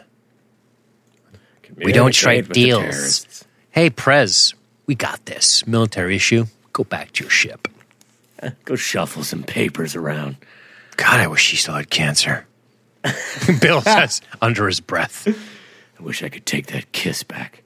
We 1.76 1.92
don't 1.92 2.14
strike 2.14 2.44
Communicate 2.44 2.48
with 2.48 2.54
the 2.54 2.64
deals. 2.64 3.44
Terrorists. 3.72 3.74
Hey, 3.74 3.90
Prez, 3.90 4.54
we 4.86 4.94
got 4.94 5.24
this. 5.26 5.66
Military 5.66 6.16
issue. 6.16 6.46
Go 6.72 6.84
back 6.84 7.12
to 7.12 7.24
your 7.24 7.30
ship. 7.30 7.68
Go 8.64 8.76
shuffle 8.76 9.24
some 9.24 9.42
papers 9.42 9.96
around. 9.96 10.36
God, 10.96 11.20
I 11.20 11.26
wish 11.26 11.42
she 11.42 11.56
still 11.56 11.74
had 11.74 11.90
cancer. 11.90 12.46
Bill 13.60 13.80
says 13.82 14.20
under 14.42 14.66
his 14.66 14.80
breath. 14.80 15.26
I 15.28 16.02
wish 16.02 16.22
I 16.22 16.28
could 16.28 16.46
take 16.46 16.66
that 16.68 16.92
kiss 16.92 17.22
back. 17.22 17.62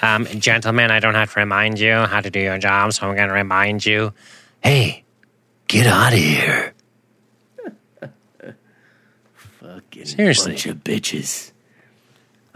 Um, 0.00 0.26
gentlemen, 0.26 0.92
I 0.92 1.00
don't 1.00 1.16
have 1.16 1.32
to 1.32 1.40
remind 1.40 1.80
you 1.80 1.92
how 1.92 2.20
to 2.20 2.30
do 2.30 2.38
your 2.38 2.56
job, 2.58 2.92
so 2.92 3.08
I'm 3.08 3.16
going 3.16 3.28
to 3.28 3.34
remind 3.34 3.84
you. 3.84 4.12
Hey, 4.62 5.02
get 5.66 5.88
out 5.88 6.12
of 6.12 6.18
here. 6.20 6.72
Fucking 9.58 10.04
Seriously. 10.06 10.52
bunch 10.52 10.66
of 10.66 10.76
bitches. 10.84 11.50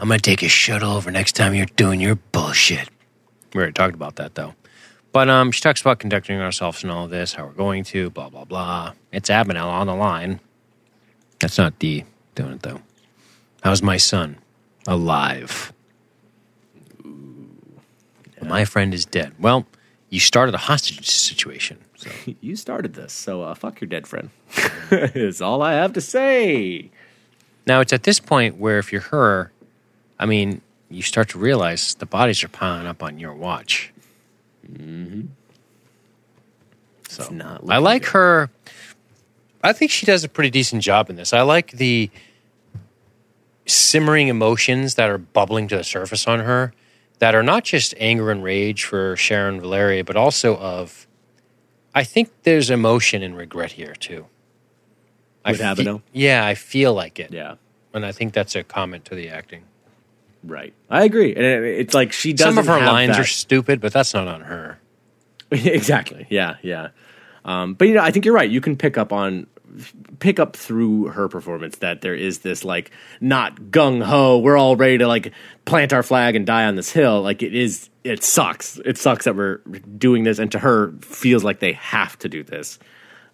I'm 0.03 0.09
going 0.09 0.19
to 0.19 0.31
take 0.31 0.43
a 0.43 0.49
shuttle 0.49 0.95
over 0.95 1.13
next 1.13 1.37
time 1.37 1.55
you're 1.55 1.65
doing 1.77 2.01
your 2.01 2.17
bullshit. 2.17 2.89
We 3.55 3.59
already 3.59 3.73
talked 3.73 3.95
about 3.95 4.17
that, 4.17 4.35
though. 4.35 4.55
But 5.13 5.31
um, 5.31 5.53
she 5.53 5.61
talks 5.61 5.81
about 5.81 6.01
conducting 6.01 6.41
ourselves 6.41 6.83
and 6.83 6.91
all 6.91 7.07
this, 7.07 7.35
how 7.35 7.47
we're 7.47 7.53
going 7.53 7.85
to, 7.85 8.11
blah, 8.11 8.29
blah, 8.29 8.45
blah. 8.45 8.95
It's 9.13 9.31
Abinell 9.31 9.69
on 9.69 9.87
the 9.87 9.95
line. 9.95 10.41
That's 11.39 11.57
not 11.57 11.79
D 11.79 12.05
doing 12.35 12.55
it, 12.55 12.63
though. 12.63 12.81
How's 13.63 13.81
my 13.81 13.97
son? 13.97 14.39
Alive. 14.89 15.73
My 18.43 18.65
friend 18.65 18.93
is 18.93 19.05
dead. 19.05 19.35
Well, 19.39 19.67
you 20.11 20.19
started 20.19 20.53
a 20.57 20.59
hostage 20.59 21.09
situation. 21.09 21.79
So 21.95 22.11
You 22.41 22.57
started 22.57 22.95
this, 22.95 23.13
so 23.13 23.43
uh, 23.43 23.55
fuck 23.55 23.81
your 23.81 23.87
dead 23.87 24.09
friend. 24.09 24.31
is 24.91 25.41
all 25.41 25.63
I 25.63 25.75
have 25.75 25.93
to 25.93 26.01
say. 26.01 26.91
now 27.69 27.79
it's 27.79 27.93
at 27.93 28.03
this 28.03 28.19
point 28.19 28.57
where 28.57 28.81
if 28.81 28.91
you're 28.91 29.03
her, 29.03 29.53
I 30.23 30.27
mean, 30.27 30.61
you 30.89 31.03
start 31.03 31.31
to 31.31 31.39
realize 31.39 31.95
the 31.95 32.07
bodies 32.07 32.45
are 32.45 32.49
piling 32.49 32.87
up 32.87 33.03
on 33.03 33.18
your 33.18 33.35
watch. 33.35 33.93
Mm-hmm. 34.70 35.23
So 37.09 37.23
It's 37.25 37.31
not 37.33 37.62
I 37.68 37.79
like 37.79 38.03
good. 38.03 38.11
her. 38.12 38.51
I 39.64 39.73
think 39.73 39.91
she 39.91 40.07
does 40.07 40.23
a 40.23 40.29
pretty 40.29 40.51
decent 40.51 40.83
job 40.83 41.11
in 41.11 41.16
this. 41.16 41.33
I 41.33 41.43
like 41.43 41.73
the 41.73 42.09
simmering 43.66 44.29
emotions 44.29 44.95
that 44.95 45.09
are 45.11 45.18
bubbling 45.18 45.68
to 45.68 45.77
the 45.77 45.85
surface 45.85 46.27
on 46.27 46.41
her 46.41 46.73
that 47.18 47.35
are 47.35 47.43
not 47.43 47.64
just 47.64 47.95
anger 47.99 48.31
and 48.31 48.43
rage 48.43 48.85
for 48.85 49.16
Sharon 49.16 49.61
Valerii, 49.61 50.05
but 50.05 50.16
also 50.16 50.57
of 50.59 51.07
I 51.95 52.05
think 52.05 52.31
there's 52.45 52.70
emotion 52.70 53.23
and 53.23 53.37
regret 53.37 53.73
here 53.73 53.95
too. 53.95 54.27
With 55.45 55.59
fe- 55.59 55.64
Abigail? 55.64 56.03
yeah, 56.12 56.47
I 56.47 56.55
feel 56.55 56.95
like 56.95 57.18
it, 57.20 57.33
Yeah. 57.33 57.57
and 57.93 58.07
I 58.07 58.12
think 58.12 58.33
that's 58.33 58.55
a 58.57 58.62
comment 58.64 59.05
to 59.07 59.14
the 59.14 59.29
acting. 59.29 59.64
Right. 60.45 60.74
I 60.90 61.05
agree. 61.05 61.34
And 61.34 61.45
it- 61.45 61.80
it's 61.80 61.95
like 61.95 62.12
she 62.12 62.32
doesn't 62.32 62.55
Some 62.55 62.59
of 62.59 62.66
her 62.66 62.84
lines 62.86 63.12
that- 63.12 63.20
are 63.20 63.24
stupid, 63.24 63.80
but 63.80 63.93
that's 63.93 64.12
not 64.14 64.26
on 64.28 64.40
her. 64.43 64.78
exactly. 65.51 66.26
Yeah, 66.30 66.57
yeah. 66.62 66.88
Um, 67.45 67.74
but 67.74 67.88
you 67.88 67.95
know, 67.95 68.03
I 68.03 68.11
think 68.11 68.24
you're 68.24 68.34
right. 68.34 68.49
You 68.51 68.61
can 68.61 68.76
pick 68.76 68.97
up 68.97 69.12
on 69.12 69.47
pick 70.18 70.38
up 70.38 70.55
through 70.55 71.07
her 71.09 71.28
performance 71.28 71.78
that 71.78 72.03
there 72.03 72.14
is 72.14 72.40
this 72.40 72.64
like 72.64 72.90
not 73.20 73.57
gung 73.57 74.03
ho. 74.03 74.38
We're 74.38 74.57
all 74.57 74.76
ready 74.76 74.99
to 74.99 75.09
like 75.09 75.32
plant 75.64 75.93
our 75.93 76.03
flag 76.03 76.36
and 76.36 76.47
die 76.47 76.64
on 76.66 76.76
this 76.76 76.90
hill. 76.93 77.22
Like 77.22 77.43
it 77.43 77.55
is. 77.55 77.88
It 78.05 78.22
sucks. 78.24 78.78
It 78.84 78.99
sucks 78.99 79.24
that 79.26 79.36
we're 79.36 79.59
doing 79.99 80.24
this, 80.24 80.38
and 80.40 80.51
to 80.53 80.59
her 80.59 80.93
feels 81.03 81.45
like 81.45 81.61
they 81.61 81.72
have 81.74 82.18
to 82.20 82.28
do 82.28 82.43
this. 82.43 82.78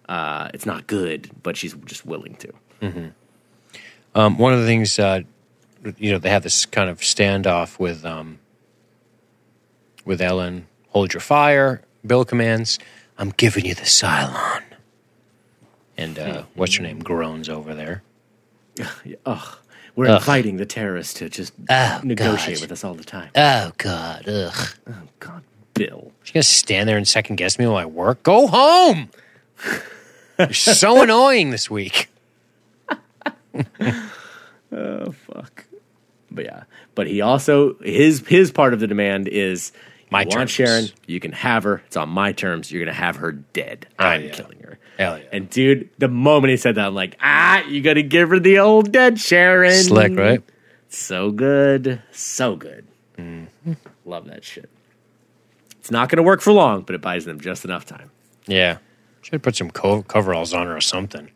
Uh, 0.07 0.49
it's 0.53 0.65
not 0.65 0.85
good, 0.87 1.29
but 1.43 1.57
she's 1.57 1.73
just 1.85 2.05
willing 2.05 2.35
to. 2.35 3.11
Um, 4.15 4.37
one 4.37 4.53
of 4.53 4.59
the 4.59 4.65
things, 4.65 4.97
uh, 4.99 5.21
you 5.97 6.11
know, 6.11 6.19
they 6.19 6.29
have 6.29 6.43
this 6.43 6.65
kind 6.65 6.89
of 6.89 6.99
standoff 6.99 7.79
with 7.79 8.05
um, 8.05 8.39
with 10.05 10.21
Ellen. 10.21 10.67
Hold 10.89 11.13
your 11.13 11.21
fire. 11.21 11.81
Bill 12.05 12.25
commands, 12.25 12.79
"I'm 13.17 13.29
giving 13.31 13.65
you 13.65 13.75
the 13.75 13.83
Cylon." 13.83 14.63
And 15.97 16.17
uh, 16.17 16.43
what's 16.55 16.75
her 16.77 16.83
name 16.83 16.99
groans 16.99 17.49
over 17.49 17.75
there. 17.75 18.03
Ugh. 19.25 19.55
We're 19.95 20.07
Ugh. 20.07 20.21
inviting 20.21 20.55
the 20.55 20.65
terrorists 20.65 21.15
to 21.15 21.27
just 21.29 21.51
Oh, 21.69 21.99
negotiate 22.05 22.57
God. 22.57 22.61
with 22.61 22.71
us 22.71 22.83
all 22.85 22.93
the 22.93 23.03
time. 23.03 23.31
Oh 23.35 23.71
God, 23.77 24.27
ugh! 24.29 24.67
Oh 24.87 24.93
God, 25.19 25.43
Bill. 25.73 26.13
She's 26.23 26.31
gonna 26.33 26.43
stand 26.43 26.87
there 26.87 26.95
and 26.95 27.05
second 27.07 27.35
guess 27.35 27.59
me 27.59 27.67
while 27.67 27.75
I 27.75 27.85
work. 27.85 28.23
Go 28.23 28.47
home. 28.47 29.09
You're 30.37 30.53
so 30.53 31.01
annoying 31.03 31.49
this 31.51 31.69
week. 31.69 32.07
Oh 34.71 35.11
fuck. 35.11 35.65
But 36.31 36.45
yeah, 36.45 36.63
but 36.95 37.07
he 37.07 37.21
also 37.21 37.75
his 37.79 38.25
his 38.27 38.51
part 38.51 38.73
of 38.73 38.79
the 38.79 38.87
demand 38.87 39.27
is 39.27 39.71
My 40.11 40.21
you 40.21 40.27
want 40.27 40.33
terms. 40.33 40.51
Sharon, 40.51 40.85
you 41.07 41.19
can 41.19 41.31
have 41.31 41.63
her. 41.63 41.81
It's 41.87 41.97
on 41.97 42.09
my 42.09 42.31
terms. 42.31 42.71
You're 42.71 42.83
gonna 42.83 42.95
have 42.95 43.17
her 43.17 43.31
dead. 43.31 43.87
I'm 43.97 44.23
yeah. 44.23 44.31
killing 44.31 44.59
her. 44.61 44.79
Hell 44.97 45.17
yeah. 45.17 45.23
And 45.31 45.49
dude, 45.49 45.89
the 45.97 46.07
moment 46.07 46.51
he 46.51 46.57
said 46.57 46.75
that, 46.75 46.87
I'm 46.87 46.95
like, 46.95 47.17
ah, 47.21 47.63
you 47.63 47.81
gotta 47.81 48.03
give 48.03 48.29
her 48.29 48.39
the 48.39 48.59
old 48.59 48.91
dead 48.91 49.19
Sharon. 49.19 49.83
Slick, 49.83 50.15
right? 50.15 50.43
So 50.89 51.31
good, 51.31 52.01
so 52.11 52.55
good. 52.55 52.87
Mm-hmm. 53.17 53.73
Love 54.05 54.25
that 54.27 54.43
shit. 54.43 54.69
It's 55.79 55.91
not 55.91 56.09
gonna 56.09 56.23
work 56.23 56.41
for 56.41 56.53
long, 56.53 56.81
but 56.81 56.95
it 56.95 57.01
buys 57.01 57.25
them 57.25 57.39
just 57.39 57.65
enough 57.65 57.85
time. 57.85 58.11
Yeah. 58.47 58.77
Should 59.21 59.43
put 59.43 59.55
some 59.55 59.69
co- 59.71 60.03
coveralls 60.03 60.53
on 60.53 60.67
her 60.67 60.77
or 60.77 60.81
something. 60.81 61.29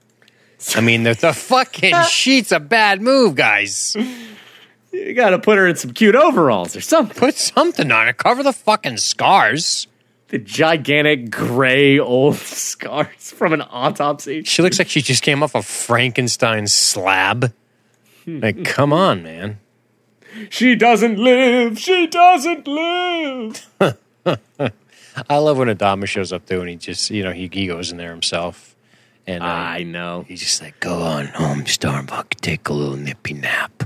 I 0.76 0.82
mean, 0.82 1.04
the, 1.04 1.14
the 1.14 1.34
fucking 1.34 1.96
sheet's 2.10 2.52
a 2.52 2.60
bad 2.60 3.02
move, 3.02 3.36
guys. 3.36 3.96
You 4.94 5.14
gotta 5.16 5.40
put 5.40 5.58
her 5.58 5.68
in 5.68 5.76
some 5.76 5.92
cute 5.92 6.16
overalls 6.16 6.76
or 6.76 6.82
something. 6.82 7.18
Put 7.18 7.36
something 7.36 7.92
on 7.92 8.08
it. 8.08 8.18
Cover 8.18 8.44
the 8.44 8.54
fucking 8.54 8.98
scars. 8.98 9.88
The 10.28 10.38
gigantic 10.38 11.32
gray 11.32 11.98
old 11.98 12.36
scars 12.38 13.32
from 13.32 13.54
an 13.54 13.62
autopsy. 13.62 14.44
She 14.44 14.62
looks 14.62 14.78
like 14.78 14.90
she 14.90 15.02
just 15.02 15.24
came 15.24 15.42
off 15.42 15.56
a 15.56 15.64
Frankenstein 15.64 16.68
slab. 16.68 17.54
Like, 18.26 18.64
come 18.64 18.94
on, 18.94 19.24
man. 19.24 19.60
She 20.50 20.76
doesn't 20.76 21.18
live. 21.18 21.78
She 21.80 22.08
doesn't 22.08 22.68
live. 22.68 23.68
I 25.30 25.38
love 25.38 25.58
when 25.58 25.68
Adama 25.68 26.08
shows 26.08 26.32
up 26.32 26.46
too, 26.46 26.62
and 26.62 26.70
he 26.70 26.76
just, 26.76 27.10
you 27.10 27.24
know, 27.24 27.32
he, 27.32 27.50
he 27.52 27.68
goes 27.68 27.92
in 27.92 27.98
there 27.98 28.12
himself, 28.12 28.76
and 29.28 29.44
uh, 29.44 29.48
I 29.48 29.84
know. 29.84 30.26
he's 30.28 30.40
just 30.40 30.62
like, 30.62 30.80
"Go 30.80 31.02
on 31.02 31.28
home, 31.28 31.66
Starbuck, 31.66 32.30
take 32.42 32.70
a 32.70 32.74
little 32.74 32.96
nippy 32.96 33.34
nap." 33.34 33.83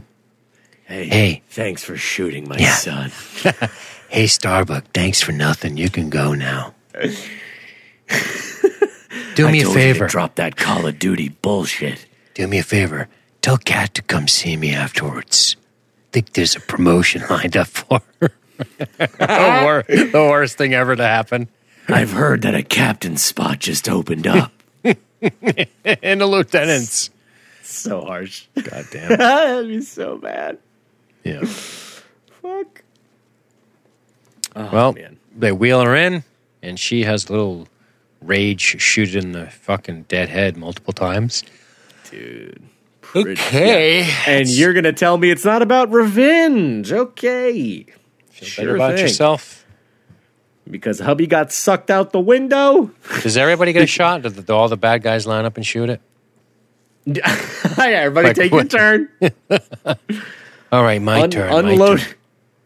Hey, 0.87 1.07
Hey. 1.07 1.41
thanks 1.49 1.83
for 1.83 1.97
shooting 1.97 2.47
my 2.47 2.57
Yeah. 2.57 2.75
son. 2.75 3.11
Hey, 4.09 4.27
Starbuck, 4.27 4.85
thanks 4.93 5.21
for 5.21 5.33
nothing. 5.33 5.75
You 5.75 5.89
can 5.89 6.09
go 6.09 6.33
now. 6.33 6.73
Do 6.93 7.03
me 7.03 7.09
a 7.09 7.11
told 9.35 9.49
you 9.55 9.63
to 9.65 9.73
favor. 9.73 10.07
drop 10.07 10.35
that 10.35 10.55
Call 10.55 10.87
of 10.87 10.97
Duty 10.97 11.27
bullshit. 11.29 12.05
Do 12.33 12.47
me 12.47 12.59
a 12.59 12.63
favor. 12.63 13.09
Tell 13.41 13.57
Kat 13.57 13.93
to 13.95 14.01
come 14.01 14.29
see 14.29 14.55
me 14.55 14.73
afterwards. 14.73 15.57
Think 16.13 16.31
there's 16.33 16.55
a 16.55 16.61
promotion 16.61 17.21
lined 17.29 17.57
up 17.57 17.67
for 17.67 18.01
her. 18.21 18.31
the, 18.97 19.61
wor- 19.63 19.83
the 19.87 20.11
worst 20.29 20.57
thing 20.57 20.73
ever 20.73 20.95
to 20.95 21.03
happen. 21.03 21.49
I've 21.89 22.11
heard 22.13 22.41
that 22.43 22.55
a 22.55 22.63
captain's 22.63 23.21
spot 23.23 23.59
just 23.59 23.89
opened 23.89 24.25
up. 24.25 24.51
And 25.21 26.21
a 26.21 26.25
lieutenants. 26.25 27.09
so 27.61 28.01
harsh. 28.01 28.45
God 28.55 28.85
damn. 28.91 29.17
That'd 29.17 29.67
be 29.67 29.81
so 29.81 30.17
bad. 30.17 30.59
Yeah. 31.27 31.45
Fuck. 31.45 32.83
Oh, 34.55 34.69
Well, 34.71 34.93
man. 34.93 35.17
they 35.35 35.51
wheel 35.51 35.81
her 35.81 35.95
in, 35.95 36.23
and 36.63 36.79
she 36.79 37.03
has 37.03 37.27
a 37.29 37.31
little 37.31 37.67
rage 38.21 38.61
shoot 38.81 39.13
in 39.15 39.31
the 39.33 39.47
fucking 39.47 40.03
dead 40.03 40.29
head 40.29 40.57
multiple 40.57 40.93
times. 40.93 41.43
Dude. 42.09 42.63
Okay. 43.15 44.09
And 44.25 44.47
you're 44.49 44.73
going 44.73 44.83
to 44.83 44.93
tell 44.93 45.17
me 45.17 45.29
it's 45.31 45.45
not 45.45 45.61
about 45.61 45.91
revenge. 45.91 46.91
Okay. 46.91 47.85
Feel 48.29 48.49
better 48.57 48.75
about 48.75 48.99
yourself. 48.99 49.65
Because 50.69 50.99
hubby 50.99 51.27
got 51.27 51.51
sucked 51.53 51.89
out 51.89 52.11
the 52.11 52.19
window. 52.19 52.91
Does 53.21 53.37
everybody 53.37 53.71
get 53.71 53.83
a 53.83 53.87
shot? 53.87 54.23
Do, 54.23 54.29
the, 54.29 54.53
all 54.53 54.67
the 54.67 54.75
bad 54.77 55.01
guys 55.03 55.25
line 55.25 55.45
up 55.45 55.55
and 55.55 55.65
shoot 55.65 55.89
it? 55.89 56.01
yeah, 57.05 57.23
everybody 57.77 58.27
Like 58.27 58.35
take 58.35 58.51
your 58.51 58.65
turn. 58.65 59.09
All 60.71 60.83
right, 60.83 61.01
my 61.01 61.21
Un- 61.21 61.29
turn. 61.31 61.49
my 61.51 61.59
unload. 61.71 61.99
turn. 61.99 62.13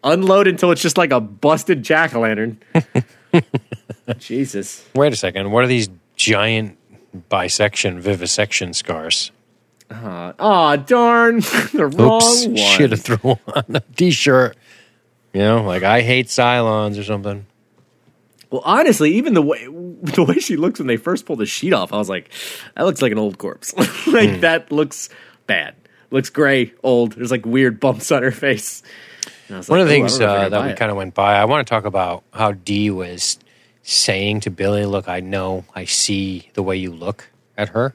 Unload 0.04 0.48
until 0.48 0.72
it's 0.72 0.82
just 0.82 0.98
like 0.98 1.12
a 1.12 1.20
busted 1.20 1.84
jack 1.84 2.16
o' 2.16 2.22
lantern. 2.22 2.58
Jesus. 4.18 4.84
Wait 4.96 5.14
a 5.14 5.16
second. 5.16 5.52
What 5.52 5.64
are 5.64 5.68
these 5.68 5.90
giant 6.16 6.78
bisection, 7.30 8.00
vivisection 8.00 8.74
scars? 8.74 9.32
Aw, 9.92 10.76
darn. 10.78 11.40
the 11.74 11.92
wrong 11.98 12.22
Oops, 12.24 12.48
one. 12.48 12.56
should 12.58 12.92
have 12.92 13.02
thrown 13.02 13.38
on 13.54 13.64
a 13.76 13.80
t-shirt. 13.96 14.56
You 15.34 15.42
know, 15.42 15.64
like 15.64 15.84
I 15.84 16.02
hate 16.02 16.28
Cylons 16.28 17.00
or 17.00 17.04
something. 17.04 17.46
Well, 18.50 18.62
honestly, 18.66 19.14
even 19.16 19.34
the 19.34 19.42
way 19.42 19.66
the 19.66 20.26
way 20.28 20.36
she 20.40 20.58
looks 20.58 20.80
when 20.80 20.88
they 20.88 20.98
first 20.98 21.26
pull 21.26 21.36
the 21.38 21.46
sheet 21.46 21.74
off, 21.74 21.94
I 21.94 21.98
was 21.98 22.10
like, 22.10 22.32
that 22.76 22.84
looks 22.84 23.02
like 23.02 23.12
an 23.14 23.18
old 23.20 23.38
corpse. 23.38 23.74
like 24.08 24.30
Hmm. 24.30 24.40
that 24.42 24.72
looks 24.72 25.10
bad. 25.48 25.76
Looks 26.12 26.30
gray, 26.30 26.74
old. 26.84 27.14
There's 27.14 27.32
like 27.32 27.46
weird 27.46 27.80
bumps 27.80 28.12
on 28.12 28.22
her 28.24 28.32
face. 28.32 28.84
And 29.48 29.56
I 29.56 29.58
was 29.60 29.70
One 29.70 29.80
like, 29.80 29.84
of 29.84 29.90
the 29.90 29.94
things 29.96 30.18
don't 30.18 30.28
know 30.28 30.34
if 30.36 30.40
I 30.42 30.46
uh, 30.46 30.50
that 30.50 30.68
we 30.68 30.74
kind 30.76 30.92
of 30.92 30.98
went 30.98 31.14
by, 31.14 31.36
I 31.36 31.46
want 31.46 31.66
to 31.66 31.70
talk 31.70 31.86
about 31.86 32.24
how 32.34 32.52
Dee 32.52 32.90
was 32.92 33.40
saying 33.84 34.42
to 34.42 34.50
Billy, 34.52 34.86
"Look, 34.86 35.08
I 35.10 35.20
know, 35.22 35.66
I 35.74 35.86
see 35.86 36.50
the 36.54 36.62
way 36.64 36.76
you 36.78 36.92
look 36.92 37.30
at 37.58 37.70
her. 37.70 37.94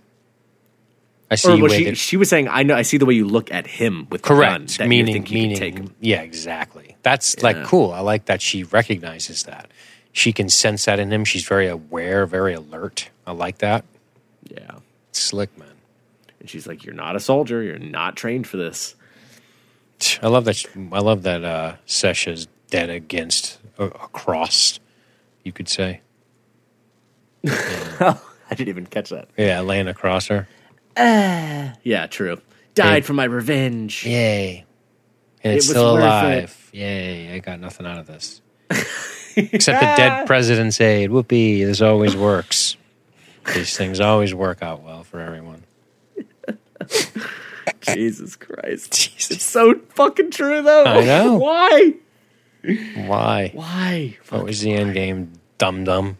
I 1.30 1.34
see 1.34 1.60
Or 1.60 1.64
way 1.64 1.78
she, 1.78 1.84
that- 1.84 1.96
she 1.96 2.16
was 2.16 2.28
saying, 2.28 2.48
I 2.48 2.62
know, 2.62 2.74
I 2.74 2.82
see 2.82 2.98
the 2.98 3.06
way 3.06 3.14
you 3.14 3.26
look 3.26 3.50
at 3.52 3.66
him 3.66 4.06
with 4.10 4.22
the 4.22 4.28
correct, 4.28 4.78
you 4.78 4.86
meaning 4.86 5.26
you 5.26 5.34
meaning 5.34 5.56
take 5.56 5.76
him. 5.76 5.94
yeah, 6.00 6.22
exactly. 6.22 6.96
That's 7.02 7.42
like 7.42 7.64
cool. 7.64 7.92
I 7.92 8.00
like 8.00 8.26
that 8.26 8.40
she 8.40 8.64
recognizes 8.64 9.42
that. 9.44 9.70
She 10.12 10.32
can 10.32 10.48
sense 10.48 10.84
that 10.86 10.98
in 10.98 11.12
him. 11.12 11.24
She's 11.24 11.46
very 11.46 11.66
aware, 11.68 12.26
very 12.26 12.54
alert. 12.54 13.10
I 13.26 13.32
like 13.32 13.58
that. 13.58 13.84
Yeah. 14.48 14.76
Slick 15.12 15.56
man. 15.58 15.68
And 16.46 16.50
she's 16.52 16.68
like, 16.68 16.84
You're 16.84 16.94
not 16.94 17.16
a 17.16 17.20
soldier. 17.20 17.60
You're 17.60 17.76
not 17.80 18.14
trained 18.14 18.46
for 18.46 18.56
this. 18.56 18.94
I 20.22 20.28
love 20.28 20.44
that. 20.44 20.64
I 20.92 21.00
love 21.00 21.24
that. 21.24 21.42
Uh, 21.42 21.74
Sesha's 21.88 22.46
dead 22.70 22.88
against 22.88 23.58
a, 23.78 23.86
a 23.86 23.90
cross. 24.12 24.78
You 25.42 25.50
could 25.50 25.68
say, 25.68 26.02
I 27.48 28.16
didn't 28.50 28.68
even 28.68 28.86
catch 28.86 29.10
that. 29.10 29.28
yeah, 29.36 29.58
laying 29.62 29.88
across 29.88 30.28
her. 30.28 30.46
Yeah, 30.96 32.06
true. 32.08 32.40
Died 32.76 33.04
for 33.04 33.12
my 33.14 33.24
revenge. 33.24 34.06
Yay! 34.06 34.64
And 35.42 35.52
it's 35.52 35.66
It 35.66 35.70
still 35.70 35.98
alive. 35.98 36.70
Yay! 36.72 37.34
I 37.34 37.40
got 37.40 37.58
nothing 37.58 37.86
out 37.86 37.98
of 37.98 38.06
this 38.06 38.40
except 39.36 39.80
the 39.80 39.94
dead 39.96 40.28
president's 40.28 40.80
aid. 40.80 41.10
Whoopee! 41.10 41.64
This 41.64 41.80
always 41.82 42.14
works. 42.14 42.76
These 43.52 43.76
things 43.76 43.98
always 43.98 44.32
work 44.32 44.62
out 44.62 44.84
well 44.84 45.02
for 45.02 45.18
everyone. 45.18 45.64
Jesus 47.94 48.36
Christ. 48.36 48.92
Jesus. 48.92 49.30
It's 49.30 49.44
so 49.44 49.80
fucking 49.90 50.30
true, 50.30 50.62
though. 50.62 50.84
I 50.84 51.04
know. 51.04 51.36
Why? 51.38 51.94
Why? 53.06 53.50
Why? 53.54 54.16
What 54.30 54.44
was 54.44 54.60
the 54.60 54.72
end 54.72 54.94
game? 54.94 55.32
Dum 55.58 55.84
dum. 55.84 56.18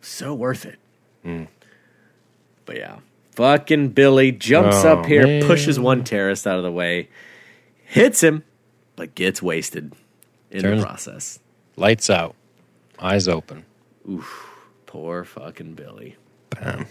So 0.00 0.34
worth 0.34 0.66
it. 0.66 0.78
Hmm. 1.22 1.44
But 2.64 2.76
yeah. 2.76 2.98
Fucking 3.32 3.90
Billy 3.90 4.32
jumps 4.32 4.84
Oh, 4.84 4.98
up 5.00 5.06
here, 5.06 5.26
man. 5.26 5.42
pushes 5.46 5.78
one 5.78 6.04
terrorist 6.04 6.46
out 6.46 6.56
of 6.58 6.64
the 6.64 6.72
way, 6.72 7.08
hits 7.84 8.22
him, 8.22 8.44
but 8.96 9.14
gets 9.14 9.42
wasted 9.42 9.92
in 10.50 10.62
Turns- 10.62 10.80
the 10.80 10.86
process. 10.86 11.38
Lights 11.76 12.08
out. 12.08 12.34
Eyes 12.98 13.28
open. 13.28 13.64
Oof. 14.08 14.48
Poor 14.86 15.24
fucking 15.24 15.74
Billy. 15.74 16.16
Bam. 16.50 16.86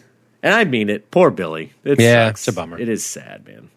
And 0.45 0.53
I 0.53 0.63
mean 0.63 0.89
it. 0.89 1.09
Poor 1.09 1.31
Billy. 1.31 1.73
It 1.84 1.99
Yeah, 1.99 2.27
sucks. 2.27 2.41
it's 2.47 2.55
a 2.55 2.59
bummer. 2.61 2.77
It 2.80 2.88
is 2.88 3.03
sad, 3.03 3.47
man. 3.47 3.69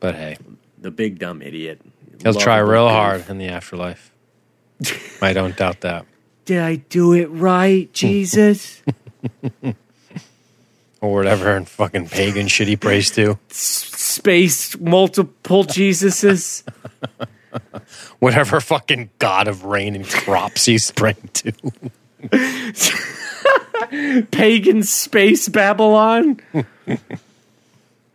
But 0.00 0.14
hey, 0.14 0.38
The 0.80 0.90
big 0.90 1.18
dumb 1.18 1.42
idiot. 1.42 1.80
he'll 2.22 2.32
try 2.34 2.58
real 2.58 2.86
goof. 2.88 2.92
hard 2.96 3.28
in 3.28 3.36
the 3.38 3.48
afterlife. 3.48 4.10
I 5.20 5.32
don't 5.34 5.54
doubt 5.56 5.82
that. 5.82 6.06
Did 6.46 6.60
I 6.60 6.76
do 6.76 7.12
it 7.12 7.26
right, 7.26 7.92
Jesus? 7.94 8.82
Or 11.00 11.12
whatever 11.14 11.56
and 11.56 11.68
fucking 11.68 12.10
pagan 12.10 12.46
shit 12.46 12.68
he 12.68 12.76
prays 12.76 13.10
to. 13.16 13.36
Space 13.48 14.78
multiple 14.78 15.64
Jesuses. 15.64 16.62
Whatever 18.20 18.60
fucking 18.60 19.10
god 19.18 19.48
of 19.48 19.64
rain 19.64 19.96
and 19.96 20.06
crops 20.08 20.64
he's 20.66 20.92
praying 20.92 21.28
to. 21.34 21.52
Pagan 24.30 24.82
space 24.82 25.48
Babylon. 25.48 26.40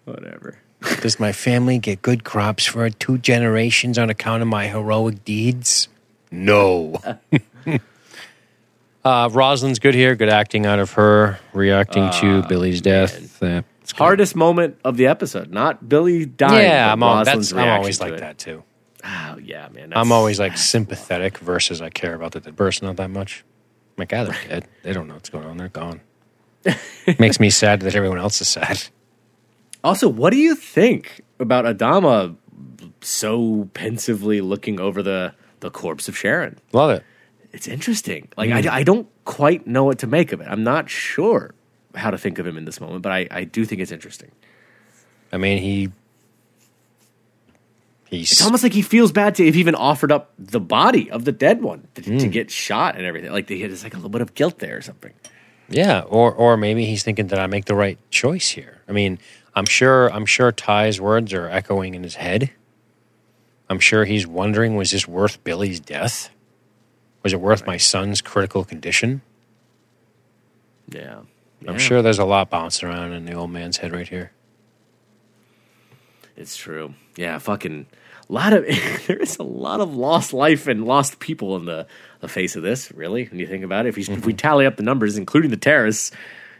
Whatever. 0.06 0.58
Does 1.02 1.20
my 1.20 1.32
family 1.32 1.80
get 1.80 2.02
good 2.02 2.24
crops 2.24 2.66
for 2.66 2.90
two 2.90 3.18
generations 3.18 3.98
on 3.98 4.10
account 4.10 4.42
of 4.42 4.48
my 4.48 4.68
heroic 4.68 5.26
deeds? 5.26 5.88
No. 6.32 7.02
uh, 9.06 9.30
Roslin's 9.32 9.80
good 9.80 9.96
here. 9.96 10.16
Good 10.16 10.30
acting 10.30 10.66
out 10.66 10.80
of 10.80 10.94
her, 10.94 11.40
reacting 11.54 12.10
to 12.22 12.44
Billy's 12.44 12.82
death. 12.82 13.42
Uh, 13.42 13.64
it's 13.82 13.94
good. 13.94 13.98
Hardest 13.98 14.36
moment 14.36 14.80
of 14.84 14.98
the 14.98 15.08
episode, 15.08 15.52
not 15.52 15.88
Billy 15.88 16.26
dying. 16.26 16.62
Yeah, 16.62 16.88
but 16.88 16.94
I'm, 16.94 17.04
al- 17.04 17.16
Roslin's 17.18 17.50
that's, 17.50 17.54
I'm 17.54 17.80
always 17.80 17.98
to 17.98 18.04
like 18.04 18.14
it. 18.14 18.20
that 18.20 18.38
too. 18.38 18.64
Oh 19.04 19.40
yeah, 19.42 19.70
man. 19.70 19.94
I'm 19.96 20.12
always 20.12 20.40
like 20.40 20.58
sympathetic 20.58 21.38
versus 21.38 21.82
I 21.82 21.90
care 21.90 22.14
about 22.14 22.34
the 22.34 22.40
dead 22.40 22.58
person 22.58 22.88
not 22.88 22.98
that 22.98 23.10
much. 23.10 23.44
I'm 23.98 24.02
like, 24.02 24.14
ah, 24.14 24.24
they're 24.26 24.48
dead. 24.48 24.68
They 24.84 24.94
don't 24.94 25.08
know 25.08 25.16
what's 25.16 25.30
going 25.30 25.46
on. 25.46 25.58
They're 25.58 25.70
gone. 25.70 26.02
Makes 27.18 27.40
me 27.40 27.50
sad 27.50 27.80
that 27.82 27.96
everyone 27.96 28.20
else 28.20 28.42
is 28.42 28.48
sad. 28.48 28.84
Also, 29.84 30.08
what 30.10 30.32
do 30.32 30.38
you 30.38 30.56
think 30.56 31.22
about 31.40 31.66
Adama 31.66 32.36
so 33.02 33.70
pensively 33.74 34.42
looking 34.42 34.80
over 34.80 35.02
the 35.02 35.34
the 35.62 35.72
corpse 35.72 36.08
of 36.08 36.18
Sharon? 36.18 36.58
Love 36.74 36.92
it. 36.92 37.04
It's 37.54 37.68
interesting. 37.68 38.28
Like 38.38 38.50
Mm. 38.50 38.70
I, 38.70 38.78
I 38.80 38.84
don't 38.84 39.08
quite 39.26 39.66
know 39.66 39.84
what 39.86 40.00
to 40.00 40.08
make 40.08 40.32
of 40.32 40.42
it. 40.42 40.48
I'm 40.50 40.64
not 40.64 40.90
sure 40.90 41.56
how 41.96 42.12
to 42.12 42.18
think 42.18 42.38
of 42.38 42.46
him 42.46 42.58
in 42.58 42.66
this 42.66 42.80
moment, 42.80 43.02
but 43.02 43.12
I, 43.12 43.28
I 43.32 43.44
do 43.46 43.66
think 43.66 43.82
it's 43.82 43.92
interesting. 43.92 44.32
I 45.32 45.38
mean, 45.38 45.58
he. 45.58 45.92
He's 48.10 48.32
It's 48.32 48.42
almost 48.44 48.64
like 48.64 48.74
he 48.74 48.82
feels 48.82 49.12
bad 49.12 49.36
to 49.36 49.46
have 49.46 49.56
even 49.56 49.76
offered 49.76 50.12
up 50.12 50.32
the 50.40 50.60
body 50.62 51.12
of 51.12 51.26
the 51.26 51.32
dead 51.34 51.62
one 51.62 51.88
to, 51.96 52.02
Hmm. 52.02 52.18
to 52.20 52.28
get 52.28 52.50
shot 52.50 52.96
and 52.96 53.06
everything. 53.06 53.32
Like 53.32 53.48
there's 53.48 53.84
like 53.84 53.94
a 53.94 53.98
little 53.98 54.10
bit 54.10 54.22
of 54.22 54.34
guilt 54.34 54.60
there 54.60 54.78
or 54.78 54.82
something. 54.82 55.14
Yeah, 55.70 56.02
or 56.08 56.32
or 56.34 56.56
maybe 56.56 56.86
he's 56.86 57.04
thinking 57.04 57.28
that 57.28 57.40
I 57.40 57.48
make 57.48 57.66
the 57.66 57.76
right 57.76 58.00
choice 58.10 58.50
here. 58.50 58.82
I 58.88 58.94
mean, 58.94 59.20
I'm 59.56 59.66
sure 59.66 60.08
I'm 60.14 60.26
sure 60.26 60.52
Tigh's 60.54 61.02
words 61.02 61.34
are 61.34 61.50
echoing 61.50 61.94
in 61.96 62.04
his 62.04 62.16
head. 62.16 62.52
I'm 63.70 63.80
sure 63.80 64.06
he's 64.06 64.26
wondering, 64.26 64.78
was 64.78 64.92
this 64.92 65.06
worth 65.10 65.44
Billy's 65.44 65.82
death? 65.82 66.30
Was 67.24 67.34
it 67.34 67.42
worth 67.42 67.68
my 67.68 67.76
son's 67.76 68.22
critical 68.22 68.64
condition? 68.64 69.22
Yeah. 70.90 71.22
I'm 71.68 71.78
sure 71.80 72.02
there's 72.02 72.20
a 72.20 72.24
lot 72.24 72.50
bouncing 72.50 72.88
around 72.88 73.12
in 73.12 73.26
the 73.26 73.34
old 73.34 73.50
man's 73.52 73.78
head 73.78 73.92
right 73.92 74.08
here. 74.08 74.32
It's 76.38 76.56
true. 76.56 76.94
Yeah, 77.16 77.40
fucking 77.40 77.88
a 78.30 78.34
lot 78.34 78.54
of 78.54 78.66
there 79.08 79.18
is 79.18 79.38
a 79.38 79.44
lot 79.44 79.82
of 79.82 79.96
lost 79.96 80.34
life 80.34 80.68
and 80.68 80.86
lost 80.86 81.20
people 81.20 81.56
in 81.56 81.66
the, 81.66 81.88
the 82.22 82.28
face 82.28 82.56
of 82.56 82.64
this, 82.64 82.92
really, 82.92 83.26
when 83.26 83.40
you 83.40 83.48
think 83.48 83.64
about 83.64 83.86
it. 83.86 83.90
If, 83.90 83.98
you, 83.98 84.14
if 84.14 84.26
we 84.26 84.34
mm-hmm. 84.34 84.38
tally 84.38 84.66
up 84.66 84.78
the 84.78 84.84
numbers, 84.84 85.18
including 85.18 85.52
the 85.52 85.58
terrorists, 85.58 86.12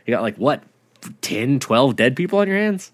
you 0.06 0.14
got 0.14 0.22
like 0.22 0.38
what, 0.38 0.64
10, 1.22 1.60
12 1.60 1.96
dead 1.96 2.16
people 2.16 2.40
on 2.40 2.48
your 2.48 2.58
hands? 2.58 2.92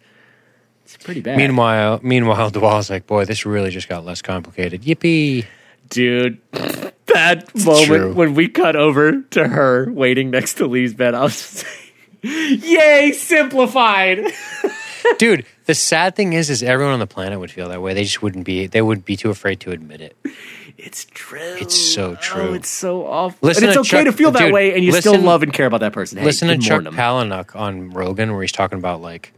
It's 0.83 0.97
pretty 0.97 1.21
bad. 1.21 1.37
Meanwhile, 1.37 2.01
meanwhile, 2.03 2.51
Dualla's 2.51 2.89
like, 2.89 3.07
boy, 3.07 3.23
this 3.25 3.45
really 3.45 3.69
just 3.69 3.87
got 3.87 4.03
less 4.03 4.21
complicated. 4.21 4.81
Yippee! 4.81 5.45
dude. 5.93 6.39
That 7.05 7.53
moment 7.53 7.85
true. 7.85 8.13
when 8.13 8.33
we 8.33 8.47
cut 8.47 8.75
over 8.75 9.21
to 9.21 9.47
her 9.47 9.91
waiting 9.91 10.31
next 10.31 10.55
to 10.55 10.65
Lee's 10.65 10.95
bed, 10.95 11.13
I 11.13 11.21
was 11.23 11.35
just 11.35 11.65
like, 12.23 12.63
"Yay, 12.63 13.11
simplified!" 13.11 14.31
Dude, 15.19 15.45
the 15.65 15.75
sad 15.75 16.15
thing 16.15 16.33
is, 16.33 16.49
is 16.49 16.61
everyone 16.61 16.93
on 16.93 16.99
the 16.99 17.07
planet 17.07 17.39
would 17.39 17.51
feel 17.51 17.69
that 17.69 17.81
way. 17.81 17.93
They 17.93 18.03
just 18.03 18.21
wouldn't 18.21 18.45
be. 18.45 18.67
They 18.67 18.81
would 18.81 19.05
be 19.05 19.15
too 19.15 19.29
afraid 19.29 19.59
to 19.61 19.71
admit 19.71 20.01
it. 20.01 20.17
It's 20.77 21.05
true. 21.05 21.55
It's 21.59 21.75
so 21.75 22.11
oh, 22.11 22.15
true. 22.15 22.41
Oh, 22.49 22.53
it's 22.53 22.69
so 22.69 23.05
awful. 23.05 23.37
Listen 23.41 23.65
and 23.65 23.69
it's 23.69 23.75
to 23.75 23.95
okay 23.95 24.03
Chuck- 24.03 24.11
to 24.13 24.17
feel 24.17 24.31
that 24.31 24.39
dude, 24.39 24.53
way, 24.53 24.73
and 24.73 24.83
you 24.83 24.91
still 24.93 25.19
love 25.19 25.43
and 25.43 25.53
care 25.53 25.65
about 25.65 25.81
that 25.81 25.93
person. 25.93 26.17
Hey, 26.17 26.25
Listen 26.25 26.47
to 26.47 26.57
Chuck 26.57 26.83
morning. 26.83 26.99
Palahniuk 26.99 27.55
on 27.55 27.91
Rogan, 27.91 28.33
where 28.33 28.41
he's 28.41 28.51
talking 28.51 28.79
about 28.79 29.01
like 29.01 29.33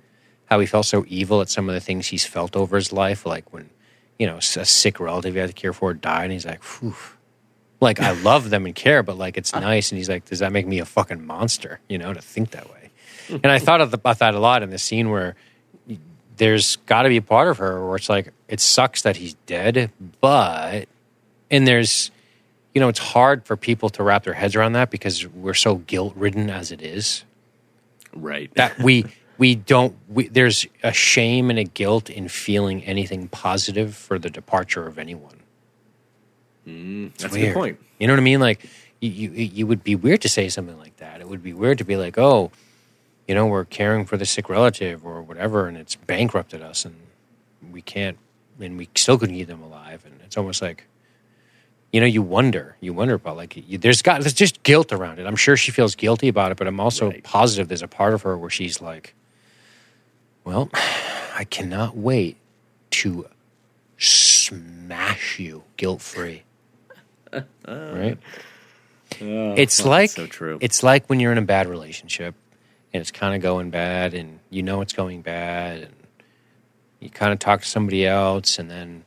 how 0.46 0.60
he 0.60 0.66
felt 0.66 0.86
so 0.86 1.06
evil 1.08 1.42
at 1.42 1.50
some 1.50 1.70
of 1.70 1.76
the 1.76 1.82
things 1.82 2.08
he's 2.08 2.26
felt 2.26 2.56
over 2.56 2.76
his 2.76 2.94
life, 2.94 3.26
like 3.26 3.52
when 3.54 3.70
you 4.18 4.26
know 4.26 4.38
a 4.38 4.42
sick 4.42 5.00
relative 5.00 5.34
he 5.34 5.40
had 5.40 5.50
to 5.50 5.54
care 5.54 5.74
for 5.74 5.94
died, 5.94 6.24
and 6.24 6.34
he's 6.34 6.46
like, 6.46 6.64
Phew. 6.64 6.96
like 7.82 8.00
I 8.00 8.14
love 8.14 8.50
them 8.50 8.66
and 8.66 8.74
care, 8.74 9.04
but 9.04 9.18
like 9.18 9.38
it's 9.38 9.54
nice, 9.54 9.92
and 9.92 9.98
he's 9.98 10.10
like, 10.10 10.26
does 10.26 10.40
that 10.40 10.52
make 10.52 10.66
me 10.66 10.80
a 10.80 10.86
fucking 10.86 11.26
monster? 11.26 11.80
You 11.90 11.98
know, 11.98 12.14
to 12.14 12.22
think 12.22 12.52
that 12.52 12.72
way. 12.72 12.90
And 13.30 13.48
I 13.48 13.60
thought 13.60 13.82
of 13.82 13.92
the, 13.92 13.98
about 13.98 14.20
that 14.20 14.36
a 14.36 14.40
lot 14.40 14.64
in 14.64 14.70
the 14.70 14.78
scene 14.78 15.10
where 15.10 15.36
there's 16.38 16.78
got 16.88 17.04
to 17.04 17.10
be 17.10 17.18
a 17.18 17.22
part 17.22 17.48
of 17.48 17.58
her 17.58 17.86
where 17.86 17.96
it's 17.96 18.10
like 18.10 18.34
it 18.48 18.60
sucks 18.60 19.02
that 19.04 19.18
he's 19.18 19.34
dead, 19.46 19.92
but 20.22 20.88
and 21.50 21.68
there's 21.68 22.12
you 22.74 22.82
know 22.82 22.90
it's 22.90 23.00
hard 23.00 23.46
for 23.46 23.56
people 23.56 23.90
to 23.90 24.04
wrap 24.04 24.24
their 24.24 24.34
heads 24.34 24.56
around 24.56 24.74
that 24.74 24.92
because 24.92 25.28
we're 25.28 25.54
so 25.54 25.76
guilt 25.76 26.14
ridden 26.16 26.50
as 26.50 26.72
it 26.72 26.82
is. 26.82 27.24
Right? 28.14 28.54
that 28.56 28.80
we 28.80 29.06
we 29.38 29.56
don't 29.56 29.96
we, 30.10 30.28
there's 30.28 30.66
a 30.84 30.94
shame 30.94 31.50
and 31.50 31.60
a 31.60 31.64
guilt 31.64 32.10
in 32.10 32.28
feeling 32.28 32.84
anything 32.84 33.28
positive 33.28 33.96
for 33.96 34.18
the 34.20 34.30
departure 34.30 34.88
of 34.88 34.98
anyone. 34.98 35.40
Mm, 36.68 37.16
that's 37.18 37.36
a 37.36 37.40
good 37.40 37.54
point. 37.54 37.80
you 38.00 38.08
know 38.08 38.14
what 38.14 38.20
i 38.20 38.24
mean? 38.24 38.40
Like 38.40 38.68
you, 39.02 39.10
you 39.10 39.30
you 39.32 39.68
would 39.68 39.84
be 39.84 39.96
weird 39.96 40.22
to 40.22 40.30
say 40.30 40.50
something 40.50 40.78
like 40.80 40.98
that. 40.98 41.22
It 41.22 41.30
would 41.30 41.44
be 41.44 41.54
weird 41.54 41.78
to 41.80 41.84
be 41.84 41.96
like 41.96 42.18
oh 42.18 42.52
you 43.28 43.36
know 43.36 43.46
we're 43.48 43.66
caring 43.66 44.06
for 44.06 44.18
the 44.18 44.26
sick 44.26 44.50
relative 44.50 45.06
or 45.06 45.22
whatever 45.22 45.68
and 45.68 45.78
it's 45.78 45.96
bankrupted 45.96 46.62
us 46.62 46.86
and 46.86 46.96
we 47.72 47.82
can't 47.82 48.18
and 48.60 48.78
we 48.78 48.88
still 48.96 49.18
couldn't 49.18 49.36
keep 49.36 49.48
them 49.48 49.62
alive 49.64 50.04
and 50.06 50.20
it's 50.24 50.38
almost 50.38 50.62
like 50.62 50.86
you 51.92 52.00
know 52.00 52.06
you 52.08 52.22
wonder 52.22 52.76
you 52.82 52.94
wonder 52.94 53.14
about 53.16 53.36
like 53.38 53.56
you, 53.70 53.78
there's 53.78 54.02
got 54.02 54.22
there's 54.22 54.34
just 54.34 54.62
guilt 54.64 54.92
around 54.94 55.20
it 55.20 55.26
i'm 55.26 55.36
sure 55.36 55.58
she 55.58 55.72
feels 55.72 55.96
guilty 55.96 56.28
about 56.28 56.52
it 56.52 56.58
but 56.58 56.68
i'm 56.68 56.80
also 56.80 57.10
Right. 57.10 57.24
positive 57.24 57.68
there's 57.68 57.82
a 57.82 57.88
part 57.88 58.14
of 58.14 58.22
her 58.24 58.38
where 58.38 58.50
she's 58.50 58.82
like 58.82 59.14
well 60.44 60.70
i 61.36 61.46
cannot 61.50 61.96
wait 61.98 62.38
to 62.92 63.28
smash 63.98 65.40
you 65.40 65.64
guilt 65.78 66.02
free 66.02 66.44
right 67.68 68.18
oh, 69.22 69.54
it's 69.58 69.80
fuck, 69.80 69.88
like 69.88 70.10
so 70.12 70.28
true. 70.28 70.58
it's 70.62 70.84
like 70.84 71.08
when 71.10 71.20
you're 71.20 71.32
in 71.32 71.38
a 71.38 71.42
bad 71.42 71.68
relationship 71.68 72.36
and 72.96 73.02
it's 73.02 73.12
kind 73.12 73.36
of 73.36 73.42
going 73.42 73.70
bad 73.70 74.14
and 74.14 74.40
you 74.50 74.64
know 74.64 74.80
it's 74.80 74.94
going 74.94 75.22
bad 75.22 75.80
and 75.80 75.94
you 77.02 77.10
kind 77.10 77.34
of 77.34 77.40
talk 77.40 77.60
to 77.60 77.68
somebody 77.68 78.08
else 78.08 78.58
and 78.58 78.72
then 78.72 79.04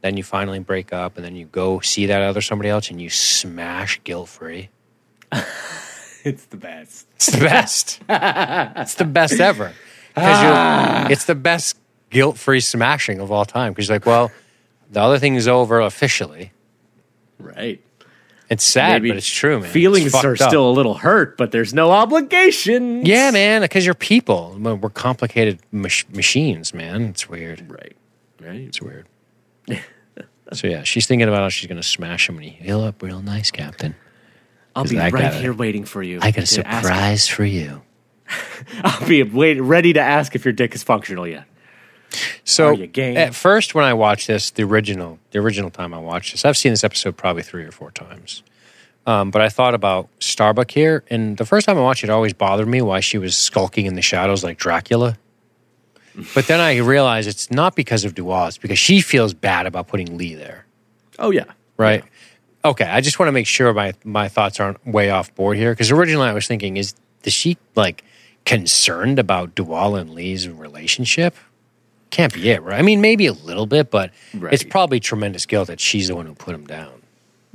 then 0.00 0.16
you 0.16 0.22
finally 0.22 0.60
break 0.60 0.94
up 0.94 1.16
and 1.16 1.24
then 1.24 1.36
you 1.36 1.44
go 1.44 1.78
see 1.80 2.06
that 2.06 2.22
other 2.22 2.40
somebody 2.40 2.70
else 2.70 2.90
and 2.90 2.98
you 2.98 3.10
smash 3.10 4.02
guilt 4.02 4.28
free 4.28 4.70
It's 6.24 6.46
the 6.46 6.56
best. 6.56 7.06
it's 7.14 7.30
the 7.30 7.38
best. 7.38 8.00
It's 8.08 8.94
the 8.94 9.04
best 9.04 9.38
ever. 9.38 9.72
Because 10.08 10.38
ah. 10.42 11.06
it's 11.08 11.24
the 11.26 11.36
best 11.36 11.78
guilt 12.10 12.36
free 12.36 12.58
smashing 12.58 13.20
of 13.20 13.30
all 13.30 13.44
time 13.44 13.72
because 13.72 13.88
you're 13.88 13.94
like 13.94 14.06
well 14.06 14.32
the 14.90 15.00
other 15.00 15.20
thing 15.20 15.36
is 15.36 15.46
over 15.46 15.80
officially. 15.80 16.50
Right. 17.38 17.80
It's 18.48 18.64
sad 18.64 19.02
Maybe 19.02 19.10
but 19.10 19.18
it's 19.18 19.28
true 19.28 19.60
man 19.60 19.70
Feelings 19.70 20.14
are 20.14 20.32
up. 20.32 20.38
still 20.38 20.68
a 20.68 20.72
little 20.72 20.94
hurt, 20.94 21.36
but 21.36 21.50
there's 21.52 21.74
no 21.74 21.90
obligation. 21.90 23.04
Yeah, 23.04 23.30
man, 23.30 23.62
because 23.62 23.84
you're 23.84 23.94
people. 23.94 24.56
We're 24.60 24.90
complicated 24.90 25.58
mach- 25.72 26.08
machines, 26.14 26.72
man. 26.72 27.06
It's 27.06 27.28
weird. 27.28 27.70
Right. 27.70 27.96
Right. 28.40 28.60
It's 28.60 28.80
weird. 28.80 29.06
so 30.52 30.66
yeah, 30.68 30.82
she's 30.84 31.06
thinking 31.06 31.26
about 31.28 31.40
how 31.40 31.48
she's 31.48 31.68
gonna 31.68 31.82
smash 31.82 32.28
him 32.28 32.36
when 32.36 32.44
he 32.44 32.50
heal 32.50 32.82
up 32.82 33.02
real 33.02 33.20
nice, 33.20 33.50
Captain. 33.50 33.94
I'll 34.74 34.84
be 34.84 34.98
I 34.98 35.04
right 35.08 35.22
got 35.22 35.34
it. 35.34 35.40
here 35.40 35.52
waiting 35.54 35.84
for 35.84 36.02
you. 36.02 36.18
I 36.22 36.30
got 36.30 36.38
a 36.38 36.42
ask- 36.42 36.52
surprise 36.52 37.28
for 37.28 37.44
you. 37.44 37.82
I'll 38.84 39.06
be 39.08 39.22
wait, 39.22 39.60
ready 39.60 39.92
to 39.94 40.00
ask 40.00 40.34
if 40.34 40.44
your 40.44 40.52
dick 40.52 40.74
is 40.74 40.82
functional 40.82 41.26
yet. 41.26 41.44
So 42.44 42.68
Are 42.68 42.74
you 42.74 42.86
game? 42.86 43.16
at 43.16 43.34
first, 43.34 43.74
when 43.74 43.84
I 43.84 43.94
watched 43.94 44.26
this, 44.26 44.50
the 44.50 44.62
original, 44.64 45.18
the 45.30 45.38
original 45.38 45.70
time 45.70 45.92
I 45.94 45.98
watched 45.98 46.32
this, 46.32 46.44
I've 46.44 46.56
seen 46.56 46.72
this 46.72 46.84
episode 46.84 47.16
probably 47.16 47.42
three 47.42 47.64
or 47.64 47.70
four 47.72 47.90
times. 47.90 48.42
Um, 49.06 49.30
but 49.30 49.40
I 49.40 49.48
thought 49.48 49.74
about 49.74 50.08
Starbuck 50.18 50.70
here, 50.70 51.04
and 51.08 51.36
the 51.36 51.44
first 51.46 51.66
time 51.66 51.78
I 51.78 51.80
watched 51.80 52.02
it, 52.02 52.08
it 52.08 52.12
always 52.12 52.32
bothered 52.32 52.66
me 52.66 52.82
why 52.82 52.98
she 53.00 53.18
was 53.18 53.36
skulking 53.36 53.86
in 53.86 53.94
the 53.94 54.02
shadows 54.02 54.42
like 54.42 54.58
Dracula. 54.58 55.16
But 56.34 56.46
then 56.46 56.60
I 56.60 56.78
realized 56.78 57.28
it's 57.28 57.50
not 57.50 57.76
because 57.76 58.06
of 58.06 58.14
Duaz, 58.14 58.54
it's 58.54 58.58
because 58.58 58.78
she 58.78 59.02
feels 59.02 59.34
bad 59.34 59.66
about 59.66 59.86
putting 59.86 60.16
Lee 60.16 60.34
there, 60.34 60.64
Oh 61.18 61.30
yeah, 61.30 61.44
right? 61.76 62.02
Okay, 62.64 62.86
I 62.86 63.02
just 63.02 63.18
want 63.18 63.28
to 63.28 63.32
make 63.32 63.46
sure 63.46 63.72
my 63.74 63.92
my 64.02 64.28
thoughts 64.28 64.58
aren't 64.58 64.84
way 64.86 65.10
off 65.10 65.34
board 65.34 65.58
here 65.58 65.72
because 65.72 65.90
originally 65.90 66.26
I 66.26 66.32
was 66.32 66.46
thinking, 66.46 66.78
is 66.78 66.94
is 67.24 67.34
she 67.34 67.58
like 67.74 68.02
concerned 68.46 69.18
about 69.18 69.54
Dualla 69.54 70.00
and 70.00 70.14
Lee's 70.14 70.48
relationship? 70.48 71.36
Can't 72.16 72.32
be 72.32 72.48
it, 72.48 72.62
right? 72.62 72.78
I 72.78 72.82
mean, 72.82 73.02
maybe 73.02 73.26
a 73.26 73.34
little 73.34 73.66
bit, 73.66 73.90
but 73.90 74.10
it's 74.50 74.64
probably 74.64 75.00
tremendous 75.00 75.44
guilt 75.44 75.68
that 75.68 75.80
she's 75.80 76.08
the 76.08 76.16
one 76.16 76.24
who 76.24 76.34
put 76.34 76.54
him 76.54 76.64
down. 76.64 76.95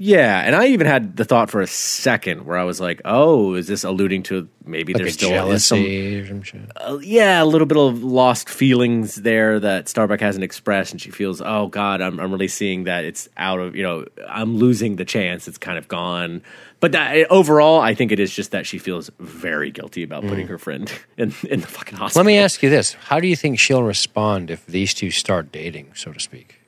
Yeah. 0.04 0.40
And 0.40 0.56
I 0.56 0.68
even 0.70 0.88
had 0.88 1.16
the 1.16 1.26
thought 1.26 1.52
for 1.52 1.62
a 1.62 1.68
second 1.68 2.48
where 2.48 2.58
I 2.58 2.64
was 2.64 2.82
like, 2.82 3.02
"Oh, 3.06 3.54
is 3.54 3.68
this 3.68 3.84
alluding 3.84 4.24
to 4.24 4.50
maybe 4.66 4.94
Like 4.94 5.04
there's 5.04 5.14
a 5.14 5.18
still 5.18 5.30
jealousy 5.30 6.20
or 6.20 6.28
some 6.28 6.42
shit. 6.42 6.62
uh, 6.76 6.98
yeah, 7.04 7.44
a 7.44 7.46
little 7.46 7.68
bit 7.68 7.78
of 7.78 8.04
lost 8.04 8.50
feelings 8.50 9.16
there 9.18 9.60
that 9.60 9.88
Starbuck 9.88 10.20
hasn't 10.20 10.44
expressed, 10.44 10.92
and 10.92 11.00
she 11.00 11.12
feels, 11.12 11.40
oh 11.40 11.68
God, 11.68 12.02
I'm 12.02 12.20
I'm 12.20 12.32
really 12.32 12.48
seeing 12.48 12.86
that 12.86 13.06
it's 13.06 13.30
out 13.38 13.60
of 13.60 13.76
you 13.76 13.84
know 13.84 14.06
I'm 14.28 14.58
losing 14.58 14.96
the 14.96 15.06
chance. 15.06 15.48
It's 15.48 15.60
kind 15.60 15.78
of 15.78 15.88
gone. 15.88 16.42
But 16.80 16.94
that, 16.94 17.28
overall, 17.30 17.80
I 17.80 17.94
think 17.94 18.12
it 18.12 18.20
is 18.20 18.34
just 18.34 18.50
that 18.52 18.66
she 18.66 18.80
feels 18.80 19.12
very 19.20 19.70
guilty 19.70 20.02
about 20.02 20.24
putting 20.24 20.48
her 20.48 20.58
friend 20.58 20.92
in 21.18 21.32
in 21.48 21.62
the 21.62 21.68
fucking 21.68 22.00
hospital. 22.00 22.26
Let 22.26 22.28
me 22.28 22.40
ask 22.40 22.64
you 22.64 22.72
this: 22.72 22.94
How 22.94 23.20
do 23.20 23.28
you 23.28 23.36
think 23.36 23.60
she'll 23.60 23.84
respond 23.84 24.50
if 24.50 24.66
these 24.66 24.96
two 24.96 25.12
start 25.12 25.52
dating, 25.52 25.92
so 25.94 26.12
to 26.12 26.20
speak? 26.20 26.60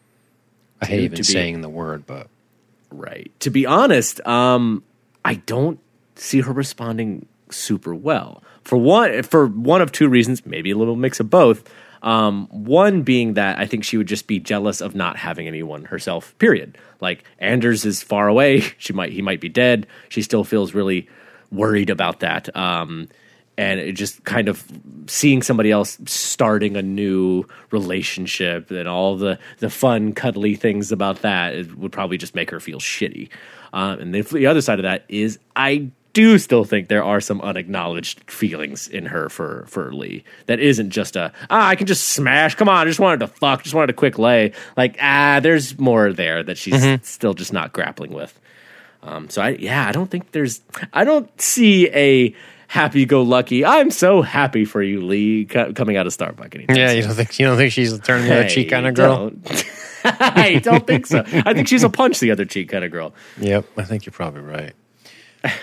I 0.83 0.85
hate 0.85 1.01
even 1.05 1.23
saying 1.23 1.61
the 1.61 1.69
word, 1.69 2.05
but 2.05 2.27
Right. 2.93 3.31
To 3.41 3.49
be 3.49 3.65
honest, 3.65 4.25
um, 4.27 4.83
I 5.25 5.35
don't 5.35 5.79
see 6.15 6.41
her 6.41 6.53
responding 6.53 7.27
super 7.49 7.93
well. 7.93 8.43
For 8.63 8.77
one, 8.77 9.23
for 9.23 9.47
one 9.47 9.81
of 9.81 9.91
two 9.91 10.07
reasons, 10.07 10.45
maybe 10.45 10.71
a 10.71 10.77
little 10.77 10.95
mix 10.95 11.19
of 11.19 11.29
both. 11.29 11.69
Um, 12.01 12.47
one 12.49 13.03
being 13.03 13.35
that 13.35 13.57
I 13.59 13.65
think 13.65 13.83
she 13.85 13.97
would 13.97 14.07
just 14.07 14.27
be 14.27 14.39
jealous 14.39 14.81
of 14.81 14.93
not 14.93 15.17
having 15.17 15.47
anyone 15.47 15.85
herself. 15.85 16.37
Period. 16.37 16.77
Like 16.99 17.23
Anders 17.39 17.85
is 17.85 18.03
far 18.03 18.27
away. 18.27 18.63
She 18.77 18.93
might 18.93 19.13
he 19.13 19.21
might 19.21 19.39
be 19.39 19.49
dead. 19.49 19.87
She 20.09 20.21
still 20.21 20.43
feels 20.43 20.73
really 20.73 21.07
worried 21.51 21.89
about 21.89 22.19
that. 22.19 22.53
Um, 22.55 23.07
and 23.57 23.79
it 23.79 23.93
just 23.93 24.23
kind 24.23 24.47
of 24.47 24.63
seeing 25.07 25.41
somebody 25.41 25.71
else 25.71 25.97
starting 26.05 26.75
a 26.75 26.81
new 26.81 27.45
relationship 27.71 28.71
and 28.71 28.87
all 28.87 29.15
the 29.15 29.37
the 29.59 29.69
fun 29.69 30.13
cuddly 30.13 30.55
things 30.55 30.91
about 30.91 31.21
that 31.21 31.53
it 31.53 31.77
would 31.77 31.91
probably 31.91 32.17
just 32.17 32.35
make 32.35 32.49
her 32.49 32.59
feel 32.59 32.79
shitty. 32.79 33.29
Um, 33.73 33.99
and 33.99 34.15
the, 34.15 34.21
the 34.21 34.47
other 34.47 34.61
side 34.61 34.79
of 34.79 34.83
that 34.83 35.05
is 35.09 35.39
i 35.55 35.89
do 36.13 36.37
still 36.37 36.63
think 36.63 36.89
there 36.89 37.03
are 37.03 37.19
some 37.19 37.41
unacknowledged 37.41 38.29
feelings 38.29 38.87
in 38.87 39.07
her 39.07 39.29
for 39.29 39.65
for 39.67 39.93
lee. 39.93 40.23
That 40.45 40.59
isn't 40.59 40.91
just 40.91 41.15
a 41.15 41.31
ah 41.49 41.67
i 41.67 41.75
can 41.75 41.87
just 41.87 42.09
smash. 42.09 42.55
Come 42.55 42.69
on 42.69 42.87
i 42.87 42.89
just 42.89 42.99
wanted 42.99 43.19
to 43.19 43.27
fuck 43.27 43.63
just 43.63 43.75
wanted 43.75 43.89
a 43.89 43.93
quick 43.93 44.17
lay. 44.17 44.53
Like 44.77 44.97
ah 45.01 45.39
there's 45.41 45.77
more 45.77 46.13
there 46.13 46.43
that 46.43 46.57
she's 46.57 46.83
still 47.07 47.33
just 47.33 47.53
not 47.53 47.73
grappling 47.73 48.13
with. 48.13 48.39
Um, 49.05 49.29
so 49.29 49.41
I, 49.41 49.49
yeah, 49.49 49.85
I 49.87 49.91
don't 49.91 50.09
think 50.09 50.31
there's, 50.31 50.61
I 50.93 51.03
don't 51.03 51.29
see 51.41 51.89
a 51.89 52.33
happy-go-lucky. 52.73 53.63
I'm 53.63 53.91
so 53.91 54.23
happy 54.23 54.65
for 54.65 54.81
you, 54.81 54.99
Lee, 55.05 55.45
co- 55.45 55.73
coming 55.73 55.95
out 55.95 56.07
of 56.07 56.17
Starbucks. 56.17 56.75
yeah, 56.75 56.91
you 56.91 57.03
don't 57.03 57.13
think 57.13 57.37
you 57.37 57.45
don't 57.45 57.55
think 57.55 57.71
she's 57.71 57.99
turning 57.99 58.27
the 58.27 58.39
other 58.39 58.49
cheek 58.49 58.71
kind 58.71 58.87
of 58.87 58.95
girl? 58.95 59.29
Don't. 59.29 59.65
I 60.03 60.59
don't 60.63 60.85
think 60.87 61.05
so. 61.05 61.23
I 61.45 61.53
think 61.53 61.67
she's 61.67 61.83
a 61.83 61.89
punch 61.89 62.19
the 62.19 62.31
other 62.31 62.45
cheek 62.45 62.69
kind 62.69 62.83
of 62.83 62.91
girl. 62.91 63.13
Yep, 63.39 63.65
I 63.77 63.83
think 63.83 64.07
you're 64.07 64.11
probably 64.13 64.41
right. 64.41 64.73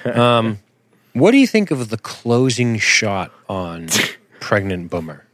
Um, 0.04 0.60
what 1.12 1.32
do 1.32 1.38
you 1.38 1.48
think 1.48 1.72
of 1.72 1.88
the 1.88 1.98
closing 1.98 2.78
shot 2.78 3.32
on 3.48 3.88
pregnant 4.40 4.88
Boomer? 4.90 5.26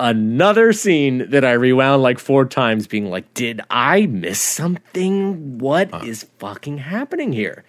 Another 0.00 0.72
scene 0.72 1.28
that 1.30 1.44
I 1.44 1.52
rewound 1.52 2.02
like 2.02 2.18
four 2.18 2.46
times, 2.46 2.86
being 2.86 3.10
like, 3.10 3.34
"Did 3.34 3.60
I 3.68 4.06
miss 4.06 4.40
something? 4.40 5.58
What 5.58 6.04
is 6.06 6.22
fucking 6.38 6.78
happening 6.78 7.32
here?" 7.34 7.64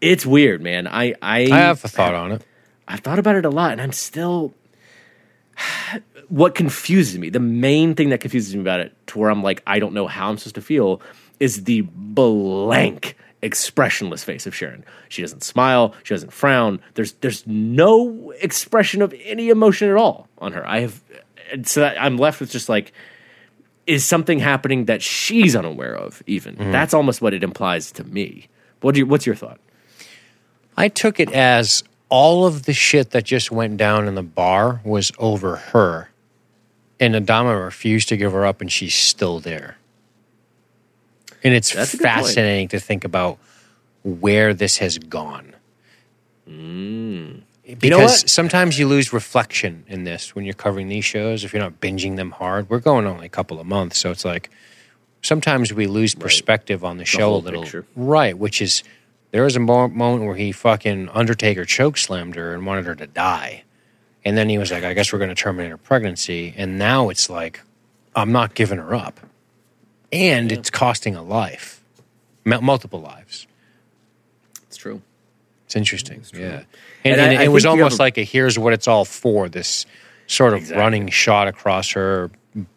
It's 0.00 0.24
weird, 0.24 0.62
man. 0.62 0.86
I 0.86 1.14
I, 1.20 1.48
I 1.52 1.58
have 1.58 1.84
a 1.84 1.88
thought 1.88 2.14
on 2.14 2.32
it. 2.32 2.42
I've 2.92 3.00
thought 3.00 3.18
about 3.18 3.36
it 3.36 3.44
a 3.44 3.50
lot, 3.50 3.72
and 3.72 3.80
I'm 3.80 3.92
still. 3.92 4.54
What 6.28 6.54
confuses 6.54 7.18
me, 7.18 7.28
the 7.28 7.40
main 7.40 7.94
thing 7.94 8.08
that 8.08 8.22
confuses 8.22 8.54
me 8.54 8.62
about 8.62 8.80
it, 8.80 8.94
to 9.08 9.18
where 9.18 9.28
I'm 9.28 9.42
like, 9.42 9.62
I 9.66 9.78
don't 9.78 9.92
know 9.92 10.06
how 10.06 10.30
I'm 10.30 10.38
supposed 10.38 10.54
to 10.54 10.62
feel, 10.62 11.02
is 11.40 11.64
the 11.64 11.82
blank, 11.82 13.18
expressionless 13.42 14.24
face 14.24 14.46
of 14.46 14.54
Sharon. 14.54 14.82
She 15.10 15.20
doesn't 15.20 15.42
smile, 15.42 15.94
she 16.04 16.14
doesn't 16.14 16.32
frown. 16.32 16.80
There's 16.94 17.12
there's 17.14 17.46
no 17.46 18.32
expression 18.40 19.02
of 19.02 19.14
any 19.24 19.50
emotion 19.50 19.90
at 19.90 19.96
all 19.96 20.26
on 20.38 20.52
her. 20.52 20.66
I 20.66 20.80
have, 20.80 21.02
so 21.64 21.80
that 21.80 22.00
I'm 22.00 22.16
left 22.16 22.40
with 22.40 22.50
just 22.50 22.70
like, 22.70 22.94
is 23.86 24.02
something 24.02 24.38
happening 24.38 24.86
that 24.86 25.02
she's 25.02 25.54
unaware 25.54 25.94
of? 25.94 26.22
Even 26.26 26.56
mm-hmm. 26.56 26.72
that's 26.72 26.94
almost 26.94 27.20
what 27.20 27.34
it 27.34 27.42
implies 27.42 27.92
to 27.92 28.04
me. 28.04 28.48
What 28.80 28.94
do 28.94 29.00
you, 29.00 29.06
what's 29.06 29.26
your 29.26 29.34
thought? 29.34 29.60
I 30.78 30.88
took 30.88 31.20
it 31.20 31.30
as 31.32 31.84
all 32.12 32.44
of 32.44 32.64
the 32.64 32.74
shit 32.74 33.12
that 33.12 33.24
just 33.24 33.50
went 33.50 33.78
down 33.78 34.06
in 34.06 34.14
the 34.14 34.22
bar 34.22 34.82
was 34.84 35.10
over 35.18 35.56
her, 35.56 36.10
and 37.00 37.14
Adama 37.14 37.64
refused 37.64 38.10
to 38.10 38.18
give 38.18 38.32
her 38.32 38.44
up, 38.44 38.60
and 38.60 38.70
she's 38.70 38.94
still 38.94 39.40
there. 39.40 39.78
And 41.42 41.54
it's 41.54 41.72
That's 41.72 41.94
a 41.94 41.96
good 41.96 42.04
point. 42.04 42.14
fascinating 42.14 42.68
to 42.68 42.80
think 42.80 43.04
about 43.04 43.38
where 44.04 44.52
this 44.52 44.76
has 44.76 44.98
gone. 44.98 45.54
Mm. 46.46 47.40
Because 47.78 48.22
know 48.22 48.26
sometimes 48.26 48.78
you 48.78 48.86
lose 48.86 49.14
reflection 49.14 49.84
in 49.88 50.04
this 50.04 50.34
when 50.34 50.44
you're 50.44 50.52
covering 50.52 50.88
these 50.88 51.06
shows. 51.06 51.44
If 51.44 51.54
you're 51.54 51.62
not 51.62 51.80
binging 51.80 52.16
them 52.16 52.32
hard, 52.32 52.68
we're 52.68 52.80
going 52.80 53.06
only 53.06 53.24
a 53.24 53.30
couple 53.30 53.58
of 53.58 53.66
months, 53.66 53.98
so 53.98 54.10
it's 54.10 54.26
like 54.26 54.50
sometimes 55.22 55.72
we 55.72 55.86
lose 55.86 56.14
perspective 56.14 56.84
on 56.84 56.98
the 56.98 57.06
show 57.06 57.34
a 57.34 57.36
little. 57.36 57.62
picture. 57.62 57.86
Right, 57.96 58.36
which 58.36 58.60
is 58.60 58.82
there 59.32 59.42
was 59.42 59.56
a 59.56 59.60
moment 59.60 60.24
where 60.24 60.36
he 60.36 60.52
fucking 60.52 61.08
Undertaker 61.10 61.64
choke 61.64 61.98
slammed 61.98 62.36
her 62.36 62.54
and 62.54 62.64
wanted 62.64 62.86
her 62.86 62.94
to 62.94 63.06
die, 63.06 63.64
and 64.24 64.36
then 64.38 64.48
he 64.48 64.56
was 64.58 64.70
like, 64.70 64.84
"I 64.84 64.94
guess 64.94 65.12
we're 65.12 65.18
going 65.18 65.28
to 65.30 65.34
terminate 65.34 65.70
her 65.72 65.76
pregnancy," 65.76 66.54
and 66.56 66.78
now 66.78 67.08
it's 67.08 67.28
like, 67.28 67.60
I'm 68.14 68.30
not 68.32 68.54
giving 68.54 68.78
her 68.78 68.94
up, 68.94 69.18
and 70.12 70.52
it's 70.52 70.70
costing 70.70 71.16
a 71.16 71.22
life, 71.22 71.82
M- 72.46 72.64
multiple 72.64 73.00
lives. 73.00 73.46
It's 74.68 74.76
true. 74.76 75.02
It's 75.66 75.76
interesting, 75.76 76.22
yeah. 76.34 76.62
And 77.04 77.14
And, 77.14 77.20
I- 77.20 77.24
and 77.28 77.38
I 77.38 77.44
it 77.44 77.48
was 77.48 77.64
you 77.64 77.70
have 77.70 77.78
almost 77.78 77.98
a- 77.98 78.02
like 78.02 78.18
a 78.18 78.22
here's 78.24 78.58
what 78.58 78.72
it's 78.74 78.86
all 78.86 79.04
for. 79.04 79.48
This 79.48 79.86
sort 80.26 80.52
of 80.52 80.60
Exactly. 80.60 80.80
running 80.82 81.08
shot 81.08 81.48
across 81.48 81.90
her 81.92 82.30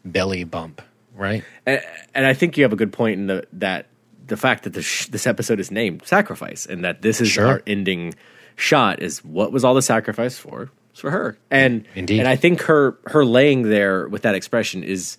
belly 0.05 0.43
bump, 0.45 0.81
right? 1.15 1.43
and, 1.65 1.81
and 2.13 2.25
I 2.25 2.33
think 2.33 2.57
you 2.57 2.63
have 2.63 2.71
a 2.73 2.77
good 2.77 2.93
point 2.93 3.19
in 3.19 3.27
the 3.27 3.45
that 3.53 3.87
the 4.27 4.37
fact 4.37 4.63
that 4.63 4.73
this 4.73 5.07
this 5.07 5.27
episode 5.27 5.59
is 5.59 5.71
named 5.71 6.05
sacrifice 6.05 6.65
and 6.65 6.83
that 6.83 7.01
this 7.01 7.21
is 7.21 7.29
Sure. 7.29 7.47
our 7.47 7.61
ending 7.67 8.13
shot 8.55 9.01
is 9.01 9.23
what 9.23 9.51
was 9.51 9.63
all 9.63 9.73
the 9.75 9.81
sacrifice 9.81 10.37
for? 10.37 10.69
It's 10.91 11.01
for 11.01 11.11
her. 11.11 11.37
And 11.51 11.85
Indeed. 11.95 12.19
and 12.19 12.27
I 12.27 12.35
think 12.35 12.61
her 12.63 12.97
her 13.07 13.25
laying 13.25 13.63
there 13.63 14.07
with 14.07 14.21
that 14.23 14.35
expression 14.35 14.83
is 14.83 15.17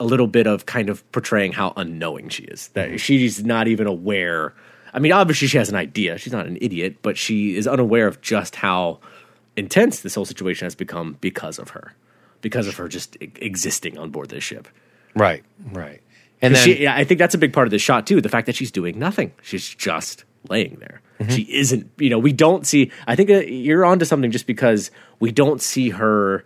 a 0.00 0.04
little 0.04 0.26
bit 0.26 0.46
of 0.48 0.66
kind 0.66 0.88
of 0.90 1.08
portraying 1.12 1.52
how 1.52 1.72
unknowing 1.76 2.28
she 2.28 2.42
is. 2.44 2.68
That 2.68 2.88
Mm-hmm. 2.88 2.96
she's 2.96 3.44
not 3.44 3.68
even 3.68 3.86
aware. 3.86 4.52
I 4.92 4.98
mean, 4.98 5.12
obviously 5.12 5.46
she 5.48 5.56
has 5.58 5.68
an 5.68 5.76
idea. 5.76 6.18
She's 6.18 6.32
not 6.32 6.46
an 6.46 6.58
idiot, 6.60 6.96
but 7.02 7.16
she 7.16 7.56
is 7.56 7.66
unaware 7.68 8.06
of 8.08 8.20
just 8.20 8.56
how 8.56 8.98
intense 9.56 10.00
this 10.00 10.14
whole 10.16 10.24
situation 10.24 10.66
has 10.66 10.74
become 10.74 11.16
because 11.20 11.58
of 11.60 11.70
her, 11.70 11.94
because 12.40 12.66
of 12.66 12.74
her 12.76 12.88
just 12.88 13.16
existing 13.20 13.98
on 13.98 14.10
board 14.10 14.30
this 14.30 14.42
ship. 14.42 14.66
Right, 15.14 15.44
right. 15.72 16.00
And 16.44 16.54
then 16.54 16.64
she, 16.64 16.82
yeah, 16.82 16.94
I 16.94 17.04
think 17.04 17.18
that's 17.18 17.34
a 17.34 17.38
big 17.38 17.52
part 17.52 17.66
of 17.66 17.70
the 17.70 17.78
shot 17.78 18.06
too. 18.06 18.20
The 18.20 18.28
fact 18.28 18.46
that 18.46 18.56
she's 18.56 18.70
doing 18.70 18.98
nothing, 18.98 19.32
she's 19.42 19.74
just 19.74 20.24
laying 20.48 20.76
there. 20.76 21.00
Mm-hmm. 21.20 21.32
She 21.32 21.42
isn't. 21.42 21.90
You 21.98 22.10
know, 22.10 22.18
we 22.18 22.32
don't 22.32 22.66
see. 22.66 22.90
I 23.06 23.16
think 23.16 23.30
uh, 23.30 23.40
you're 23.40 23.84
onto 23.84 24.04
something 24.04 24.30
just 24.30 24.46
because 24.46 24.90
we 25.20 25.30
don't 25.30 25.62
see 25.62 25.90
her 25.90 26.44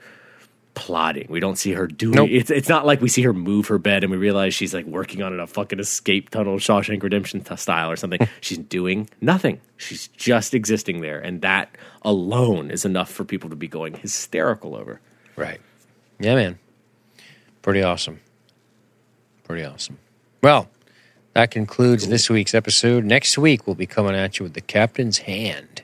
plotting. 0.74 1.26
We 1.28 1.40
don't 1.40 1.56
see 1.56 1.72
her 1.72 1.86
doing. 1.86 2.14
Nope. 2.14 2.28
It's 2.30 2.50
it's 2.50 2.68
not 2.68 2.86
like 2.86 3.00
we 3.00 3.08
see 3.08 3.22
her 3.22 3.32
move 3.32 3.66
her 3.68 3.78
bed 3.78 4.04
and 4.04 4.10
we 4.12 4.16
realize 4.16 4.54
she's 4.54 4.72
like 4.72 4.86
working 4.86 5.22
on 5.22 5.32
it, 5.32 5.40
a 5.40 5.46
fucking 5.46 5.80
escape 5.80 6.30
tunnel, 6.30 6.56
Shawshank 6.58 7.02
Redemption 7.02 7.44
style 7.56 7.90
or 7.90 7.96
something. 7.96 8.20
she's 8.40 8.58
doing 8.58 9.08
nothing. 9.20 9.60
She's 9.76 10.08
just 10.08 10.54
existing 10.54 11.00
there, 11.00 11.18
and 11.18 11.40
that 11.42 11.76
alone 12.02 12.70
is 12.70 12.84
enough 12.84 13.10
for 13.10 13.24
people 13.24 13.50
to 13.50 13.56
be 13.56 13.68
going 13.68 13.94
hysterical 13.94 14.76
over. 14.76 15.00
Right. 15.34 15.60
Yeah, 16.20 16.34
man. 16.36 16.58
Pretty 17.62 17.82
awesome. 17.82 18.20
Pretty 19.48 19.64
awesome. 19.64 19.98
Well, 20.42 20.68
that 21.32 21.50
concludes 21.50 22.06
this 22.06 22.30
week's 22.30 22.54
episode. 22.54 23.04
Next 23.04 23.36
week, 23.36 23.66
we'll 23.66 23.74
be 23.74 23.86
coming 23.86 24.14
at 24.14 24.38
you 24.38 24.44
with 24.44 24.54
the 24.54 24.60
captain's 24.60 25.18
hand. 25.18 25.82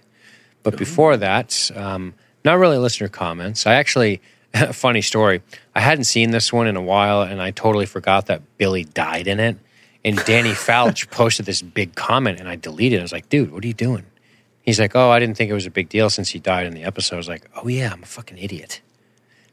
But 0.62 0.77
before 0.78 1.16
that, 1.16 1.70
um, 1.74 2.15
not 2.45 2.59
really 2.59 2.78
listener 2.78 3.09
comments. 3.09 3.66
I 3.66 3.74
actually 3.74 4.23
Funny 4.73 5.03
story. 5.03 5.43
I 5.74 5.81
hadn't 5.81 6.05
seen 6.05 6.31
this 6.31 6.53
one 6.53 6.66
in 6.66 6.77
a 6.77 6.82
while, 6.82 7.23
and 7.23 7.43
I 7.43 7.51
totally 7.51 7.86
forgot 7.86 8.27
that 8.27 8.43
Billy 8.57 8.85
died 8.85 9.27
in 9.27 9.41
it. 9.41 9.57
And 10.05 10.16
Danny 10.24 10.51
Fouch 10.53 11.11
posted 11.11 11.47
this 11.47 11.62
big 11.62 11.95
comment, 11.95 12.39
and 12.39 12.49
I 12.49 12.57
deleted 12.57 12.99
it. 12.99 13.01
I 13.01 13.03
was 13.03 13.12
like, 13.12 13.28
dude, 13.28 13.53
what 13.53 13.65
are 13.65 13.66
you 13.66 13.74
doing? 13.74 14.05
He's 14.62 14.78
like, 14.78 14.95
oh, 14.95 15.11
I 15.11 15.19
didn't 15.19 15.36
think 15.36 15.51
it 15.51 15.55
was 15.55 15.66
a 15.66 15.70
big 15.70 15.89
deal 15.89 16.09
since 16.09 16.31
he 16.31 16.39
died 16.39 16.66
in 16.66 16.74
the 16.74 16.85
episode. 16.85 17.16
I 17.16 17.19
was 17.19 17.28
like, 17.28 17.49
oh, 17.57 17.69
yeah, 17.69 17.93
I'm 17.93 18.03
a 18.03 18.07
fucking 18.07 18.39
idiot. 18.39 18.81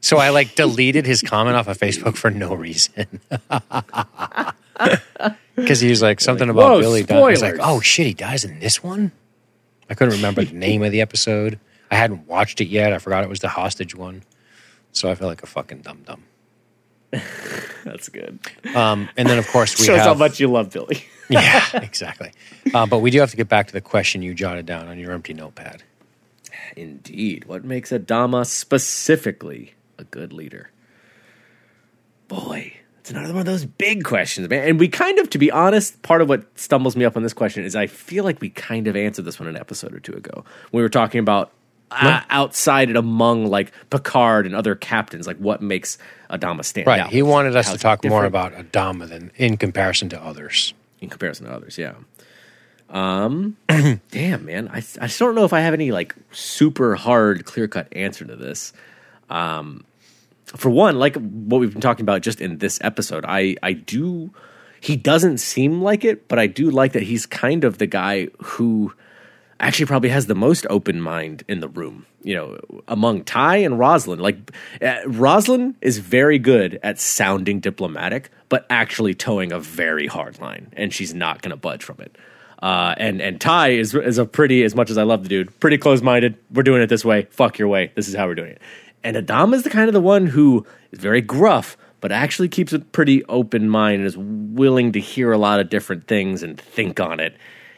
So 0.02 0.18
I 0.18 0.30
like 0.30 0.56
deleted 0.56 1.06
his 1.06 1.22
comment 1.22 1.56
off 1.56 1.68
of 1.68 1.78
Facebook 1.78 2.16
for 2.16 2.30
no 2.30 2.54
reason. 2.54 3.22
Because 5.56 5.80
he 5.80 5.90
was 5.90 6.02
like 6.02 6.20
something 6.22 6.48
like, 6.48 6.56
about 6.56 6.80
Billy 6.80 7.04
dying. 7.04 7.24
I 7.24 7.30
was 7.30 7.42
like, 7.42 7.58
oh 7.60 7.82
shit, 7.82 8.08
he 8.08 8.14
dies 8.14 8.44
in 8.44 8.60
this 8.60 8.82
one? 8.82 9.12
I 9.90 9.94
couldn't 9.94 10.16
remember 10.16 10.44
the 10.44 10.54
name 10.54 10.82
of 10.82 10.92
the 10.92 11.02
episode. 11.02 11.60
I 11.92 11.96
hadn't 11.96 12.28
watched 12.28 12.62
it 12.62 12.68
yet. 12.68 12.94
I 12.94 12.98
forgot 12.98 13.24
it 13.24 13.30
was 13.30 13.42
the 13.42 13.50
hostage 13.50 13.94
one. 13.94 14.24
So 14.94 15.10
I 15.12 15.16
feel 15.16 15.28
like 15.28 15.44
a 15.44 15.48
fucking 15.48 15.82
dum 15.82 16.04
dum. 16.06 16.24
That's 17.84 18.08
good. 18.10 18.40
Um, 18.74 19.10
and 19.18 19.28
then, 19.28 19.38
of 19.38 19.48
course, 19.50 19.78
we 19.78 19.86
Shows 19.86 19.98
have. 19.98 20.08
how 20.08 20.14
much 20.14 20.40
you 20.40 20.50
love 20.50 20.72
Billy. 20.72 21.04
yeah, 21.30 21.66
exactly. 21.74 22.32
Uh, 22.74 22.86
but 22.86 23.00
we 23.00 23.12
do 23.12 23.20
have 23.20 23.32
to 23.32 23.38
get 23.38 23.50
back 23.50 23.68
to 23.68 23.74
the 23.74 23.82
question 23.82 24.22
you 24.22 24.34
jotted 24.34 24.66
down 24.66 24.88
on 24.88 24.98
your 24.98 25.12
empty 25.12 25.34
notepad. 25.34 25.84
Indeed. 26.78 27.46
What 27.46 27.66
makes 27.66 27.92
Adama 27.92 28.46
specifically 28.46 29.74
a 30.02 30.06
good 30.06 30.34
leader? 30.34 30.70
Boy, 32.28 32.74
it's 33.00 33.12
another 33.12 33.34
one 33.34 33.42
of 33.42 33.46
those 33.46 33.66
big 33.66 34.04
questions, 34.04 34.50
man. 34.50 34.68
And 34.68 34.80
we 34.80 34.88
kind 34.88 35.20
of, 35.20 35.30
to 35.32 35.38
be 35.38 35.52
honest, 35.52 36.02
part 36.02 36.22
of 36.22 36.30
what 36.30 36.46
stumbles 36.58 36.96
me 36.96 37.04
up 37.06 37.18
on 37.18 37.24
this 37.24 37.34
question 37.34 37.64
is 37.66 37.76
I 37.76 37.88
feel 37.88 38.24
like 38.24 38.40
we 38.42 38.50
kind 38.50 38.88
of 38.88 38.96
answered 38.96 39.26
this 39.26 39.40
one 39.40 39.50
an 39.50 39.58
episode 39.58 39.94
or 39.94 40.00
two 40.00 40.14
ago. 40.14 40.46
We 40.72 40.82
were 40.82 40.90
talking 40.90 41.20
about 41.20 41.52
uh, 41.92 42.22
outside 42.30 42.88
and 42.88 42.98
among 42.98 43.48
like 43.48 43.74
Picard 43.90 44.46
and 44.46 44.56
other 44.56 44.76
captains, 44.76 45.28
like 45.28 45.38
what 45.38 45.62
makes 45.62 45.98
Adama 46.30 46.64
stand 46.64 46.88
Right. 46.88 47.02
out. 47.02 47.06
Right. 47.08 47.14
He 47.14 47.22
wanted 47.22 47.56
us 47.58 47.70
to 47.72 47.78
talk 47.78 48.06
more 48.06 48.24
about 48.24 48.54
Adama 48.54 49.10
than 49.10 49.32
in 49.36 49.58
comparison 49.58 50.08
to 50.10 50.22
others. 50.24 50.74
in 51.02 51.10
comparison 51.10 51.48
to 51.48 51.54
others. 51.54 51.78
Yeah. 51.78 51.96
Um. 52.90 53.58
damn, 54.12 54.46
man. 54.46 54.68
I 54.70 54.78
I 54.78 55.08
just 55.08 55.18
don't 55.20 55.34
know 55.36 55.44
if 55.46 55.54
I 55.54 55.62
have 55.62 55.74
any 55.74 55.92
like 55.92 56.14
super 56.32 56.96
hard, 56.96 57.44
clear 57.46 57.68
cut 57.68 57.88
answer 57.94 58.24
to 58.26 58.36
this. 58.38 58.72
Um, 59.30 59.84
for 60.56 60.70
one, 60.70 61.00
like 61.00 61.16
what 61.16 61.60
we've 61.60 61.72
been 61.72 61.82
talking 61.82 62.04
about 62.04 62.22
just 62.22 62.42
in 62.42 62.58
this 62.58 62.80
episode, 62.82 63.26
I 63.28 63.56
I 63.64 63.74
do. 63.74 64.34
He 64.80 64.96
doesn't 64.96 65.38
seem 65.38 65.82
like 65.82 66.04
it, 66.04 66.28
but 66.28 66.40
I 66.40 66.48
do 66.48 66.72
like 66.72 66.94
that 66.94 67.04
he's 67.04 67.26
kind 67.26 67.64
of 67.64 67.78
the 67.78 67.86
guy 67.86 68.30
who 68.40 68.94
actually 69.60 69.86
probably 69.86 70.10
has 70.10 70.26
the 70.26 70.36
most 70.36 70.66
open 70.72 71.00
mind 71.00 71.44
in 71.48 71.60
the 71.60 71.68
room. 71.68 72.06
You 72.24 72.36
know, 72.36 72.82
among 72.88 73.24
Tigh 73.24 73.58
and 73.58 73.80
Roslin. 73.80 74.20
Like 74.20 74.52
uh, 74.82 74.98
Roslin 75.06 75.76
is 75.82 76.00
very 76.00 76.40
good 76.40 76.80
at 76.84 77.00
sounding 77.00 77.60
diplomatic, 77.60 78.30
but 78.50 78.66
actually 78.70 79.14
towing 79.14 79.52
a 79.52 79.60
very 79.60 80.08
hard 80.08 80.40
line, 80.40 80.72
and 80.76 80.94
she's 80.94 81.14
not 81.14 81.42
going 81.42 81.52
to 81.52 81.58
budge 81.58 81.84
from 81.84 81.98
it. 82.00 82.18
Uh, 82.62 82.94
and 82.98 83.22
and 83.22 83.42
Tigh 83.42 83.70
is 83.70 83.96
is 83.96 84.18
a 84.20 84.26
pretty 84.26 84.64
as 84.64 84.76
much 84.76 84.92
as 84.92 84.98
I 84.98 85.04
love 85.04 85.24
the 85.24 85.30
dude, 85.30 85.60
pretty 85.60 85.78
close 85.78 86.02
minded. 86.02 86.38
We're 86.52 86.64
doing 86.64 86.82
it 86.82 86.88
this 86.88 87.04
way. 87.04 87.24
Fuck 87.32 87.58
your 87.58 87.68
way. 87.68 87.92
This 87.96 88.08
is 88.08 88.16
how 88.16 88.28
we're 88.28 88.36
doing 88.36 88.52
it. 88.52 88.62
And 89.04 89.18
Adam 89.18 89.54
is 89.54 89.64
the 89.64 89.70
kind 89.70 89.88
of 89.88 89.94
the 89.94 90.02
one 90.02 90.28
who 90.28 90.66
is 90.92 91.00
very 91.00 91.22
gruff, 91.22 91.78
but 92.02 92.12
actually 92.12 92.50
keeps 92.50 92.74
a 92.74 92.80
pretty 92.80 93.24
open 93.26 93.70
mind 93.70 94.00
and 94.00 94.06
is 94.06 94.18
willing 94.18 94.92
to 94.92 95.00
hear 95.00 95.32
a 95.32 95.38
lot 95.38 95.60
of 95.60 95.70
different 95.70 96.08
things 96.08 96.44
and 96.44 96.60
think 96.60 97.00
on 97.00 97.20
it 97.20 97.36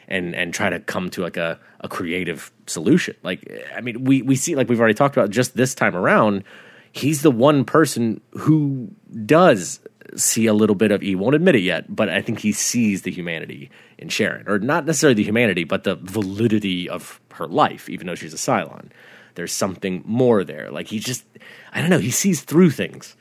and 0.07 0.35
and 0.35 0.53
try 0.53 0.69
to 0.69 0.79
come 0.79 1.09
to 1.11 1.21
like 1.21 1.37
a, 1.37 1.59
a 1.79 1.87
creative 1.87 2.51
solution. 2.67 3.15
Like 3.23 3.49
I 3.75 3.81
mean, 3.81 4.03
we 4.03 4.21
we 4.21 4.35
see 4.35 4.55
like 4.55 4.69
we've 4.69 4.79
already 4.79 4.93
talked 4.93 5.15
about 5.15 5.29
just 5.29 5.55
this 5.55 5.73
time 5.73 5.95
around, 5.95 6.43
he's 6.91 7.21
the 7.21 7.31
one 7.31 7.65
person 7.65 8.21
who 8.31 8.89
does 9.25 9.79
see 10.15 10.45
a 10.45 10.53
little 10.53 10.75
bit 10.75 10.91
of 10.91 11.01
he 11.01 11.15
won't 11.15 11.35
admit 11.35 11.55
it 11.55 11.61
yet, 11.61 11.93
but 11.93 12.09
I 12.09 12.21
think 12.21 12.39
he 12.39 12.51
sees 12.51 13.01
the 13.01 13.11
humanity 13.11 13.69
in 13.97 14.09
Sharon. 14.09 14.47
Or 14.47 14.59
not 14.59 14.85
necessarily 14.85 15.15
the 15.15 15.23
humanity, 15.23 15.63
but 15.63 15.83
the 15.83 15.95
validity 15.95 16.89
of 16.89 17.19
her 17.33 17.47
life, 17.47 17.89
even 17.89 18.07
though 18.07 18.15
she's 18.15 18.33
a 18.33 18.37
Cylon. 18.37 18.89
There's 19.35 19.51
something 19.51 20.03
more 20.05 20.43
there. 20.43 20.69
Like 20.71 20.87
he 20.87 20.99
just 20.99 21.25
I 21.73 21.81
don't 21.81 21.89
know, 21.89 21.99
he 21.99 22.11
sees 22.11 22.41
through 22.41 22.71
things. 22.71 23.15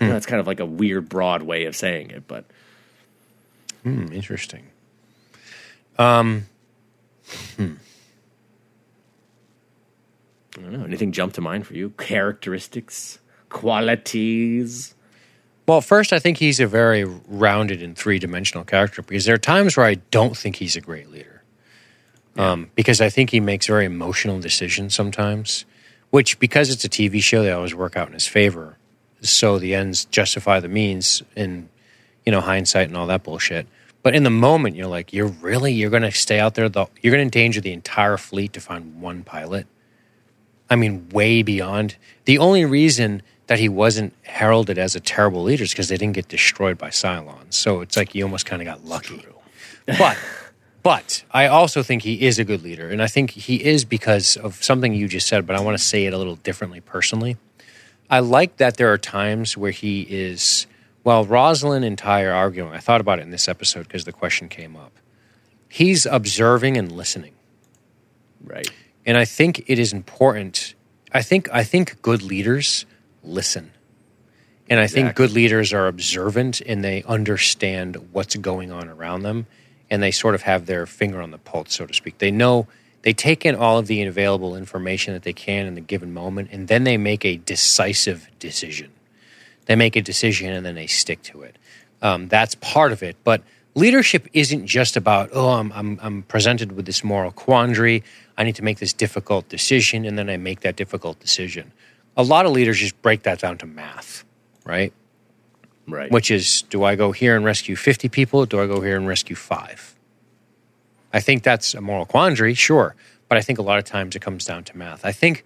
Know 0.00 0.08
That's 0.08 0.26
kind 0.26 0.40
of 0.40 0.46
like 0.46 0.60
a 0.60 0.66
weird, 0.66 1.10
broad 1.10 1.42
way 1.42 1.66
of 1.66 1.76
saying 1.76 2.10
it, 2.10 2.26
but 2.26 2.46
Hmm, 3.82 4.12
interesting. 4.12 4.66
Um, 5.98 6.46
I 7.58 7.76
don't 10.54 10.72
know. 10.72 10.84
Anything 10.84 11.12
jump 11.12 11.32
to 11.34 11.40
mind 11.40 11.66
for 11.66 11.74
you? 11.74 11.90
Characteristics, 11.90 13.18
qualities. 13.48 14.94
Well, 15.66 15.80
first, 15.80 16.12
I 16.12 16.18
think 16.18 16.38
he's 16.38 16.58
a 16.60 16.66
very 16.66 17.04
rounded 17.04 17.82
and 17.82 17.96
three 17.96 18.18
dimensional 18.18 18.64
character 18.64 19.02
because 19.02 19.24
there 19.24 19.34
are 19.34 19.38
times 19.38 19.76
where 19.76 19.86
I 19.86 19.94
don't 20.10 20.36
think 20.36 20.56
he's 20.56 20.76
a 20.76 20.80
great 20.80 21.10
leader. 21.10 21.39
Um, 22.36 22.70
because 22.74 23.00
I 23.00 23.10
think 23.10 23.30
he 23.30 23.40
makes 23.40 23.66
very 23.66 23.84
emotional 23.84 24.38
decisions 24.40 24.94
sometimes, 24.94 25.64
which, 26.10 26.38
because 26.38 26.70
it's 26.70 26.84
a 26.84 26.88
TV 26.88 27.22
show, 27.22 27.42
they 27.42 27.50
always 27.50 27.74
work 27.74 27.96
out 27.96 28.08
in 28.08 28.14
his 28.14 28.26
favor. 28.26 28.76
So 29.22 29.58
the 29.58 29.74
ends 29.74 30.06
justify 30.06 30.60
the 30.60 30.68
means 30.68 31.22
in, 31.36 31.68
you 32.24 32.32
know, 32.32 32.40
hindsight 32.40 32.88
and 32.88 32.96
all 32.96 33.06
that 33.08 33.22
bullshit. 33.22 33.66
But 34.02 34.14
in 34.14 34.22
the 34.22 34.30
moment, 34.30 34.76
you're 34.76 34.86
like, 34.86 35.12
you're 35.12 35.26
really, 35.26 35.72
you're 35.72 35.90
going 35.90 36.02
to 36.02 36.12
stay 36.12 36.40
out 36.40 36.54
there, 36.54 36.68
the, 36.68 36.86
you're 37.02 37.10
going 37.10 37.18
to 37.28 37.38
endanger 37.38 37.60
the 37.60 37.72
entire 37.72 38.16
fleet 38.16 38.52
to 38.54 38.60
find 38.60 39.00
one 39.00 39.24
pilot. 39.24 39.66
I 40.70 40.76
mean, 40.76 41.08
way 41.10 41.42
beyond. 41.42 41.96
The 42.24 42.38
only 42.38 42.64
reason 42.64 43.22
that 43.48 43.58
he 43.58 43.68
wasn't 43.68 44.14
heralded 44.22 44.78
as 44.78 44.94
a 44.94 45.00
terrible 45.00 45.42
leader 45.42 45.64
is 45.64 45.70
because 45.72 45.88
they 45.88 45.96
didn't 45.96 46.14
get 46.14 46.28
destroyed 46.28 46.78
by 46.78 46.88
Cylons. 46.88 47.54
So 47.54 47.80
it's 47.80 47.96
like 47.96 48.14
you 48.14 48.22
almost 48.22 48.46
kind 48.46 48.62
of 48.62 48.66
got 48.66 48.84
lucky. 48.84 49.26
But, 49.86 50.16
but 50.82 51.24
I 51.30 51.46
also 51.46 51.82
think 51.82 52.02
he 52.02 52.26
is 52.26 52.38
a 52.38 52.44
good 52.44 52.62
leader, 52.62 52.88
and 52.88 53.02
I 53.02 53.06
think 53.06 53.30
he 53.30 53.62
is 53.62 53.84
because 53.84 54.36
of 54.36 54.62
something 54.62 54.94
you 54.94 55.08
just 55.08 55.26
said. 55.26 55.46
But 55.46 55.56
I 55.56 55.60
want 55.60 55.76
to 55.76 55.82
say 55.82 56.06
it 56.06 56.12
a 56.12 56.18
little 56.18 56.36
differently 56.36 56.80
personally. 56.80 57.36
I 58.08 58.20
like 58.20 58.56
that 58.56 58.76
there 58.76 58.92
are 58.92 58.98
times 58.98 59.56
where 59.56 59.70
he 59.70 60.02
is. 60.02 60.66
While 61.02 61.24
Roslin 61.24 61.82
and 61.82 61.96
Tigh 61.96 62.24
are 62.24 62.32
arguing, 62.32 62.72
I 62.72 62.78
thought 62.78 63.00
about 63.00 63.20
it 63.20 63.22
in 63.22 63.30
this 63.30 63.48
episode 63.48 63.88
because 63.88 64.04
the 64.04 64.12
question 64.12 64.50
came 64.50 64.76
up. 64.76 64.92
He's 65.68 66.04
observing 66.04 66.76
and 66.76 66.92
listening. 66.92 67.32
Right. 68.44 68.70
And 69.06 69.16
I 69.16 69.24
think 69.24 69.64
it 69.66 69.78
is 69.78 69.92
important. 69.92 70.74
I 71.12 71.22
think 71.22 71.48
I 71.52 71.64
think 71.64 72.02
good 72.02 72.22
leaders 72.22 72.84
listen. 73.22 73.72
And 74.68 74.78
I 74.78 74.86
think 74.86 75.16
good 75.16 75.32
leaders 75.32 75.72
are 75.72 75.88
observant 75.88 76.60
and 76.60 76.84
they 76.84 77.02
understand 77.02 77.96
what's 78.12 78.36
going 78.36 78.70
on 78.70 78.88
around 78.88 79.22
them 79.22 79.46
and 79.90 80.02
they 80.02 80.10
sort 80.10 80.34
of 80.34 80.42
have 80.42 80.66
their 80.66 80.86
finger 80.86 81.20
on 81.20 81.30
the 81.30 81.38
pulse, 81.38 81.74
so 81.74 81.86
to 81.86 81.94
speak. 81.94 82.18
They 82.18 82.30
know 82.30 82.68
they 83.02 83.12
take 83.12 83.46
in 83.46 83.54
all 83.54 83.78
of 83.78 83.86
the 83.86 84.02
available 84.02 84.56
information 84.56 85.14
that 85.14 85.22
they 85.22 85.32
can 85.32 85.66
in 85.66 85.74
the 85.74 85.80
given 85.80 86.12
moment 86.12 86.50
and 86.52 86.68
then 86.68 86.84
they 86.84 86.96
make 86.96 87.24
a 87.24 87.36
decisive 87.36 88.28
decision. 88.38 88.90
They 89.66 89.76
make 89.76 89.96
a 89.96 90.02
decision 90.02 90.50
and 90.52 90.64
then 90.64 90.74
they 90.74 90.86
stick 90.86 91.22
to 91.24 91.42
it. 91.42 91.56
Um, 92.02 92.28
that's 92.28 92.54
part 92.56 92.92
of 92.92 93.02
it. 93.02 93.16
But 93.24 93.42
leadership 93.74 94.28
isn't 94.32 94.66
just 94.66 94.96
about, 94.96 95.30
oh, 95.32 95.50
I'm, 95.50 95.72
I'm, 95.72 95.98
I'm 96.02 96.22
presented 96.24 96.72
with 96.72 96.86
this 96.86 97.04
moral 97.04 97.30
quandary. 97.30 98.02
I 98.36 98.44
need 98.44 98.56
to 98.56 98.64
make 98.64 98.78
this 98.78 98.92
difficult 98.92 99.48
decision, 99.48 100.04
and 100.04 100.16
then 100.16 100.30
I 100.30 100.36
make 100.36 100.60
that 100.60 100.76
difficult 100.76 101.20
decision. 101.20 101.72
A 102.16 102.22
lot 102.22 102.46
of 102.46 102.52
leaders 102.52 102.78
just 102.78 103.00
break 103.02 103.22
that 103.24 103.38
down 103.38 103.58
to 103.58 103.66
math, 103.66 104.24
right? 104.64 104.92
Right. 105.90 106.10
Which 106.10 106.30
is, 106.30 106.62
do 106.62 106.84
I 106.84 106.96
go 106.96 107.12
here 107.12 107.36
and 107.36 107.44
rescue 107.44 107.76
50 107.76 108.08
people? 108.08 108.46
Do 108.46 108.60
I 108.60 108.66
go 108.66 108.80
here 108.80 108.96
and 108.96 109.06
rescue 109.06 109.36
five? 109.36 109.94
I 111.12 111.20
think 111.20 111.42
that's 111.42 111.74
a 111.74 111.80
moral 111.80 112.06
quandary, 112.06 112.54
sure, 112.54 112.94
but 113.28 113.36
I 113.36 113.40
think 113.40 113.58
a 113.58 113.62
lot 113.62 113.78
of 113.78 113.84
times 113.84 114.14
it 114.14 114.22
comes 114.22 114.44
down 114.44 114.64
to 114.64 114.76
math. 114.76 115.04
I 115.04 115.12
think, 115.12 115.44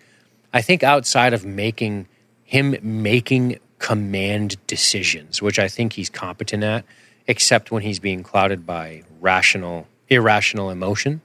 I 0.53 0.61
think 0.61 0.83
outside 0.83 1.33
of 1.33 1.45
making 1.45 2.07
him 2.45 2.77
making 2.83 3.59
command 3.79 4.57
decisions, 4.66 5.41
which 5.43 5.59
I 5.59 5.69
think 5.69 5.95
he's 5.95 6.11
competent 6.11 6.62
at, 6.62 6.85
except 7.27 7.71
when 7.71 7.83
he's 7.83 7.99
being 7.99 8.23
clouded 8.23 8.66
by 8.66 9.03
rational, 9.21 9.87
irrational 10.09 10.71
emotion, 10.71 11.23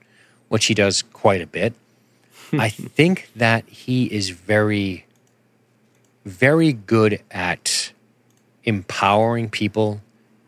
which 0.47 0.65
he 0.65 0.73
does 0.73 1.01
quite 1.01 1.41
a 1.41 1.47
bit. 1.47 1.73
I 2.53 2.69
think 2.69 3.29
that 3.35 3.67
he 3.67 4.05
is 4.05 4.29
very, 4.29 5.05
very 6.25 6.73
good 6.73 7.21
at 7.29 7.91
empowering 8.69 9.49
people 9.49 10.01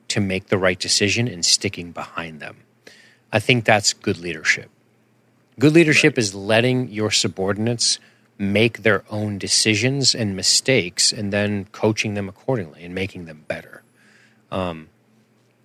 to 0.08 0.22
make 0.22 0.48
the 0.48 0.58
right 0.58 0.80
decision 0.80 1.28
and 1.28 1.46
sticking 1.46 1.92
behind 1.92 2.40
them. 2.40 2.58
I 3.32 3.40
think 3.40 3.66
that's 3.66 3.94
good 3.94 4.18
leadership. 4.18 4.70
Good 5.60 5.74
leadership 5.74 6.18
is 6.18 6.34
letting 6.34 6.90
your 6.90 7.12
subordinates 7.12 8.00
make 8.38 8.82
their 8.84 9.04
own 9.10 9.38
decisions 9.38 10.16
and 10.16 10.36
mistakes 10.36 11.14
and 11.14 11.32
then 11.32 11.66
coaching 11.72 12.16
them 12.16 12.28
accordingly 12.28 12.84
and 12.84 12.96
making 12.96 13.26
them 13.26 13.46
better. 13.48 13.84
Um, 14.52 14.90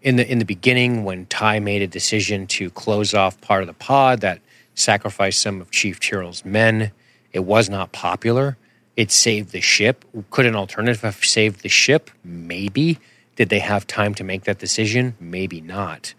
in 0.02 0.16
the 0.16 0.30
in 0.30 0.38
the 0.38 0.44
beginning 0.44 1.02
when 1.02 1.26
Tigh 1.26 1.58
made 1.58 1.82
a 1.82 1.86
decision 1.86 2.46
to 2.48 2.70
close 2.70 3.14
off 3.14 3.40
part 3.40 3.62
of 3.62 3.66
the 3.66 3.72
pod 3.74 4.20
that 4.20 4.40
sacrificed 4.74 5.40
some 5.40 5.60
of 5.60 5.70
Chief 5.70 5.98
Tyrol's 5.98 6.44
men, 6.44 6.92
it 7.32 7.40
was 7.40 7.68
not 7.68 7.92
popular. 7.92 8.56
It 8.96 9.12
saved 9.12 9.52
the 9.52 9.60
ship. 9.60 10.04
Could 10.30 10.46
an 10.46 10.56
alternative 10.56 11.02
have 11.02 11.22
saved 11.24 11.62
the 11.62 11.68
ship? 11.68 12.10
Maybe. 12.24 12.98
Did 13.36 13.50
they 13.50 13.58
have 13.58 13.86
time 13.86 14.14
to 14.14 14.24
make 14.24 14.44
that 14.44 14.58
decision? 14.58 15.14
Maybe 15.20 15.60
not. 15.60 16.14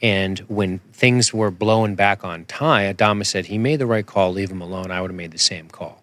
And 0.00 0.38
when 0.40 0.78
things 0.92 1.34
were 1.34 1.50
blowing 1.50 1.94
back 1.94 2.24
on 2.24 2.44
Tigh, 2.46 2.92
Adama 2.92 3.26
said 3.26 3.46
he 3.46 3.58
made 3.58 3.80
the 3.80 3.86
right 3.86 4.06
call, 4.06 4.32
leave 4.32 4.50
him 4.50 4.62
alone. 4.62 4.90
I 4.90 5.00
would 5.00 5.10
have 5.10 5.16
made 5.16 5.32
the 5.32 5.38
same 5.38 5.68
call. 5.68 6.02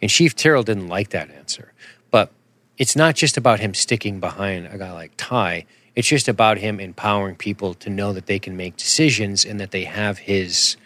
And 0.00 0.10
Chief 0.10 0.34
Tyrol 0.34 0.62
didn't 0.62 0.88
like 0.88 1.10
that 1.10 1.30
answer. 1.30 1.72
But 2.10 2.30
it's 2.78 2.96
not 2.96 3.16
just 3.16 3.36
about 3.36 3.60
him 3.60 3.74
sticking 3.74 4.20
behind 4.20 4.68
a 4.68 4.78
guy 4.78 4.92
like 4.92 5.12
Tigh. 5.16 5.66
It's 5.94 6.08
just 6.08 6.28
about 6.28 6.58
him 6.58 6.78
empowering 6.78 7.34
people 7.34 7.74
to 7.74 7.90
know 7.90 8.12
that 8.12 8.26
they 8.26 8.38
can 8.38 8.56
make 8.56 8.76
decisions 8.76 9.44
and 9.44 9.58
that 9.58 9.72
they 9.72 9.84
have 9.84 10.18
his, 10.18 10.76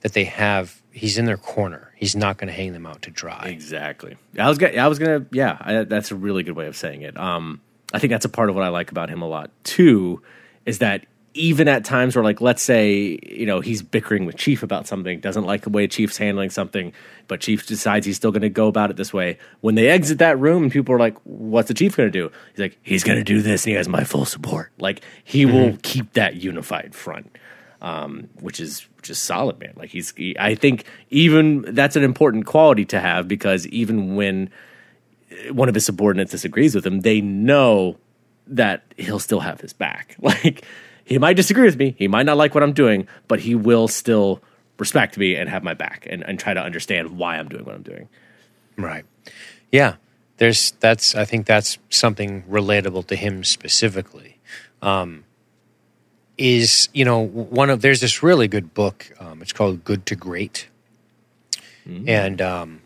that 0.00 0.14
they 0.14 0.24
have, 0.24 0.80
he's 0.94 1.18
in 1.18 1.24
their 1.24 1.36
corner. 1.36 1.92
He's 1.96 2.14
not 2.14 2.38
going 2.38 2.48
to 2.48 2.54
hang 2.54 2.72
them 2.72 2.86
out 2.86 3.02
to 3.02 3.10
dry. 3.10 3.48
Exactly. 3.48 4.16
I 4.38 4.48
was 4.48 4.58
gonna, 4.58 4.76
I 4.76 4.86
was 4.86 4.98
gonna, 4.98 5.26
yeah, 5.32 5.58
I, 5.60 5.84
that's 5.84 6.12
a 6.12 6.14
really 6.14 6.44
good 6.44 6.56
way 6.56 6.66
of 6.66 6.76
saying 6.76 7.02
it. 7.02 7.18
Um, 7.18 7.60
I 7.92 7.98
think 7.98 8.12
that's 8.12 8.24
a 8.24 8.28
part 8.28 8.48
of 8.48 8.54
what 8.54 8.64
I 8.64 8.68
like 8.68 8.90
about 8.92 9.10
him 9.10 9.20
a 9.20 9.28
lot 9.28 9.50
too, 9.64 10.22
is 10.64 10.78
that 10.78 11.06
even 11.36 11.66
at 11.66 11.84
times 11.84 12.14
where, 12.14 12.22
like, 12.22 12.40
let's 12.40 12.62
say, 12.62 13.18
you 13.26 13.44
know, 13.44 13.58
he's 13.58 13.82
bickering 13.82 14.24
with 14.24 14.36
Chief 14.36 14.62
about 14.62 14.86
something, 14.86 15.18
doesn't 15.18 15.44
like 15.44 15.62
the 15.62 15.70
way 15.70 15.88
Chief's 15.88 16.16
handling 16.16 16.48
something, 16.48 16.92
but 17.26 17.40
Chief 17.40 17.66
decides 17.66 18.06
he's 18.06 18.16
still 18.16 18.30
going 18.30 18.42
to 18.42 18.48
go 18.48 18.68
about 18.68 18.90
it 18.90 18.96
this 18.96 19.12
way. 19.12 19.38
When 19.60 19.74
they 19.74 19.88
exit 19.88 20.18
that 20.18 20.38
room 20.38 20.62
and 20.62 20.70
people 20.70 20.94
are 20.94 20.98
like, 20.98 21.18
what's 21.24 21.66
the 21.66 21.74
Chief 21.74 21.96
going 21.96 22.06
to 22.06 22.16
do? 22.16 22.30
He's 22.52 22.60
like, 22.60 22.78
he's 22.82 23.02
going 23.02 23.18
to 23.18 23.24
do 23.24 23.42
this 23.42 23.64
and 23.64 23.70
he 23.70 23.76
has 23.76 23.88
my 23.88 24.04
full 24.04 24.26
support. 24.26 24.70
Like, 24.78 25.00
he 25.24 25.44
will 25.44 25.76
keep 25.82 26.12
that 26.12 26.36
unified 26.36 26.94
front. 26.94 27.36
Um, 27.84 28.30
which 28.40 28.60
is 28.60 28.86
just 29.02 29.24
solid, 29.24 29.60
man. 29.60 29.74
Like 29.76 29.90
he's, 29.90 30.14
he, 30.16 30.34
I 30.38 30.54
think 30.54 30.84
even 31.10 31.66
that's 31.74 31.96
an 31.96 32.02
important 32.02 32.46
quality 32.46 32.86
to 32.86 32.98
have 32.98 33.28
because 33.28 33.66
even 33.66 34.16
when 34.16 34.48
one 35.50 35.68
of 35.68 35.74
his 35.74 35.84
subordinates 35.84 36.30
disagrees 36.30 36.74
with 36.74 36.86
him, 36.86 37.00
they 37.00 37.20
know 37.20 37.98
that 38.46 38.84
he'll 38.96 39.18
still 39.18 39.40
have 39.40 39.60
his 39.60 39.74
back. 39.74 40.16
Like 40.22 40.64
he 41.04 41.18
might 41.18 41.36
disagree 41.36 41.66
with 41.66 41.76
me, 41.76 41.94
he 41.98 42.08
might 42.08 42.24
not 42.24 42.38
like 42.38 42.54
what 42.54 42.62
I'm 42.62 42.72
doing, 42.72 43.06
but 43.28 43.40
he 43.40 43.54
will 43.54 43.88
still 43.88 44.40
respect 44.78 45.18
me 45.18 45.36
and 45.36 45.50
have 45.50 45.62
my 45.62 45.74
back 45.74 46.06
and, 46.08 46.22
and 46.26 46.38
try 46.38 46.54
to 46.54 46.62
understand 46.62 47.18
why 47.18 47.36
I'm 47.36 47.48
doing 47.48 47.66
what 47.66 47.74
I'm 47.74 47.82
doing. 47.82 48.08
Right. 48.78 49.04
Yeah. 49.70 49.96
There's 50.38 50.70
that's 50.80 51.14
I 51.14 51.26
think 51.26 51.44
that's 51.46 51.76
something 51.90 52.44
relatable 52.44 53.06
to 53.08 53.16
him 53.16 53.44
specifically. 53.44 54.38
Um, 54.80 55.23
is 56.36 56.88
you 56.92 57.04
know 57.04 57.20
one 57.20 57.70
of 57.70 57.80
there's 57.80 58.00
this 58.00 58.22
really 58.22 58.48
good 58.48 58.74
book. 58.74 59.12
Um, 59.20 59.42
it's 59.42 59.52
called 59.52 59.84
Good 59.84 60.06
to 60.06 60.16
Great, 60.16 60.68
and 62.08 62.40
um, 62.42 62.80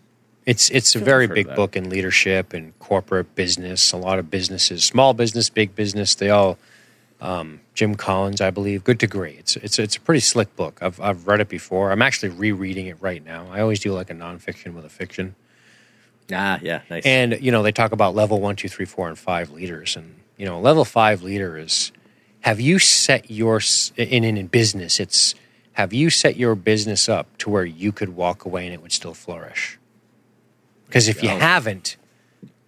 it's 0.47 0.71
it's 0.71 0.95
a 0.95 0.99
very 0.99 1.27
big 1.27 1.55
book 1.55 1.77
in 1.77 1.89
leadership 1.89 2.53
and 2.53 2.79
corporate 2.79 3.35
business. 3.35 3.93
A 3.93 3.97
lot 3.97 4.19
of 4.19 4.31
businesses, 4.31 4.85
small 4.85 5.15
business, 5.15 5.49
big 5.51 5.75
business, 5.75 6.15
they 6.15 6.31
all. 6.31 6.59
Um, 7.21 7.59
Jim 7.75 7.97
Collins, 7.97 8.41
I 8.41 8.51
believe, 8.51 8.85
Good 8.85 9.01
to 9.01 9.09
Great. 9.09 9.41
It's 9.41 9.57
it's 9.57 9.79
it's 9.81 9.97
a 9.97 10.01
pretty 10.01 10.21
slick 10.21 10.55
book. 10.55 10.79
I've 10.81 11.01
I've 11.01 11.27
read 11.27 11.41
it 11.41 11.49
before. 11.49 11.91
I'm 11.91 12.01
actually 12.01 12.29
rereading 12.29 12.87
it 12.87 12.97
right 13.01 13.25
now. 13.25 13.49
I 13.51 13.61
always 13.61 13.81
do 13.81 13.93
like 13.93 14.09
a 14.09 14.15
nonfiction 14.15 14.73
with 14.75 14.85
a 14.85 14.89
fiction. 14.89 15.35
Ah, 16.33 16.59
yeah, 16.63 16.83
nice. 16.91 17.05
And 17.05 17.41
you 17.41 17.51
know, 17.51 17.63
they 17.63 17.73
talk 17.73 17.93
about 17.93 18.15
level 18.15 18.41
one, 18.41 18.57
two, 18.57 18.69
three, 18.69 18.85
four, 18.85 19.09
and 19.09 19.19
five 19.19 19.51
leaders. 19.51 19.97
And 19.97 20.15
you 20.37 20.47
know, 20.47 20.61
level 20.61 20.85
five 20.85 21.23
leader 21.23 21.57
is 21.59 21.91
have 22.41 22.61
you 22.61 22.79
set 22.79 23.31
your 23.31 23.61
in 23.97 24.25
in, 24.25 24.37
in 24.37 24.47
business? 24.47 25.01
It's 25.01 25.35
have 25.73 25.93
you 25.93 26.11
set 26.11 26.37
your 26.37 26.55
business 26.55 27.09
up 27.09 27.37
to 27.39 27.51
where 27.51 27.65
you 27.65 27.93
could 27.93 28.17
walk 28.17 28.45
away 28.45 28.65
and 28.65 28.75
it 28.75 28.83
would 28.83 28.93
still 28.93 29.15
flourish? 29.15 29.79
Because 30.87 31.07
if 31.07 31.23
you 31.23 31.31
oh. 31.31 31.39
haven't, 31.39 31.97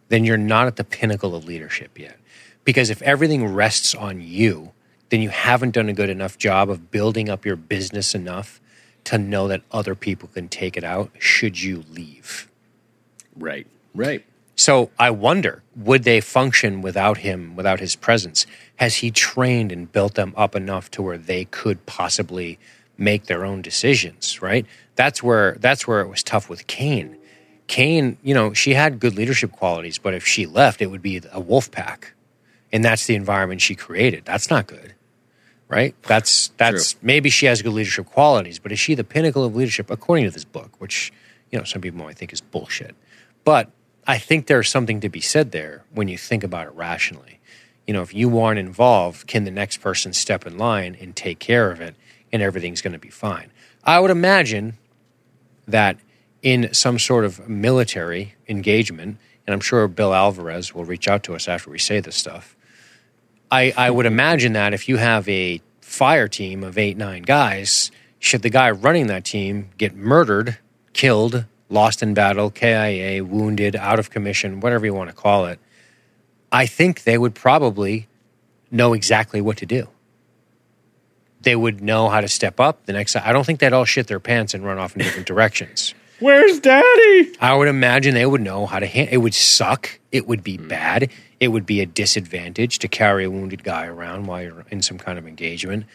then 0.08 0.24
you're 0.24 0.36
not 0.36 0.66
at 0.66 0.76
the 0.76 0.84
pinnacle 0.84 1.34
of 1.34 1.44
leadership 1.44 1.98
yet. 1.98 2.18
Because 2.64 2.90
if 2.90 3.00
everything 3.02 3.52
rests 3.52 3.94
on 3.94 4.20
you, 4.20 4.72
then 5.08 5.22
you 5.22 5.30
haven't 5.30 5.72
done 5.72 5.88
a 5.88 5.92
good 5.92 6.10
enough 6.10 6.38
job 6.38 6.70
of 6.70 6.90
building 6.90 7.28
up 7.28 7.44
your 7.44 7.56
business 7.56 8.14
enough 8.14 8.60
to 9.04 9.18
know 9.18 9.48
that 9.48 9.62
other 9.72 9.94
people 9.94 10.28
can 10.28 10.48
take 10.48 10.76
it 10.76 10.84
out 10.84 11.10
should 11.18 11.60
you 11.60 11.84
leave. 11.90 12.48
right, 13.36 13.66
right. 13.94 14.24
So 14.60 14.90
I 14.98 15.08
wonder, 15.10 15.62
would 15.74 16.04
they 16.04 16.20
function 16.20 16.82
without 16.82 17.16
him, 17.16 17.56
without 17.56 17.80
his 17.80 17.96
presence? 17.96 18.44
Has 18.76 18.96
he 18.96 19.10
trained 19.10 19.72
and 19.72 19.90
built 19.90 20.16
them 20.16 20.34
up 20.36 20.54
enough 20.54 20.90
to 20.90 21.02
where 21.02 21.16
they 21.16 21.46
could 21.46 21.86
possibly 21.86 22.58
make 22.98 23.24
their 23.24 23.46
own 23.46 23.62
decisions? 23.62 24.42
Right. 24.42 24.66
That's 24.96 25.22
where 25.22 25.56
that's 25.60 25.88
where 25.88 26.02
it 26.02 26.08
was 26.08 26.22
tough 26.22 26.50
with 26.50 26.66
Cain. 26.66 27.16
Cain, 27.68 28.18
you 28.22 28.34
know, 28.34 28.52
she 28.52 28.74
had 28.74 29.00
good 29.00 29.14
leadership 29.14 29.50
qualities, 29.50 29.96
but 29.96 30.12
if 30.12 30.26
she 30.26 30.44
left, 30.44 30.82
it 30.82 30.88
would 30.88 31.00
be 31.00 31.22
a 31.32 31.40
wolf 31.40 31.70
pack, 31.70 32.12
and 32.70 32.84
that's 32.84 33.06
the 33.06 33.14
environment 33.14 33.62
she 33.62 33.74
created. 33.74 34.26
That's 34.26 34.50
not 34.50 34.66
good, 34.66 34.92
right? 35.68 35.94
That's 36.02 36.48
that's 36.58 37.02
maybe 37.02 37.30
she 37.30 37.46
has 37.46 37.62
good 37.62 37.72
leadership 37.72 38.04
qualities, 38.04 38.58
but 38.58 38.72
is 38.72 38.78
she 38.78 38.94
the 38.94 39.04
pinnacle 39.04 39.42
of 39.42 39.56
leadership 39.56 39.90
according 39.90 40.26
to 40.26 40.30
this 40.30 40.44
book? 40.44 40.72
Which 40.78 41.14
you 41.50 41.58
know 41.58 41.64
some 41.64 41.80
people 41.80 42.04
might 42.04 42.18
think 42.18 42.34
is 42.34 42.42
bullshit, 42.42 42.94
but 43.42 43.70
I 44.10 44.18
think 44.18 44.48
there's 44.48 44.68
something 44.68 44.98
to 45.02 45.08
be 45.08 45.20
said 45.20 45.52
there 45.52 45.84
when 45.94 46.08
you 46.08 46.18
think 46.18 46.42
about 46.42 46.66
it 46.66 46.74
rationally. 46.74 47.38
You 47.86 47.94
know, 47.94 48.02
if 48.02 48.12
you 48.12 48.40
aren't 48.40 48.58
involved, 48.58 49.28
can 49.28 49.44
the 49.44 49.52
next 49.52 49.76
person 49.76 50.12
step 50.12 50.44
in 50.48 50.58
line 50.58 50.96
and 51.00 51.14
take 51.14 51.38
care 51.38 51.70
of 51.70 51.80
it, 51.80 51.94
and 52.32 52.42
everything's 52.42 52.82
going 52.82 52.92
to 52.92 52.98
be 52.98 53.08
fine? 53.08 53.52
I 53.84 54.00
would 54.00 54.10
imagine 54.10 54.78
that 55.68 55.96
in 56.42 56.74
some 56.74 56.98
sort 56.98 57.24
of 57.24 57.48
military 57.48 58.34
engagement, 58.48 59.18
and 59.46 59.54
I'm 59.54 59.60
sure 59.60 59.86
Bill 59.86 60.12
Alvarez 60.12 60.74
will 60.74 60.84
reach 60.84 61.06
out 61.06 61.22
to 61.24 61.36
us 61.36 61.46
after 61.46 61.70
we 61.70 61.78
say 61.78 62.00
this 62.00 62.16
stuff. 62.16 62.56
I, 63.48 63.72
I 63.76 63.90
would 63.90 64.06
imagine 64.06 64.54
that 64.54 64.74
if 64.74 64.88
you 64.88 64.96
have 64.96 65.28
a 65.28 65.62
fire 65.82 66.26
team 66.26 66.64
of 66.64 66.76
eight, 66.76 66.96
nine 66.96 67.22
guys, 67.22 67.92
should 68.18 68.42
the 68.42 68.50
guy 68.50 68.72
running 68.72 69.06
that 69.06 69.24
team 69.24 69.68
get 69.78 69.94
murdered, 69.94 70.58
killed, 70.94 71.44
lost 71.70 72.02
in 72.02 72.14
battle, 72.14 72.50
KIA, 72.50 73.24
wounded, 73.24 73.76
out 73.76 73.98
of 73.98 74.10
commission, 74.10 74.60
whatever 74.60 74.84
you 74.84 74.94
want 74.94 75.08
to 75.08 75.16
call 75.16 75.46
it, 75.46 75.58
I 76.52 76.66
think 76.66 77.04
they 77.04 77.16
would 77.16 77.34
probably 77.34 78.08
know 78.70 78.92
exactly 78.92 79.40
what 79.40 79.56
to 79.58 79.66
do. 79.66 79.88
They 81.42 81.56
would 81.56 81.80
know 81.80 82.08
how 82.08 82.20
to 82.20 82.28
step 82.28 82.60
up 82.60 82.84
the 82.84 82.92
next. 82.92 83.16
I 83.16 83.32
don't 83.32 83.44
think 83.44 83.60
they'd 83.60 83.72
all 83.72 83.84
shit 83.84 84.08
their 84.08 84.20
pants 84.20 84.52
and 84.52 84.64
run 84.64 84.78
off 84.78 84.94
in 84.94 85.02
different 85.02 85.26
directions. 85.26 85.94
Where's 86.20 86.60
Daddy? 86.60 87.32
I 87.40 87.54
would 87.54 87.68
imagine 87.68 88.12
they 88.12 88.26
would 88.26 88.42
know 88.42 88.66
how 88.66 88.78
to 88.78 88.86
handle. 88.86 89.14
It 89.14 89.18
would 89.18 89.32
suck. 89.32 89.98
It 90.12 90.28
would 90.28 90.44
be 90.44 90.58
bad. 90.58 91.10
It 91.38 91.48
would 91.48 91.64
be 91.64 91.80
a 91.80 91.86
disadvantage 91.86 92.78
to 92.80 92.88
carry 92.88 93.24
a 93.24 93.30
wounded 93.30 93.64
guy 93.64 93.86
around 93.86 94.26
while 94.26 94.42
you're 94.42 94.66
in 94.70 94.82
some 94.82 94.98
kind 94.98 95.18
of 95.18 95.26
engagement, 95.26 95.86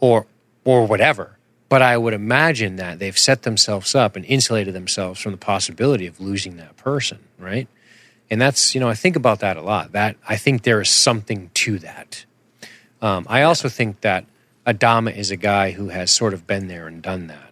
or 0.00 0.26
or 0.64 0.86
whatever. 0.86 1.35
But 1.68 1.82
I 1.82 1.96
would 1.96 2.14
imagine 2.14 2.76
that 2.76 2.98
they've 2.98 3.18
set 3.18 3.42
themselves 3.42 3.94
up 3.94 4.14
and 4.14 4.24
insulated 4.24 4.74
themselves 4.74 5.20
from 5.20 5.32
the 5.32 5.38
possibility 5.38 6.06
of 6.06 6.20
losing 6.20 6.56
that 6.58 6.76
person, 6.76 7.18
right? 7.38 7.68
And 8.30 8.40
that's 8.40 8.74
you 8.74 8.80
know 8.80 8.88
I 8.88 8.94
think 8.94 9.16
about 9.16 9.40
that 9.40 9.56
a 9.56 9.62
lot. 9.62 9.92
That 9.92 10.16
I 10.28 10.36
think 10.36 10.62
there 10.62 10.80
is 10.80 10.90
something 10.90 11.50
to 11.54 11.78
that. 11.80 12.24
Um, 13.02 13.26
I 13.28 13.42
also 13.42 13.68
think 13.68 14.00
that 14.00 14.24
Adama 14.66 15.14
is 15.14 15.30
a 15.30 15.36
guy 15.36 15.72
who 15.72 15.88
has 15.88 16.10
sort 16.10 16.34
of 16.34 16.46
been 16.46 16.68
there 16.68 16.86
and 16.86 17.02
done 17.02 17.28
that 17.28 17.46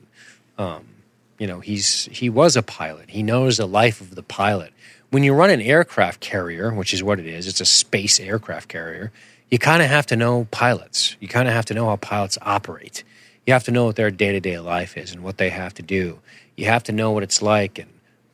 you 1.39 1.47
know 1.47 1.61
he's 1.61 2.07
he 2.07 2.31
was 2.31 2.57
a 2.57 2.63
pilot 2.63 3.11
he 3.11 3.23
knows 3.23 3.57
the 3.57 3.67
life 3.67 4.01
of 4.01 4.15
the 4.15 4.23
pilot 4.23 4.73
when 5.11 5.23
you 5.23 5.35
run 5.35 5.51
an 5.51 5.61
aircraft 5.61 6.21
carrier 6.21 6.73
which 6.73 6.95
is 6.95 7.03
what 7.03 7.19
it 7.19 7.27
is 7.27 7.47
it's 7.47 7.61
a 7.61 7.65
space 7.65 8.21
aircraft 8.21 8.69
carrier 8.69 9.13
you 9.51 9.59
kind 9.59 9.83
of 9.83 9.89
have 9.89 10.07
to 10.07 10.17
know 10.17 10.47
pilots 10.51 11.17
you 11.21 11.29
kind 11.29 11.49
of 11.49 11.55
have 11.55 11.65
to 11.65 11.75
know 11.75 11.87
how 11.87 11.97
pilots 11.97 12.39
operate 12.43 13.05
you 13.47 13.53
have 13.53 13.65
to 13.65 13.71
know 13.71 13.85
what 13.85 13.97
their 13.97 14.11
day-to-day 14.11 14.59
life 14.59 14.97
is 14.97 15.13
and 15.13 15.23
what 15.23 15.39
they 15.39 15.51
have 15.51 15.75
to 15.75 15.83
do 15.83 16.19
you 16.57 16.67
have 16.67 16.83
to 16.83 16.93
know 16.93 17.11
what 17.11 17.23
it's 17.23 17.43
like 17.43 17.79
and 17.79 17.91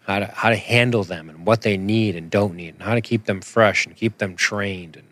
how 0.07 0.19
to 0.19 0.27
how 0.27 0.49
to 0.49 0.57
handle 0.57 1.05
them 1.05 1.29
and 1.29 1.47
what 1.47 1.63
they 1.63 1.77
need 1.77 2.17
and 2.17 2.31
don't 2.31 2.55
need 2.55 2.75
and 2.75 2.83
how 2.83 2.95
to 2.95 3.01
keep 3.01 3.25
them 3.25 3.41
fresh 3.41 3.87
and 3.87 3.97
keep 3.97 4.19
them 4.19 4.37
trained 4.37 4.97
and 4.97 5.07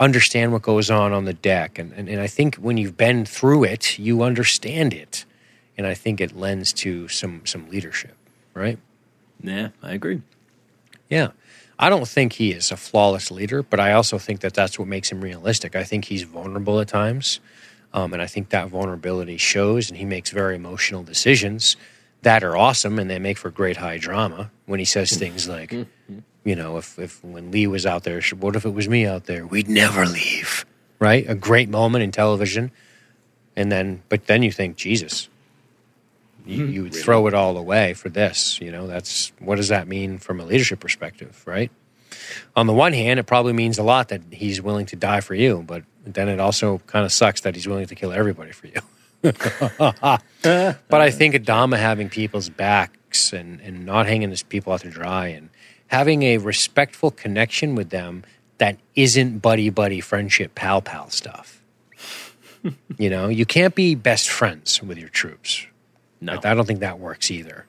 understand 0.00 0.52
what 0.52 0.62
goes 0.62 0.90
on 0.90 1.12
on 1.12 1.24
the 1.24 1.32
deck 1.32 1.78
and, 1.78 1.92
and, 1.92 2.08
and 2.08 2.20
i 2.20 2.26
think 2.26 2.56
when 2.56 2.76
you've 2.76 2.96
been 2.96 3.24
through 3.24 3.64
it 3.64 3.98
you 3.98 4.22
understand 4.22 4.92
it 4.92 5.24
and 5.76 5.86
I 5.86 5.94
think 5.94 6.20
it 6.20 6.36
lends 6.36 6.72
to 6.74 7.08
some 7.08 7.44
some 7.44 7.68
leadership, 7.68 8.16
right? 8.54 8.78
Yeah, 9.42 9.68
I 9.82 9.92
agree. 9.92 10.22
Yeah. 11.08 11.30
I 11.76 11.90
don't 11.90 12.06
think 12.06 12.34
he 12.34 12.52
is 12.52 12.70
a 12.70 12.76
flawless 12.76 13.32
leader, 13.32 13.62
but 13.62 13.80
I 13.80 13.92
also 13.92 14.16
think 14.16 14.40
that 14.40 14.54
that's 14.54 14.78
what 14.78 14.86
makes 14.86 15.10
him 15.10 15.20
realistic. 15.20 15.74
I 15.74 15.82
think 15.82 16.04
he's 16.04 16.22
vulnerable 16.22 16.78
at 16.80 16.86
times, 16.86 17.40
um, 17.94 18.12
and 18.12 18.20
I 18.20 18.26
think 18.26 18.50
that 18.50 18.68
vulnerability 18.68 19.38
shows, 19.38 19.88
and 19.88 19.96
he 19.96 20.04
makes 20.04 20.30
very 20.30 20.56
emotional 20.56 21.04
decisions 21.04 21.76
that 22.22 22.42
are 22.42 22.56
awesome, 22.56 22.98
and 22.98 23.08
they 23.08 23.20
make 23.20 23.38
for 23.38 23.50
great 23.50 23.76
high 23.76 23.98
drama. 23.98 24.50
When 24.66 24.80
he 24.80 24.84
says 24.84 25.16
things 25.16 25.48
like, 25.48 25.72
you 26.44 26.56
know, 26.56 26.76
if 26.76 26.98
if 26.98 27.24
when 27.24 27.50
Lee 27.52 27.68
was 27.68 27.86
out 27.86 28.02
there, 28.02 28.20
what 28.38 28.56
if 28.56 28.64
it 28.66 28.74
was 28.74 28.88
me 28.88 29.06
out 29.06 29.24
there? 29.24 29.46
We'd 29.46 29.68
never 29.68 30.04
leave, 30.06 30.66
right? 30.98 31.24
A 31.28 31.36
great 31.36 31.68
moment 31.68 32.02
in 32.02 32.10
television, 32.10 32.72
and 33.54 33.70
then 33.70 34.02
but 34.08 34.26
then 34.26 34.42
you 34.42 34.50
think, 34.50 34.76
Jesus, 34.76 35.28
You, 36.44 36.66
you 36.66 36.82
would 36.82 36.94
throw 36.94 37.26
it 37.28 37.32
all 37.34 37.56
away 37.56 37.94
for 37.94 38.08
this. 38.10 38.60
You 38.60 38.72
know, 38.72 38.86
that's 38.88 39.32
what 39.38 39.56
does 39.56 39.68
that 39.68 39.86
mean 39.86 40.18
from 40.18 40.40
a 40.40 40.44
leadership 40.44 40.80
perspective, 40.80 41.42
right? 41.46 41.70
On 42.56 42.66
the 42.66 42.74
one 42.74 42.92
hand, 42.92 43.20
it 43.20 43.24
probably 43.24 43.52
means 43.52 43.78
a 43.78 43.82
lot 43.82 44.08
that 44.08 44.22
he's 44.32 44.60
willing 44.60 44.86
to 44.86 44.96
die 44.96 45.20
for 45.20 45.34
you, 45.34 45.62
but 45.66 45.84
then 46.12 46.28
it 46.28 46.38
also 46.40 46.78
kind 46.86 47.04
of 47.04 47.12
sucks 47.12 47.40
that 47.42 47.54
he's 47.54 47.66
willing 47.66 47.86
to 47.86 47.94
kill 47.94 48.12
everybody 48.12 48.52
for 48.52 48.66
you. 48.66 48.80
but 49.22 50.20
I 50.92 51.10
think 51.10 51.34
Adama 51.34 51.78
having 51.78 52.10
people's 52.10 52.48
backs 52.50 53.32
and, 53.32 53.60
and 53.60 53.86
not 53.86 54.06
hanging 54.06 54.30
his 54.30 54.42
people 54.42 54.72
out 54.72 54.80
to 54.82 54.90
dry 54.90 55.28
and 55.28 55.48
having 55.86 56.22
a 56.24 56.38
respectful 56.38 57.10
connection 57.10 57.74
with 57.74 57.90
them 57.90 58.24
that 58.58 58.76
isn't 58.94 59.38
buddy 59.38 59.70
buddy 59.70 60.00
friendship 60.00 60.54
pal 60.54 60.82
pal 60.82 61.08
stuff. 61.08 61.62
you 62.98 63.08
know, 63.10 63.28
you 63.28 63.46
can't 63.46 63.74
be 63.74 63.94
best 63.94 64.28
friends 64.28 64.82
with 64.82 64.98
your 64.98 65.08
troops. 65.08 65.66
No. 66.20 66.38
I 66.42 66.54
don't 66.54 66.66
think 66.66 66.80
that 66.80 66.98
works 66.98 67.30
either. 67.30 67.66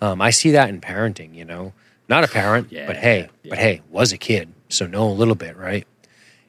Um, 0.00 0.20
I 0.20 0.30
see 0.30 0.52
that 0.52 0.68
in 0.68 0.80
parenting, 0.80 1.34
you 1.34 1.44
know, 1.44 1.72
not 2.08 2.24
a 2.24 2.28
parent, 2.28 2.72
Yeah, 2.72 2.86
but 2.86 2.96
hey, 2.96 3.28
yeah. 3.42 3.50
but 3.50 3.58
hey, 3.58 3.82
was 3.90 4.12
a 4.12 4.18
kid, 4.18 4.52
so 4.68 4.86
know 4.86 5.08
a 5.08 5.12
little 5.12 5.36
bit, 5.36 5.56
right? 5.56 5.86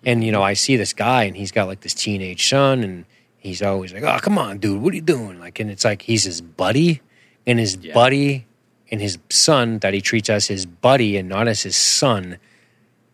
And 0.06 0.24
you 0.24 0.32
know, 0.32 0.42
I 0.44 0.54
see 0.54 0.76
this 0.76 0.94
guy, 0.94 1.24
and 1.24 1.36
he's 1.36 1.52
got 1.52 1.68
like 1.68 1.82
this 1.82 1.94
teenage 1.94 2.48
son, 2.50 2.84
and 2.84 3.06
he's 3.38 3.62
always 3.62 3.94
like, 3.94 4.04
"Oh, 4.04 4.18
come 4.20 4.38
on, 4.38 4.58
dude, 4.58 4.82
what 4.82 4.92
are 4.94 4.96
you 4.96 5.02
doing?" 5.02 5.40
Like, 5.40 5.60
and 5.60 5.70
it's 5.72 5.86
like 5.86 6.02
he's 6.04 6.24
his 6.24 6.42
buddy, 6.42 7.02
and 7.48 7.60
his 7.60 7.78
Yeah. 7.82 7.94
buddy 7.94 8.46
and 8.92 9.02
his 9.02 9.18
son 9.30 9.80
that 9.80 9.94
he 9.94 10.02
treats 10.02 10.30
as 10.30 10.48
his 10.48 10.66
buddy 10.66 11.18
and 11.18 11.28
not 11.30 11.48
as 11.48 11.64
his 11.64 11.76
son 11.76 12.38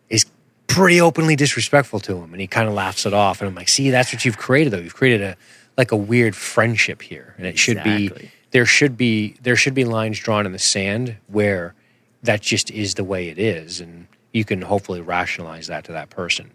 is 0.08 0.26
pretty 0.66 1.00
openly 1.00 1.36
disrespectful 1.36 2.00
to 2.00 2.16
him, 2.18 2.32
and 2.32 2.40
he 2.40 2.46
kind 2.46 2.68
of 2.68 2.74
laughs 2.74 3.06
it 3.06 3.14
off. 3.14 3.40
And 3.40 3.48
I'm 3.48 3.54
like, 3.54 3.68
"See, 3.68 3.90
that's 3.90 4.12
what 4.12 4.24
you've 4.24 4.38
created, 4.38 4.72
though. 4.72 4.78
You've 4.78 4.94
created 4.96 5.22
a 5.22 5.36
like 5.76 5.92
a 5.92 5.96
weird 5.96 6.34
friendship 6.36 7.00
here, 7.02 7.34
and 7.38 7.46
it 7.46 7.58
should 7.58 7.82
be 7.84 8.10
there 8.50 8.66
should 8.66 8.96
be 8.96 9.36
there 9.42 9.56
should 9.56 9.74
be 9.74 9.84
lines 9.84 10.18
drawn 10.18 10.44
in 10.44 10.52
the 10.52 10.58
sand 10.58 11.16
where 11.28 11.74
that 12.22 12.42
just 12.42 12.70
is 12.70 12.94
the 12.94 13.04
way 13.04 13.28
it 13.28 13.38
is, 13.38 13.80
and 13.80 14.06
you 14.32 14.44
can 14.44 14.62
hopefully 14.62 15.00
rationalize 15.00 15.68
that 15.68 15.84
to 15.84 15.92
that 15.92 16.10
person. 16.10 16.50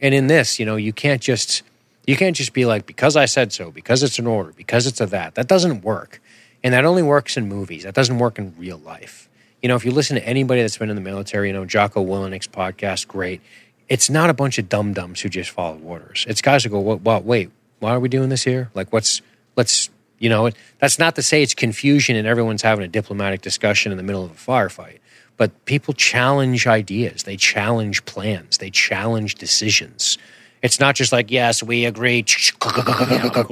And 0.00 0.14
in 0.14 0.26
this, 0.26 0.58
you 0.58 0.66
know, 0.66 0.76
you 0.76 0.92
can't 0.92 1.22
just 1.22 1.62
you 2.06 2.16
can't 2.16 2.36
just 2.36 2.52
be 2.52 2.64
like 2.64 2.86
because 2.86 3.16
I 3.16 3.24
said 3.24 3.52
so, 3.52 3.70
because 3.70 4.02
it's 4.02 4.18
an 4.18 4.26
order, 4.26 4.52
because 4.56 4.86
it's 4.86 5.00
a 5.00 5.06
that. 5.06 5.34
That 5.34 5.48
doesn't 5.48 5.82
work, 5.82 6.20
and 6.62 6.72
that 6.72 6.84
only 6.84 7.02
works 7.02 7.36
in 7.36 7.48
movies. 7.48 7.82
That 7.82 7.94
doesn't 7.94 8.18
work 8.18 8.38
in 8.38 8.54
real 8.56 8.78
life. 8.78 9.28
You 9.62 9.68
know, 9.68 9.76
if 9.76 9.84
you 9.84 9.90
listen 9.90 10.16
to 10.16 10.26
anybody 10.26 10.60
that's 10.60 10.76
been 10.76 10.90
in 10.90 10.96
the 10.96 11.02
military, 11.02 11.48
you 11.48 11.54
know, 11.54 11.64
Jocko 11.64 12.02
Willink's 12.02 12.46
podcast, 12.46 13.08
great. 13.08 13.40
It's 13.88 14.10
not 14.10 14.30
a 14.30 14.34
bunch 14.34 14.58
of 14.58 14.68
dum 14.68 14.92
dums 14.92 15.20
who 15.20 15.28
just 15.28 15.50
follow 15.50 15.78
orders. 15.78 16.24
It's 16.28 16.42
guys 16.42 16.64
who 16.64 16.70
go, 16.70 16.80
"What? 16.80 17.00
What? 17.00 17.24
Wait, 17.24 17.50
why 17.80 17.92
are 17.92 18.00
we 18.00 18.08
doing 18.08 18.28
this 18.28 18.44
here? 18.44 18.70
Like, 18.74 18.92
what's 18.92 19.22
let's." 19.56 19.90
You 20.18 20.30
know, 20.30 20.48
that's 20.78 20.98
not 20.98 21.14
to 21.16 21.22
say 21.22 21.42
it's 21.42 21.52
confusion 21.52 22.16
and 22.16 22.26
everyone's 22.26 22.62
having 22.62 22.82
a 22.82 22.88
diplomatic 22.88 23.42
discussion 23.42 23.92
in 23.92 23.98
the 23.98 24.02
middle 24.02 24.24
of 24.24 24.30
a 24.30 24.34
firefight. 24.34 25.00
But 25.36 25.64
people 25.66 25.92
challenge 25.94 26.66
ideas, 26.66 27.24
they 27.24 27.36
challenge 27.36 28.04
plans, 28.06 28.58
they 28.58 28.70
challenge 28.70 29.34
decisions. 29.34 30.18
It's 30.62 30.80
not 30.80 30.94
just 30.94 31.12
like, 31.12 31.30
yes, 31.30 31.62
we 31.62 31.84
agree. 31.84 32.24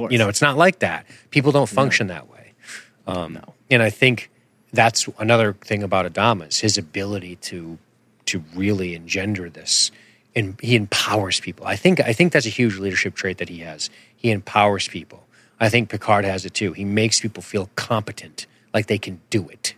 you 0.09 0.17
know, 0.17 0.27
it's 0.27 0.41
not 0.41 0.57
like 0.57 0.79
that. 0.79 1.05
People 1.29 1.51
don't 1.51 1.69
function 1.69 2.07
that 2.07 2.27
way. 2.29 2.53
Um, 3.07 3.39
And 3.69 3.83
I 3.83 3.89
think 3.91 4.29
that's 4.73 5.07
another 5.19 5.53
thing 5.53 5.83
about 5.83 6.11
Adama 6.11 6.47
is 6.49 6.59
his 6.59 6.77
ability 6.77 7.37
to 7.37 7.77
to 8.25 8.43
really 8.55 8.95
engender 8.95 9.51
this, 9.51 9.91
and 10.35 10.59
he 10.59 10.75
empowers 10.75 11.39
people. 11.39 11.67
I 11.67 11.75
think 11.75 11.99
I 12.01 12.11
think 12.13 12.33
that's 12.33 12.47
a 12.47 12.49
huge 12.49 12.77
leadership 12.77 13.13
trait 13.15 13.37
that 13.37 13.49
he 13.49 13.59
has. 13.59 13.89
He 14.15 14.31
empowers 14.31 14.87
people. 14.87 15.27
I 15.59 15.69
think 15.69 15.89
Picard 15.89 16.25
has 16.25 16.45
it 16.45 16.53
too. 16.53 16.73
He 16.73 16.83
makes 16.83 17.19
people 17.19 17.43
feel 17.43 17.69
competent, 17.75 18.47
like 18.73 18.87
they 18.87 18.97
can 18.97 19.21
do 19.29 19.47
it. 19.49 19.75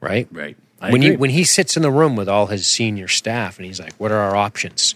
Right. 0.00 0.26
Right. 0.32 0.56
I 0.80 0.90
when 0.90 1.02
agree. 1.02 1.12
you 1.12 1.18
when 1.18 1.30
he 1.30 1.44
sits 1.44 1.76
in 1.76 1.82
the 1.82 1.90
room 1.90 2.16
with 2.16 2.28
all 2.28 2.46
his 2.46 2.66
senior 2.66 3.08
staff 3.08 3.58
and 3.58 3.66
he's 3.66 3.80
like, 3.80 3.92
"What 3.98 4.10
are 4.10 4.18
our 4.18 4.36
options?" 4.36 4.94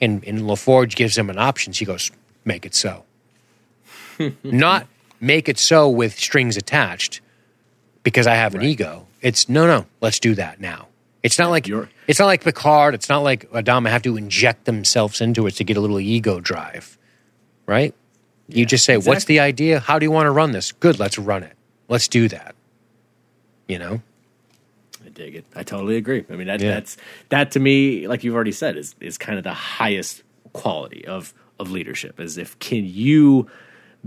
and 0.00 0.24
and 0.24 0.40
LaForge 0.40 0.94
gives 0.94 1.18
him 1.18 1.28
an 1.30 1.38
options, 1.38 1.78
he 1.78 1.84
goes, 1.84 2.10
"Make 2.44 2.64
it 2.64 2.74
so." 2.74 3.04
Not 4.42 4.86
make 5.20 5.48
it 5.48 5.58
so 5.58 5.88
with 5.88 6.18
strings 6.18 6.56
attached 6.56 7.20
because 8.02 8.26
I 8.26 8.34
have 8.34 8.54
an 8.54 8.62
ego. 8.62 9.06
It's 9.20 9.48
no, 9.48 9.66
no. 9.66 9.86
Let's 10.00 10.18
do 10.18 10.34
that 10.36 10.60
now. 10.60 10.88
It's 11.22 11.38
not 11.38 11.50
like 11.50 11.66
You're- 11.66 11.88
it's 12.06 12.20
not 12.20 12.26
like 12.26 12.44
Picard. 12.44 12.94
It's 12.94 13.08
not 13.08 13.18
like 13.18 13.50
Adama 13.50 13.90
have 13.90 14.02
to 14.02 14.16
inject 14.16 14.64
themselves 14.64 15.20
into 15.20 15.46
it 15.46 15.52
to 15.56 15.64
get 15.64 15.76
a 15.76 15.80
little 15.80 16.00
ego 16.00 16.40
drive, 16.40 16.96
right? 17.66 17.94
you 18.50 18.64
just 18.64 18.86
say, 18.86 18.96
"What's 18.96 19.24
the 19.26 19.40
idea? 19.40 19.78
How 19.78 19.98
do 19.98 20.06
you 20.06 20.10
want 20.10 20.24
to 20.24 20.30
run 20.30 20.52
this? 20.52 20.72
Good, 20.72 20.98
let's 20.98 21.18
run 21.18 21.42
it. 21.42 21.52
Let's 21.88 22.08
do 22.08 22.28
that." 22.28 22.54
You 23.66 23.78
know, 23.78 24.00
dig 25.18 25.34
it. 25.34 25.44
I 25.54 25.62
totally 25.62 25.96
agree. 25.96 26.24
I 26.30 26.36
mean, 26.36 26.46
that, 26.46 26.60
Yeah. 26.60 26.74
that's 26.74 26.96
that 27.28 27.50
to 27.52 27.60
me, 27.60 28.08
like 28.08 28.24
you've 28.24 28.34
already 28.34 28.52
said, 28.52 28.76
is 28.78 28.94
is 29.00 29.18
kind 29.18 29.36
of 29.36 29.44
the 29.44 29.52
highest 29.54 30.22
quality 30.54 31.04
of 31.06 31.34
of 31.60 31.70
leadership. 31.70 32.18
Is 32.20 32.38
if 32.38 32.58
can 32.60 32.84
you 32.86 33.48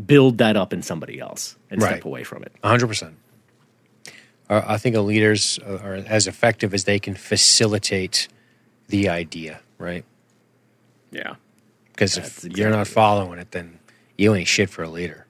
build 0.06 0.38
that 0.40 0.56
up 0.58 0.74
in 0.74 0.82
somebody 0.82 1.20
else 1.20 1.58
and 1.70 1.82
Right. 1.82 1.92
step 1.92 2.06
away 2.06 2.24
from 2.24 2.44
it. 2.44 2.52
hundred 2.64 2.88
percent. 2.88 3.16
I 4.50 4.78
think 4.78 4.96
a 4.98 5.02
leaders 5.02 5.60
are 5.60 5.96
as 5.96 6.28
effective 6.28 6.74
as 6.74 6.84
they 6.84 7.00
can 7.00 7.16
facilitate 7.16 8.28
the 8.88 9.08
idea, 9.08 9.62
right? 9.78 10.04
Yeah. 11.12 11.36
Because 11.94 12.18
if 12.18 12.42
That's 12.42 12.58
you're 12.58 12.70
not 12.70 12.88
following 12.88 13.40
it, 13.40 13.52
then 13.52 13.80
you 14.18 14.36
ain't 14.36 14.50
shit 14.50 14.70
for 14.70 14.84
a 14.84 14.90
leader. 14.90 15.26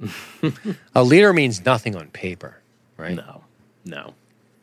a 0.94 1.04
leader 1.04 1.32
means 1.34 1.64
nothing 1.66 1.94
on 1.96 2.08
paper, 2.08 2.62
right? 2.96 3.14
No. 3.16 3.44
No. 3.84 4.14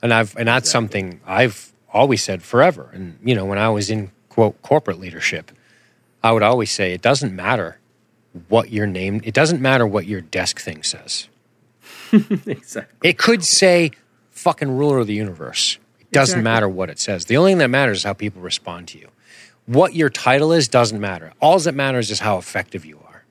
And 0.02 0.14
I've 0.14 0.36
and 0.38 0.48
that's 0.48 0.70
something 0.70 1.20
I've 1.26 1.74
always 1.92 2.24
said 2.24 2.42
forever. 2.44 2.90
And 2.94 3.18
you 3.24 3.36
know, 3.36 3.46
when 3.46 3.58
I 3.58 3.70
was 3.70 3.90
in 3.90 4.12
quote 4.30 4.62
corporate 4.62 5.00
leadership, 5.00 5.52
I 6.24 6.32
would 6.32 6.44
always 6.44 6.72
say 6.72 6.94
it 6.94 7.02
doesn't 7.02 7.36
matter 7.36 7.78
what 8.48 8.70
your 8.72 8.88
name. 8.88 9.22
It 9.24 9.34
doesn't 9.34 9.62
matter 9.62 9.86
what 9.88 10.06
your 10.06 10.22
desk 10.22 10.60
thing 10.60 10.84
says. 10.84 11.28
Exactly. 12.12 13.10
It 13.10 13.18
could 13.20 13.44
say 13.44 13.92
fucking 14.32 14.76
ruler 14.78 15.00
of 15.00 15.08
the 15.08 15.14
universe. 15.14 15.78
It 16.00 16.12
doesn't 16.12 16.40
Exactly. 16.40 16.44
matter 16.44 16.70
what 16.70 16.90
it 16.90 16.98
says. 17.00 17.26
The 17.26 17.38
only 17.38 17.52
thing 17.52 17.60
that 17.60 17.70
matters 17.70 17.98
is 17.98 18.04
how 18.04 18.14
people 18.14 18.42
respond 18.42 18.88
to 18.90 18.98
you. 18.98 19.10
What 19.68 19.94
your 19.94 20.10
title 20.10 20.52
is 20.52 20.68
doesn't 20.68 21.00
matter. 21.00 21.34
All 21.40 21.60
that 21.60 21.76
matters 21.76 22.10
is 22.10 22.22
how 22.22 22.38
effective 22.40 22.84
you 22.86 23.00
are. 23.06 23.24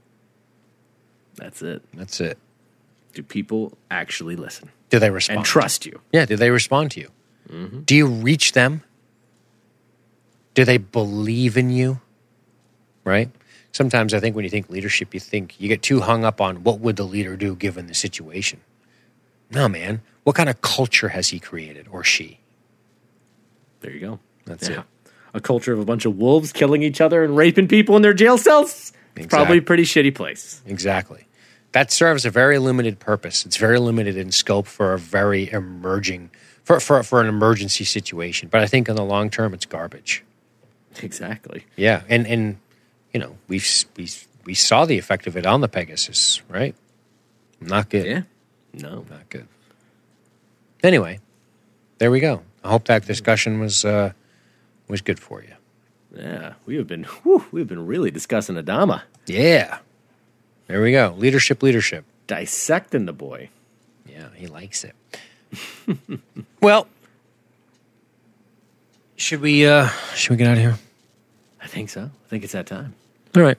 That's 1.34 1.60
it. 1.62 1.82
That's 1.94 2.20
it. 2.20 2.38
Do 3.14 3.22
people 3.24 3.76
actually 3.90 4.36
listen 4.36 4.70
Do 4.90 4.98
they 4.98 5.10
respond? 5.10 5.38
and 5.38 5.46
trust 5.46 5.86
you? 5.86 6.00
Yeah, 6.12 6.24
do 6.24 6.36
they 6.36 6.50
respond 6.50 6.92
to 6.92 7.00
you? 7.00 7.10
Mm-hmm. 7.50 7.80
Do 7.80 7.94
you 7.94 8.06
reach 8.06 8.52
them? 8.52 8.82
Do 10.54 10.64
they 10.64 10.78
believe 10.78 11.56
in 11.56 11.70
you? 11.70 12.00
Right? 13.04 13.30
Sometimes 13.72 14.12
I 14.12 14.20
think 14.20 14.34
when 14.34 14.44
you 14.44 14.50
think 14.50 14.70
leadership, 14.70 15.14
you 15.14 15.20
think 15.20 15.60
you 15.60 15.68
get 15.68 15.82
too 15.82 16.00
hung 16.00 16.24
up 16.24 16.40
on 16.40 16.64
what 16.64 16.80
would 16.80 16.96
the 16.96 17.04
leader 17.04 17.36
do 17.36 17.54
given 17.54 17.86
the 17.86 17.94
situation. 17.94 18.60
No, 19.50 19.68
man. 19.68 20.02
What 20.24 20.36
kind 20.36 20.48
of 20.48 20.60
culture 20.60 21.08
has 21.08 21.28
he 21.28 21.38
created 21.38 21.86
or 21.90 22.02
she? 22.04 22.40
There 23.80 23.92
you 23.92 24.00
go. 24.00 24.20
That's 24.46 24.68
it. 24.68 24.80
A 25.34 25.40
culture 25.40 25.72
of 25.72 25.78
a 25.78 25.84
bunch 25.84 26.04
of 26.06 26.16
wolves 26.16 26.52
killing 26.52 26.82
each 26.82 27.00
other 27.00 27.22
and 27.22 27.36
raping 27.36 27.68
people 27.68 27.96
in 27.96 28.02
their 28.02 28.14
jail 28.14 28.36
cells. 28.36 28.92
It's 29.14 29.26
probably 29.26 29.58
a 29.58 29.62
pretty 29.62 29.84
shitty 29.84 30.14
place. 30.14 30.62
Exactly. 30.66 31.27
That 31.72 31.92
serves 31.92 32.24
a 32.24 32.30
very 32.30 32.58
limited 32.58 32.98
purpose. 32.98 33.44
It's 33.44 33.56
very 33.56 33.78
limited 33.78 34.16
in 34.16 34.32
scope 34.32 34.66
for 34.66 34.94
a 34.94 34.98
very 34.98 35.50
emerging 35.50 36.30
for, 36.64 36.80
for, 36.80 37.02
for 37.02 37.20
an 37.20 37.28
emergency 37.28 37.84
situation. 37.84 38.48
But 38.50 38.62
I 38.62 38.66
think 38.66 38.88
in 38.88 38.96
the 38.96 39.04
long 39.04 39.30
term, 39.30 39.54
it's 39.54 39.66
garbage. 39.66 40.24
Exactly. 41.02 41.64
Yeah, 41.76 42.02
and 42.08 42.26
and 42.26 42.58
you 43.12 43.20
know 43.20 43.36
we 43.48 43.60
we 43.96 44.08
we 44.44 44.54
saw 44.54 44.84
the 44.84 44.98
effect 44.98 45.26
of 45.26 45.36
it 45.36 45.46
on 45.46 45.60
the 45.60 45.68
Pegasus, 45.68 46.42
right? 46.48 46.74
Not 47.60 47.88
good. 47.90 48.06
Yeah. 48.06 48.22
No. 48.72 49.04
Not 49.10 49.28
good. 49.28 49.46
Anyway, 50.82 51.20
there 51.98 52.10
we 52.10 52.20
go. 52.20 52.42
I 52.62 52.70
hope 52.70 52.84
that 52.86 53.06
discussion 53.06 53.60
was 53.60 53.84
uh, 53.84 54.12
was 54.88 55.00
good 55.00 55.18
for 55.18 55.42
you. 55.42 55.54
Yeah. 56.14 56.54
We 56.66 56.76
have 56.76 56.86
been 56.86 57.04
whew, 57.04 57.44
we've 57.50 57.66
been 57.66 57.86
really 57.86 58.10
discussing 58.10 58.56
Adama. 58.56 59.02
Yeah. 59.26 59.78
There 60.68 60.80
we 60.82 60.92
go. 60.92 61.14
Leadership, 61.16 61.62
leadership. 61.62 62.04
Dissecting 62.26 63.06
the 63.06 63.12
boy. 63.12 63.48
Yeah, 64.06 64.28
he 64.34 64.46
likes 64.46 64.84
it. 64.84 64.94
well, 66.60 66.86
should 69.16 69.40
we 69.40 69.66
uh 69.66 69.88
should 70.14 70.30
we 70.30 70.36
get 70.36 70.46
out 70.46 70.58
of 70.58 70.62
here? 70.62 70.78
I 71.60 71.66
think 71.66 71.88
so. 71.90 72.02
I 72.02 72.28
think 72.28 72.44
it's 72.44 72.52
that 72.52 72.66
time. 72.66 72.94
All 73.34 73.42
right. 73.42 73.58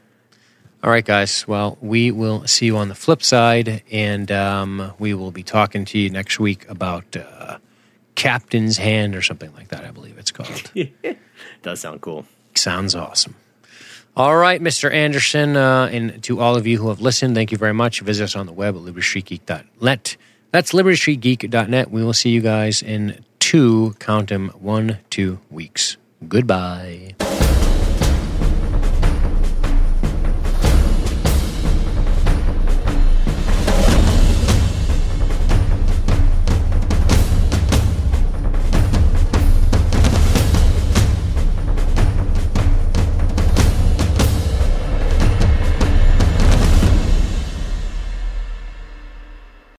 All 0.84 0.90
right, 0.90 1.04
guys. 1.04 1.46
Well, 1.48 1.78
we 1.82 2.12
will 2.12 2.48
see 2.48 2.68
you 2.68 2.78
on 2.78 2.88
the 2.88 2.96
flip 2.96 3.22
side, 3.22 3.84
and 3.92 4.32
um, 4.32 4.94
we 4.98 5.14
will 5.14 5.32
be 5.32 5.44
talking 5.44 5.84
to 5.86 6.00
you 6.00 6.10
next 6.10 6.40
week 6.40 6.70
about 6.70 7.18
uh, 7.18 7.58
Captain's 8.16 8.78
Hand 8.78 9.14
or 9.14 9.22
something 9.22 9.54
like 9.56 9.70
that, 9.70 9.84
I 9.84 9.92
believe 9.92 10.18
it's 10.18 10.32
called. 10.32 10.72
Does 11.64 11.82
sound 11.82 12.00
cool. 12.00 12.26
Sounds 12.56 12.96
awesome. 12.96 13.36
All 14.16 14.36
right, 14.36 14.62
Mr. 14.62 14.92
Anderson, 14.92 15.56
uh, 15.56 15.90
and 15.92 16.22
to 16.24 16.42
all 16.42 16.56
of 16.58 16.68
you 16.68 16.78
who 16.78 16.90
have 16.90 17.00
listened, 17.00 17.36
thank 17.36 17.52
you 17.52 17.58
very 17.58 17.74
much. 17.74 18.02
Visit 18.02 18.26
us 18.26 18.36
on 18.36 18.48
the 18.48 18.52
web 18.52 18.76
at 18.76 18.82
libertystreetgeek.net. 18.82 20.18
That's 20.52 20.72
libertystreetgeek.net. 20.74 21.92
We 21.92 22.04
will 22.04 22.14
see 22.14 22.32
you 22.32 22.42
guys 22.42 22.82
in 22.82 23.24
two, 23.40 23.96
count 24.00 24.30
them, 24.30 24.50
one, 24.60 24.98
two 25.10 25.40
weeks. 25.50 25.98
Goodbye. 26.28 27.16